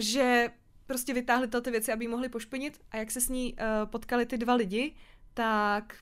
že 0.00 0.50
prostě 0.86 1.14
vytáhli 1.14 1.48
ty 1.62 1.70
věci, 1.70 1.92
aby 1.92 2.04
ji 2.04 2.08
mohli 2.08 2.28
pošpinit 2.28 2.80
a 2.90 2.96
jak 2.96 3.10
se 3.10 3.20
s 3.20 3.28
ní 3.28 3.54
uh, 3.54 3.90
potkali 3.90 4.26
ty 4.26 4.38
dva 4.38 4.54
lidi, 4.54 4.94
tak 5.34 5.96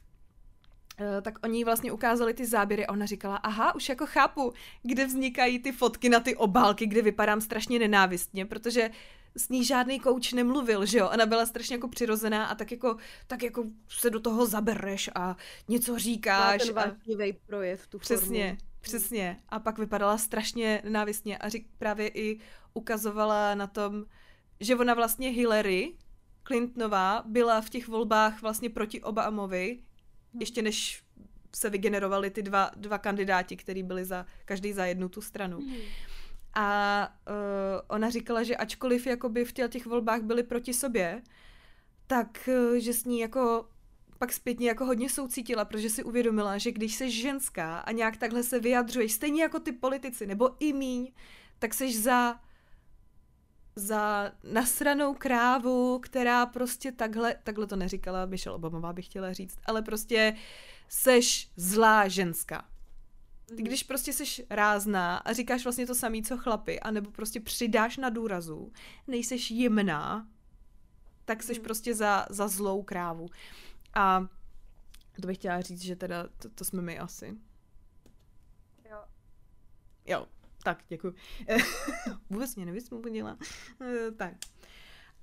Uh, 1.00 1.22
tak 1.22 1.38
oni 1.44 1.64
vlastně 1.64 1.92
ukázali 1.92 2.34
ty 2.34 2.46
záběry 2.46 2.86
a 2.86 2.92
ona 2.92 3.06
říkala, 3.06 3.36
aha, 3.36 3.74
už 3.74 3.88
jako 3.88 4.06
chápu, 4.06 4.52
kde 4.82 5.06
vznikají 5.06 5.58
ty 5.58 5.72
fotky 5.72 6.08
na 6.08 6.20
ty 6.20 6.36
obálky, 6.36 6.86
kde 6.86 7.02
vypadám 7.02 7.40
strašně 7.40 7.78
nenávistně, 7.78 8.46
protože 8.46 8.90
s 9.36 9.48
ní 9.48 9.64
žádný 9.64 10.00
kouč 10.00 10.32
nemluvil, 10.32 10.86
že 10.86 10.98
jo? 10.98 11.10
Ona 11.14 11.26
byla 11.26 11.46
strašně 11.46 11.74
jako 11.74 11.88
přirozená 11.88 12.46
a 12.46 12.54
tak 12.54 12.70
jako, 12.70 12.96
tak 13.26 13.42
jako 13.42 13.64
se 13.88 14.10
do 14.10 14.20
toho 14.20 14.46
zabereš 14.46 15.10
a 15.14 15.36
něco 15.68 15.98
říkáš. 15.98 16.70
Má 16.70 16.82
ten 16.82 17.22
a... 17.22 17.36
projev, 17.46 17.86
tu 17.86 17.98
Přesně, 17.98 18.46
formu. 18.46 18.70
přesně. 18.80 19.40
A 19.48 19.58
pak 19.58 19.78
vypadala 19.78 20.18
strašně 20.18 20.82
nenávistně 20.84 21.38
a 21.38 21.48
řík, 21.48 21.68
právě 21.78 22.08
i 22.08 22.40
ukazovala 22.74 23.54
na 23.54 23.66
tom, 23.66 24.04
že 24.60 24.76
ona 24.76 24.94
vlastně 24.94 25.28
Hillary 25.28 25.94
Clintonová 26.46 27.22
byla 27.26 27.60
v 27.60 27.70
těch 27.70 27.88
volbách 27.88 28.42
vlastně 28.42 28.70
proti 28.70 29.02
Obamovi, 29.02 29.78
hmm. 30.32 30.40
ještě 30.40 30.62
než 30.62 31.02
se 31.56 31.70
vygenerovali 31.70 32.30
ty 32.30 32.42
dva, 32.42 32.70
dva 32.76 32.98
kandidáti, 32.98 33.56
kteří 33.56 33.82
byli 33.82 34.04
za 34.04 34.26
každý 34.44 34.72
za 34.72 34.86
jednu 34.86 35.08
tu 35.08 35.20
stranu. 35.20 35.58
Hmm. 35.58 35.76
A 36.58 37.08
uh, 37.28 37.34
ona 37.88 38.10
říkala, 38.10 38.42
že 38.42 38.56
ačkoliv 38.56 39.06
jakoby 39.06 39.44
v 39.44 39.52
těch, 39.52 39.70
těch 39.70 39.86
volbách 39.86 40.22
byli 40.22 40.42
proti 40.42 40.74
sobě, 40.74 41.22
tak 42.06 42.48
eh, 42.48 42.80
že 42.80 42.92
s 42.92 43.04
ní 43.04 43.20
jako 43.20 43.68
pak 44.18 44.32
zpětně 44.32 44.68
jako 44.68 44.84
hodně 44.84 45.10
soucítila, 45.10 45.64
protože 45.64 45.90
si 45.90 46.04
uvědomila, 46.04 46.58
že 46.58 46.72
když 46.72 46.94
jsi 46.94 47.10
ženská 47.10 47.78
a 47.78 47.92
nějak 47.92 48.16
takhle 48.16 48.42
se 48.42 48.60
vyjadřuješ, 48.60 49.12
stejně 49.12 49.42
jako 49.42 49.60
ty 49.60 49.72
politici, 49.72 50.26
nebo 50.26 50.50
i 50.60 50.72
míň, 50.72 51.12
tak 51.58 51.74
jsi 51.74 51.98
za 51.98 52.40
za 53.78 54.32
nasranou 54.52 55.14
krávu, 55.14 55.98
která 55.98 56.46
prostě 56.46 56.92
takhle, 56.92 57.34
takhle 57.42 57.66
to 57.66 57.76
neříkala 57.76 58.26
Michelle 58.26 58.56
Obamová, 58.56 58.92
bych 58.92 59.04
chtěla 59.04 59.32
říct, 59.32 59.58
ale 59.66 59.82
prostě 59.82 60.36
seš 60.88 61.50
zlá 61.56 62.08
ženská. 62.08 62.64
Ty 63.46 63.54
mhm. 63.54 63.64
když 63.64 63.82
prostě 63.82 64.12
seš 64.12 64.42
rázná 64.50 65.16
a 65.16 65.32
říkáš 65.32 65.64
vlastně 65.64 65.86
to 65.86 65.94
samé, 65.94 66.22
co 66.22 66.36
chlapy, 66.36 66.80
anebo 66.80 67.10
prostě 67.10 67.40
přidáš 67.40 67.96
na 67.96 68.10
důrazu, 68.10 68.72
nejseš 69.06 69.50
jemná, 69.50 70.28
tak 71.24 71.42
seš 71.42 71.58
mm. 71.58 71.64
prostě 71.64 71.94
za, 71.94 72.26
za 72.30 72.48
zlou 72.48 72.82
krávu. 72.82 73.28
A 73.94 74.26
to 75.20 75.26
bych 75.26 75.36
chtěla 75.36 75.60
říct, 75.60 75.82
že 75.82 75.96
teda 75.96 76.28
to, 76.38 76.48
to 76.48 76.64
jsme 76.64 76.82
my 76.82 76.98
asi. 76.98 77.38
Jo. 78.90 79.04
Jo, 80.06 80.26
tak 80.62 80.84
děkuji. 80.88 81.14
Vůbec 82.30 82.56
mě 82.56 82.66
nevysmutnila. 82.66 83.38
tak. 84.16 84.34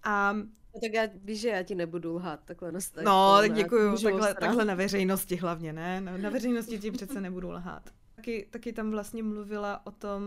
A 0.03 0.35
No 0.75 0.79
tak 0.81 0.93
já 0.93 1.03
víš, 1.15 1.39
že 1.39 1.49
já 1.49 1.63
ti 1.63 1.75
nebudu 1.75 2.15
lhát 2.15 2.39
takhle 2.45 2.71
na. 2.71 2.79
No, 3.03 3.37
tak 3.41 3.53
děkuju. 3.53 3.97
Takhle, 3.97 4.33
takhle 4.33 4.65
na 4.65 4.75
veřejnosti 4.75 5.35
hlavně, 5.35 5.73
ne? 5.73 6.01
Na, 6.01 6.17
na 6.17 6.29
veřejnosti 6.29 6.79
ti 6.79 6.91
přece 6.91 7.21
nebudu 7.21 7.51
lhát. 7.51 7.89
Taky, 8.15 8.47
taky 8.51 8.73
tam 8.73 8.91
vlastně 8.91 9.23
mluvila 9.23 9.85
o 9.85 9.91
tom, 9.91 10.23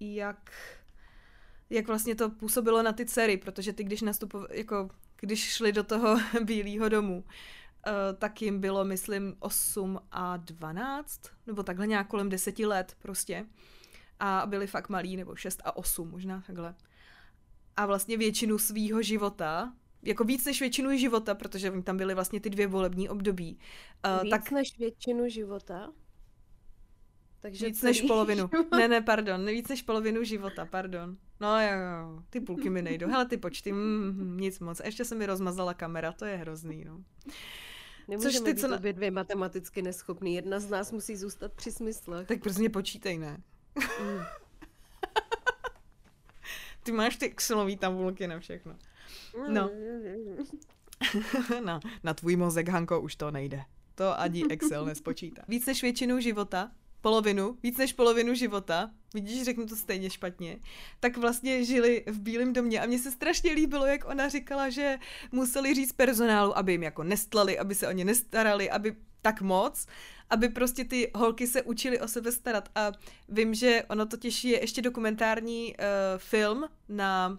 jak 0.00 0.52
jak 1.70 1.86
vlastně 1.86 2.14
to 2.14 2.30
působilo 2.30 2.82
na 2.82 2.92
ty 2.92 3.06
dcery, 3.06 3.36
protože 3.36 3.72
ty, 3.72 3.84
když 3.84 4.02
nastupovali, 4.02 4.58
jako 4.58 4.90
když 5.20 5.40
šli 5.40 5.72
do 5.72 5.84
toho 5.84 6.16
Bílého 6.44 6.88
domu, 6.88 7.24
uh, 7.86 7.92
tak 8.18 8.42
jim 8.42 8.60
bylo, 8.60 8.84
myslím, 8.84 9.36
8 9.38 10.00
a 10.10 10.36
12, 10.36 11.20
nebo 11.46 11.62
takhle 11.62 11.86
nějak 11.86 12.08
kolem 12.08 12.28
10 12.28 12.58
let 12.58 12.96
prostě. 12.98 13.46
A 14.20 14.42
byli 14.46 14.66
fakt 14.66 14.88
malí, 14.88 15.16
nebo 15.16 15.36
6 15.36 15.62
a 15.64 15.76
8, 15.76 16.10
možná 16.10 16.42
takhle. 16.46 16.74
A 17.76 17.86
vlastně 17.86 18.16
většinu 18.16 18.58
svýho 18.58 19.02
života, 19.02 19.74
jako 20.02 20.24
víc 20.24 20.44
než 20.44 20.60
většinu 20.60 20.96
života, 20.96 21.34
protože 21.34 21.82
tam 21.82 21.96
byli 21.96 22.14
vlastně 22.14 22.40
ty 22.40 22.50
dvě 22.50 22.66
volební 22.66 23.08
období. 23.08 23.58
Uh, 24.16 24.22
víc 24.22 24.30
tak... 24.30 24.50
než 24.50 24.78
většinu 24.78 25.28
života? 25.28 25.92
Takže 27.40 27.66
víc 27.66 27.82
než 27.82 28.02
polovinu. 28.02 28.50
Život. 28.52 28.76
Ne, 28.76 28.88
ne, 28.88 29.00
pardon, 29.00 29.46
víc 29.46 29.68
než 29.68 29.82
polovinu 29.82 30.24
života, 30.24 30.64
pardon. 30.64 31.16
No 31.40 31.60
jo, 31.60 31.68
jo, 31.68 32.22
ty 32.30 32.40
půlky 32.40 32.70
mi 32.70 32.82
nejdou. 32.82 33.08
Hele, 33.08 33.26
ty 33.26 33.36
počty, 33.36 33.72
mm, 33.72 34.36
nic 34.40 34.60
moc. 34.60 34.80
A 34.80 34.86
ještě 34.86 35.04
se 35.04 35.14
mi 35.14 35.26
rozmazala 35.26 35.74
kamera, 35.74 36.12
to 36.12 36.24
je 36.24 36.36
hrozný, 36.36 36.84
no. 36.84 37.00
Nemůžeme 38.08 38.32
Což 38.32 38.40
ty, 38.40 38.54
být 38.54 38.60
co 38.60 38.68
na... 38.68 38.76
obě 38.76 38.92
dvě 38.92 39.10
matematicky 39.10 39.82
neschopný. 39.82 40.34
Jedna 40.34 40.60
z 40.60 40.70
nás 40.70 40.92
musí 40.92 41.16
zůstat 41.16 41.52
při 41.52 41.72
smyslech. 41.72 42.26
Tak 42.26 42.42
prostě 42.42 42.68
počítej, 42.68 43.18
ne? 43.18 43.42
Mm. 44.02 44.18
ty 46.82 46.92
máš 46.92 47.16
ty 47.16 47.26
Excelový 47.26 47.76
tabulky 47.76 48.26
na 48.26 48.38
všechno. 48.38 48.76
No. 49.48 49.70
no. 51.64 51.80
Na 52.02 52.14
tvůj 52.14 52.36
mozek, 52.36 52.68
Hanko, 52.68 53.00
už 53.00 53.16
to 53.16 53.30
nejde. 53.30 53.62
To 53.94 54.20
ani 54.20 54.44
Excel 54.50 54.84
nespočítá. 54.84 55.42
Víc 55.48 55.66
než 55.66 55.82
většinu 55.82 56.20
života 56.20 56.70
polovinu, 57.00 57.58
víc 57.62 57.76
než 57.76 57.92
polovinu 57.92 58.34
života, 58.34 58.90
vidíš, 59.14 59.42
řeknu 59.42 59.66
to 59.66 59.76
stejně 59.76 60.10
špatně, 60.10 60.58
tak 61.00 61.16
vlastně 61.16 61.64
žili 61.64 62.04
v 62.06 62.20
Bílém 62.20 62.52
domě 62.52 62.80
a 62.80 62.86
mně 62.86 62.98
se 62.98 63.10
strašně 63.10 63.52
líbilo, 63.52 63.86
jak 63.86 64.08
ona 64.08 64.28
říkala, 64.28 64.70
že 64.70 64.98
museli 65.32 65.74
říct 65.74 65.92
personálu, 65.92 66.58
aby 66.58 66.72
jim 66.72 66.82
jako 66.82 67.02
nestlali, 67.02 67.58
aby 67.58 67.74
se 67.74 67.88
o 67.88 67.92
ně 67.92 68.04
nestarali, 68.04 68.70
aby 68.70 68.96
tak 69.22 69.40
moc, 69.40 69.86
aby 70.30 70.48
prostě 70.48 70.84
ty 70.84 71.10
holky 71.14 71.46
se 71.46 71.62
učily 71.62 72.00
o 72.00 72.08
sebe 72.08 72.32
starat. 72.32 72.68
A 72.74 72.92
vím, 73.28 73.54
že 73.54 73.82
ono 73.88 74.06
totiž 74.06 74.44
je 74.44 74.60
ještě 74.60 74.82
dokumentární 74.82 75.74
uh, 75.74 75.84
film 76.16 76.68
na 76.88 77.38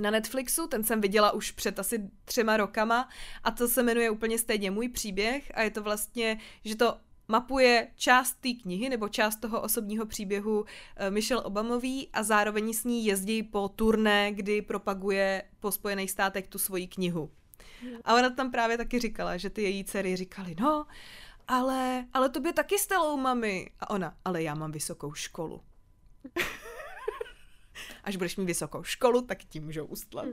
na 0.00 0.10
Netflixu, 0.10 0.66
ten 0.66 0.84
jsem 0.84 1.00
viděla 1.00 1.32
už 1.32 1.50
před 1.50 1.78
asi 1.78 2.10
třema 2.24 2.56
rokama 2.56 3.08
a 3.44 3.50
to 3.50 3.68
se 3.68 3.82
jmenuje 3.82 4.10
úplně 4.10 4.38
stejně 4.38 4.70
Můj 4.70 4.88
příběh 4.88 5.52
a 5.54 5.62
je 5.62 5.70
to 5.70 5.82
vlastně, 5.82 6.38
že 6.64 6.76
to 6.76 6.96
mapuje 7.30 7.88
část 7.96 8.32
té 8.32 8.48
knihy 8.62 8.88
nebo 8.88 9.08
část 9.08 9.36
toho 9.36 9.60
osobního 9.60 10.06
příběhu 10.06 10.64
eh, 10.96 11.10
Michelle 11.10 11.42
Obamový 11.42 12.08
a 12.12 12.22
zároveň 12.22 12.72
s 12.72 12.84
ní 12.84 13.04
jezdí 13.04 13.42
po 13.42 13.68
turné, 13.68 14.32
kdy 14.32 14.62
propaguje 14.62 15.42
po 15.60 15.72
Spojených 15.72 16.10
státech 16.10 16.48
tu 16.48 16.58
svoji 16.58 16.86
knihu. 16.86 17.30
A 18.04 18.14
ona 18.14 18.30
tam 18.30 18.50
právě 18.50 18.76
taky 18.76 18.98
říkala, 18.98 19.36
že 19.36 19.50
ty 19.50 19.62
její 19.62 19.84
dcery 19.84 20.16
říkali, 20.16 20.56
no, 20.60 20.86
ale, 21.48 22.06
ale 22.12 22.28
to 22.28 22.40
by 22.40 22.52
taky 22.52 22.78
stelou 22.78 23.16
mami. 23.16 23.70
A 23.80 23.90
ona, 23.90 24.16
ale 24.24 24.42
já 24.42 24.54
mám 24.54 24.72
vysokou 24.72 25.12
školu. 25.14 25.60
Až 28.04 28.16
budeš 28.16 28.36
mít 28.36 28.44
vysokou 28.44 28.82
školu, 28.82 29.22
tak 29.22 29.38
ti 29.44 29.60
můžou 29.60 29.84
ustlat. 29.84 30.28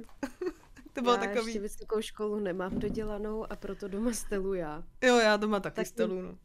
to 0.94 1.02
bylo 1.02 1.14
já 1.14 1.20
takový... 1.20 1.46
ještě 1.46 1.60
vysokou 1.60 2.02
školu 2.02 2.40
nemám 2.40 2.80
dodělanou 2.80 3.52
a 3.52 3.56
proto 3.56 3.88
doma 3.88 4.14
stelu 4.14 4.54
já. 4.54 4.84
Jo, 5.04 5.18
já 5.18 5.38
doma 5.38 5.60
taky 5.60 5.76
tak 5.76 5.88
stelu, 5.88 6.22
no. 6.22 6.38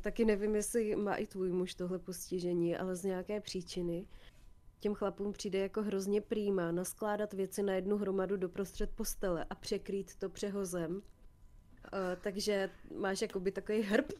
Taky 0.00 0.24
nevím, 0.24 0.54
jestli 0.54 0.96
má 0.96 1.14
i 1.14 1.26
tvůj 1.26 1.52
muž 1.52 1.74
tohle 1.74 1.98
postižení, 1.98 2.76
ale 2.76 2.96
z 2.96 3.04
nějaké 3.04 3.40
příčiny 3.40 4.06
těm 4.82 4.94
chlapům 4.94 5.32
přijde 5.32 5.58
jako 5.58 5.82
hrozně 5.82 6.20
prýma 6.20 6.72
naskládat 6.72 7.32
věci 7.32 7.62
na 7.62 7.74
jednu 7.74 7.96
hromadu 7.96 8.36
doprostřed 8.36 8.90
postele 8.90 9.46
a 9.50 9.54
překrýt 9.54 10.14
to 10.16 10.28
přehozem. 10.28 10.94
Uh, 10.96 11.00
takže 12.20 12.70
máš 12.98 13.22
jakoby 13.22 13.52
takový 13.52 13.82
hrb 13.82 14.12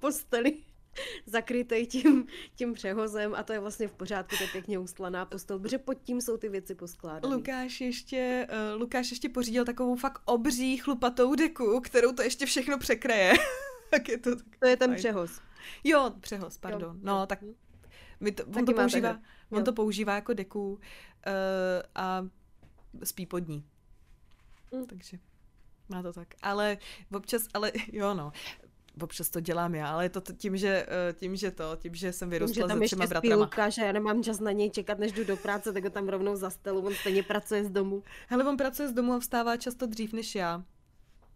posteli 0.00 0.58
zakrytej 1.26 1.86
tím, 1.86 2.26
tím 2.54 2.72
přehozem 2.72 3.34
a 3.34 3.42
to 3.42 3.52
je 3.52 3.60
vlastně 3.60 3.88
v 3.88 3.92
pořádku, 3.92 4.36
to 4.36 4.42
je 4.42 4.48
pěkně 4.48 4.78
ustlaná 4.78 5.24
postel, 5.24 5.58
protože 5.58 5.78
pod 5.78 5.94
tím 5.94 6.20
jsou 6.20 6.36
ty 6.36 6.48
věci 6.48 6.74
poskládané. 6.74 7.34
Lukáš 7.34 7.80
ještě, 7.80 8.46
uh, 8.74 8.80
Lukáš 8.80 9.10
ještě 9.10 9.28
pořídil 9.28 9.64
takovou 9.64 9.96
fakt 9.96 10.22
obří 10.24 10.76
chlupatou 10.76 11.34
deku, 11.34 11.80
kterou 11.80 12.12
to 12.12 12.22
ještě 12.22 12.46
všechno 12.46 12.78
překreje. 12.78 13.32
tak 13.92 14.08
je 14.08 14.18
to 14.18 14.36
tak 14.36 14.46
To 14.58 14.66
je 14.66 14.76
ten 14.76 14.90
fajn. 14.90 14.98
přehoz. 14.98 15.40
Jo, 15.84 16.10
přehoz, 16.20 16.58
pardon. 16.58 16.96
Jo. 16.96 17.00
No, 17.02 17.26
tak 17.26 17.38
my 18.20 18.32
to, 18.32 18.44
on, 18.44 18.64
to 18.64 18.72
používá, 18.72 19.20
on 19.50 19.64
to 19.64 19.72
používá 19.72 20.14
jako 20.14 20.32
deku 20.34 20.72
uh, 20.72 20.80
a 21.94 22.26
spí 23.04 23.26
pod 23.26 23.48
ní. 23.48 23.64
Mm. 24.72 24.86
Takže 24.86 25.18
má 25.88 26.02
to 26.02 26.12
tak. 26.12 26.28
Ale 26.42 26.78
občas, 27.12 27.48
ale 27.54 27.72
jo 27.92 28.14
no, 28.14 28.32
občas 29.00 29.30
to 29.30 29.40
dělám 29.40 29.74
já, 29.74 29.88
ale 29.88 30.04
je 30.04 30.08
to 30.08 30.20
tím, 30.20 30.56
že, 30.56 30.86
eh, 30.88 31.12
tím, 31.12 31.36
že 31.36 31.50
to, 31.50 31.76
tím, 31.76 31.94
že 31.94 32.12
jsem 32.12 32.30
vyrostla 32.30 32.68
se 32.68 32.80
třema 32.80 33.06
bratrama. 33.06 33.36
Lukáš 33.36 33.78
a 33.78 33.84
já 33.84 33.92
nemám 33.92 34.22
čas 34.22 34.40
na 34.40 34.52
něj 34.52 34.70
čekat, 34.70 34.98
než 34.98 35.12
jdu 35.12 35.24
do 35.24 35.36
práce, 35.36 35.72
tak 35.72 35.84
ho 35.84 35.90
tam 35.90 36.08
rovnou 36.08 36.36
zastelu, 36.36 36.86
on 36.86 36.94
stejně 36.94 37.22
pracuje 37.22 37.64
z 37.64 37.70
domu. 37.70 38.02
Hele, 38.28 38.44
on 38.44 38.56
pracuje 38.56 38.88
z 38.88 38.92
domu 38.92 39.12
a 39.12 39.18
vstává 39.18 39.56
často 39.56 39.86
dřív 39.86 40.12
než 40.12 40.34
já. 40.34 40.64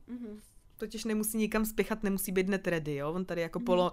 Mm-hmm 0.08 0.55
totiž 0.76 1.04
nemusí 1.04 1.38
nikam 1.38 1.66
spěchat, 1.66 2.02
nemusí 2.02 2.32
být 2.32 2.48
net 2.48 2.66
ready, 2.66 2.94
jo? 2.94 3.12
On 3.12 3.24
tady 3.24 3.40
jako 3.40 3.58
hmm. 3.58 3.66
polo 3.66 3.92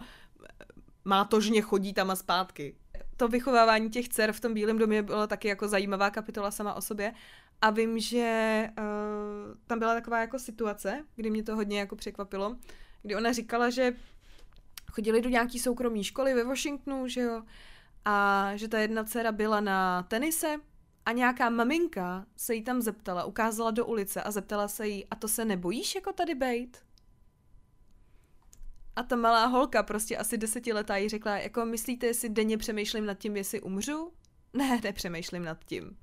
mátožně 1.05 1.61
chodí 1.61 1.93
tam 1.93 2.11
a 2.11 2.15
zpátky. 2.15 2.75
To 3.17 3.27
vychovávání 3.27 3.89
těch 3.89 4.09
dcer 4.09 4.33
v 4.33 4.39
tom 4.39 4.53
Bílém 4.53 4.77
domě 4.77 5.03
bylo 5.03 5.27
taky 5.27 5.47
jako 5.47 5.67
zajímavá 5.67 6.09
kapitola 6.09 6.51
sama 6.51 6.73
o 6.73 6.81
sobě. 6.81 7.13
A 7.61 7.69
vím, 7.69 7.99
že 7.99 8.69
uh, 8.77 9.55
tam 9.67 9.79
byla 9.79 9.93
taková 9.93 10.19
jako 10.19 10.39
situace, 10.39 11.05
kdy 11.15 11.29
mě 11.29 11.43
to 11.43 11.55
hodně 11.55 11.79
jako 11.79 11.95
překvapilo, 11.95 12.57
kdy 13.01 13.15
ona 13.15 13.31
říkala, 13.31 13.69
že 13.69 13.93
chodili 14.91 15.21
do 15.21 15.29
nějaký 15.29 15.59
soukromé 15.59 16.03
školy 16.03 16.33
ve 16.33 16.43
Washingtonu, 16.43 17.07
že 17.07 17.21
jo, 17.21 17.43
a 18.05 18.51
že 18.55 18.67
ta 18.67 18.79
jedna 18.79 19.03
dcera 19.03 19.31
byla 19.31 19.59
na 19.61 20.03
tenise 20.03 20.59
a 21.05 21.11
nějaká 21.11 21.49
maminka 21.49 22.25
se 22.35 22.55
jí 22.55 22.63
tam 22.63 22.81
zeptala, 22.81 23.23
ukázala 23.23 23.71
do 23.71 23.85
ulice 23.85 24.23
a 24.23 24.31
zeptala 24.31 24.67
se 24.67 24.87
jí, 24.87 25.05
a 25.05 25.15
to 25.15 25.27
se 25.27 25.45
nebojíš 25.45 25.95
jako 25.95 26.13
tady 26.13 26.35
bejt? 26.35 26.83
A 28.95 29.03
ta 29.03 29.15
malá 29.15 29.45
holka, 29.45 29.83
prostě 29.83 30.17
asi 30.17 30.37
desetiletá, 30.37 30.97
jí 30.97 31.09
řekla, 31.09 31.37
jako 31.37 31.65
myslíte, 31.65 32.07
jestli 32.07 32.29
denně 32.29 32.57
přemýšlím 32.57 33.05
nad 33.05 33.13
tím, 33.13 33.37
jestli 33.37 33.61
umřu? 33.61 34.11
Ne, 34.53 34.81
nepřemýšlím 34.83 35.43
nad 35.43 35.65
tím. 35.65 35.97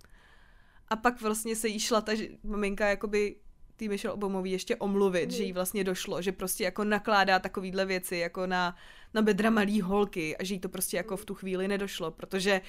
A 0.89 0.97
pak 0.97 1.21
vlastně 1.21 1.57
se 1.57 1.69
jí 1.69 1.81
šla 1.81 2.01
ta 2.01 2.13
maminka 2.43 2.89
jakoby 2.89 3.37
tý 3.77 3.89
Michelle 3.89 4.15
Obamový 4.15 4.51
ještě 4.51 4.77
omluvit, 4.77 5.27
mm. 5.27 5.31
že 5.31 5.43
jí 5.43 5.53
vlastně 5.53 5.85
došlo, 5.85 6.23
že 6.23 6.33
prostě 6.33 6.65
jako 6.65 6.85
nakládá 6.85 7.39
takovýhle 7.39 7.87
věci 7.87 8.17
jako 8.17 8.47
na, 8.47 8.77
na 9.15 9.23
bedra 9.23 9.51
malý 9.51 9.81
holky 9.81 10.37
a 10.37 10.45
že 10.45 10.55
jí 10.55 10.61
to 10.61 10.69
prostě 10.69 10.97
jako 10.97 11.17
v 11.17 11.25
tu 11.25 11.35
chvíli 11.35 11.69
nedošlo, 11.69 12.11
protože 12.11 12.61
uh, 12.61 12.67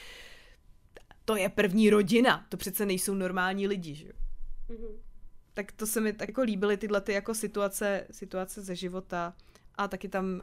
to 1.25 1.35
je 1.35 1.49
první 1.49 1.89
rodina, 1.89 2.45
to 2.49 2.57
přece 2.57 2.85
nejsou 2.85 3.13
normální 3.13 3.67
lidi, 3.67 3.95
že 3.95 4.11
Mm-hmm. 4.69 4.97
Tak 5.53 5.71
to 5.71 5.87
se 5.87 6.01
mi 6.01 6.13
tak 6.13 6.29
jako 6.29 6.41
líbily 6.41 6.77
tyhle 6.77 7.01
ty 7.01 7.13
jako 7.13 7.33
situace, 7.33 8.07
situace 8.11 8.61
ze 8.61 8.75
života 8.75 9.33
a 9.75 9.87
taky 9.87 10.09
tam 10.09 10.25
uh, 10.25 10.41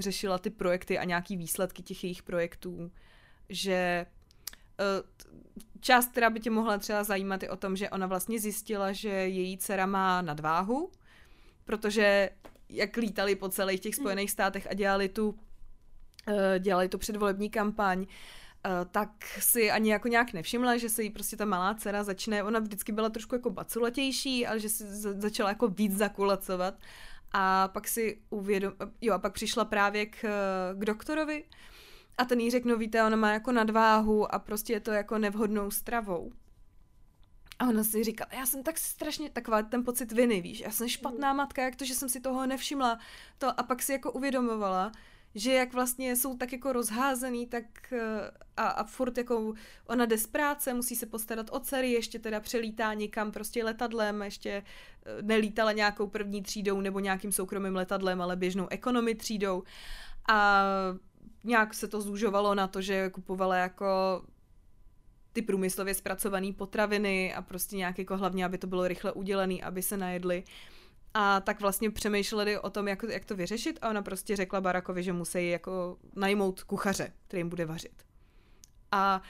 řešila 0.00 0.38
ty 0.38 0.50
projekty 0.50 0.98
a 0.98 1.04
nějaký 1.04 1.36
výsledky 1.36 1.82
těch 1.82 2.04
jejich 2.04 2.22
projektů, 2.22 2.90
že 3.48 4.06
část, 5.80 6.10
která 6.10 6.30
by 6.30 6.40
tě 6.40 6.50
mohla 6.50 6.78
třeba 6.78 7.04
zajímat, 7.04 7.42
je 7.42 7.50
o 7.50 7.56
tom, 7.56 7.76
že 7.76 7.90
ona 7.90 8.06
vlastně 8.06 8.40
zjistila, 8.40 8.92
že 8.92 9.08
její 9.08 9.58
dcera 9.58 9.86
má 9.86 10.22
nadváhu, 10.22 10.90
protože 11.64 12.30
jak 12.68 12.96
lítali 12.96 13.36
po 13.36 13.48
celých 13.48 13.80
těch 13.80 13.94
Spojených 13.94 14.30
státech 14.30 14.66
a 14.70 14.74
dělali 14.74 15.08
tu, 15.08 15.38
eh, 16.26 16.58
dělali 16.58 16.88
tu 16.88 16.98
předvolební 16.98 17.50
kampaň, 17.50 18.06
eh, 18.08 18.14
tak 18.90 19.10
si 19.38 19.70
ani 19.70 19.90
jako 19.90 20.08
nějak 20.08 20.32
nevšimla, 20.32 20.76
že 20.76 20.88
se 20.88 21.02
jí 21.02 21.10
prostě 21.10 21.36
ta 21.36 21.44
malá 21.44 21.74
dcera 21.74 22.04
začne, 22.04 22.42
ona 22.42 22.60
vždycky 22.60 22.92
byla 22.92 23.08
trošku 23.08 23.34
jako 23.34 23.50
baculatější, 23.50 24.46
ale 24.46 24.60
že 24.60 24.68
si 24.68 24.84
začala 24.94 25.48
jako 25.48 25.68
víc 25.68 25.96
zakulacovat 25.96 26.74
a 27.32 27.68
pak 27.68 27.88
si 27.88 28.20
uvědom, 28.30 28.72
jo 29.00 29.14
a 29.14 29.18
pak 29.18 29.32
přišla 29.32 29.64
právě 29.64 30.06
k, 30.06 30.20
k 30.74 30.84
doktorovi 30.84 31.44
a 32.18 32.24
ten 32.24 32.40
jí 32.40 32.50
řekl, 32.50 32.68
no 32.68 32.76
víte, 32.76 33.04
ona 33.04 33.16
má 33.16 33.32
jako 33.32 33.52
nadváhu 33.52 34.34
a 34.34 34.38
prostě 34.38 34.72
je 34.72 34.80
to 34.80 34.90
jako 34.90 35.18
nevhodnou 35.18 35.70
stravou. 35.70 36.32
A 37.58 37.68
ona 37.68 37.84
si 37.84 38.04
říkala, 38.04 38.30
já 38.32 38.46
jsem 38.46 38.62
tak 38.62 38.78
strašně, 38.78 39.30
taková 39.30 39.62
ten 39.62 39.84
pocit 39.84 40.12
viny, 40.12 40.40
víš, 40.40 40.60
já 40.60 40.70
jsem 40.70 40.88
špatná 40.88 41.32
mm. 41.32 41.36
matka, 41.36 41.62
jak 41.62 41.76
to, 41.76 41.84
že 41.84 41.94
jsem 41.94 42.08
si 42.08 42.20
toho 42.20 42.46
nevšimla. 42.46 42.98
To, 43.38 43.60
a 43.60 43.62
pak 43.62 43.82
si 43.82 43.92
jako 43.92 44.12
uvědomovala, 44.12 44.92
že 45.36 45.52
jak 45.52 45.72
vlastně 45.72 46.16
jsou 46.16 46.36
tak 46.36 46.52
jako 46.52 46.72
rozházený, 46.72 47.46
tak 47.46 47.92
eh, 47.92 48.30
a, 48.56 48.68
a 48.68 48.84
furt 48.84 49.18
jako 49.18 49.54
ona 49.86 50.06
jde 50.06 50.18
z 50.18 50.26
práce, 50.26 50.74
musí 50.74 50.96
se 50.96 51.06
postarat 51.06 51.46
o 51.52 51.60
dcery, 51.60 51.90
ještě 51.90 52.18
teda 52.18 52.40
přelítá 52.40 52.94
někam 52.94 53.32
prostě 53.32 53.64
letadlem, 53.64 54.22
ještě 54.22 54.50
eh, 54.50 55.22
nelítala 55.22 55.72
nějakou 55.72 56.06
první 56.06 56.42
třídou 56.42 56.80
nebo 56.80 57.00
nějakým 57.00 57.32
soukromým 57.32 57.76
letadlem, 57.76 58.22
ale 58.22 58.36
běžnou 58.36 58.66
ekonomi 58.70 59.14
třídou. 59.14 59.62
A 60.28 60.64
nějak 61.44 61.74
se 61.74 61.88
to 61.88 62.00
zúžovalo 62.00 62.54
na 62.54 62.66
to, 62.66 62.80
že 62.80 63.10
kupovala 63.10 63.56
jako 63.56 64.22
ty 65.32 65.42
průmyslově 65.42 65.94
zpracované 65.94 66.52
potraviny 66.52 67.34
a 67.34 67.42
prostě 67.42 67.76
nějak 67.76 67.98
jako 67.98 68.16
hlavně, 68.16 68.44
aby 68.44 68.58
to 68.58 68.66
bylo 68.66 68.88
rychle 68.88 69.12
udělané, 69.12 69.54
aby 69.62 69.82
se 69.82 69.96
najedli. 69.96 70.44
A 71.14 71.40
tak 71.40 71.60
vlastně 71.60 71.90
přemýšleli 71.90 72.58
o 72.58 72.70
tom, 72.70 72.88
jak, 72.88 73.02
jak 73.02 73.24
to 73.24 73.36
vyřešit 73.36 73.78
a 73.82 73.90
ona 73.90 74.02
prostě 74.02 74.36
řekla 74.36 74.60
Barackovi, 74.60 75.02
že 75.02 75.12
musí 75.12 75.48
jako 75.48 75.96
najmout 76.16 76.62
kuchaře, 76.62 77.12
který 77.26 77.40
jim 77.40 77.48
bude 77.48 77.64
vařit. 77.64 78.02
A 78.92 79.22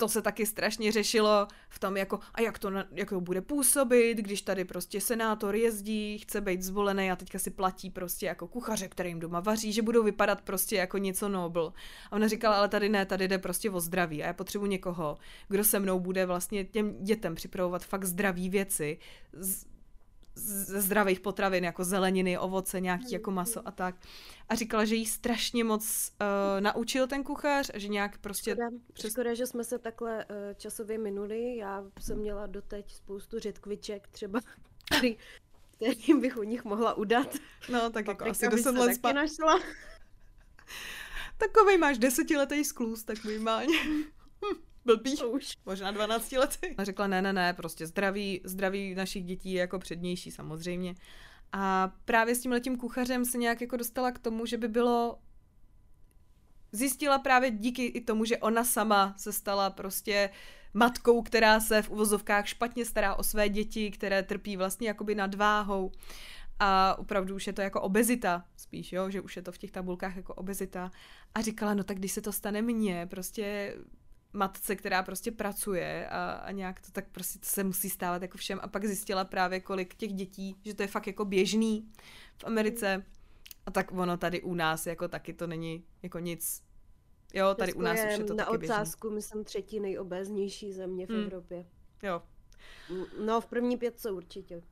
to 0.00 0.08
se 0.08 0.22
taky 0.22 0.46
strašně 0.46 0.92
řešilo 0.92 1.48
v 1.68 1.78
tom, 1.78 1.96
jako, 1.96 2.18
a 2.34 2.40
jak 2.40 2.58
to, 2.58 2.70
jak 2.92 3.08
to 3.08 3.20
bude 3.20 3.40
působit, 3.40 4.18
když 4.18 4.42
tady 4.42 4.64
prostě 4.64 5.00
senátor 5.00 5.56
jezdí, 5.56 6.18
chce 6.18 6.40
být 6.40 6.62
zvolený 6.62 7.10
a 7.10 7.16
teďka 7.16 7.38
si 7.38 7.50
platí 7.50 7.90
prostě 7.90 8.26
jako 8.26 8.48
kuchaře, 8.48 8.88
který 8.88 9.10
jim 9.10 9.20
doma 9.20 9.40
vaří, 9.40 9.72
že 9.72 9.82
budou 9.82 10.02
vypadat 10.02 10.40
prostě 10.40 10.76
jako 10.76 10.98
něco 10.98 11.28
nobl. 11.28 11.72
A 12.10 12.12
ona 12.12 12.28
říkala, 12.28 12.56
ale 12.56 12.68
tady 12.68 12.88
ne, 12.88 13.06
tady 13.06 13.28
jde 13.28 13.38
prostě 13.38 13.70
o 13.70 13.80
zdraví 13.80 14.22
a 14.22 14.26
já 14.26 14.32
potřebuji 14.32 14.66
někoho, 14.66 15.18
kdo 15.48 15.64
se 15.64 15.78
mnou 15.78 16.00
bude 16.00 16.26
vlastně 16.26 16.64
těm 16.64 17.04
dětem 17.04 17.34
připravovat 17.34 17.84
fakt 17.84 18.04
zdraví 18.04 18.50
věci, 18.50 18.98
ze 20.34 20.80
zdravých 20.80 21.20
potravin, 21.20 21.64
jako 21.64 21.84
zeleniny, 21.84 22.38
ovoce, 22.38 22.80
nějaký 22.80 23.12
jako 23.12 23.30
maso 23.30 23.68
a 23.68 23.70
tak. 23.70 23.94
A 24.48 24.54
říkala, 24.54 24.84
že 24.84 24.94
jí 24.94 25.06
strašně 25.06 25.64
moc 25.64 26.12
uh, 26.20 26.60
naučil 26.60 27.06
ten 27.06 27.24
kuchař 27.24 27.70
že 27.74 27.88
nějak 27.88 28.18
prostě... 28.18 28.50
Škoda, 28.50 28.68
přes... 28.92 29.12
škoda, 29.12 29.34
že 29.34 29.46
jsme 29.46 29.64
se 29.64 29.78
takhle 29.78 30.24
uh, 30.24 30.34
časově 30.56 30.98
minuli. 30.98 31.56
Já 31.56 31.84
jsem 32.00 32.18
měla 32.18 32.46
doteď 32.46 32.94
spoustu 32.94 33.38
řetkviček 33.38 34.08
třeba, 34.08 34.40
který, 34.96 35.16
kterým 35.76 36.20
bych 36.20 36.36
u 36.36 36.42
nich 36.42 36.64
mohla 36.64 36.94
udat. 36.94 37.34
No, 37.72 37.90
tak 37.90 38.06
jako 38.06 38.24
asi 38.24 38.48
deset 38.48 38.74
let 38.74 38.94
zpátky 38.94 39.16
našla. 39.16 39.60
Takovej 41.38 41.78
máš 41.78 41.98
desetiletý 41.98 42.64
sklus, 42.64 43.04
tak 43.04 43.24
minimálně. 43.24 43.78
blbý. 44.96 45.16
Už. 45.16 45.56
Možná 45.66 45.90
12 45.90 46.32
lety. 46.32 46.74
A 46.78 46.84
řekla, 46.84 47.06
ne, 47.06 47.22
ne, 47.22 47.32
ne, 47.32 47.54
prostě 47.54 47.86
zdraví, 47.86 48.40
zdraví 48.44 48.94
našich 48.94 49.24
dětí 49.24 49.52
je 49.52 49.60
jako 49.60 49.78
přednější 49.78 50.30
samozřejmě. 50.30 50.94
A 51.52 51.92
právě 52.04 52.34
s 52.34 52.40
tím 52.40 52.52
letím 52.52 52.76
kuchařem 52.76 53.24
se 53.24 53.38
nějak 53.38 53.60
jako 53.60 53.76
dostala 53.76 54.12
k 54.12 54.18
tomu, 54.18 54.46
že 54.46 54.56
by 54.56 54.68
bylo 54.68 55.18
zjistila 56.72 57.18
právě 57.18 57.50
díky 57.50 57.86
i 57.86 58.00
tomu, 58.00 58.24
že 58.24 58.38
ona 58.38 58.64
sama 58.64 59.14
se 59.16 59.32
stala 59.32 59.70
prostě 59.70 60.30
matkou, 60.74 61.22
která 61.22 61.60
se 61.60 61.82
v 61.82 61.90
uvozovkách 61.90 62.46
špatně 62.46 62.84
stará 62.84 63.14
o 63.14 63.22
své 63.22 63.48
děti, 63.48 63.90
které 63.90 64.22
trpí 64.22 64.56
vlastně 64.56 64.88
jakoby 64.88 65.14
nadváhou 65.14 65.92
a 66.60 66.98
opravdu 66.98 67.34
už 67.34 67.46
je 67.46 67.52
to 67.52 67.60
jako 67.60 67.80
obezita 67.80 68.44
spíš, 68.56 68.92
jo, 68.92 69.10
že 69.10 69.20
už 69.20 69.36
je 69.36 69.42
to 69.42 69.52
v 69.52 69.58
těch 69.58 69.70
tabulkách 69.70 70.16
jako 70.16 70.34
obezita 70.34 70.90
a 71.34 71.40
říkala, 71.40 71.74
no 71.74 71.84
tak 71.84 71.98
když 71.98 72.12
se 72.12 72.20
to 72.20 72.32
stane 72.32 72.62
mně, 72.62 73.06
prostě 73.10 73.74
matce, 74.32 74.76
která 74.76 75.02
prostě 75.02 75.32
pracuje 75.32 76.08
a, 76.08 76.32
a 76.32 76.50
nějak 76.50 76.80
to 76.80 76.92
tak 76.92 77.08
prostě 77.08 77.38
to 77.38 77.46
se 77.46 77.64
musí 77.64 77.90
stávat 77.90 78.22
jako 78.22 78.38
všem 78.38 78.58
a 78.62 78.68
pak 78.68 78.84
zjistila 78.84 79.24
právě 79.24 79.60
kolik 79.60 79.94
těch 79.94 80.12
dětí, 80.12 80.56
že 80.64 80.74
to 80.74 80.82
je 80.82 80.86
fakt 80.86 81.06
jako 81.06 81.24
běžný 81.24 81.88
v 82.38 82.44
Americe 82.44 83.04
a 83.66 83.70
tak 83.70 83.92
ono 83.92 84.16
tady 84.16 84.42
u 84.42 84.54
nás 84.54 84.86
jako 84.86 85.08
taky 85.08 85.32
to 85.32 85.46
není 85.46 85.84
jako 86.02 86.18
nic 86.18 86.62
Jo, 87.34 87.54
tady 87.54 87.68
Česko 87.68 87.78
u 87.78 87.82
nás 87.82 87.98
je 87.98 88.06
už 88.06 88.18
je 88.18 88.24
to 88.24 88.34
na 88.34 88.44
taky 88.44 88.56
odsázku, 88.56 89.08
běžný. 89.08 89.14
myslím, 89.14 89.44
třetí 89.44 89.80
nejobéznější 89.80 90.72
země 90.72 91.06
v 91.06 91.10
hmm. 91.10 91.22
Evropě. 91.22 91.66
Jo. 92.02 92.22
No, 93.24 93.40
v 93.40 93.46
první 93.46 93.76
pětce 93.76 94.10
určitě. 94.10 94.62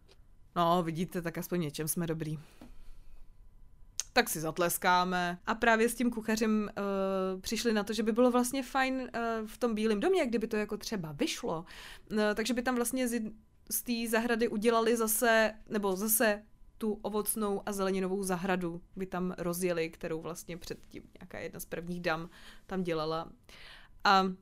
No, 0.56 0.82
vidíte, 0.82 1.22
tak 1.22 1.39
aspoň 1.39 1.60
něčem 1.60 1.89
jsme 1.89 2.06
dobrý 2.06 2.39
tak 4.19 4.28
si 4.28 4.40
zatleskáme. 4.40 5.39
A 5.47 5.55
právě 5.55 5.89
s 5.89 5.95
tím 5.95 6.11
kuchařem 6.11 6.70
uh, 7.35 7.40
přišli 7.40 7.73
na 7.73 7.85
to, 7.85 7.93
že 7.93 8.03
by 8.03 8.12
bylo 8.12 8.31
vlastně 8.31 8.62
fajn 8.62 8.95
uh, 8.95 9.47
v 9.47 9.59
tom 9.59 9.74
Bílém 9.74 10.01
domě, 10.01 10.27
kdyby 10.27 10.47
to 10.47 10.57
jako 10.57 10.77
třeba 10.77 11.12
vyšlo. 11.12 11.65
Uh, 12.12 12.19
takže 12.35 12.55
by 12.55 12.62
tam 12.62 12.74
vlastně 12.77 13.09
z, 13.09 13.20
z 13.70 13.82
té 13.82 14.11
zahrady 14.11 14.49
udělali 14.49 14.97
zase, 14.97 15.55
nebo 15.69 15.97
zase 15.97 16.43
tu 16.78 16.93
ovocnou 17.03 17.62
a 17.66 17.73
zeleninovou 17.73 18.23
zahradu 18.23 18.82
by 18.97 19.07
tam 19.07 19.35
rozjeli, 19.39 19.90
kterou 19.90 20.20
vlastně 20.20 20.57
předtím 20.57 21.03
nějaká 21.20 21.39
jedna 21.39 21.61
z 21.61 21.65
prvních 21.65 22.01
dam 22.01 22.31
tam 22.66 22.82
dělala. 22.82 23.28
A 24.05 24.23
uh, 24.23 24.32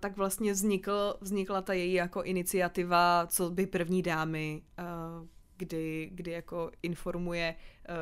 tak 0.00 0.16
vlastně 0.16 0.52
vznikl, 0.52 1.14
vznikla 1.20 1.62
ta 1.62 1.72
její 1.72 1.92
jako 1.92 2.22
iniciativa, 2.22 3.26
co 3.26 3.50
by 3.50 3.66
první 3.66 4.02
dámy 4.02 4.62
uh, 4.78 5.28
kdy, 5.58 6.10
kdy 6.12 6.30
jako 6.30 6.70
informuje 6.82 7.54
uh, 7.54 7.94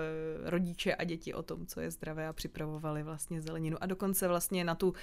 rodiče 0.50 0.94
a 0.94 1.04
děti 1.04 1.34
o 1.34 1.42
tom, 1.42 1.66
co 1.66 1.80
je 1.80 1.90
zdravé 1.90 2.28
a 2.28 2.32
připravovali 2.32 3.02
vlastně 3.02 3.40
zeleninu. 3.40 3.76
A 3.80 3.86
dokonce 3.86 4.28
vlastně 4.28 4.64
na 4.64 4.74
tu, 4.74 4.94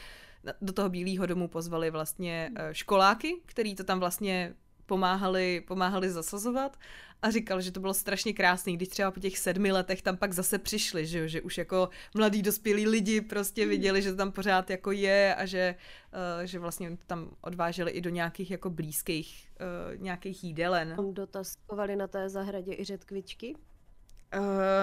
na, 0.43 0.53
do 0.61 0.73
toho 0.73 0.89
Bílého 0.89 1.25
domu 1.25 1.47
pozvali 1.47 1.91
vlastně 1.91 2.51
uh, 2.51 2.57
školáky, 2.71 3.41
který 3.45 3.75
to 3.75 3.83
tam 3.83 3.99
vlastně 3.99 4.55
pomáhali, 4.93 5.61
pomáhali 5.67 6.09
zasazovat 6.09 6.77
a 7.21 7.31
říkal, 7.31 7.61
že 7.61 7.71
to 7.71 7.79
bylo 7.79 7.93
strašně 7.93 8.33
krásný, 8.33 8.77
když 8.77 8.89
třeba 8.89 9.11
po 9.11 9.19
těch 9.19 9.37
sedmi 9.37 9.71
letech 9.71 10.01
tam 10.01 10.17
pak 10.17 10.33
zase 10.33 10.59
přišli, 10.59 11.05
že, 11.05 11.19
jo, 11.19 11.27
že 11.27 11.41
už 11.41 11.57
jako 11.57 11.89
mladí 12.15 12.41
dospělí 12.41 12.87
lidi 12.87 13.21
prostě 13.21 13.61
hmm. 13.61 13.69
viděli, 13.69 14.01
že 14.01 14.11
to 14.11 14.17
tam 14.17 14.31
pořád 14.31 14.69
jako 14.69 14.91
je 14.91 15.35
a 15.35 15.45
že, 15.45 15.75
uh, 16.13 16.45
že 16.45 16.59
vlastně 16.59 16.97
tam 17.07 17.29
odváželi 17.41 17.91
i 17.91 18.01
do 18.01 18.09
nějakých 18.09 18.51
jako 18.51 18.69
blízkých 18.69 19.49
uh, 19.59 20.01
nějakých 20.01 20.43
jídelen. 20.43 20.95
Dotazkovali 21.11 21.95
na 21.95 22.07
té 22.07 22.29
zahradě 22.29 22.73
i 22.73 22.83
řetkvičky? 22.83 23.55
Uh, 23.55 24.41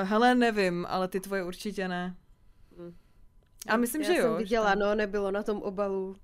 hele, 0.08 0.34
nevím, 0.34 0.86
ale 0.88 1.08
ty 1.08 1.20
tvoje 1.20 1.44
určitě 1.44 1.88
ne. 1.88 2.16
Hmm. 2.78 2.94
A 3.68 3.76
myslím, 3.76 4.02
Já 4.02 4.12
že 4.12 4.16
jo. 4.16 4.22
jsem 4.22 4.36
viděla, 4.36 4.74
no, 4.74 4.94
nebylo 4.94 5.30
na 5.30 5.42
tom 5.42 5.62
obalu 5.62 6.16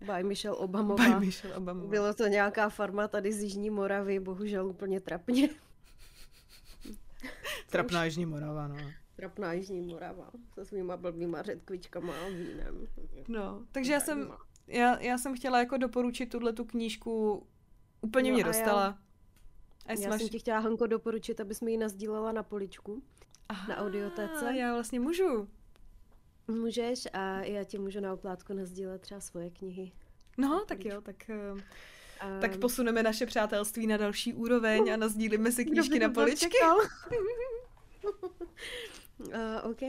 By 0.00 0.22
Michelle 0.24 0.56
Obamová. 0.56 1.18
By 1.18 1.26
Michelle 1.26 1.56
Obamová. 1.56 1.88
Bylo 1.88 2.14
to 2.14 2.26
nějaká 2.26 2.68
farma 2.68 3.08
tady 3.08 3.32
z 3.32 3.42
Jižní 3.42 3.70
Moravy, 3.70 4.20
bohužel 4.20 4.66
úplně 4.66 5.00
trapně. 5.00 5.48
Trapná 7.70 8.04
Jižní 8.04 8.26
Morava, 8.26 8.68
no. 8.68 8.76
Trapná 9.16 9.52
Jižní 9.52 9.80
Morava 9.80 10.30
se 10.54 10.64
svýma 10.64 10.96
blbýma 10.96 11.42
řetkvičkama 11.42 12.14
a 12.26 12.28
vínem. 12.28 12.86
No, 13.28 13.66
takže 13.72 13.92
já 13.92 14.00
jsem, 14.00 14.32
já, 14.66 15.00
já 15.00 15.18
jsem 15.18 15.34
chtěla 15.34 15.58
jako 15.58 15.76
doporučit 15.76 16.26
tuhle 16.26 16.52
tu 16.52 16.64
knížku, 16.64 17.46
úplně 18.00 18.30
no 18.30 18.34
mě 18.34 18.44
dostala. 18.44 18.84
Já, 18.84 19.94
a 19.94 19.98
já 19.98 20.08
máš... 20.08 20.20
jsem 20.20 20.28
ti 20.28 20.38
chtěla, 20.38 20.58
Hanko, 20.58 20.86
doporučit, 20.86 21.40
abys 21.40 21.60
mi 21.60 21.70
ji 21.70 21.78
nazdílela 21.78 22.32
na 22.32 22.42
poličku, 22.42 23.02
Aha, 23.48 23.68
na 23.68 23.76
audiotéce. 23.76 24.56
Já 24.56 24.74
vlastně 24.74 25.00
můžu. 25.00 25.48
Můžeš 26.50 27.08
a 27.12 27.40
já 27.40 27.64
ti 27.64 27.78
můžu 27.78 28.00
na 28.00 28.12
oplátku 28.12 28.52
nazdílet 28.52 29.02
třeba 29.02 29.20
svoje 29.20 29.50
knihy. 29.50 29.92
No, 30.38 30.64
tak 30.68 30.84
jo, 30.84 31.00
tak... 31.00 31.16
Um, 31.52 31.62
tak 32.40 32.56
posuneme 32.56 33.02
naše 33.02 33.26
přátelství 33.26 33.86
na 33.86 33.96
další 33.96 34.34
úroveň 34.34 34.92
a 34.92 34.96
nazdílíme 34.96 35.52
si 35.52 35.64
knížky 35.64 35.98
na 35.98 36.08
poličky. 36.08 36.56
uh, 36.62 36.84
OK. 39.70 39.80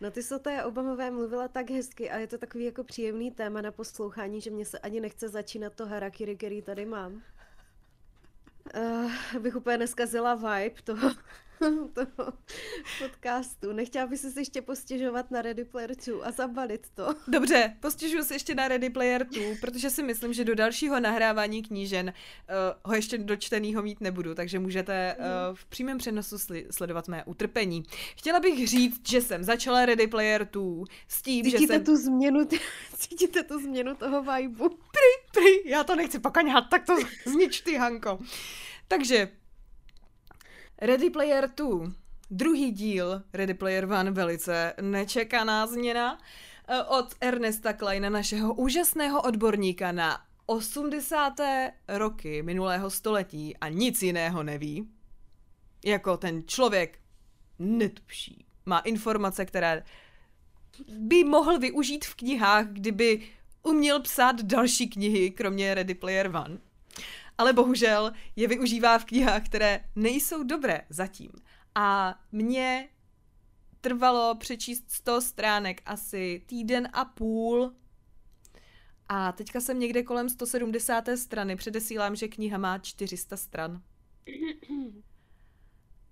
No 0.00 0.10
ty 0.10 0.22
se 0.22 0.38
té 0.38 0.64
Obamové 0.64 1.10
mluvila 1.10 1.48
tak 1.48 1.70
hezky 1.70 2.10
a 2.10 2.18
je 2.18 2.26
to 2.26 2.38
takový 2.38 2.64
jako 2.64 2.84
příjemný 2.84 3.30
téma 3.30 3.60
na 3.60 3.72
poslouchání, 3.72 4.40
že 4.40 4.50
mě 4.50 4.64
se 4.64 4.78
ani 4.78 5.00
nechce 5.00 5.28
začínat 5.28 5.74
to 5.74 5.86
harakiri, 5.86 6.36
který 6.36 6.62
tady 6.62 6.86
mám. 6.86 7.22
uh, 8.76 9.12
abych 9.36 9.56
úplně 9.56 9.78
neskazila 9.78 10.34
vibe 10.34 10.82
toho, 10.84 11.10
toho 11.94 12.32
podcastu. 12.98 13.72
Nechtěla 13.72 14.06
bys 14.06 14.20
si 14.20 14.40
ještě 14.40 14.62
postěžovat 14.62 15.30
na 15.30 15.42
Ready 15.42 15.64
Player 15.64 15.96
2 16.06 16.24
a 16.24 16.30
zabalit 16.30 16.86
to. 16.94 17.14
Dobře, 17.28 17.76
postěžuji 17.80 18.24
se 18.24 18.34
ještě 18.34 18.54
na 18.54 18.68
Ready 18.68 18.90
Player 18.90 19.26
2, 19.26 19.42
protože 19.60 19.90
si 19.90 20.02
myslím, 20.02 20.32
že 20.32 20.44
do 20.44 20.54
dalšího 20.54 21.00
nahrávání 21.00 21.62
knížen 21.62 22.06
uh, 22.06 22.90
ho 22.90 22.94
ještě 22.94 23.18
dočtenýho 23.18 23.82
mít 23.82 24.00
nebudu, 24.00 24.34
takže 24.34 24.58
můžete 24.58 25.16
uh, 25.18 25.24
v 25.56 25.64
přímém 25.64 25.98
přenosu 25.98 26.36
sli- 26.36 26.66
sledovat 26.70 27.08
mé 27.08 27.24
utrpení. 27.24 27.82
Chtěla 28.16 28.40
bych 28.40 28.68
říct, 28.68 29.08
že 29.08 29.20
jsem 29.20 29.44
začala 29.44 29.86
Ready 29.86 30.06
Player 30.06 30.48
2 30.52 30.84
s 31.08 31.22
tím, 31.22 31.44
cítíte 31.44 31.60
že 31.60 31.66
jsem... 31.66 31.84
Tu 31.84 31.96
změnu, 31.96 32.48
cítíte 32.96 33.42
tu 33.42 33.60
změnu 33.60 33.94
toho 33.94 34.22
vibu? 34.22 34.68
Prý, 34.68 35.32
prý, 35.32 35.70
já 35.70 35.84
to 35.84 35.96
nechci 35.96 36.18
pokaňhat, 36.18 36.64
tak 36.70 36.86
to 36.86 36.96
znič 37.26 37.60
ty, 37.60 37.76
Hanko. 37.76 38.18
Takže 38.88 39.28
Ready 40.78 41.10
Player 41.10 41.50
2, 41.56 41.92
druhý 42.30 42.72
díl 42.72 43.22
Ready 43.32 43.54
Player 43.54 43.84
One, 43.84 44.10
velice 44.10 44.74
nečekaná 44.80 45.66
změna 45.66 46.18
eh, 46.68 46.82
od 46.82 47.14
Ernesta 47.20 47.72
Kleina, 47.72 48.10
našeho 48.10 48.54
úžasného 48.54 49.22
odborníka 49.22 49.92
na 49.92 50.20
80. 50.46 51.32
roky 51.88 52.42
minulého 52.42 52.90
století 52.90 53.56
a 53.56 53.68
nic 53.68 54.02
jiného 54.02 54.42
neví. 54.42 54.88
Jako 55.84 56.16
ten 56.16 56.42
člověk 56.46 56.98
netupší. 57.58 58.44
Má 58.66 58.78
informace, 58.78 59.44
které 59.44 59.82
by 60.98 61.24
mohl 61.24 61.58
využít 61.58 62.04
v 62.04 62.14
knihách, 62.14 62.66
kdyby 62.66 63.28
uměl 63.62 64.00
psát 64.00 64.42
další 64.42 64.88
knihy, 64.88 65.30
kromě 65.30 65.74
Ready 65.74 65.94
Player 65.94 66.26
One 66.36 66.58
ale 67.38 67.52
bohužel 67.52 68.12
je 68.36 68.48
využívá 68.48 68.98
v 68.98 69.04
knihách, 69.04 69.46
které 69.46 69.84
nejsou 69.96 70.42
dobré 70.42 70.80
zatím. 70.88 71.30
A 71.74 72.18
mě 72.32 72.88
trvalo 73.80 74.34
přečíst 74.34 74.90
100 74.90 75.20
stránek 75.20 75.82
asi 75.86 76.42
týden 76.46 76.88
a 76.92 77.04
půl 77.04 77.72
a 79.08 79.32
teďka 79.32 79.60
jsem 79.60 79.78
někde 79.78 80.02
kolem 80.02 80.28
170. 80.28 81.08
strany. 81.16 81.56
Předesílám, 81.56 82.16
že 82.16 82.28
kniha 82.28 82.58
má 82.58 82.78
400 82.78 83.36
stran. 83.36 83.82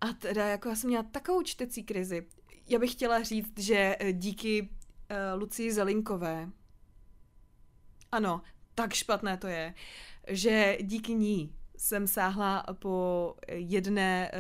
A 0.01 0.13
teda 0.13 0.47
jako 0.47 0.69
já 0.69 0.75
jsem 0.75 0.89
měla 0.89 1.03
takovou 1.03 1.43
čtecí 1.43 1.85
krizi. 1.85 2.27
Já 2.69 2.79
bych 2.79 2.93
chtěla 2.93 3.23
říct, 3.23 3.59
že 3.59 3.97
eh, 4.01 4.13
díky 4.13 4.63
uh, 4.63 5.41
Lucii 5.41 5.73
Zelinkové, 5.73 6.51
ano, 8.13 8.43
tak 8.75 8.95
špatné 8.95 9.37
to 9.37 9.47
je, 9.47 9.75
že 10.29 10.79
díky 10.81 11.15
ní 11.15 11.53
jsem 11.83 12.07
sáhla 12.07 12.65
po 12.79 13.35
jedné, 13.49 14.31
eh, 14.33 14.39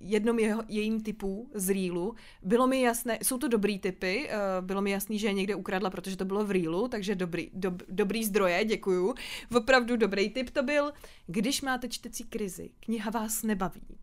jednom 0.00 0.38
jeho, 0.38 0.62
jejím 0.68 1.02
typu 1.02 1.50
z 1.54 1.70
Reelu. 1.70 2.14
Bylo 2.42 2.66
mi 2.66 2.80
jasné, 2.80 3.18
jsou 3.22 3.38
to 3.38 3.48
dobrý 3.48 3.78
typy, 3.78 4.28
eh, 4.30 4.36
bylo 4.60 4.82
mi 4.82 4.90
jasný, 4.90 5.18
že 5.18 5.26
je 5.26 5.32
někde 5.32 5.54
ukradla, 5.54 5.90
protože 5.90 6.16
to 6.16 6.24
bylo 6.24 6.44
v 6.44 6.50
Reelu, 6.50 6.88
takže 6.88 7.14
dobrý, 7.14 7.50
dob, 7.54 7.82
dobrý 7.88 8.24
zdroje, 8.24 8.64
děkuju. 8.64 9.14
Opravdu 9.56 9.96
dobrý 9.96 10.30
typ 10.30 10.50
to 10.50 10.62
byl. 10.62 10.92
Když 11.26 11.62
máte 11.62 11.88
čtecí 11.88 12.24
krizi, 12.24 12.70
kniha 12.80 13.10
vás 13.10 13.42
nebaví, 13.42 13.98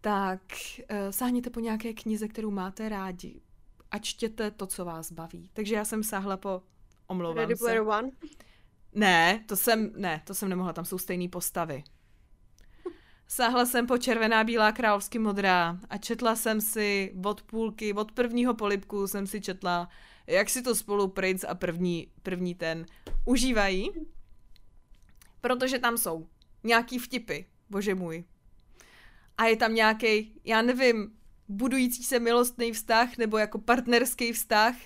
tak 0.00 0.42
uh, 0.78 0.96
sáhněte 1.10 1.50
po 1.50 1.60
nějaké 1.60 1.92
knize, 1.92 2.28
kterou 2.28 2.50
máte 2.50 2.88
rádi 2.88 3.40
a 3.90 3.98
čtěte 3.98 4.50
to, 4.50 4.66
co 4.66 4.84
vás 4.84 5.12
baví. 5.12 5.50
Takže 5.52 5.74
já 5.74 5.84
jsem 5.84 6.02
sáhla 6.02 6.36
po, 6.36 6.62
omlouvám 7.06 7.36
Ready 7.36 7.56
se. 7.56 7.64
Player 7.64 7.82
One? 7.82 8.10
Ne, 8.94 9.44
to 9.46 9.56
jsem, 9.56 9.92
ne, 9.96 10.22
to 10.24 10.34
jsem 10.34 10.48
nemohla, 10.48 10.72
tam 10.72 10.84
jsou 10.84 10.98
stejné 10.98 11.28
postavy. 11.28 11.84
Sáhla 13.28 13.66
jsem 13.66 13.86
po 13.86 13.98
červená, 13.98 14.44
bílá, 14.44 14.72
královsky 14.72 15.18
modrá 15.18 15.78
a 15.88 15.98
četla 15.98 16.36
jsem 16.36 16.60
si 16.60 17.14
od 17.24 17.42
půlky, 17.42 17.92
od 17.92 18.12
prvního 18.12 18.54
polipku 18.54 19.06
jsem 19.06 19.26
si 19.26 19.40
četla, 19.40 19.88
jak 20.26 20.50
si 20.50 20.62
to 20.62 20.74
spolu 20.74 21.08
princ 21.08 21.44
a 21.44 21.54
první, 21.54 22.12
první 22.22 22.54
ten 22.54 22.86
užívají, 23.24 23.90
protože 25.40 25.78
tam 25.78 25.98
jsou 25.98 26.28
nějaký 26.64 26.98
vtipy, 26.98 27.40
bože 27.70 27.94
můj. 27.94 28.24
A 29.38 29.44
je 29.44 29.56
tam 29.56 29.74
nějaký, 29.74 30.40
já 30.44 30.62
nevím, 30.62 31.12
budující 31.48 32.04
se 32.04 32.20
milostný 32.20 32.72
vztah 32.72 33.16
nebo 33.18 33.38
jako 33.38 33.58
partnerský 33.58 34.32
vztah. 34.32 34.76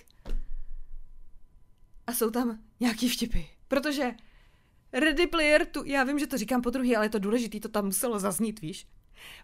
A 2.06 2.12
jsou 2.12 2.30
tam 2.30 2.58
nějaký 2.80 3.08
vtipy. 3.08 3.55
Protože 3.68 4.14
Ready 4.93 5.26
Player 5.26 5.66
2, 5.72 5.82
já 5.86 6.05
vím, 6.05 6.18
že 6.18 6.26
to 6.26 6.38
říkám 6.38 6.62
po 6.62 6.70
druhý, 6.70 6.97
ale 6.97 7.06
je 7.06 7.10
to 7.10 7.18
důležité, 7.18 7.60
to 7.60 7.68
tam 7.68 7.84
muselo 7.84 8.18
zaznít, 8.18 8.60
víš? 8.60 8.86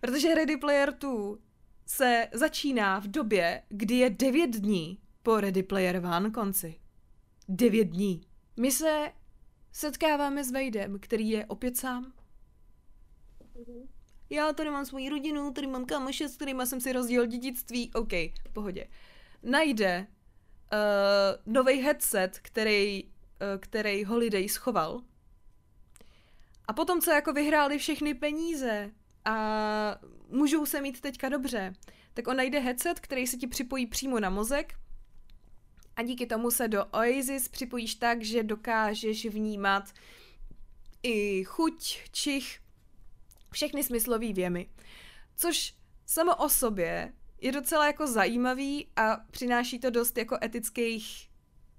Protože 0.00 0.34
Ready 0.34 0.56
Player 0.56 0.94
2 0.98 1.36
se 1.86 2.28
začíná 2.32 2.98
v 2.98 3.08
době, 3.08 3.62
kdy 3.68 3.94
je 3.94 4.10
9 4.10 4.50
dní 4.50 4.98
po 5.22 5.40
Ready 5.40 5.62
Player 5.62 5.96
One 5.96 6.30
konci. 6.30 6.74
9 7.48 7.84
dní. 7.84 8.26
My 8.56 8.72
se 8.72 9.12
setkáváme 9.72 10.44
s 10.44 10.50
Vejdem, 10.50 10.98
který 11.00 11.30
je 11.30 11.46
opět 11.46 11.76
sám. 11.76 12.12
Já 14.30 14.52
tady 14.52 14.70
mám 14.70 14.86
svoji 14.86 15.08
rodinu, 15.08 15.52
tady 15.52 15.66
mám 15.66 15.84
kamoše, 15.84 16.28
s 16.28 16.36
kterýma 16.36 16.66
jsem 16.66 16.80
si 16.80 16.92
rozdělil 16.92 17.26
dědictví. 17.26 17.90
OK, 17.94 18.12
pohodě. 18.52 18.88
Najde 19.42 20.06
uh, 20.72 21.52
nový 21.54 21.74
headset, 21.74 22.38
který 22.42 23.04
Eh, 23.04 23.11
který 23.60 24.04
Holiday 24.04 24.48
schoval. 24.48 25.02
A 26.68 26.72
potom, 26.72 27.00
co 27.00 27.10
jako 27.10 27.32
vyhráli 27.32 27.78
všechny 27.78 28.14
peníze 28.14 28.90
a 29.24 29.36
můžou 30.28 30.66
se 30.66 30.80
mít 30.80 31.00
teďka 31.00 31.28
dobře, 31.28 31.72
tak 32.14 32.26
on 32.26 32.36
najde 32.36 32.58
headset, 32.58 33.00
který 33.00 33.26
se 33.26 33.36
ti 33.36 33.46
připojí 33.46 33.86
přímo 33.86 34.20
na 34.20 34.30
mozek 34.30 34.74
a 35.96 36.02
díky 36.02 36.26
tomu 36.26 36.50
se 36.50 36.68
do 36.68 36.84
Oasis 36.84 37.48
připojíš 37.48 37.94
tak, 37.94 38.22
že 38.22 38.42
dokážeš 38.42 39.26
vnímat 39.26 39.92
i 41.02 41.44
chuť, 41.44 41.98
čich, 42.12 42.60
všechny 43.50 43.84
smyslové 43.84 44.32
věmy. 44.32 44.68
Což 45.36 45.74
samo 46.06 46.36
o 46.36 46.48
sobě 46.48 47.12
je 47.40 47.52
docela 47.52 47.86
jako 47.86 48.06
zajímavý 48.06 48.88
a 48.96 49.16
přináší 49.30 49.78
to 49.78 49.90
dost 49.90 50.18
jako 50.18 50.38
etických 50.42 51.31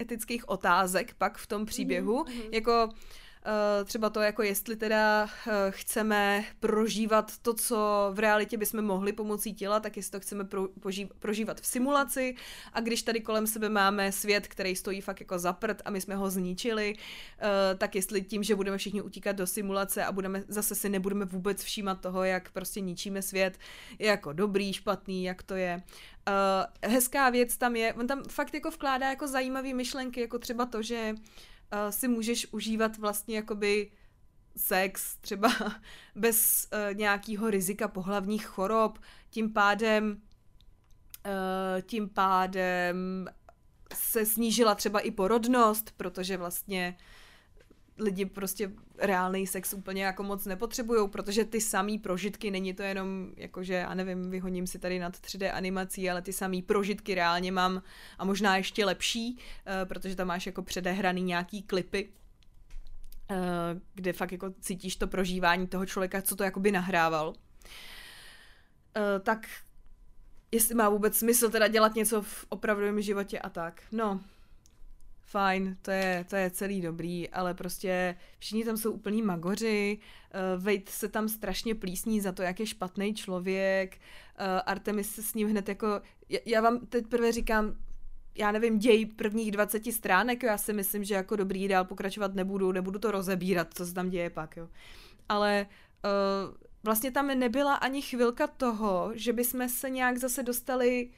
etických 0.04 0.50
otázek 0.50 1.14
pak 1.18 1.38
v 1.38 1.48
tom 1.48 1.66
příběhu, 1.66 2.24
mm-hmm. 2.24 2.50
jako 2.52 2.90
Uh, 3.46 3.86
třeba 3.86 4.10
to, 4.10 4.22
jako 4.22 4.44
jestli 4.44 4.76
teda 4.76 5.24
uh, 5.24 5.54
chceme 5.70 6.46
prožívat 6.60 7.38
to, 7.42 7.54
co 7.54 8.10
v 8.14 8.20
realitě 8.20 8.58
bychom 8.58 8.82
mohli 8.82 9.14
pomocí 9.14 9.54
těla, 9.54 9.80
tak 9.80 9.98
jestli 9.98 10.12
to 10.12 10.20
chceme 10.20 10.44
pro, 10.44 10.68
prožívat 11.20 11.62
v 11.62 11.66
simulaci 11.66 12.36
a 12.74 12.80
když 12.80 13.04
tady 13.04 13.22
kolem 13.22 13.48
sebe 13.48 13.70
máme 13.70 14.12
svět, 14.12 14.48
který 14.48 14.76
stojí 14.76 15.02
fakt 15.02 15.20
jako 15.20 15.40
za 15.40 15.54
prd 15.54 15.82
a 15.86 15.90
my 15.90 16.02
jsme 16.02 16.16
ho 16.16 16.30
zničili, 16.30 16.94
uh, 16.96 17.78
tak 17.78 17.96
jestli 17.96 18.22
tím, 18.22 18.44
že 18.44 18.56
budeme 18.56 18.78
všichni 18.78 19.02
utíkat 19.02 19.36
do 19.36 19.48
simulace 19.48 20.06
a 20.06 20.12
budeme 20.12 20.44
zase 20.48 20.76
si 20.76 20.90
nebudeme 20.90 21.26
vůbec 21.26 21.64
všímat 21.64 22.02
toho, 22.02 22.24
jak 22.24 22.52
prostě 22.52 22.82
ničíme 22.82 23.22
svět, 23.22 23.58
je 24.00 24.08
jako 24.08 24.34
dobrý, 24.34 24.74
špatný, 24.74 25.24
jak 25.24 25.44
to 25.44 25.56
je. 25.56 25.82
Uh, 26.28 26.91
hezká 26.91 27.30
věc 27.30 27.58
tam 27.58 27.76
je, 27.76 27.94
on 27.94 28.08
tam 28.08 28.24
fakt 28.24 28.54
jako 28.54 28.70
vkládá 28.70 29.10
jako 29.10 29.28
zajímavé 29.28 29.74
myšlenky, 29.74 30.22
jako 30.22 30.40
třeba 30.40 30.66
to, 30.66 30.82
že 30.82 31.14
uh, 31.14 31.90
si 31.90 32.08
můžeš 32.08 32.48
užívat 32.52 32.98
vlastně 32.98 33.36
jakoby 33.36 33.91
sex 34.58 35.18
třeba 35.18 35.54
bez 36.16 36.68
uh, 36.74 36.98
nějakého 36.98 37.50
rizika 37.50 37.88
pohlavních 37.88 38.45
chorob, 38.45 39.00
tím 39.30 39.54
pádem 39.54 40.22
uh, 41.26 41.82
tím 41.82 42.10
pádem 42.10 43.28
se 43.94 44.26
snížila 44.26 44.76
třeba 44.76 45.00
i 45.00 45.12
porodnost, 45.12 45.91
protože 45.98 46.38
vlastně 46.38 46.98
lidi 47.98 48.26
prostě 48.26 48.72
reálný 48.98 49.48
sex 49.48 49.74
úplně 49.74 50.03
jako 50.03 50.24
moc 50.24 50.45
nepotřebují, 50.45 51.10
protože 51.10 51.45
ty 51.45 51.61
samý 51.61 51.99
prožitky, 51.99 52.52
není 52.52 52.74
to 52.74 52.84
jenom 52.84 53.32
jakože, 53.38 53.74
já 53.74 53.94
nevím, 53.94 54.30
vyhoním 54.30 54.68
si 54.68 54.80
tady 54.80 54.99
nad 54.99 55.18
3D 55.18 55.52
animací, 55.53 56.10
ale 56.10 56.22
ty 56.22 56.34
samý 56.34 56.61
prožitky 56.61 57.15
reálně 57.15 57.52
mám 57.52 57.82
a 58.18 58.26
možná 58.26 58.57
ještě 58.57 58.86
lepší, 58.86 59.38
uh, 59.38 59.40
protože 59.88 60.15
tam 60.15 60.28
máš 60.28 60.45
jako 60.45 60.61
předehraný 60.61 61.24
nějaký 61.24 61.61
klipy, 61.61 62.10
uh, 63.32 63.38
kde 63.94 64.14
fakt 64.14 64.32
jako 64.32 64.53
cítíš 64.61 64.95
to 64.95 65.07
prožívání 65.07 65.68
toho 65.68 65.86
člověka, 65.86 66.22
co 66.22 66.36
to 66.36 66.44
jakoby 66.44 66.72
nahrával. 66.72 67.28
Uh, 67.28 67.34
tak 69.24 69.48
jestli 70.52 70.76
má 70.76 70.90
vůbec 70.90 71.18
smysl 71.18 71.49
teda 71.49 71.68
dělat 71.68 71.95
něco 71.95 72.22
v 72.22 72.45
opravdovém 72.49 73.02
životě 73.02 73.40
a 73.40 73.49
tak. 73.49 73.82
No, 73.91 74.20
fajn, 75.34 75.77
to 75.81 75.91
je, 75.91 76.26
to 76.30 76.35
je 76.35 76.49
celý 76.49 76.81
dobrý, 76.81 77.30
ale 77.30 77.53
prostě 77.53 78.15
všichni 78.39 78.65
tam 78.65 78.77
jsou 78.77 78.91
úplní 78.91 79.22
magoři, 79.22 79.97
uh, 79.97 80.64
Wade 80.64 80.89
se 80.89 81.10
tam 81.10 81.30
strašně 81.30 81.76
plísní 81.76 82.22
za 82.22 82.31
to, 82.31 82.41
jak 82.41 82.60
je 82.60 82.65
špatný 82.65 83.14
člověk, 83.14 83.97
uh, 83.97 84.45
Artemis 84.65 85.15
se 85.15 85.23
s 85.23 85.34
ním 85.34 85.49
hned 85.49 85.69
jako, 85.69 86.01
já, 86.30 86.39
já 86.45 86.61
vám 86.61 86.85
teď 86.85 87.07
prvé 87.07 87.31
říkám, 87.31 87.76
já 88.35 88.51
nevím, 88.51 88.80
děj 88.80 89.05
prvních 89.05 89.51
20 89.51 89.91
stránek, 89.91 90.43
já 90.43 90.57
si 90.57 90.73
myslím, 90.73 91.03
že 91.03 91.15
jako 91.15 91.35
dobrý 91.35 91.68
dál 91.68 91.85
pokračovat 91.85 92.35
nebudu, 92.35 92.72
nebudu 92.72 92.99
to 92.99 93.11
rozebírat, 93.11 93.73
co 93.73 93.85
se 93.85 93.93
tam 93.93 94.10
děje 94.10 94.30
pak, 94.30 94.57
jo. 94.57 94.69
ale 95.30 95.65
uh, 96.05 96.55
vlastně 96.84 97.11
tam 97.11 97.27
nebyla 97.27 97.76
ani 97.76 98.01
chvilka 98.01 98.47
toho, 98.47 99.11
že 99.15 99.34
bychom 99.34 99.69
se 99.69 99.89
nějak 99.89 100.18
zase 100.18 100.43
dostali 100.43 101.10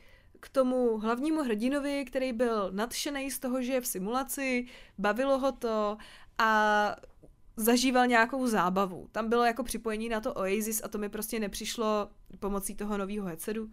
k 0.46 0.50
tomu 0.50 0.98
hlavnímu 0.98 1.44
hrdinovi, 1.44 2.06
který 2.06 2.34
byl 2.34 2.72
nadšený 2.72 3.32
z 3.32 3.40
toho, 3.40 3.62
že 3.62 3.74
je 3.74 3.82
v 3.82 3.88
simulaci, 3.88 4.66
bavilo 4.98 5.40
ho 5.40 5.52
to 5.52 5.98
a 6.38 6.96
zažíval 7.58 8.08
nějakou 8.08 8.48
zábavu. 8.48 9.10
Tam 9.12 9.30
bylo 9.30 9.44
jako 9.44 9.64
připojení 9.64 10.10
na 10.10 10.20
to 10.22 10.34
Oasis 10.34 10.82
a 10.84 10.88
to 10.88 10.98
mi 10.98 11.10
prostě 11.10 11.40
nepřišlo 11.40 12.10
pomocí 12.40 12.76
toho 12.76 12.98
nového 12.98 13.28
headsetu 13.28 13.70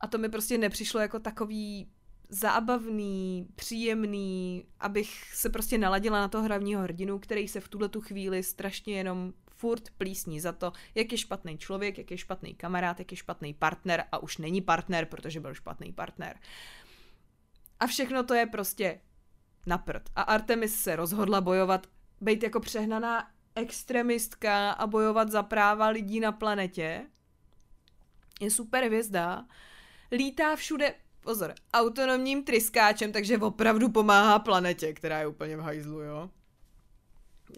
a 0.00 0.06
to 0.06 0.18
mi 0.18 0.28
prostě 0.28 0.58
nepřišlo 0.58 1.00
jako 1.00 1.18
takový 1.18 1.88
zábavný, 2.28 3.46
příjemný, 3.54 4.66
abych 4.80 5.34
se 5.34 5.50
prostě 5.50 5.78
naladila 5.78 6.20
na 6.20 6.28
toho 6.28 6.44
hlavního 6.44 6.82
hrdinu, 6.82 7.18
který 7.18 7.48
se 7.48 7.60
v 7.60 7.68
tuhle 7.68 7.88
tu 7.88 8.00
chvíli 8.00 8.42
strašně 8.42 8.96
jenom 8.96 9.32
furt 9.62 9.90
plísní 9.98 10.40
za 10.40 10.52
to, 10.52 10.72
jak 10.94 11.12
je 11.12 11.18
špatný 11.18 11.58
člověk, 11.58 11.98
jak 11.98 12.10
je 12.10 12.18
špatný 12.18 12.54
kamarád, 12.54 12.98
jak 12.98 13.10
je 13.10 13.16
špatný 13.16 13.54
partner 13.54 14.04
a 14.12 14.18
už 14.18 14.38
není 14.38 14.60
partner, 14.60 15.06
protože 15.06 15.40
byl 15.40 15.54
špatný 15.54 15.92
partner. 15.92 16.38
A 17.80 17.86
všechno 17.86 18.24
to 18.24 18.34
je 18.34 18.46
prostě 18.46 19.00
na. 19.66 19.84
A 20.16 20.22
Artemis 20.22 20.82
se 20.82 20.96
rozhodla 20.96 21.40
bojovat, 21.40 21.86
být 22.20 22.42
jako 22.42 22.60
přehnaná 22.60 23.30
extremistka 23.54 24.70
a 24.70 24.86
bojovat 24.86 25.30
za 25.30 25.42
práva 25.42 25.88
lidí 25.88 26.20
na 26.20 26.32
planetě. 26.32 27.06
Je 28.40 28.50
super 28.50 28.84
hvězda. 28.84 29.46
Lítá 30.12 30.56
všude, 30.56 30.94
pozor, 31.20 31.54
autonomním 31.74 32.44
tryskáčem, 32.44 33.12
takže 33.12 33.38
opravdu 33.38 33.88
pomáhá 33.88 34.38
planetě, 34.38 34.92
která 34.92 35.20
je 35.20 35.26
úplně 35.26 35.56
v 35.56 35.60
hajzlu, 35.60 36.00
jo 36.00 36.30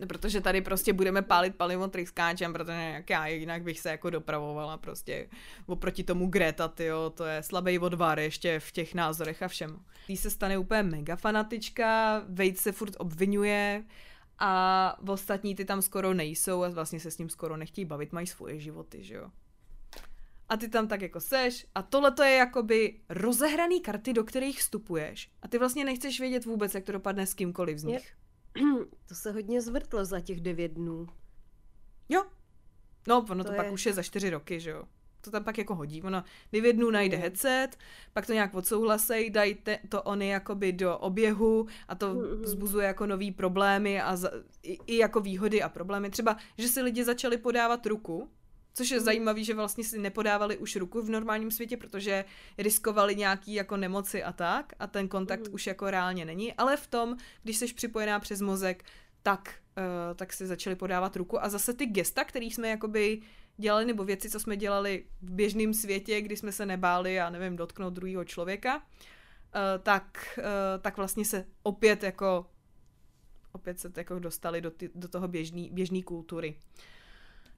protože 0.09 0.41
tady 0.41 0.61
prostě 0.61 0.93
budeme 0.93 1.23
pálit 1.23 1.57
palivo 1.57 1.89
tryskáčem, 1.89 2.53
protože 2.53 2.93
jak 2.95 3.11
já 3.11 3.27
jinak 3.27 3.63
bych 3.63 3.81
se 3.81 3.91
jako 3.91 4.11
dopravovala 4.11 4.77
prostě 4.77 5.29
oproti 5.67 6.05
tomu 6.05 6.27
Greta, 6.27 6.69
tyjo, 6.69 7.11
to 7.11 7.25
je 7.25 7.43
slabý 7.43 7.79
odvar 7.79 8.19
ještě 8.19 8.61
v 8.61 8.73
těch 8.73 8.95
názorech 8.95 9.43
a 9.43 9.49
všem. 9.49 9.81
Tý 10.07 10.17
se 10.17 10.31
stane 10.31 10.59
úplně 10.59 10.83
mega 10.83 11.17
fanatička, 11.17 12.23
Vejt 12.29 12.59
se 12.59 12.73
furt 12.73 12.95
obvinuje 12.99 13.85
a 14.39 14.97
v 15.03 15.11
ostatní 15.11 15.55
ty 15.55 15.65
tam 15.65 15.83
skoro 15.83 16.15
nejsou 16.15 16.63
a 16.63 16.69
vlastně 16.69 17.01
se 17.01 17.11
s 17.11 17.19
ním 17.19 17.29
skoro 17.29 17.57
nechtějí 17.57 17.85
bavit, 17.85 18.13
mají 18.13 18.27
svoje 18.27 18.59
životy, 18.59 19.03
že 19.03 19.15
jo. 19.15 19.31
A 20.49 20.57
ty 20.57 20.69
tam 20.69 20.89
tak 20.89 21.03
jako 21.03 21.21
seš 21.21 21.67
a 21.75 21.83
tohle 21.83 22.11
to 22.11 22.23
je 22.23 22.35
jakoby 22.35 23.01
rozehraný 23.09 23.81
karty, 23.81 24.13
do 24.13 24.25
kterých 24.25 24.59
vstupuješ 24.59 25.31
a 25.43 25.49
ty 25.49 25.59
vlastně 25.59 25.85
nechceš 25.85 26.21
vědět 26.21 26.45
vůbec, 26.45 26.75
jak 26.75 26.85
to 26.85 26.93
dopadne 26.93 27.27
s 27.27 27.35
kýmkoliv 27.35 27.79
z 27.79 27.85
nich. 27.85 28.15
To 29.09 29.15
se 29.15 29.33
hodně 29.33 29.61
zvrtlo 29.63 30.05
za 30.05 30.21
těch 30.21 30.41
devět 30.41 30.73
dnů. 30.73 31.09
Jo. 32.09 32.25
No, 33.09 33.27
ono 33.31 33.45
to, 33.45 33.51
to 33.51 33.57
pak 33.57 33.67
je... 33.67 33.73
už 33.73 33.87
je 33.87 33.93
za 33.93 34.03
čtyři 34.03 34.31
roky, 34.31 34.61
že 34.61 34.71
jo. 34.71 34.85
To 35.21 35.31
tam 35.31 35.45
pak 35.45 35.59
jako 35.59 35.75
hodí. 35.75 36.03
Ono 36.03 36.25
devět 36.53 36.73
dnů 36.73 36.91
najde 36.91 37.17
headset, 37.17 37.69
pak 38.13 38.27
to 38.27 38.33
nějak 38.33 38.55
odsouhlasej, 38.55 39.31
dají 39.31 39.55
te, 39.55 39.79
to 39.89 40.03
oni 40.03 40.29
jakoby 40.29 40.73
do 40.73 40.99
oběhu 40.99 41.67
a 41.89 41.95
to 41.95 42.15
mm-hmm. 42.15 42.41
vzbuzuje 42.41 42.87
jako 42.87 43.07
nový 43.07 43.33
problémy 43.33 44.01
a 44.01 44.17
za, 44.17 44.31
i, 44.63 44.79
i 44.87 44.97
jako 44.97 45.21
výhody 45.21 45.63
a 45.63 45.69
problémy. 45.69 46.11
Třeba, 46.11 46.37
že 46.59 46.69
si 46.69 46.83
lidi 46.83 47.05
začali 47.05 47.37
podávat 47.37 47.87
ruku, 47.87 48.29
Což 48.75 48.91
je 48.91 48.99
mm. 48.99 49.05
zajímavé, 49.05 49.45
že 49.45 49.55
vlastně 49.55 49.85
si 49.85 49.99
nepodávali 49.99 50.57
už 50.59 50.77
ruku 50.77 51.03
v 51.03 51.11
normálním 51.11 51.51
světě, 51.51 51.77
protože 51.77 52.25
riskovali 52.59 53.17
nějaký 53.17 53.55
jako 53.55 53.77
nemoci 53.77 54.23
a 54.23 54.33
tak 54.33 54.73
a 54.79 54.87
ten 54.87 55.09
kontakt 55.09 55.49
mm. 55.49 55.55
už 55.55 55.67
jako 55.67 55.91
reálně 55.91 56.25
není, 56.25 56.53
ale 56.53 56.77
v 56.77 56.87
tom, 56.87 57.17
když 57.43 57.57
jsi 57.57 57.75
připojená 57.75 58.21
přes 58.21 58.41
mozek, 58.41 58.85
tak, 59.23 59.55
uh, 59.79 60.17
tak 60.17 60.33
si 60.33 60.47
začali 60.47 60.77
podávat 60.77 61.17
ruku 61.17 61.45
a 61.45 61.49
zase 61.49 61.75
ty 61.75 61.87
gesta, 61.87 62.25
který 62.25 62.51
jsme 62.51 62.69
jakoby 62.69 63.21
dělali, 63.57 63.85
nebo 63.85 64.05
věci, 64.05 64.31
co 64.31 64.41
jsme 64.41 64.57
dělali 64.57 65.05
v 65.23 65.31
běžném 65.31 65.75
světě, 65.75 66.21
kdy 66.21 66.37
jsme 66.37 66.53
se 66.53 66.67
nebáli, 66.67 67.15
já 67.15 67.31
nevím, 67.31 67.57
dotknout 67.57 67.93
druhého 67.93 68.25
člověka, 68.25 68.77
uh, 68.77 68.83
tak, 69.83 70.39
uh, 70.39 70.45
tak 70.81 70.97
vlastně 70.97 71.25
se 71.25 71.47
opět 71.63 72.03
jako 72.03 72.47
opět 73.53 73.81
se 73.81 73.93
jako 73.97 74.19
dostali 74.19 74.61
do, 74.61 74.71
ty, 74.71 74.91
do 74.95 75.09
toho 75.09 75.29
běžný, 75.29 75.71
běžný 75.73 76.03
kultury. 76.03 76.59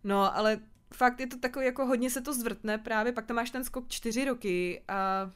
No, 0.04 0.36
ale 0.36 0.60
fakt 0.94 1.20
je 1.20 1.26
to 1.26 1.38
takový, 1.38 1.66
jako 1.66 1.86
hodně 1.86 2.10
se 2.10 2.20
to 2.20 2.34
zvrtne 2.34 2.78
právě, 2.78 3.12
pak 3.12 3.26
tam 3.26 3.36
máš 3.36 3.50
ten 3.50 3.64
skok 3.64 3.88
čtyři 3.88 4.24
roky 4.24 4.82
a, 4.88 5.30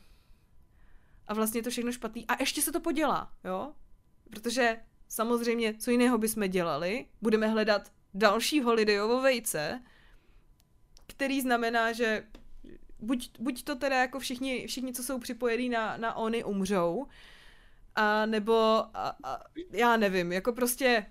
a 1.28 1.34
vlastně 1.34 1.58
je 1.58 1.62
to 1.62 1.70
všechno 1.70 1.92
špatný. 1.92 2.26
A 2.26 2.36
ještě 2.40 2.62
se 2.62 2.72
to 2.72 2.80
podělá, 2.80 3.32
jo? 3.44 3.72
Protože 4.30 4.80
samozřejmě, 5.08 5.74
co 5.74 5.90
jiného 5.90 6.18
bychom 6.18 6.48
dělali, 6.48 7.06
budeme 7.22 7.48
hledat 7.48 7.92
další 8.14 8.60
holidayovo 8.60 9.20
vejce, 9.20 9.82
který 11.06 11.40
znamená, 11.40 11.92
že 11.92 12.24
buď, 12.98 13.30
buď 13.38 13.64
to 13.64 13.76
teda 13.76 14.00
jako 14.00 14.20
všichni, 14.20 14.66
všichni 14.66 14.92
co 14.92 15.02
jsou 15.02 15.18
připojení 15.18 15.68
na, 15.68 15.96
na 15.96 16.14
Ony, 16.14 16.44
umřou, 16.44 17.06
a 17.94 18.26
nebo 18.26 18.54
a, 18.94 19.16
a, 19.24 19.40
já 19.70 19.96
nevím, 19.96 20.32
jako 20.32 20.52
prostě 20.52 21.06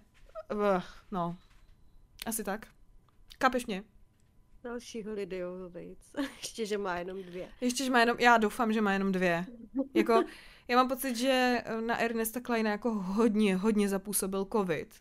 no, 1.12 1.38
asi 2.26 2.44
tak. 2.44 2.68
Kapeš 3.38 3.66
mě? 3.66 3.84
Další 4.64 5.04
Holiday 5.04 5.42
vejc. 5.70 6.00
Ještě, 6.38 6.66
že 6.66 6.78
má 6.78 6.98
jenom 6.98 7.24
dvě. 7.24 7.50
Ještě, 7.62 7.84
že 7.84 7.92
má 7.92 8.00
jenom, 8.00 8.20
já 8.20 8.38
doufám, 8.38 8.74
že 8.74 8.82
má 8.82 8.94
jenom 8.94 9.12
dvě. 9.12 9.46
Jako, 9.94 10.24
já 10.68 10.76
mám 10.76 10.88
pocit, 10.88 11.16
že 11.16 11.64
na 11.86 11.98
Ernesta 11.98 12.40
Kleina 12.40 12.72
jako 12.72 12.94
hodně, 12.94 13.56
hodně 13.56 13.90
zapůsobil 13.90 14.48
covid. 14.52 14.96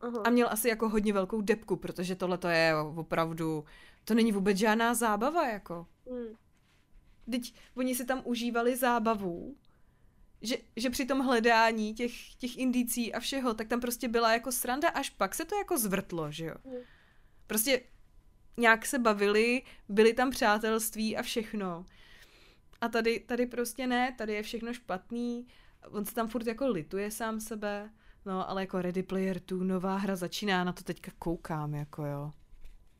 Aha. 0.00 0.22
A 0.24 0.30
měl 0.30 0.48
asi 0.50 0.68
jako 0.68 0.88
hodně 0.88 1.12
velkou 1.12 1.40
depku, 1.40 1.76
protože 1.76 2.16
tohle 2.16 2.38
to 2.38 2.48
je 2.48 2.74
opravdu, 2.96 3.64
to 4.04 4.14
není 4.14 4.32
vůbec 4.32 4.58
žádná 4.58 4.94
zábava, 4.94 5.48
jako. 5.48 5.86
Hmm. 6.10 6.36
Teď 7.30 7.54
oni 7.74 7.94
si 7.94 8.04
tam 8.04 8.22
užívali 8.24 8.76
zábavu, 8.76 9.56
že, 10.42 10.56
že 10.76 10.90
při 10.90 11.06
tom 11.06 11.20
hledání 11.20 11.94
těch, 11.94 12.34
těch 12.34 12.58
indicí 12.58 13.14
a 13.14 13.20
všeho, 13.20 13.54
tak 13.54 13.68
tam 13.68 13.80
prostě 13.80 14.08
byla 14.08 14.32
jako 14.32 14.52
sranda, 14.52 14.88
až 14.88 15.10
pak 15.10 15.34
se 15.34 15.44
to 15.44 15.56
jako 15.56 15.78
zvrtlo, 15.78 16.30
že 16.30 16.44
jo. 16.46 16.54
Hmm. 16.64 16.80
Prostě 17.46 17.80
nějak 18.56 18.86
se 18.86 18.98
bavili, 18.98 19.62
byli 19.88 20.14
tam 20.14 20.30
přátelství 20.30 21.16
a 21.16 21.22
všechno. 21.22 21.86
A 22.80 22.88
tady, 22.88 23.20
tady 23.20 23.46
prostě 23.46 23.86
ne, 23.86 24.14
tady 24.18 24.32
je 24.32 24.42
všechno 24.42 24.72
špatný, 24.72 25.46
on 25.88 26.04
se 26.04 26.14
tam 26.14 26.28
furt 26.28 26.46
jako 26.46 26.68
lituje 26.68 27.10
sám 27.10 27.40
sebe, 27.40 27.90
no 28.26 28.50
ale 28.50 28.62
jako 28.62 28.82
Ready 28.82 29.02
Player 29.02 29.40
2, 29.46 29.64
nová 29.64 29.96
hra 29.96 30.16
začíná, 30.16 30.64
na 30.64 30.72
to 30.72 30.82
teďka 30.82 31.12
koukám, 31.18 31.74
jako 31.74 32.04
jo, 32.04 32.32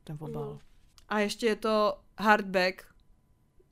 ten 0.04 0.16
obal. 0.20 0.52
Mm. 0.52 0.58
A 1.08 1.18
ještě 1.18 1.46
je 1.46 1.56
to 1.56 1.98
hardback, 2.18 2.82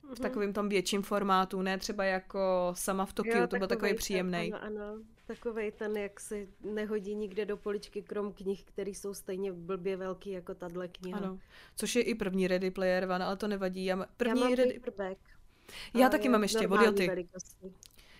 v 0.01 0.03
mhm. 0.03 0.15
takovém 0.15 0.53
tom 0.53 0.69
větším 0.69 1.01
formátu, 1.01 1.61
ne 1.61 1.77
třeba 1.77 2.03
jako 2.03 2.71
sama 2.75 3.05
v 3.05 3.13
Tokiu, 3.13 3.47
to 3.47 3.57
byl 3.57 3.67
takový 3.67 3.93
příjemný. 3.93 4.53
Ano, 4.53 4.65
ano 4.65 5.03
takovej 5.35 5.71
ten, 5.71 5.97
jak 5.97 6.19
se 6.19 6.47
nehodí 6.61 7.15
nikde 7.15 7.45
do 7.45 7.57
poličky, 7.57 8.01
krom 8.01 8.33
knih, 8.33 8.63
které 8.63 8.89
jsou 8.89 9.13
stejně 9.13 9.53
blbě 9.53 9.97
velký 9.97 10.31
jako 10.31 10.55
tahle 10.55 10.87
kniha. 10.87 11.17
Ano, 11.17 11.39
což 11.75 11.95
je 11.95 12.01
i 12.01 12.15
první 12.15 12.47
Ready 12.47 12.71
Player 12.71 13.03
One, 13.03 13.25
ale 13.25 13.37
to 13.37 13.47
nevadí. 13.47 13.85
Já, 13.85 14.05
první 14.17 14.41
Já 14.41 14.47
mám 14.47 14.53
Ready... 14.53 14.79
paperback. 14.79 15.17
Já 15.93 16.09
taky 16.09 16.29
mám 16.29 16.43
ještě 16.43 16.67
od 16.67 16.81
Joty. 16.81 17.27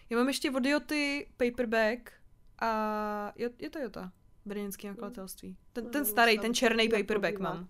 Já 0.09 0.17
mám 0.17 0.27
ještě 0.27 0.51
od 0.51 0.65
Joty 0.65 1.27
paperback 1.37 2.11
a 2.59 3.33
je, 3.35 3.49
je 3.59 3.69
to 3.69 3.79
Jota, 3.79 4.11
brněnský 4.45 4.87
nakladatelství. 4.87 5.57
Ten, 5.73 5.89
ten 5.89 6.01
no, 6.01 6.05
starý, 6.05 6.39
ten 6.39 6.53
černý 6.53 6.89
paperback 6.89 7.39
mám. 7.39 7.69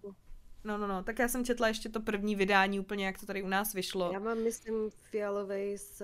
No, 0.63 0.77
no, 0.77 0.88
no, 0.88 1.03
tak 1.03 1.19
já 1.19 1.27
jsem 1.27 1.45
četla 1.45 1.68
ještě 1.68 1.89
to 1.89 1.99
první 1.99 2.35
vydání, 2.35 2.80
úplně 2.80 3.05
jak 3.05 3.19
to 3.19 3.26
tady 3.26 3.43
u 3.43 3.47
nás 3.47 3.73
vyšlo. 3.73 4.09
Já 4.13 4.19
mám, 4.19 4.43
myslím, 4.43 4.89
fialový 4.89 5.77
s 5.77 6.03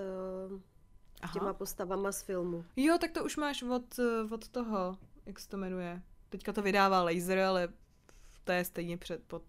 Aha. 1.21 1.33
těma 1.33 1.53
postavama 1.53 2.11
z 2.11 2.21
filmu. 2.21 2.65
Jo, 2.75 2.97
tak 3.01 3.11
to 3.11 3.25
už 3.25 3.37
máš 3.37 3.63
od, 3.63 3.99
eh, 3.99 4.33
od 4.33 4.47
toho, 4.47 4.97
jak 5.25 5.39
se 5.39 5.49
to 5.49 5.57
jmenuje. 5.57 6.01
Teďka 6.29 6.53
to 6.53 6.61
vydává 6.61 7.03
Laser, 7.03 7.39
ale 7.39 7.69
to 8.43 8.51
je 8.51 8.65
stejně 8.65 8.97
před, 8.97 9.23
pod 9.23 9.43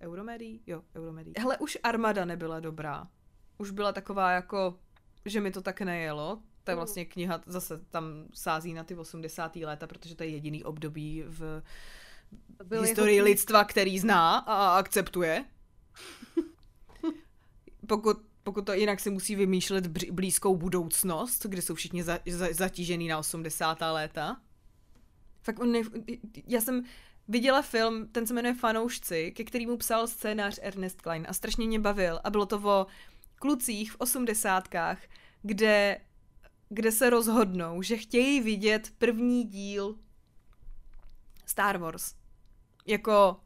Euromedii? 0.00 0.60
Jo, 0.66 0.82
Euromedii. 0.94 1.34
Hele, 1.38 1.58
už 1.58 1.78
Armada 1.82 2.24
nebyla 2.24 2.60
dobrá. 2.60 3.08
Už 3.58 3.70
byla 3.70 3.92
taková 3.92 4.30
jako, 4.30 4.78
že 5.24 5.40
mi 5.40 5.50
to 5.50 5.62
tak 5.62 5.80
nejelo. 5.80 6.42
To 6.64 6.70
je 6.70 6.74
mm. 6.74 6.78
vlastně 6.78 7.04
kniha, 7.04 7.40
zase 7.46 7.78
tam 7.78 8.04
sází 8.34 8.74
na 8.74 8.84
ty 8.84 8.94
80. 8.94 9.56
léta, 9.56 9.86
protože 9.86 10.14
to 10.14 10.22
je 10.22 10.28
jediný 10.28 10.64
období 10.64 11.24
v 11.26 11.62
Byl 12.64 12.82
historii 12.82 13.16
jeho... 13.16 13.24
lidstva, 13.24 13.64
který 13.64 13.98
zná 13.98 14.38
a 14.38 14.78
akceptuje. 14.78 15.44
Pokud 17.86 18.16
pokud 18.46 18.66
to 18.66 18.72
jinak 18.72 19.00
si 19.00 19.10
musí 19.10 19.36
vymýšlet 19.36 19.86
blízkou 19.86 20.56
budoucnost, 20.56 21.46
kde 21.46 21.62
jsou 21.62 21.74
všichni 21.74 22.02
za, 22.02 22.18
za, 22.30 22.48
zatížený 22.52 23.08
na 23.08 23.18
80. 23.18 23.78
léta. 23.80 24.40
Fakt 25.42 25.58
on 25.58 25.72
ne, 25.72 25.80
já 26.46 26.60
jsem 26.60 26.84
viděla 27.28 27.62
film, 27.62 28.08
ten 28.08 28.26
se 28.26 28.34
jmenuje 28.34 28.54
Fanoušci, 28.54 29.32
ke 29.36 29.44
kterému 29.44 29.76
psal 29.76 30.06
scénář 30.06 30.58
Ernest 30.62 31.00
Klein 31.00 31.26
a 31.28 31.32
strašně 31.32 31.66
mě 31.66 31.80
bavil 31.80 32.20
a 32.24 32.30
bylo 32.30 32.46
to 32.46 32.60
o 32.64 32.86
klucích 33.34 33.92
v 33.92 33.96
osmdesátkách, 33.98 34.98
kde, 35.42 36.00
kde 36.68 36.92
se 36.92 37.10
rozhodnou, 37.10 37.82
že 37.82 37.96
chtějí 37.96 38.40
vidět 38.40 38.92
první 38.98 39.44
díl 39.44 39.98
Star 41.46 41.78
Wars. 41.78 42.14
Jako 42.86 43.40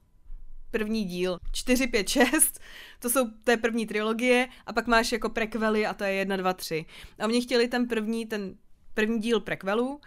první 0.71 1.05
díl, 1.05 1.39
4, 1.53 1.87
5, 1.87 2.09
6, 2.09 2.61
to 2.99 3.11
jsou, 3.11 3.27
je 3.49 3.57
první 3.57 3.87
trilogie 3.87 4.49
a 4.67 4.73
pak 4.73 4.87
máš 4.87 5.13
jako 5.13 5.29
prequely 5.29 5.87
a 5.87 5.95
to 5.95 6.05
je 6.05 6.13
1, 6.13 6.37
2, 6.37 6.53
3. 6.53 6.87
A 7.19 7.25
oni 7.25 7.43
chtěli 7.43 7.69
ten 7.69 7.89
první, 7.89 8.27
ten 8.27 8.55
první 8.95 9.19
díl 9.19 9.41
prequelu 9.41 10.01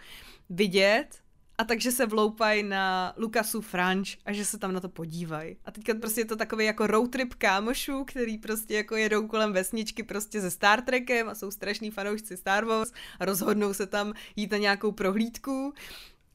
vidět 0.50 1.24
a 1.58 1.64
takže 1.64 1.92
se 1.92 2.06
vloupají 2.06 2.62
na 2.62 3.14
Lukasu 3.16 3.60
Franč 3.60 4.16
a 4.24 4.32
že 4.32 4.44
se 4.44 4.58
tam 4.58 4.72
na 4.72 4.80
to 4.80 4.88
podívají. 4.88 5.56
A 5.64 5.70
teďka 5.70 5.94
prostě 5.94 6.20
je 6.20 6.24
to 6.24 6.36
takový 6.36 6.64
jako 6.64 6.86
road 6.86 7.10
trip 7.10 7.34
kámošů, 7.34 8.04
který 8.04 8.38
prostě 8.38 8.74
jako 8.74 8.96
jedou 8.96 9.26
kolem 9.26 9.52
vesničky 9.52 10.02
prostě 10.02 10.40
se 10.40 10.50
Star 10.50 10.82
Trekem 10.82 11.28
a 11.28 11.34
jsou 11.34 11.50
strašní 11.50 11.90
fanoušci 11.90 12.36
Star 12.36 12.64
Wars 12.64 12.92
a 13.20 13.24
rozhodnou 13.24 13.74
se 13.74 13.86
tam 13.86 14.12
jít 14.36 14.52
na 14.52 14.58
nějakou 14.58 14.92
prohlídku 14.92 15.72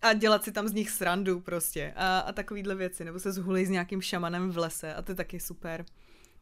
a 0.02 0.14
dělat 0.14 0.44
si 0.44 0.52
tam 0.52 0.68
z 0.68 0.74
nich 0.74 0.90
srandu 0.90 1.40
prostě 1.40 1.94
a, 1.96 2.20
a 2.20 2.32
takovýhle 2.32 2.76
věci, 2.76 3.06
nebo 3.06 3.20
se 3.20 3.32
zhulej 3.32 3.66
s 3.66 3.70
nějakým 3.70 4.02
šamanem 4.02 4.52
v 4.52 4.58
lese 4.58 4.94
a 4.94 5.02
to 5.02 5.12
je 5.12 5.16
taky 5.16 5.40
super. 5.40 5.86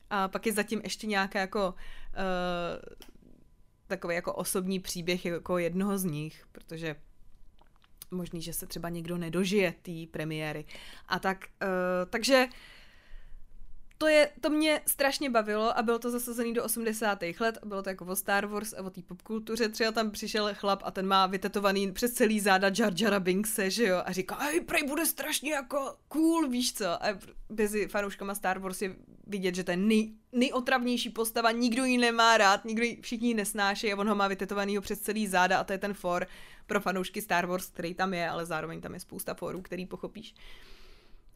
A 0.10 0.28
pak 0.28 0.46
je 0.46 0.54
zatím 0.54 0.82
ještě 0.84 1.08
nějaká 1.08 1.40
jako 1.40 1.70
uh, 1.70 1.76
takový 3.88 4.16
jako 4.16 4.34
osobní 4.34 4.80
příběh 4.80 5.26
jako 5.26 5.58
jednoho 5.58 5.98
z 5.98 6.04
nich, 6.04 6.46
protože 6.52 6.96
možný, 8.12 8.42
že 8.42 8.54
se 8.54 8.68
třeba 8.68 8.90
někdo 8.90 9.18
nedožije 9.18 9.74
té 9.82 9.92
premiéry. 10.12 10.66
A 11.08 11.20
tak, 11.20 11.46
uh, 11.62 11.70
takže 12.10 12.48
to, 13.98 14.08
je, 14.08 14.30
to 14.42 14.50
mě 14.50 14.82
strašně 14.88 15.30
bavilo 15.30 15.78
a 15.78 15.82
bylo 15.82 16.00
to 16.00 16.12
zasazený 16.12 16.54
do 16.54 16.64
80. 16.64 17.20
let 17.40 17.58
bylo 17.66 17.84
to 17.84 17.90
jako 17.90 18.06
o 18.06 18.16
Star 18.16 18.46
Wars 18.46 18.74
a 18.74 18.82
o 18.82 18.90
té 18.90 19.02
popkultuře. 19.02 19.70
Třeba 19.70 19.92
tam 19.92 20.12
přišel 20.12 20.50
chlap 20.54 20.82
a 20.84 20.92
ten 20.92 21.08
má 21.08 21.28
vytetovaný 21.28 21.92
přes 21.92 22.14
celý 22.14 22.40
záda 22.40 22.72
Jar 22.80 22.94
Jara 23.00 23.20
Binkse, 23.20 23.70
že 23.70 23.88
jo, 23.88 24.02
a 24.06 24.12
říká, 24.12 24.36
hej, 24.36 24.62
prej 24.62 24.84
bude 24.88 25.06
strašně 25.06 25.52
jako 25.52 25.96
cool, 26.08 26.48
víš 26.48 26.74
co. 26.74 26.88
A 26.88 27.20
mezi 27.50 27.88
fanouškama 27.88 28.36
Star 28.36 28.60
Wars 28.60 28.82
je 28.82 28.96
vidět, 29.28 29.56
že 29.56 29.64
to 29.64 29.72
je 29.72 29.78
nej, 29.78 30.14
nejotravnější 30.32 31.10
postava, 31.10 31.52
nikdo 31.52 31.86
ji 31.86 31.98
nemá 31.98 32.38
rád, 32.38 32.66
nikdo 32.66 32.84
ji, 32.84 33.02
všichni 33.02 33.34
nesnáší 33.34 33.94
a 33.94 33.98
on 33.98 34.10
ho 34.10 34.16
má 34.16 34.28
vytetovanýho 34.28 34.82
přes 34.82 35.00
celý 35.00 35.28
záda 35.28 35.60
a 35.60 35.64
to 35.64 35.74
je 35.74 35.80
ten 35.80 35.94
for 35.94 36.28
pro 36.68 36.82
fanoušky 36.82 37.22
Star 37.22 37.46
Wars, 37.46 37.70
který 37.70 37.94
tam 37.94 38.14
je, 38.14 38.30
ale 38.30 38.46
zároveň 38.46 38.82
tam 38.82 38.94
je 38.94 39.00
spousta 39.00 39.34
forů, 39.34 39.62
který 39.62 39.86
pochopíš. 39.86 40.36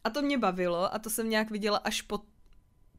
A 0.03 0.09
to 0.09 0.21
mě 0.21 0.37
bavilo 0.37 0.93
a 0.93 0.99
to 0.99 1.09
jsem 1.09 1.29
nějak 1.29 1.51
viděla 1.51 1.77
až 1.77 2.01
po 2.01 2.19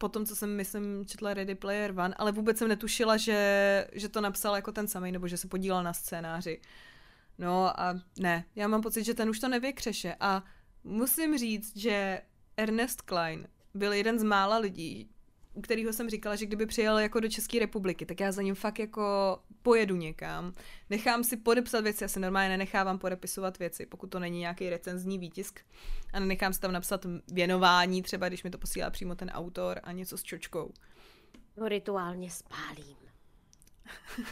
po 0.03 0.09
tom, 0.09 0.27
co 0.27 0.37
jsem, 0.37 0.57
myslím, 0.57 1.07
četla 1.07 1.35
Ready 1.35 1.55
Player 1.55 1.91
One, 1.91 2.15
ale 2.15 2.33
vůbec 2.33 2.59
jsem 2.59 2.69
netušila, 2.69 3.17
že, 3.17 3.87
že 3.93 4.09
to 4.09 4.21
napsal 4.21 4.57
jako 4.57 4.73
ten 4.73 4.89
samý, 4.89 5.13
nebo 5.13 5.29
že 5.29 5.37
se 5.37 5.49
podílel 5.49 5.83
na 5.83 5.93
scénáři. 5.93 6.61
No 7.39 7.81
a 7.81 7.95
ne, 8.19 8.45
já 8.57 8.69
mám 8.69 8.83
pocit, 8.83 9.05
že 9.05 9.15
ten 9.15 9.31
už 9.31 9.39
to 9.39 9.49
nevykřeše 9.49 10.17
a 10.21 10.45
musím 10.85 11.39
říct, 11.39 11.77
že 11.77 12.23
Ernest 12.57 13.03
Klein 13.03 13.49
byl 13.75 13.93
jeden 13.93 14.19
z 14.19 14.23
mála 14.23 14.59
lidí, 14.59 15.11
u 15.55 15.61
kterého 15.61 15.93
jsem 15.93 16.11
říkala, 16.11 16.37
že 16.37 16.47
kdyby 16.47 16.67
přijel 16.67 16.99
jako 16.99 17.21
do 17.21 17.29
České 17.29 17.59
republiky, 17.59 18.07
tak 18.07 18.21
já 18.21 18.33
za 18.33 18.43
ním 18.43 18.55
fakt 18.55 18.79
jako 18.79 19.39
pojedu 19.63 19.97
někam, 19.97 20.53
nechám 20.91 21.25
si 21.25 21.37
podepsat 21.37 21.81
věci, 21.81 22.05
já 22.05 22.09
se 22.09 22.21
normálně 22.21 22.49
nenechávám 22.49 22.99
podepisovat 22.99 23.59
věci, 23.59 23.87
pokud 23.87 24.07
to 24.07 24.19
není 24.19 24.39
nějaký 24.39 24.71
recenzní 24.71 25.19
výtisk 25.19 25.61
a 26.13 26.21
nenechám 26.21 26.53
si 26.53 26.61
tam 26.61 26.73
napsat 26.73 27.07
věnování, 27.33 28.03
třeba 28.03 28.29
když 28.29 28.43
mi 28.43 28.51
to 28.51 28.59
posílá 28.59 28.91
přímo 28.91 29.15
ten 29.15 29.31
autor 29.31 29.81
a 29.83 29.93
něco 29.93 30.19
s 30.19 30.23
čočkou. 30.23 30.73
Ho 31.59 31.69
rituálně 31.69 32.31
spálím. 32.31 32.97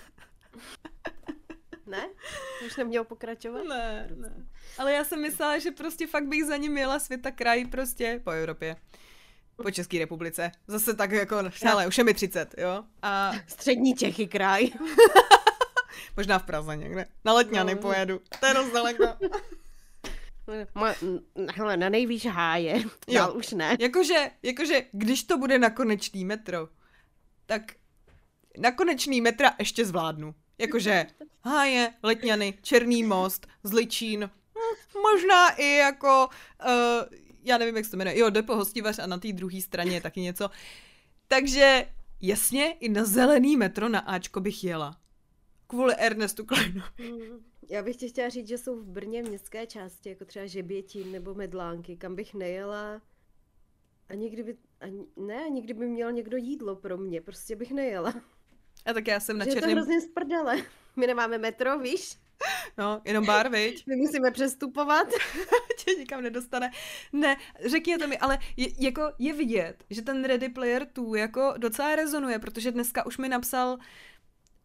ne? 1.87 2.09
Už 2.67 2.77
neměl 2.77 3.05
pokračovat? 3.05 3.63
Ne, 3.63 4.11
ne. 4.17 4.47
Ale 4.79 4.93
já 4.93 5.05
jsem 5.05 5.21
myslela, 5.21 5.59
že 5.59 5.71
prostě 5.71 6.07
fakt 6.07 6.27
bych 6.27 6.45
za 6.45 6.57
ním 6.57 6.79
jela 6.79 6.99
světa 6.99 7.31
kraj 7.31 7.65
prostě 7.65 8.21
po 8.25 8.31
Evropě 8.31 8.77
po 9.63 9.71
České 9.71 9.99
republice. 9.99 10.51
Zase 10.67 10.95
tak 10.95 11.11
jako, 11.11 11.37
ale 11.73 11.87
už 11.87 11.99
je 11.99 12.05
mi 12.05 12.15
30, 12.15 12.55
jo. 12.59 12.85
A... 13.03 13.33
Střední 13.47 13.95
Čechy 13.95 14.27
kraj. 14.27 14.69
Možná 16.17 16.39
v 16.39 16.43
Praze 16.43 16.77
někde. 16.77 17.07
Na 17.25 17.33
Letňany 17.33 17.75
no, 17.75 17.81
pojedu. 17.81 18.21
To 18.41 18.47
je 18.47 18.55
dost 18.55 18.73
daleko. 18.73 19.05
hele, 21.55 21.77
na 21.77 21.89
nejvíš 21.89 22.27
háje. 22.27 22.83
Jo. 23.09 23.33
už 23.33 23.53
ne. 23.53 23.77
Jakože, 23.81 24.31
jakože, 24.43 24.83
když 24.93 25.23
to 25.23 25.39
bude 25.39 25.59
na 25.59 25.71
konečný 25.71 26.25
metro, 26.25 26.69
tak 27.47 27.63
na 28.59 28.73
konečný 28.73 29.21
metra 29.21 29.55
ještě 29.59 29.85
zvládnu. 29.85 30.35
Jakože 30.59 31.07
háje, 31.45 31.93
Letňany, 32.03 32.59
Černý 32.63 33.03
most, 33.03 33.47
Zličín, 33.65 34.31
hm, 34.31 35.01
možná 35.03 35.49
i 35.49 35.77
jako 35.77 36.29
uh, 36.65 37.30
já 37.45 37.59
nevím, 37.59 37.77
jak 37.77 37.85
se 37.85 37.91
to 37.91 37.97
jmenuje, 37.97 38.19
jo, 38.19 38.31
Depo 38.31 38.57
Hostivař 38.57 38.99
a 38.99 39.07
na 39.07 39.19
té 39.19 39.33
druhé 39.33 39.61
straně 39.61 39.93
je 39.93 40.01
taky 40.01 40.21
něco. 40.21 40.51
Takže 41.29 41.87
jasně, 42.21 42.73
i 42.73 42.89
na 42.89 43.05
zelený 43.05 43.57
metro 43.57 43.89
na 43.89 43.99
Ačko 43.99 44.41
bych 44.41 44.65
jela. 44.65 44.97
Kvůli 45.67 45.95
Ernestu 45.99 46.45
Kleinu. 46.45 46.83
Mm, 46.99 47.45
já 47.69 47.83
bych 47.83 47.97
ti 47.97 48.09
chtěla 48.09 48.29
říct, 48.29 48.49
že 48.49 48.59
jsou 48.59 48.77
v 48.77 48.85
Brně 48.85 49.23
městské 49.23 49.67
části, 49.67 50.09
jako 50.09 50.25
třeba 50.25 50.47
Žebětín 50.47 51.13
nebo 51.13 51.35
Medlánky, 51.35 51.97
kam 51.97 52.17
bych 52.17 52.35
nejela 52.35 53.01
ani 54.11 54.31
kdyby, 54.31 54.57
ani, 54.81 55.07
ne, 55.17 55.45
ani 55.45 55.63
kdyby 55.63 55.87
měl 55.87 56.13
někdo 56.13 56.37
jídlo 56.37 56.77
pro 56.77 56.99
mě, 56.99 57.21
prostě 57.21 57.57
bych 57.57 57.71
nejela. 57.73 58.15
A 58.87 58.93
tak 58.93 59.07
já 59.07 59.21
jsem 59.21 59.39
na 59.39 59.45
černém... 59.45 59.71
Je 59.71 59.75
to 59.75 59.81
hrozně 59.81 60.01
sprdele. 60.01 60.63
My 60.97 61.07
nemáme 61.07 61.39
metro, 61.39 61.79
víš? 61.79 62.19
No, 62.79 63.01
jenom 63.05 63.27
bar, 63.27 63.49
viď? 63.49 63.87
My 63.87 63.97
musíme 63.97 64.31
přestupovat. 64.31 65.09
Tě 65.85 65.95
nikam 65.95 66.23
nedostane. 66.23 66.71
Ne, 67.13 67.37
řekněte 67.65 68.07
mi, 68.07 68.19
ale 68.19 68.39
je, 68.57 68.69
jako 68.79 69.13
je 69.19 69.33
vidět, 69.33 69.85
že 69.91 70.03
ten 70.03 70.25
Ready 70.25 70.49
Player 70.49 70.87
2 70.95 71.19
jako 71.19 71.55
docela 71.57 71.97
rezonuje, 71.97 72.39
protože 72.39 72.73
dneska 72.73 73.07
už 73.07 73.19
mi 73.19 73.29
napsal 73.29 73.79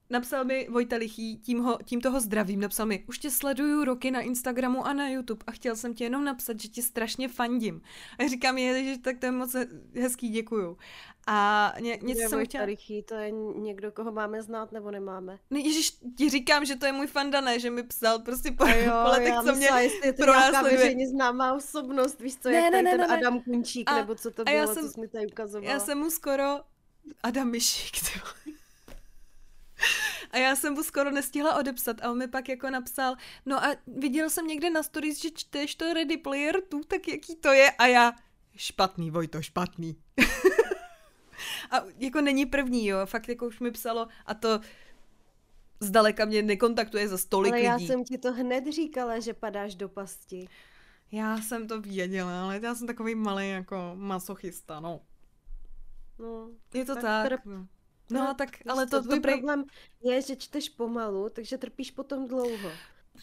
Napsal 0.10 0.46
mi 0.46 0.68
Vojta 0.70 0.96
Lichý, 0.96 1.38
tím, 1.38 1.60
ho, 1.60 1.78
tím 1.86 2.02
toho 2.02 2.20
zdravím, 2.20 2.60
napsal 2.60 2.86
mi, 2.86 3.04
už 3.08 3.20
tě 3.20 3.32
sleduju 3.32 3.84
roky 3.84 4.12
na 4.12 4.22
Instagramu 4.22 4.86
a 4.86 4.94
na 4.94 5.10
YouTube 5.10 5.44
a 5.48 5.52
chtěl 5.52 5.76
jsem 5.76 5.94
ti 5.94 6.04
jenom 6.04 6.24
napsat, 6.24 6.60
že 6.60 6.68
ti 6.68 6.82
strašně 6.82 7.28
fandím. 7.28 7.82
A 8.20 8.24
já 8.24 8.30
říkám, 8.30 8.58
je, 8.58 8.84
že 8.84 9.00
tak 9.00 9.20
to 9.20 9.26
je 9.26 9.32
moc 9.32 9.56
hezký, 9.96 10.30
děkuju. 10.30 10.78
A 11.28 11.74
ně, 11.80 12.00
něco 12.02 12.22
je 12.22 12.30
jsem 12.30 12.46
chtěla... 12.46 12.66
Lichý, 12.66 13.04
to 13.04 13.16
je 13.16 13.32
někdo, 13.56 13.92
koho 13.92 14.12
máme 14.12 14.42
znát 14.42 14.72
nebo 14.72 14.92
nemáme? 14.92 15.40
No 15.50 15.58
ježiš, 15.58 15.98
ti 16.18 16.30
říkám, 16.30 16.66
že 16.66 16.76
to 16.76 16.86
je 16.86 16.92
můj 16.92 17.08
fanda, 17.08 17.42
ne, 17.42 17.60
že 17.60 17.70
mi 17.70 17.84
psal 17.84 18.20
prostě 18.20 18.52
po, 18.52 18.68
jo, 18.68 18.94
po 19.04 19.10
letech, 19.10 19.34
co 19.46 19.56
mě 19.56 19.70
jestli 19.80 20.08
je 20.08 20.14
to 20.14 20.26
nějaká 20.26 20.62
veřejně 20.62 21.08
známá 21.08 21.54
osobnost, 21.54 22.22
víš 22.22 22.36
co, 22.38 22.50
ne, 22.50 22.56
jak 22.56 22.72
ne, 22.72 22.82
ne, 22.82 22.92
ten 22.92 23.00
ne, 23.00 23.08
Adam 23.08 23.42
Kunčík, 23.42 23.92
a, 23.92 23.96
nebo 23.96 24.16
co 24.16 24.32
to 24.32 24.44
bylo, 24.44 24.68
jsem, 24.74 24.84
co 24.84 24.92
jsi 24.92 25.00
mi 25.00 25.08
tady 25.08 25.28
ukazovala. 25.28 25.74
Já 25.74 25.80
jsem 25.80 25.98
mu 25.98 26.10
skoro 26.10 26.60
Adam 27.24 27.52
Myšík, 27.52 27.96
a 30.36 30.38
já 30.38 30.56
jsem 30.56 30.74
mu 30.74 30.84
skoro 30.84 31.12
nestihla 31.12 31.56
odepsat 31.60 32.02
a 32.02 32.12
on 32.12 32.18
mi 32.18 32.28
pak 32.28 32.50
jako 32.50 32.70
napsal, 32.70 33.16
no 33.46 33.66
a 33.66 33.76
viděl 33.88 34.30
jsem 34.30 34.48
někde 34.48 34.70
na 34.70 34.84
stories, 34.84 35.22
že 35.22 35.32
čteš 35.32 35.76
to 35.76 35.94
Ready 35.94 36.18
Player 36.18 36.56
2, 36.72 36.82
tak 36.88 37.08
jaký 37.08 37.36
to 37.36 37.54
je? 37.54 37.72
A 37.72 37.88
já, 37.88 38.14
špatný, 38.56 39.12
Vojto, 39.12 39.42
špatný. 39.42 39.96
a 41.72 41.84
jako 41.98 42.22
není 42.22 42.46
první, 42.46 42.88
jo, 42.88 42.98
fakt 43.06 43.30
jako 43.30 43.48
už 43.48 43.60
mi 43.60 43.72
psalo 43.72 44.08
a 44.26 44.34
to 44.34 44.60
zdaleka 45.80 46.26
mě 46.26 46.42
nekontaktuje 46.42 47.08
za 47.08 47.18
stolik 47.18 47.54
ale 47.54 47.62
lidí. 47.62 47.66
já 47.66 47.80
jsem 47.80 48.04
ti 48.04 48.18
to 48.18 48.34
hned 48.34 48.68
říkala, 48.72 49.20
že 49.20 49.34
padáš 49.34 49.76
do 49.76 49.90
pasti. 49.90 50.48
Já 51.12 51.42
jsem 51.42 51.68
to 51.68 51.82
věděla, 51.82 52.44
ale 52.44 52.60
já 52.64 52.76
jsem 52.76 52.88
takový 52.88 53.16
malý 53.16 53.50
jako 53.50 53.92
masochista, 53.96 54.80
no. 54.80 55.02
No, 56.20 56.50
je 56.74 56.86
to 56.86 56.96
tak. 56.96 57.04
tak. 57.04 57.28
Trp. 57.28 57.46
No. 57.46 57.68
No, 58.10 58.24
no 58.24 58.34
tak, 58.34 58.50
ale 58.70 58.86
to, 58.88 58.98
to 58.98 59.04
tvůj 59.04 59.20
problém 59.20 59.66
je, 60.04 60.22
že 60.22 60.36
čteš 60.36 60.70
pomalu, 60.70 61.30
takže 61.30 61.58
trpíš 61.58 61.92
potom 61.92 62.28
dlouho. 62.28 62.72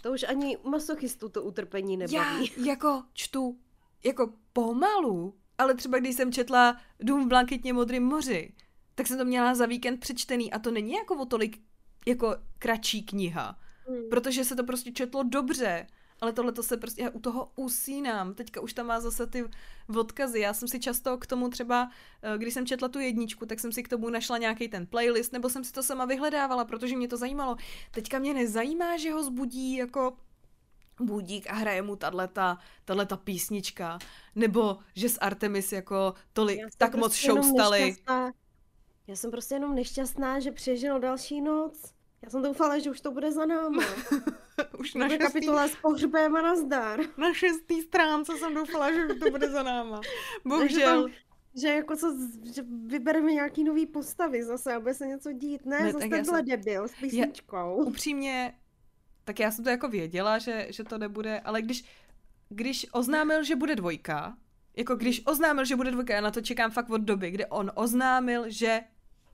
To 0.03 0.13
už 0.13 0.23
ani 0.23 0.59
masochistu 0.65 1.29
to 1.29 1.43
utrpení 1.43 1.97
nebaví. 1.97 2.53
Já 2.57 2.65
jako 2.65 3.03
čtu 3.13 3.59
jako 4.05 4.33
pomalu, 4.53 5.35
ale 5.59 5.75
třeba 5.75 5.99
když 5.99 6.17
jsem 6.17 6.33
četla 6.33 6.81
Dům 7.01 7.25
v 7.25 7.29
blankitně 7.29 7.73
modrým 7.73 8.03
moři, 8.03 8.55
tak 8.95 9.07
jsem 9.07 9.19
to 9.19 9.25
měla 9.25 9.55
za 9.55 9.67
víkend 9.67 10.01
přečtený 10.01 10.53
a 10.53 10.59
to 10.59 10.71
není 10.71 10.93
jako 10.93 11.15
o 11.15 11.27
tolik 11.27 11.61
jako 12.07 12.37
kratší 12.59 13.03
kniha, 13.03 13.59
hmm. 13.89 14.09
protože 14.11 14.45
se 14.45 14.57
to 14.57 14.65
prostě 14.65 14.93
četlo 14.93 15.23
dobře 15.23 15.87
ale 16.23 16.33
tohle 16.33 16.53
to 16.53 16.63
se 16.63 16.77
prostě, 16.77 17.03
já 17.03 17.11
u 17.11 17.21
toho 17.21 17.53
usínám. 17.57 18.35
Teďka 18.35 18.61
už 18.61 18.73
tam 18.73 18.87
má 18.87 19.01
zase 19.01 19.27
ty 19.27 19.45
odkazy. 19.97 20.41
Já 20.41 20.55
jsem 20.55 20.69
si 20.69 20.81
často 20.81 21.19
k 21.19 21.27
tomu 21.27 21.49
třeba, 21.49 21.91
eh, 22.23 22.39
když 22.39 22.55
jsem 22.55 22.67
četla 22.67 22.89
tu 22.89 22.99
jedničku, 22.99 23.47
tak 23.47 23.61
jsem 23.61 23.73
si 23.73 23.83
k 23.83 23.89
tomu 23.89 24.11
našla 24.11 24.39
nějaký 24.39 24.69
ten 24.69 24.87
playlist, 24.87 25.33
nebo 25.33 25.49
jsem 25.49 25.65
si 25.65 25.73
to 25.73 25.83
sama 25.83 26.05
vyhledávala, 26.05 26.65
protože 26.65 26.97
mě 26.97 27.09
to 27.09 27.17
zajímalo. 27.17 27.57
Teďka 27.91 28.19
mě 28.19 28.35
nezajímá, 28.35 28.97
že 28.97 29.13
ho 29.13 29.23
zbudí 29.23 29.77
jako 29.77 30.17
budík 31.01 31.51
a 31.51 31.55
hraje 31.55 31.83
mu 31.83 31.97
tato, 31.97 32.57
tato 32.85 33.17
písnička, 33.17 33.99
nebo 34.35 34.79
že 34.95 35.09
s 35.09 35.19
Artemis 35.21 35.73
jako 35.73 36.15
tolik, 36.33 36.61
tak 36.79 36.91
prostě 36.91 37.01
moc 37.01 37.43
show 37.43 37.55
stali. 37.55 37.97
Já 39.07 39.17
jsem 39.17 39.31
prostě 39.31 39.55
jenom 39.55 39.75
nešťastná, 39.75 40.41
že 40.41 40.53
přežil 40.53 41.01
další 41.01 41.41
noc. 41.41 41.95
Já 42.23 42.31
jsem 42.31 42.43
doufala, 42.43 42.79
že 42.79 42.91
už 42.91 43.01
to 43.01 43.11
bude 43.11 43.33
za 43.33 43.47
námi. 43.47 43.85
už 44.79 44.95
na 44.95 45.09
šestý... 45.09 45.25
kapitola 45.25 45.69
s 45.69 45.77
pohřbem 45.77 46.37
a 46.37 46.43
nazdar. 46.43 47.01
Na 47.17 47.35
šestý 47.35 47.83
stránce 47.83 48.33
jsem 48.39 48.55
doufala, 48.55 48.93
že 48.93 49.15
to 49.15 49.31
bude 49.31 49.49
za 49.49 49.63
náma. 49.63 50.01
Bohužel. 50.45 51.09
Že 51.55 51.69
jako 51.69 51.97
co, 51.97 52.17
že 52.55 52.63
vybereme 52.87 53.33
nějaký 53.33 53.65
nový 53.65 53.87
postavy 53.87 54.45
zase, 54.45 54.75
aby 54.75 54.95
se 54.95 55.07
něco 55.07 55.33
dít. 55.33 55.67
Ne, 55.67 55.81
ne 55.81 55.93
zase 55.93 56.09
tak 56.09 56.25
jsem... 56.25 56.45
debil 56.45 56.89
s 56.89 56.95
písničkou. 57.01 57.57
Já, 57.57 57.87
upřímně, 57.87 58.55
tak 59.25 59.41
já 59.41 59.51
jsem 59.51 59.65
to 59.65 59.71
jako 59.71 59.89
věděla, 59.89 60.39
že, 60.39 60.67
že 60.71 60.85
to 60.85 60.99
nebude, 60.99 61.41
ale 61.41 61.63
když, 61.63 61.85
když 62.49 62.87
oznámil, 62.93 63.43
že 63.45 63.57
bude 63.57 63.77
dvojka, 63.77 64.37
jako 64.77 64.97
když 64.97 65.27
oznámil, 65.27 65.65
že 65.65 65.77
bude 65.77 65.91
dvojka, 65.91 66.15
já 66.15 66.21
na 66.21 66.31
to 66.31 66.41
čekám 66.41 66.71
fakt 66.71 66.91
od 66.91 67.01
doby, 67.01 67.31
kdy 67.31 67.47
on 67.47 67.73
oznámil, 67.75 68.45
že 68.47 68.81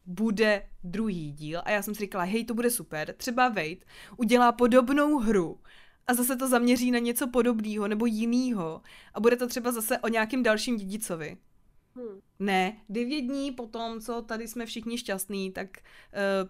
bude 0.09 0.62
druhý 0.85 1.32
díl 1.32 1.60
a 1.64 1.70
já 1.70 1.82
jsem 1.82 1.94
si 1.94 2.01
říkala, 2.01 2.24
hej, 2.24 2.44
to 2.44 2.55
bude 2.55 2.70
super, 2.70 3.14
třeba 3.16 3.48
Wade 3.48 3.85
udělá 4.16 4.52
podobnou 4.52 5.18
hru 5.18 5.60
a 6.06 6.14
zase 6.14 6.36
to 6.36 6.48
zaměří 6.48 6.90
na 6.90 6.98
něco 6.98 7.28
podobného 7.28 7.89
nebo 7.89 8.06
jiného 8.06 8.82
a 9.14 9.20
bude 9.20 9.36
to 9.36 9.47
třeba 9.47 9.72
zase 9.72 9.98
o 9.98 10.09
nějakým 10.09 10.43
dalším 10.43 10.76
dědicovi. 10.76 11.36
Hmm. 11.94 12.20
Ne, 12.39 12.76
devět 12.89 13.22
dní 13.22 13.52
potom, 13.52 14.01
co 14.01 14.22
tady 14.22 14.48
jsme 14.48 14.66
všichni 14.66 14.98
šťastní, 14.98 15.52
tak 15.52 15.78
uh, 15.78 16.48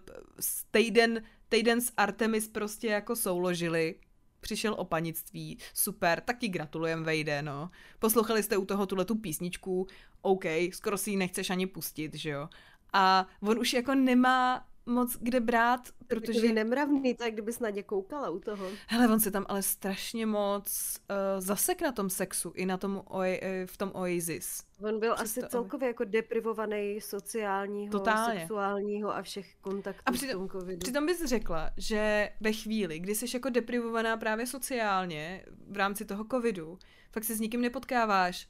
týden, 0.71 1.23
týden 1.49 1.81
s 1.81 1.93
Artemis 1.97 2.47
prostě 2.47 2.87
jako 2.87 3.15
souložili. 3.15 3.95
Přišel 4.39 4.73
o 4.73 4.85
panictví, 4.85 5.57
super, 5.73 6.21
taky 6.21 6.47
gratulujem 6.47 7.03
Vejde, 7.03 7.41
no. 7.41 7.69
Poslouchali 7.99 8.43
jste 8.43 8.57
u 8.57 8.65
toho 8.65 8.85
tuhle 8.85 9.05
tu 9.05 9.15
písničku, 9.15 9.87
OK, 10.21 10.43
skoro 10.73 10.97
si 10.97 11.11
ji 11.11 11.17
nechceš 11.17 11.49
ani 11.49 11.67
pustit, 11.67 12.15
že 12.15 12.29
jo. 12.29 12.49
A 12.93 13.27
on 13.41 13.59
už 13.59 13.73
jako 13.73 13.95
nemá 13.95 14.65
moc 14.89 15.17
kde 15.21 15.39
brát, 15.39 15.81
protože... 16.07 16.47
je 16.47 16.53
nemravný, 16.53 17.15
tak 17.15 17.33
kdyby 17.33 17.53
snad 17.53 17.73
koukala 17.85 18.29
u 18.29 18.39
toho. 18.39 18.67
Hele, 18.87 19.07
on 19.07 19.19
se 19.19 19.31
tam 19.31 19.45
ale 19.49 19.61
strašně 19.61 20.25
moc 20.25 20.97
uh, 21.09 21.15
zasek 21.41 21.81
na 21.81 21.91
tom 21.91 22.09
sexu, 22.09 22.51
i 22.55 22.65
na 22.65 22.77
tom 22.77 23.01
oj, 23.05 23.41
uh, 23.43 23.49
v 23.65 23.77
tom 23.77 23.91
Oasis. 23.93 24.63
On 24.83 24.99
byl 24.99 25.15
Přesto, 25.15 25.39
asi 25.39 25.49
celkově 25.51 25.87
jako 25.87 26.03
deprivovaný 26.03 27.01
sociálního, 27.01 27.91
Totálně. 27.91 28.39
sexuálního 28.39 29.15
a 29.15 29.21
všech 29.21 29.55
kontaktů 29.61 30.03
a 30.05 30.11
přitom, 30.11 30.47
v 30.47 30.51
tom 30.51 30.59
covidu. 30.59 30.79
Přitom 30.79 31.05
bys 31.05 31.25
řekla, 31.25 31.69
že 31.77 32.29
ve 32.41 32.53
chvíli, 32.53 32.99
kdy 32.99 33.15
jsi 33.15 33.25
jako 33.33 33.49
deprivovaná 33.49 34.17
právě 34.17 34.47
sociálně 34.47 35.45
v 35.71 35.77
rámci 35.77 36.05
toho 36.05 36.25
covidu, 36.31 36.79
fakt 37.11 37.23
se 37.23 37.35
s 37.35 37.39
nikým 37.39 37.61
nepotkáváš, 37.61 38.47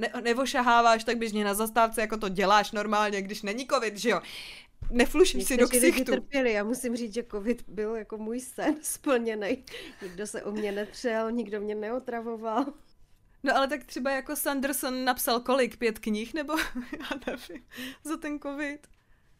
ne, 0.00 0.12
nevošaháváš 0.22 1.04
tak 1.04 1.18
běžně 1.18 1.44
na 1.44 1.54
zastávce, 1.54 2.00
jako 2.00 2.16
to 2.16 2.28
děláš 2.28 2.72
normálně, 2.72 3.22
když 3.22 3.42
není 3.42 3.66
covid, 3.66 3.96
že 3.96 4.10
jo. 4.10 4.20
Nefluším 4.90 5.40
si 5.40 5.56
do 5.56 5.68
ksichtu. 5.68 6.12
trpěli. 6.12 6.52
Já 6.52 6.64
musím 6.64 6.96
říct, 6.96 7.14
že 7.14 7.24
covid 7.30 7.64
byl 7.68 7.96
jako 7.96 8.18
můj 8.18 8.40
sen 8.40 8.76
splněný. 8.82 9.64
Nikdo 10.02 10.26
se 10.26 10.42
o 10.42 10.52
mě 10.52 10.72
netřel, 10.72 11.32
nikdo 11.32 11.60
mě 11.60 11.74
neotravoval. 11.74 12.64
No 13.42 13.56
ale 13.56 13.68
tak 13.68 13.84
třeba 13.84 14.10
jako 14.10 14.36
Sanderson 14.36 15.04
napsal 15.04 15.40
kolik? 15.40 15.76
Pět 15.76 15.98
knih? 15.98 16.34
Nebo 16.34 16.58
já 16.98 17.06
nevím, 17.26 17.64
za 18.04 18.16
ten 18.16 18.40
covid. 18.40 18.86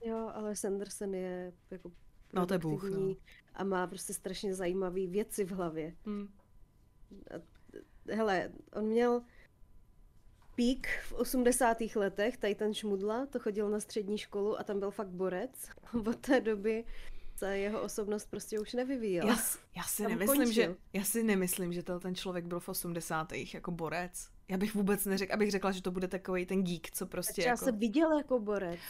Jo, 0.04 0.30
ale 0.34 0.56
Sanderson 0.56 1.14
je 1.14 1.52
jako 1.70 1.92
No 2.32 2.46
to 2.46 2.54
je 2.54 2.58
bůh, 2.58 2.84
no. 2.84 3.14
A 3.54 3.64
má 3.64 3.86
prostě 3.86 4.14
strašně 4.14 4.54
zajímavé 4.54 5.06
věci 5.06 5.44
v 5.44 5.50
hlavě. 5.50 5.94
Hmm. 6.06 6.28
Hele, 8.10 8.52
on 8.72 8.84
měl 8.84 9.22
pík 10.60 10.88
v 11.04 11.12
80. 11.12 11.76
letech, 11.96 12.36
tady 12.36 12.54
ten 12.54 12.74
šmudla, 12.74 13.26
to 13.26 13.38
chodil 13.38 13.70
na 13.70 13.80
střední 13.80 14.18
školu 14.18 14.60
a 14.60 14.64
tam 14.64 14.78
byl 14.78 14.90
fakt 14.90 15.08
borec. 15.08 15.68
Od 16.08 16.16
té 16.16 16.40
doby 16.40 16.84
se 17.36 17.58
jeho 17.58 17.82
osobnost 17.82 18.30
prostě 18.30 18.60
už 18.60 18.72
nevyvíjela. 18.72 19.30
Já, 19.30 19.38
já 19.76 19.82
si 19.82 20.02
tam 20.02 20.10
nemyslím, 20.10 20.36
končil. 20.36 20.52
že, 20.52 20.76
já 20.92 21.04
si 21.04 21.22
nemyslím, 21.22 21.72
že 21.72 21.82
ten 21.82 22.14
člověk 22.14 22.44
byl 22.44 22.60
v 22.60 22.68
80. 22.68 23.32
jako 23.54 23.70
borec. 23.70 24.28
Já 24.48 24.56
bych 24.56 24.74
vůbec 24.74 25.04
neřekla, 25.04 25.34
abych 25.34 25.50
řekla, 25.50 25.72
že 25.72 25.82
to 25.82 25.90
bude 25.90 26.08
takový 26.08 26.46
ten 26.46 26.64
geek, 26.64 26.90
co 26.90 27.06
prostě 27.06 27.42
jako... 27.42 27.64
se 27.64 27.72
viděl 27.72 28.18
jako 28.18 28.38
borec. 28.38 28.80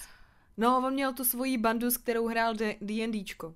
No, 0.57 0.83
on 0.87 0.93
měl 0.93 1.13
tu 1.13 1.25
svoji 1.25 1.59
bandu, 1.59 1.91
s 1.91 1.97
kterou 1.97 2.27
hrál 2.27 2.55
D&Dčko. 2.81 3.55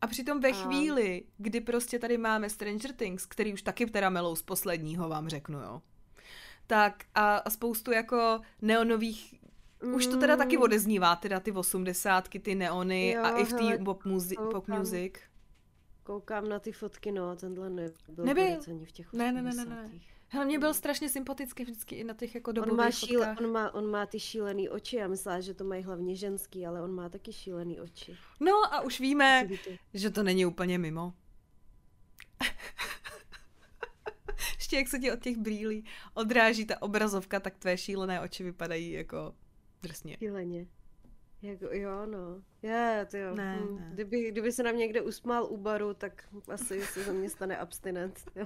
A 0.00 0.06
přitom 0.06 0.40
ve 0.40 0.48
a... 0.48 0.52
chvíli, 0.52 1.24
kdy 1.38 1.60
prostě 1.60 1.98
tady 1.98 2.18
máme 2.18 2.50
Stranger 2.50 2.92
Things, 2.92 3.26
který 3.26 3.52
už 3.52 3.62
taky 3.62 3.86
teda 3.86 4.10
melou 4.10 4.36
z 4.36 4.42
posledního, 4.42 5.08
vám 5.08 5.28
řeknu, 5.28 5.58
jo 5.58 5.82
tak 6.70 7.04
a, 7.14 7.36
a 7.36 7.50
spoustu 7.50 7.92
jako 7.92 8.40
neonových 8.62 9.40
Mm. 9.82 9.94
Už 9.94 10.06
to 10.06 10.16
teda 10.16 10.36
taky 10.36 10.56
mm. 10.56 10.62
odeznívá, 10.62 11.16
teda 11.16 11.40
ty 11.40 11.52
osmdesátky, 11.52 12.38
ty 12.40 12.54
neony 12.54 13.10
jo, 13.10 13.22
a 13.22 13.30
i 13.30 13.44
v 13.44 13.52
té 13.52 13.84
pop, 13.84 14.04
muzi- 14.04 14.50
pop 14.50 14.68
music. 14.68 15.14
Koukám 16.02 16.48
na 16.48 16.58
ty 16.58 16.72
fotky, 16.72 17.12
no, 17.12 17.36
tenhle 17.36 17.70
nebyl 17.70 18.24
Nebyl. 18.24 18.58
ani 18.68 18.86
v 18.86 18.92
těch 18.92 19.12
ne, 19.12 19.32
ne, 19.32 19.42
ne, 19.42 19.54
ne, 19.54 19.64
ne. 19.64 19.90
Hele, 20.28 20.44
mě 20.44 20.58
byl 20.58 20.74
strašně 20.74 21.08
sympatický 21.08 21.62
vždycky 21.62 21.94
i 21.94 22.04
na 22.04 22.14
těch 22.14 22.34
jako 22.34 22.52
dobových 22.52 22.72
on 22.72 22.76
má, 22.76 22.90
šíle, 22.90 23.36
on 23.40 23.52
má, 23.52 23.74
on 23.74 23.90
má 23.90 24.06
ty 24.06 24.20
šílený 24.20 24.68
oči, 24.68 24.96
já 24.96 25.08
myslela, 25.08 25.40
že 25.40 25.54
to 25.54 25.64
mají 25.64 25.82
hlavně 25.82 26.16
ženský, 26.16 26.66
ale 26.66 26.82
on 26.82 26.94
má 26.94 27.08
taky 27.08 27.32
šílený 27.32 27.80
oči. 27.80 28.16
No 28.40 28.52
a 28.74 28.80
už 28.80 29.00
víme, 29.00 29.48
že 29.94 30.10
to 30.10 30.22
není 30.22 30.46
úplně 30.46 30.78
mimo. 30.78 31.12
Ještě 34.70 34.78
jak 34.78 34.88
se 34.88 34.98
ti 34.98 35.12
od 35.12 35.20
těch 35.20 35.36
brýlí 35.36 35.84
odráží 36.14 36.64
ta 36.64 36.82
obrazovka, 36.82 37.40
tak 37.40 37.56
tvé 37.56 37.78
šílené 37.78 38.20
oči 38.20 38.44
vypadají 38.44 38.92
jako 38.92 39.34
drsně. 39.82 40.16
Šíleně. 40.18 40.66
Jako, 41.42 41.64
jo, 41.70 42.06
no. 42.06 42.42
Je, 42.62 43.06
ty 43.10 43.18
jo. 43.18 43.34
Ne, 43.34 43.58
hm. 43.60 43.76
ne. 43.76 43.90
Kdyby, 43.94 44.30
kdyby 44.30 44.52
se 44.52 44.62
na 44.62 44.72
mě 44.72 44.78
někde 44.78 45.00
usmál 45.00 45.44
u 45.44 45.56
baru, 45.56 45.94
tak 45.94 46.24
asi 46.48 46.80
se 46.80 47.04
ze 47.04 47.12
mě 47.12 47.30
stane 47.30 47.56
abstinent. 47.56 48.20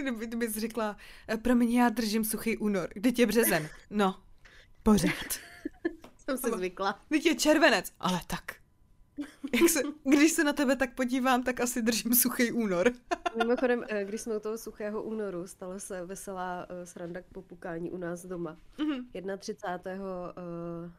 Kdyby, 0.00 0.26
kdyby 0.26 0.48
jsi 0.48 0.60
řekla, 0.60 0.96
eh, 1.28 1.36
promiň, 1.36 1.72
já 1.72 1.88
držím 1.88 2.24
suchý 2.24 2.56
únor, 2.56 2.88
kdy 2.94 3.12
je 3.18 3.26
březen. 3.26 3.68
No, 3.90 4.22
pořád. 4.82 5.40
Jsem 6.16 6.38
si 6.38 6.50
zvykla. 6.56 7.00
Teď 7.08 7.26
je 7.26 7.34
červenec, 7.34 7.92
ale 8.00 8.20
tak. 8.26 8.59
Jak 9.60 9.70
se, 9.70 9.80
když 10.04 10.32
se 10.32 10.44
na 10.44 10.52
tebe 10.52 10.76
tak 10.76 10.94
podívám, 10.94 11.42
tak 11.42 11.60
asi 11.60 11.82
držím 11.82 12.14
suchý 12.14 12.52
únor. 12.52 12.92
Mimochodem, 13.38 13.84
eh, 13.88 14.04
když 14.04 14.20
jsme 14.20 14.36
u 14.36 14.40
toho 14.40 14.58
suchého 14.58 15.02
únoru, 15.02 15.46
stala 15.46 15.78
se 15.78 16.06
veselá 16.06 16.66
uh, 16.70 16.84
sranda 16.84 17.20
k 17.20 17.26
popukání 17.32 17.90
u 17.90 17.96
nás 17.96 18.26
doma. 18.26 18.56
Mm-hmm. 18.78 19.38
31. 19.38 20.04
Uh, 20.04 20.90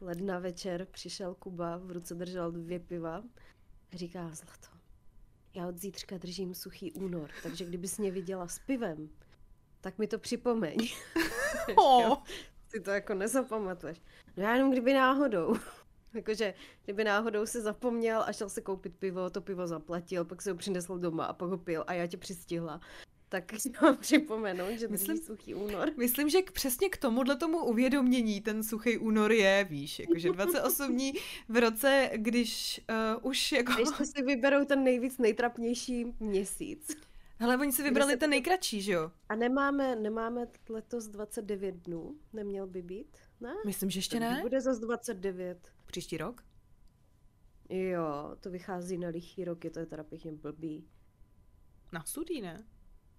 ledna 0.00 0.38
večer 0.38 0.86
přišel 0.90 1.34
Kuba, 1.34 1.76
v 1.76 1.90
ruce 1.90 2.14
držel 2.14 2.52
dvě 2.52 2.80
piva. 2.80 3.22
Říká, 3.92 4.30
Zlato, 4.32 4.68
já 5.54 5.68
od 5.68 5.78
zítřka 5.78 6.18
držím 6.18 6.54
suchý 6.54 6.92
únor, 6.92 7.30
takže 7.42 7.64
kdybys 7.64 7.98
mě 7.98 8.10
viděla 8.10 8.48
s 8.48 8.58
pivem, 8.58 9.08
tak 9.80 9.98
mi 9.98 10.06
to 10.06 10.18
připomeň. 10.18 10.76
Oh. 11.76 12.16
si 12.68 12.80
to 12.80 12.90
jako 12.90 13.14
nezapamatuješ. 13.14 14.00
No 14.36 14.42
já 14.42 14.54
jenom 14.54 14.70
kdyby 14.70 14.94
náhodou. 14.94 15.56
Jakože, 16.14 16.54
kdyby 16.84 17.04
náhodou 17.04 17.46
si 17.46 17.60
zapomněl 17.60 18.22
a 18.26 18.32
šel 18.32 18.48
si 18.48 18.62
koupit 18.62 18.96
pivo, 18.98 19.30
to 19.30 19.40
pivo 19.40 19.66
zaplatil, 19.66 20.24
pak 20.24 20.42
si 20.42 20.50
ho 20.50 20.56
přinesl 20.56 20.98
doma 20.98 21.24
a 21.24 21.32
pak 21.32 21.48
ho 21.48 21.58
pil 21.58 21.84
a 21.86 21.92
já 21.92 22.06
tě 22.06 22.16
přistihla. 22.16 22.80
Tak 23.28 23.52
si 23.58 23.70
mám 23.82 23.96
připomenout, 23.96 24.78
že 24.78 24.88
myslím, 24.88 25.16
suchý 25.16 25.54
únor. 25.54 25.90
Myslím, 25.96 26.28
že 26.28 26.42
k, 26.42 26.52
přesně 26.52 26.88
k 26.88 26.96
tomuhle 26.96 27.36
tomu 27.36 27.58
uvědomění 27.58 28.40
ten 28.40 28.62
suchý 28.62 28.98
únor 28.98 29.32
je, 29.32 29.66
víš, 29.70 29.98
jakože 29.98 30.32
28 30.32 30.92
dní 30.92 31.12
v 31.48 31.56
roce, 31.60 32.10
když 32.14 32.80
uh, 32.90 33.30
už 33.30 33.52
jako... 33.52 33.72
Když 33.72 33.88
si 34.02 34.22
vyberou 34.22 34.64
ten 34.64 34.84
nejvíc 34.84 35.18
nejtrapnější 35.18 36.06
měsíc. 36.20 36.96
Ale 37.40 37.56
oni 37.56 37.72
si 37.72 37.82
vybrali 37.82 38.16
ten 38.16 38.30
nejkratší, 38.30 38.82
že 38.82 38.92
jo? 38.92 39.10
A 39.28 39.34
nemáme, 39.34 39.96
nemáme 39.96 40.46
letos 40.68 41.06
29 41.06 41.74
dnů, 41.74 42.14
neměl 42.32 42.66
by 42.66 42.82
být, 42.82 43.16
ne? 43.40 43.54
Myslím, 43.66 43.90
že 43.90 43.98
ještě 43.98 44.20
ne. 44.20 44.38
Bude 44.42 44.60
zase 44.60 44.80
29. 44.80 45.58
Příští 45.90 46.16
rok? 46.16 46.44
Jo, 47.68 48.36
to 48.40 48.50
vychází 48.50 48.98
na 48.98 49.08
lichý 49.08 49.44
roky, 49.44 49.70
to 49.70 49.78
je 49.78 49.86
teda 49.86 50.04
pěkně 50.04 50.32
blbý. 50.32 50.88
Na 51.92 52.04
studii, 52.04 52.40
ne? 52.40 52.64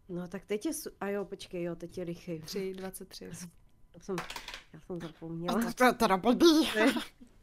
No 0.09 0.27
tak 0.27 0.45
teď 0.45 0.65
je, 0.65 0.73
su- 0.73 0.89
a 0.99 1.09
jo, 1.09 1.25
počkej, 1.25 1.63
jo, 1.63 1.75
teď 1.75 1.97
je 1.97 2.03
lichý. 2.03 2.39
3, 2.39 2.73
23. 2.73 3.25
Já 3.25 3.99
jsem, 3.99 4.15
já 4.73 4.79
jsem 4.79 4.99
zapomněla. 5.01 5.61
A 5.67 5.73
to 5.73 5.83
je 5.83 5.93
teda 5.93 6.17
blbý. 6.17 6.69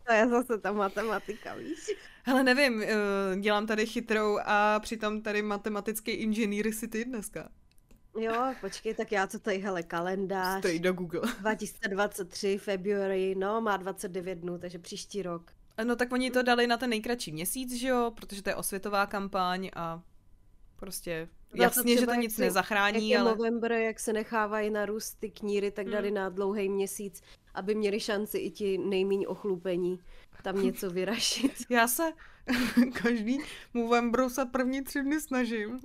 To 0.06 0.12
je 0.12 0.28
zase 0.28 0.58
ta 0.58 0.72
matematika, 0.72 1.54
víš? 1.54 1.90
Hele, 2.22 2.42
nevím, 2.44 2.82
eh, 2.82 2.96
dělám 3.40 3.66
tady 3.66 3.86
chytrou 3.86 4.38
a 4.44 4.80
přitom 4.80 5.22
tady 5.22 5.42
matematický 5.42 6.10
inženýr 6.10 6.72
si 6.72 6.88
ty 6.88 7.04
dneska. 7.04 7.48
Jo, 8.18 8.54
počkej, 8.60 8.94
tak 8.94 9.12
já 9.12 9.26
co 9.26 9.38
tady, 9.38 9.58
hele, 9.58 9.82
kalendář. 9.82 10.58
Stojí 10.58 10.78
do 10.78 10.92
Google. 10.92 11.20
2023, 11.40 12.58
February, 12.58 13.34
no, 13.34 13.60
má 13.60 13.76
29 13.76 14.34
dnů, 14.38 14.58
takže 14.58 14.78
příští 14.78 15.22
rok. 15.22 15.52
No 15.84 15.96
tak 15.96 16.12
oni 16.12 16.30
to 16.30 16.42
dali 16.42 16.66
na 16.66 16.76
ten 16.76 16.90
nejkratší 16.90 17.32
měsíc, 17.32 17.74
že 17.74 17.88
jo, 17.88 18.12
protože 18.14 18.42
to 18.42 18.50
je 18.50 18.56
osvětová 18.56 19.06
kampaň 19.06 19.70
a 19.76 20.02
prostě 20.76 21.28
Jasně, 21.54 21.94
to 21.94 22.00
že 22.00 22.06
to 22.06 22.14
nic 22.14 22.38
jak 22.38 22.46
nezachrání, 22.46 23.10
jak 23.10 23.20
ale... 23.20 23.30
November, 23.30 23.72
jak 23.72 24.00
se 24.00 24.12
nechávají 24.12 24.70
narůst 24.70 25.20
ty 25.20 25.30
kníry, 25.30 25.70
tak 25.70 25.86
dali 25.88 26.08
hmm. 26.08 26.14
na 26.14 26.28
dlouhý 26.28 26.68
měsíc, 26.68 27.22
aby 27.54 27.74
měli 27.74 28.00
šanci 28.00 28.38
i 28.38 28.50
ti 28.50 28.78
nejmíň 28.78 29.24
ochlupení 29.28 30.00
tam 30.42 30.62
něco 30.64 30.90
vyrašit. 30.90 31.52
Já 31.70 31.88
se 31.88 32.12
každý 33.02 33.38
Novembru 33.74 34.30
se 34.30 34.44
první 34.44 34.84
tři 34.84 35.02
dny 35.02 35.20
snažím. 35.20 35.80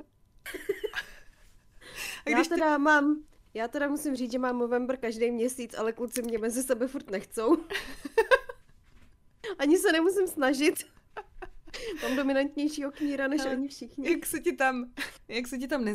A 2.26 2.30
když 2.30 2.50
Já 2.50 2.56
teda 2.56 2.76
ty... 2.76 2.82
mám, 2.82 3.24
já 3.54 3.68
teda 3.68 3.88
musím 3.88 4.16
říct, 4.16 4.32
že 4.32 4.40
mám 4.40 4.60
November 4.60 4.98
každý 4.98 5.32
měsíc, 5.32 5.74
ale 5.78 5.94
kluci 5.94 6.22
mě 6.22 6.38
mezi 6.38 6.64
sebe 6.64 6.88
furt 6.88 7.10
nechcou. 7.10 7.58
Ani 9.60 9.78
se 9.78 9.92
nemusím 9.92 10.28
snažit. 10.28 10.86
Mám 12.04 12.16
dominantnějšího 12.16 12.92
kníra 12.92 13.28
než 13.28 13.46
oni 13.46 13.68
všichni. 13.68 14.12
Jak 14.12 14.26
se 14.26 14.40
ti 14.40 14.54
tam, 14.54 14.86
jak 15.28 15.48
se 15.48 15.58
ti 15.58 15.68
tam 15.68 15.86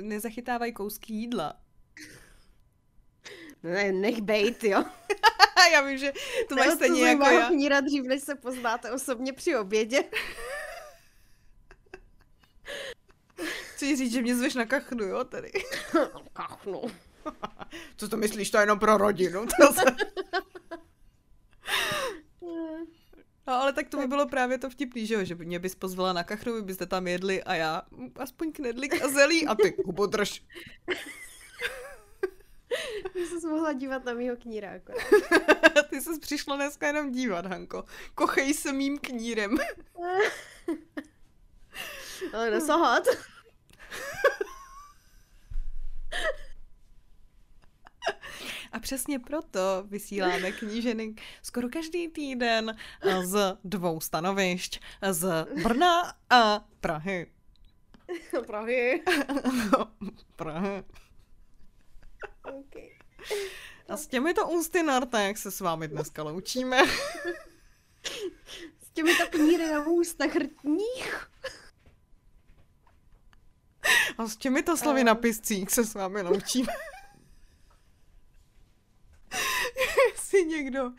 nezachytávají 0.00 0.72
kousky 0.72 1.12
jídla? 1.12 1.60
Ne, 3.62 3.92
nech 3.92 4.20
bejt, 4.20 4.64
jo. 4.64 4.84
já 5.72 5.80
vím, 5.80 5.98
že 5.98 6.12
to 6.48 6.56
máš 6.56 6.74
stejně 6.74 7.08
jako 7.08 7.24
já. 7.24 7.48
kníra 7.48 7.80
dřív, 7.80 8.04
než 8.04 8.22
se 8.22 8.34
poznáte 8.34 8.92
osobně 8.92 9.32
při 9.32 9.56
obědě. 9.56 10.04
Chci 13.80 13.96
říct, 13.96 14.12
že 14.12 14.22
mě 14.22 14.36
zveš 14.36 14.54
na 14.54 14.66
kachnu, 14.66 15.04
jo, 15.04 15.24
tady. 15.24 15.52
kachnu. 16.32 16.82
Co 17.96 18.08
to 18.08 18.16
myslíš, 18.16 18.50
to 18.50 18.58
je 18.58 18.62
jenom 18.62 18.78
pro 18.78 18.96
rodinu? 18.96 19.46
To 19.60 19.72
se... 19.72 19.84
No, 23.46 23.54
ale 23.54 23.72
tak 23.72 23.88
to 23.88 23.96
by 23.96 24.06
bylo 24.06 24.28
právě 24.28 24.58
to 24.58 24.70
vtipný, 24.70 25.06
že 25.06 25.14
jo, 25.14 25.24
že 25.24 25.34
mě 25.34 25.58
bys 25.58 25.74
pozvala 25.74 26.12
na 26.12 26.24
kachnu, 26.24 26.54
vy 26.54 26.62
byste 26.62 26.86
tam 26.86 27.06
jedli 27.06 27.42
a 27.42 27.54
já 27.54 27.82
aspoň 28.16 28.52
knedlík 28.52 29.02
a 29.02 29.08
zelí 29.08 29.46
a 29.46 29.54
ty 29.54 29.76
hubu 29.84 30.06
drž. 30.06 30.42
Ty 33.12 33.26
jsi 33.26 33.46
mohla 33.46 33.72
dívat 33.72 34.04
na 34.04 34.12
mýho 34.12 34.36
kníra. 34.36 34.70
Ty 35.90 36.00
jsi 36.00 36.20
přišla 36.20 36.56
dneska 36.56 36.86
jenom 36.86 37.10
dívat, 37.10 37.46
Hanko. 37.46 37.84
Kochej 38.14 38.54
se 38.54 38.72
mým 38.72 38.98
knírem. 38.98 39.56
ale 42.32 42.50
nesahat. 42.50 43.04
A 48.72 48.78
přesně 48.80 49.18
proto 49.18 49.84
vysíláme 49.86 50.52
kníženy 50.52 51.14
skoro 51.42 51.68
každý 51.68 52.08
týden 52.08 52.76
z 53.24 53.58
dvou 53.64 54.00
stanovišť, 54.00 54.80
z 55.10 55.46
Brna 55.62 56.14
a 56.30 56.64
Prahy. 56.80 57.32
Prahy. 58.46 59.04
Prahy. 60.36 60.84
Okay. 62.42 62.90
A 63.88 63.96
s 63.96 64.06
těmito 64.06 64.48
ústy 64.48 64.82
Narta, 64.82 65.20
jak 65.20 65.38
se 65.38 65.50
s 65.50 65.60
vámi 65.60 65.88
dneska 65.88 66.22
loučíme. 66.22 66.78
S 68.82 68.90
těmito 68.92 69.26
kníry 69.30 69.66
na 69.66 69.86
ústech 69.86 70.34
hrtních. 70.34 71.29
A 74.18 74.26
s 74.26 74.36
těmito 74.36 74.76
slovy 74.76 75.04
na 75.04 75.14
piscích 75.14 75.70
se 75.70 75.84
s 75.84 75.94
vámi 75.94 76.22
loučíme. 76.22 76.72
si 80.16 80.44
někdo 80.46 80.90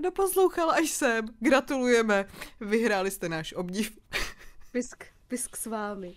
doposlouchal 0.00 0.70
až 0.70 0.90
sem, 0.90 1.26
gratulujeme, 1.40 2.24
vyhráli 2.60 3.10
jste 3.10 3.28
náš 3.28 3.52
obdiv. 3.52 3.98
Pisk, 4.72 5.04
pisk 5.28 5.56
s 5.56 5.66
vámi. 5.66 6.16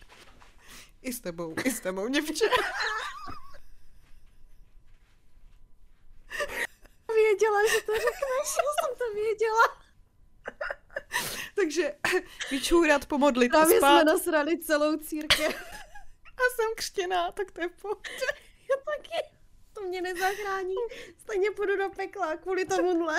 I 1.02 1.14
s 1.14 1.20
tebou, 1.20 1.56
i 1.66 1.72
s 1.72 1.80
tebou, 1.80 2.08
děvče. 2.08 2.46
Věděla, 7.14 7.60
že 7.74 7.82
to 7.86 7.94
řekneš, 7.94 8.58
já 8.58 8.72
jsem 8.86 8.96
to 8.98 9.14
věděla. 9.14 9.78
Takže 11.56 11.96
vyčůrat, 12.52 13.06
pomodlit 13.06 13.50
Právě 13.50 13.76
a 13.76 13.80
spát. 13.80 14.02
jsme 14.02 14.04
nasrali 14.14 14.60
celou 14.60 14.98
církev. 14.98 15.64
A 16.38 16.42
jsem 16.56 16.76
křtěná, 16.76 17.32
tak 17.32 17.52
to 17.52 17.62
je 17.62 17.70
pohodě. 17.70 18.10
Já 18.70 18.76
taky. 18.86 19.10
To 19.74 19.82
mě 19.82 20.02
nezachrání. 20.02 20.76
Stejně 21.18 21.52
půjdu 21.52 21.78
do 21.78 21.90
pekla 21.90 22.38
kvůli 22.38 22.66
tomuhle. 22.66 23.18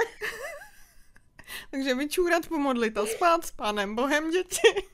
Takže 1.70 1.94
vyčůrat, 1.94 2.46
pomodlit 2.46 2.96
a 2.98 3.06
spát 3.06 3.46
s 3.46 3.50
pánem 3.50 3.94
Bohem, 3.94 4.30
děti. 4.30 4.60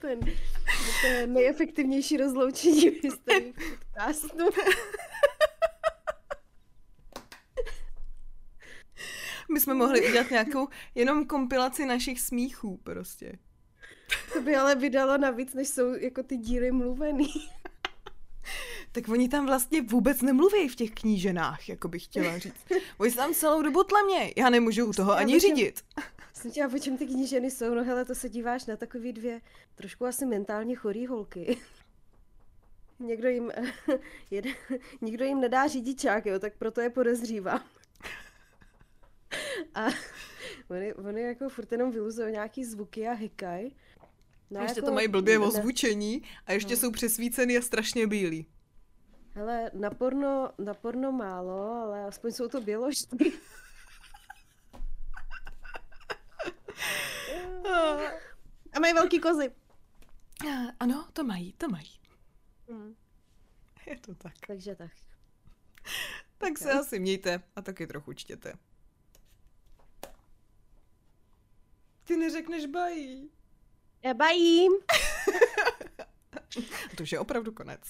Ten, 0.00 0.20
to 1.00 1.06
je 1.06 1.26
nejefektivnější 1.26 2.16
rozloučení 2.16 2.90
v 2.90 3.02
historii 3.02 3.52
podcastu. 3.52 4.50
My 9.52 9.60
jsme 9.60 9.74
mohli 9.74 10.08
udělat 10.08 10.30
nějakou 10.30 10.68
jenom 10.94 11.26
kompilaci 11.26 11.86
našich 11.86 12.20
smíchů 12.20 12.80
prostě. 12.82 13.38
To 14.32 14.40
by 14.40 14.56
ale 14.56 14.74
vydalo 14.74 15.18
navíc, 15.18 15.54
než 15.54 15.68
jsou 15.68 15.94
jako 15.94 16.22
ty 16.22 16.36
díly 16.36 16.72
mluvený. 16.72 17.28
tak 18.92 19.08
oni 19.08 19.28
tam 19.28 19.46
vlastně 19.46 19.82
vůbec 19.82 20.22
nemluví 20.22 20.68
v 20.68 20.76
těch 20.76 20.90
kníženách, 20.90 21.68
jako 21.68 21.88
bych 21.88 22.04
chtěla 22.04 22.38
říct. 22.38 22.66
Oni 22.98 23.10
se 23.10 23.16
tam 23.16 23.34
celou 23.34 23.62
dobu 23.62 23.84
tlemě, 23.84 24.32
já 24.36 24.50
nemůžu 24.50 24.86
u 24.86 24.92
toho 24.92 25.12
ani 25.12 25.32
čem, 25.32 25.40
řídit. 25.40 25.84
Jsem 26.32 26.50
tě, 26.50 26.64
a 26.64 26.68
po 26.68 26.78
čem 26.78 26.96
ty 26.96 27.06
kníženy 27.06 27.50
jsou? 27.50 27.74
No 27.74 27.84
hele, 27.84 28.04
to 28.04 28.14
se 28.14 28.28
díváš 28.28 28.66
na 28.66 28.76
takový 28.76 29.12
dvě 29.12 29.40
trošku 29.74 30.06
asi 30.06 30.26
mentálně 30.26 30.76
chorý 30.76 31.06
holky. 31.06 31.58
Někdo 32.98 33.28
jim, 33.28 33.52
jede, 34.30 34.50
nikdo 35.00 35.24
jim 35.24 35.40
nedá 35.40 35.66
řidičák, 35.66 36.26
jo, 36.26 36.38
tak 36.38 36.52
proto 36.58 36.80
je 36.80 36.90
podezřívá. 36.90 37.64
A 39.74 39.86
oni, 40.68 40.94
oni 40.94 41.22
jako 41.22 41.48
furt 41.48 41.72
jenom 41.72 41.90
vyluzují 41.90 42.32
nějaký 42.32 42.64
zvuky 42.64 43.08
a 43.08 43.12
hykaj. 43.12 43.70
No, 44.50 44.60
ještě 44.60 44.78
jako, 44.78 44.86
to 44.86 44.94
mají 44.94 45.08
blbě 45.08 45.38
ozvučení 45.38 46.22
a 46.46 46.52
ještě 46.52 46.74
no. 46.74 46.76
jsou 46.76 46.90
přesvícený 46.90 47.58
a 47.58 47.62
strašně 47.62 48.06
bílí. 48.06 48.46
Hele, 49.34 49.70
na 49.74 49.90
porno, 49.90 50.50
na 50.58 50.74
porno 50.74 51.12
málo, 51.12 51.72
ale 51.72 52.04
aspoň 52.04 52.32
jsou 52.32 52.48
to 52.48 52.60
běložky. 52.60 53.32
a 58.72 58.80
mají 58.80 58.94
velký 58.94 59.20
kozy. 59.20 59.50
Ano, 60.80 61.08
to 61.12 61.24
mají, 61.24 61.52
to 61.52 61.68
mají. 61.68 62.00
Mm. 62.68 62.94
Je 63.86 63.98
to 63.98 64.14
tak. 64.14 64.34
Takže 64.46 64.74
tak. 64.74 64.90
Tak 66.38 66.50
okay. 66.50 66.56
se 66.56 66.72
asi 66.72 66.98
mějte 66.98 67.42
a 67.56 67.62
taky 67.62 67.86
trochu 67.86 68.12
čtěte. 68.12 68.52
Ty 72.06 72.16
neřekneš 72.16 72.66
bají. 72.66 73.30
Já 74.02 74.14
bajím. 74.14 74.72
to 76.96 77.02
už 77.02 77.12
je 77.12 77.18
opravdu 77.18 77.52
konec. 77.52 77.80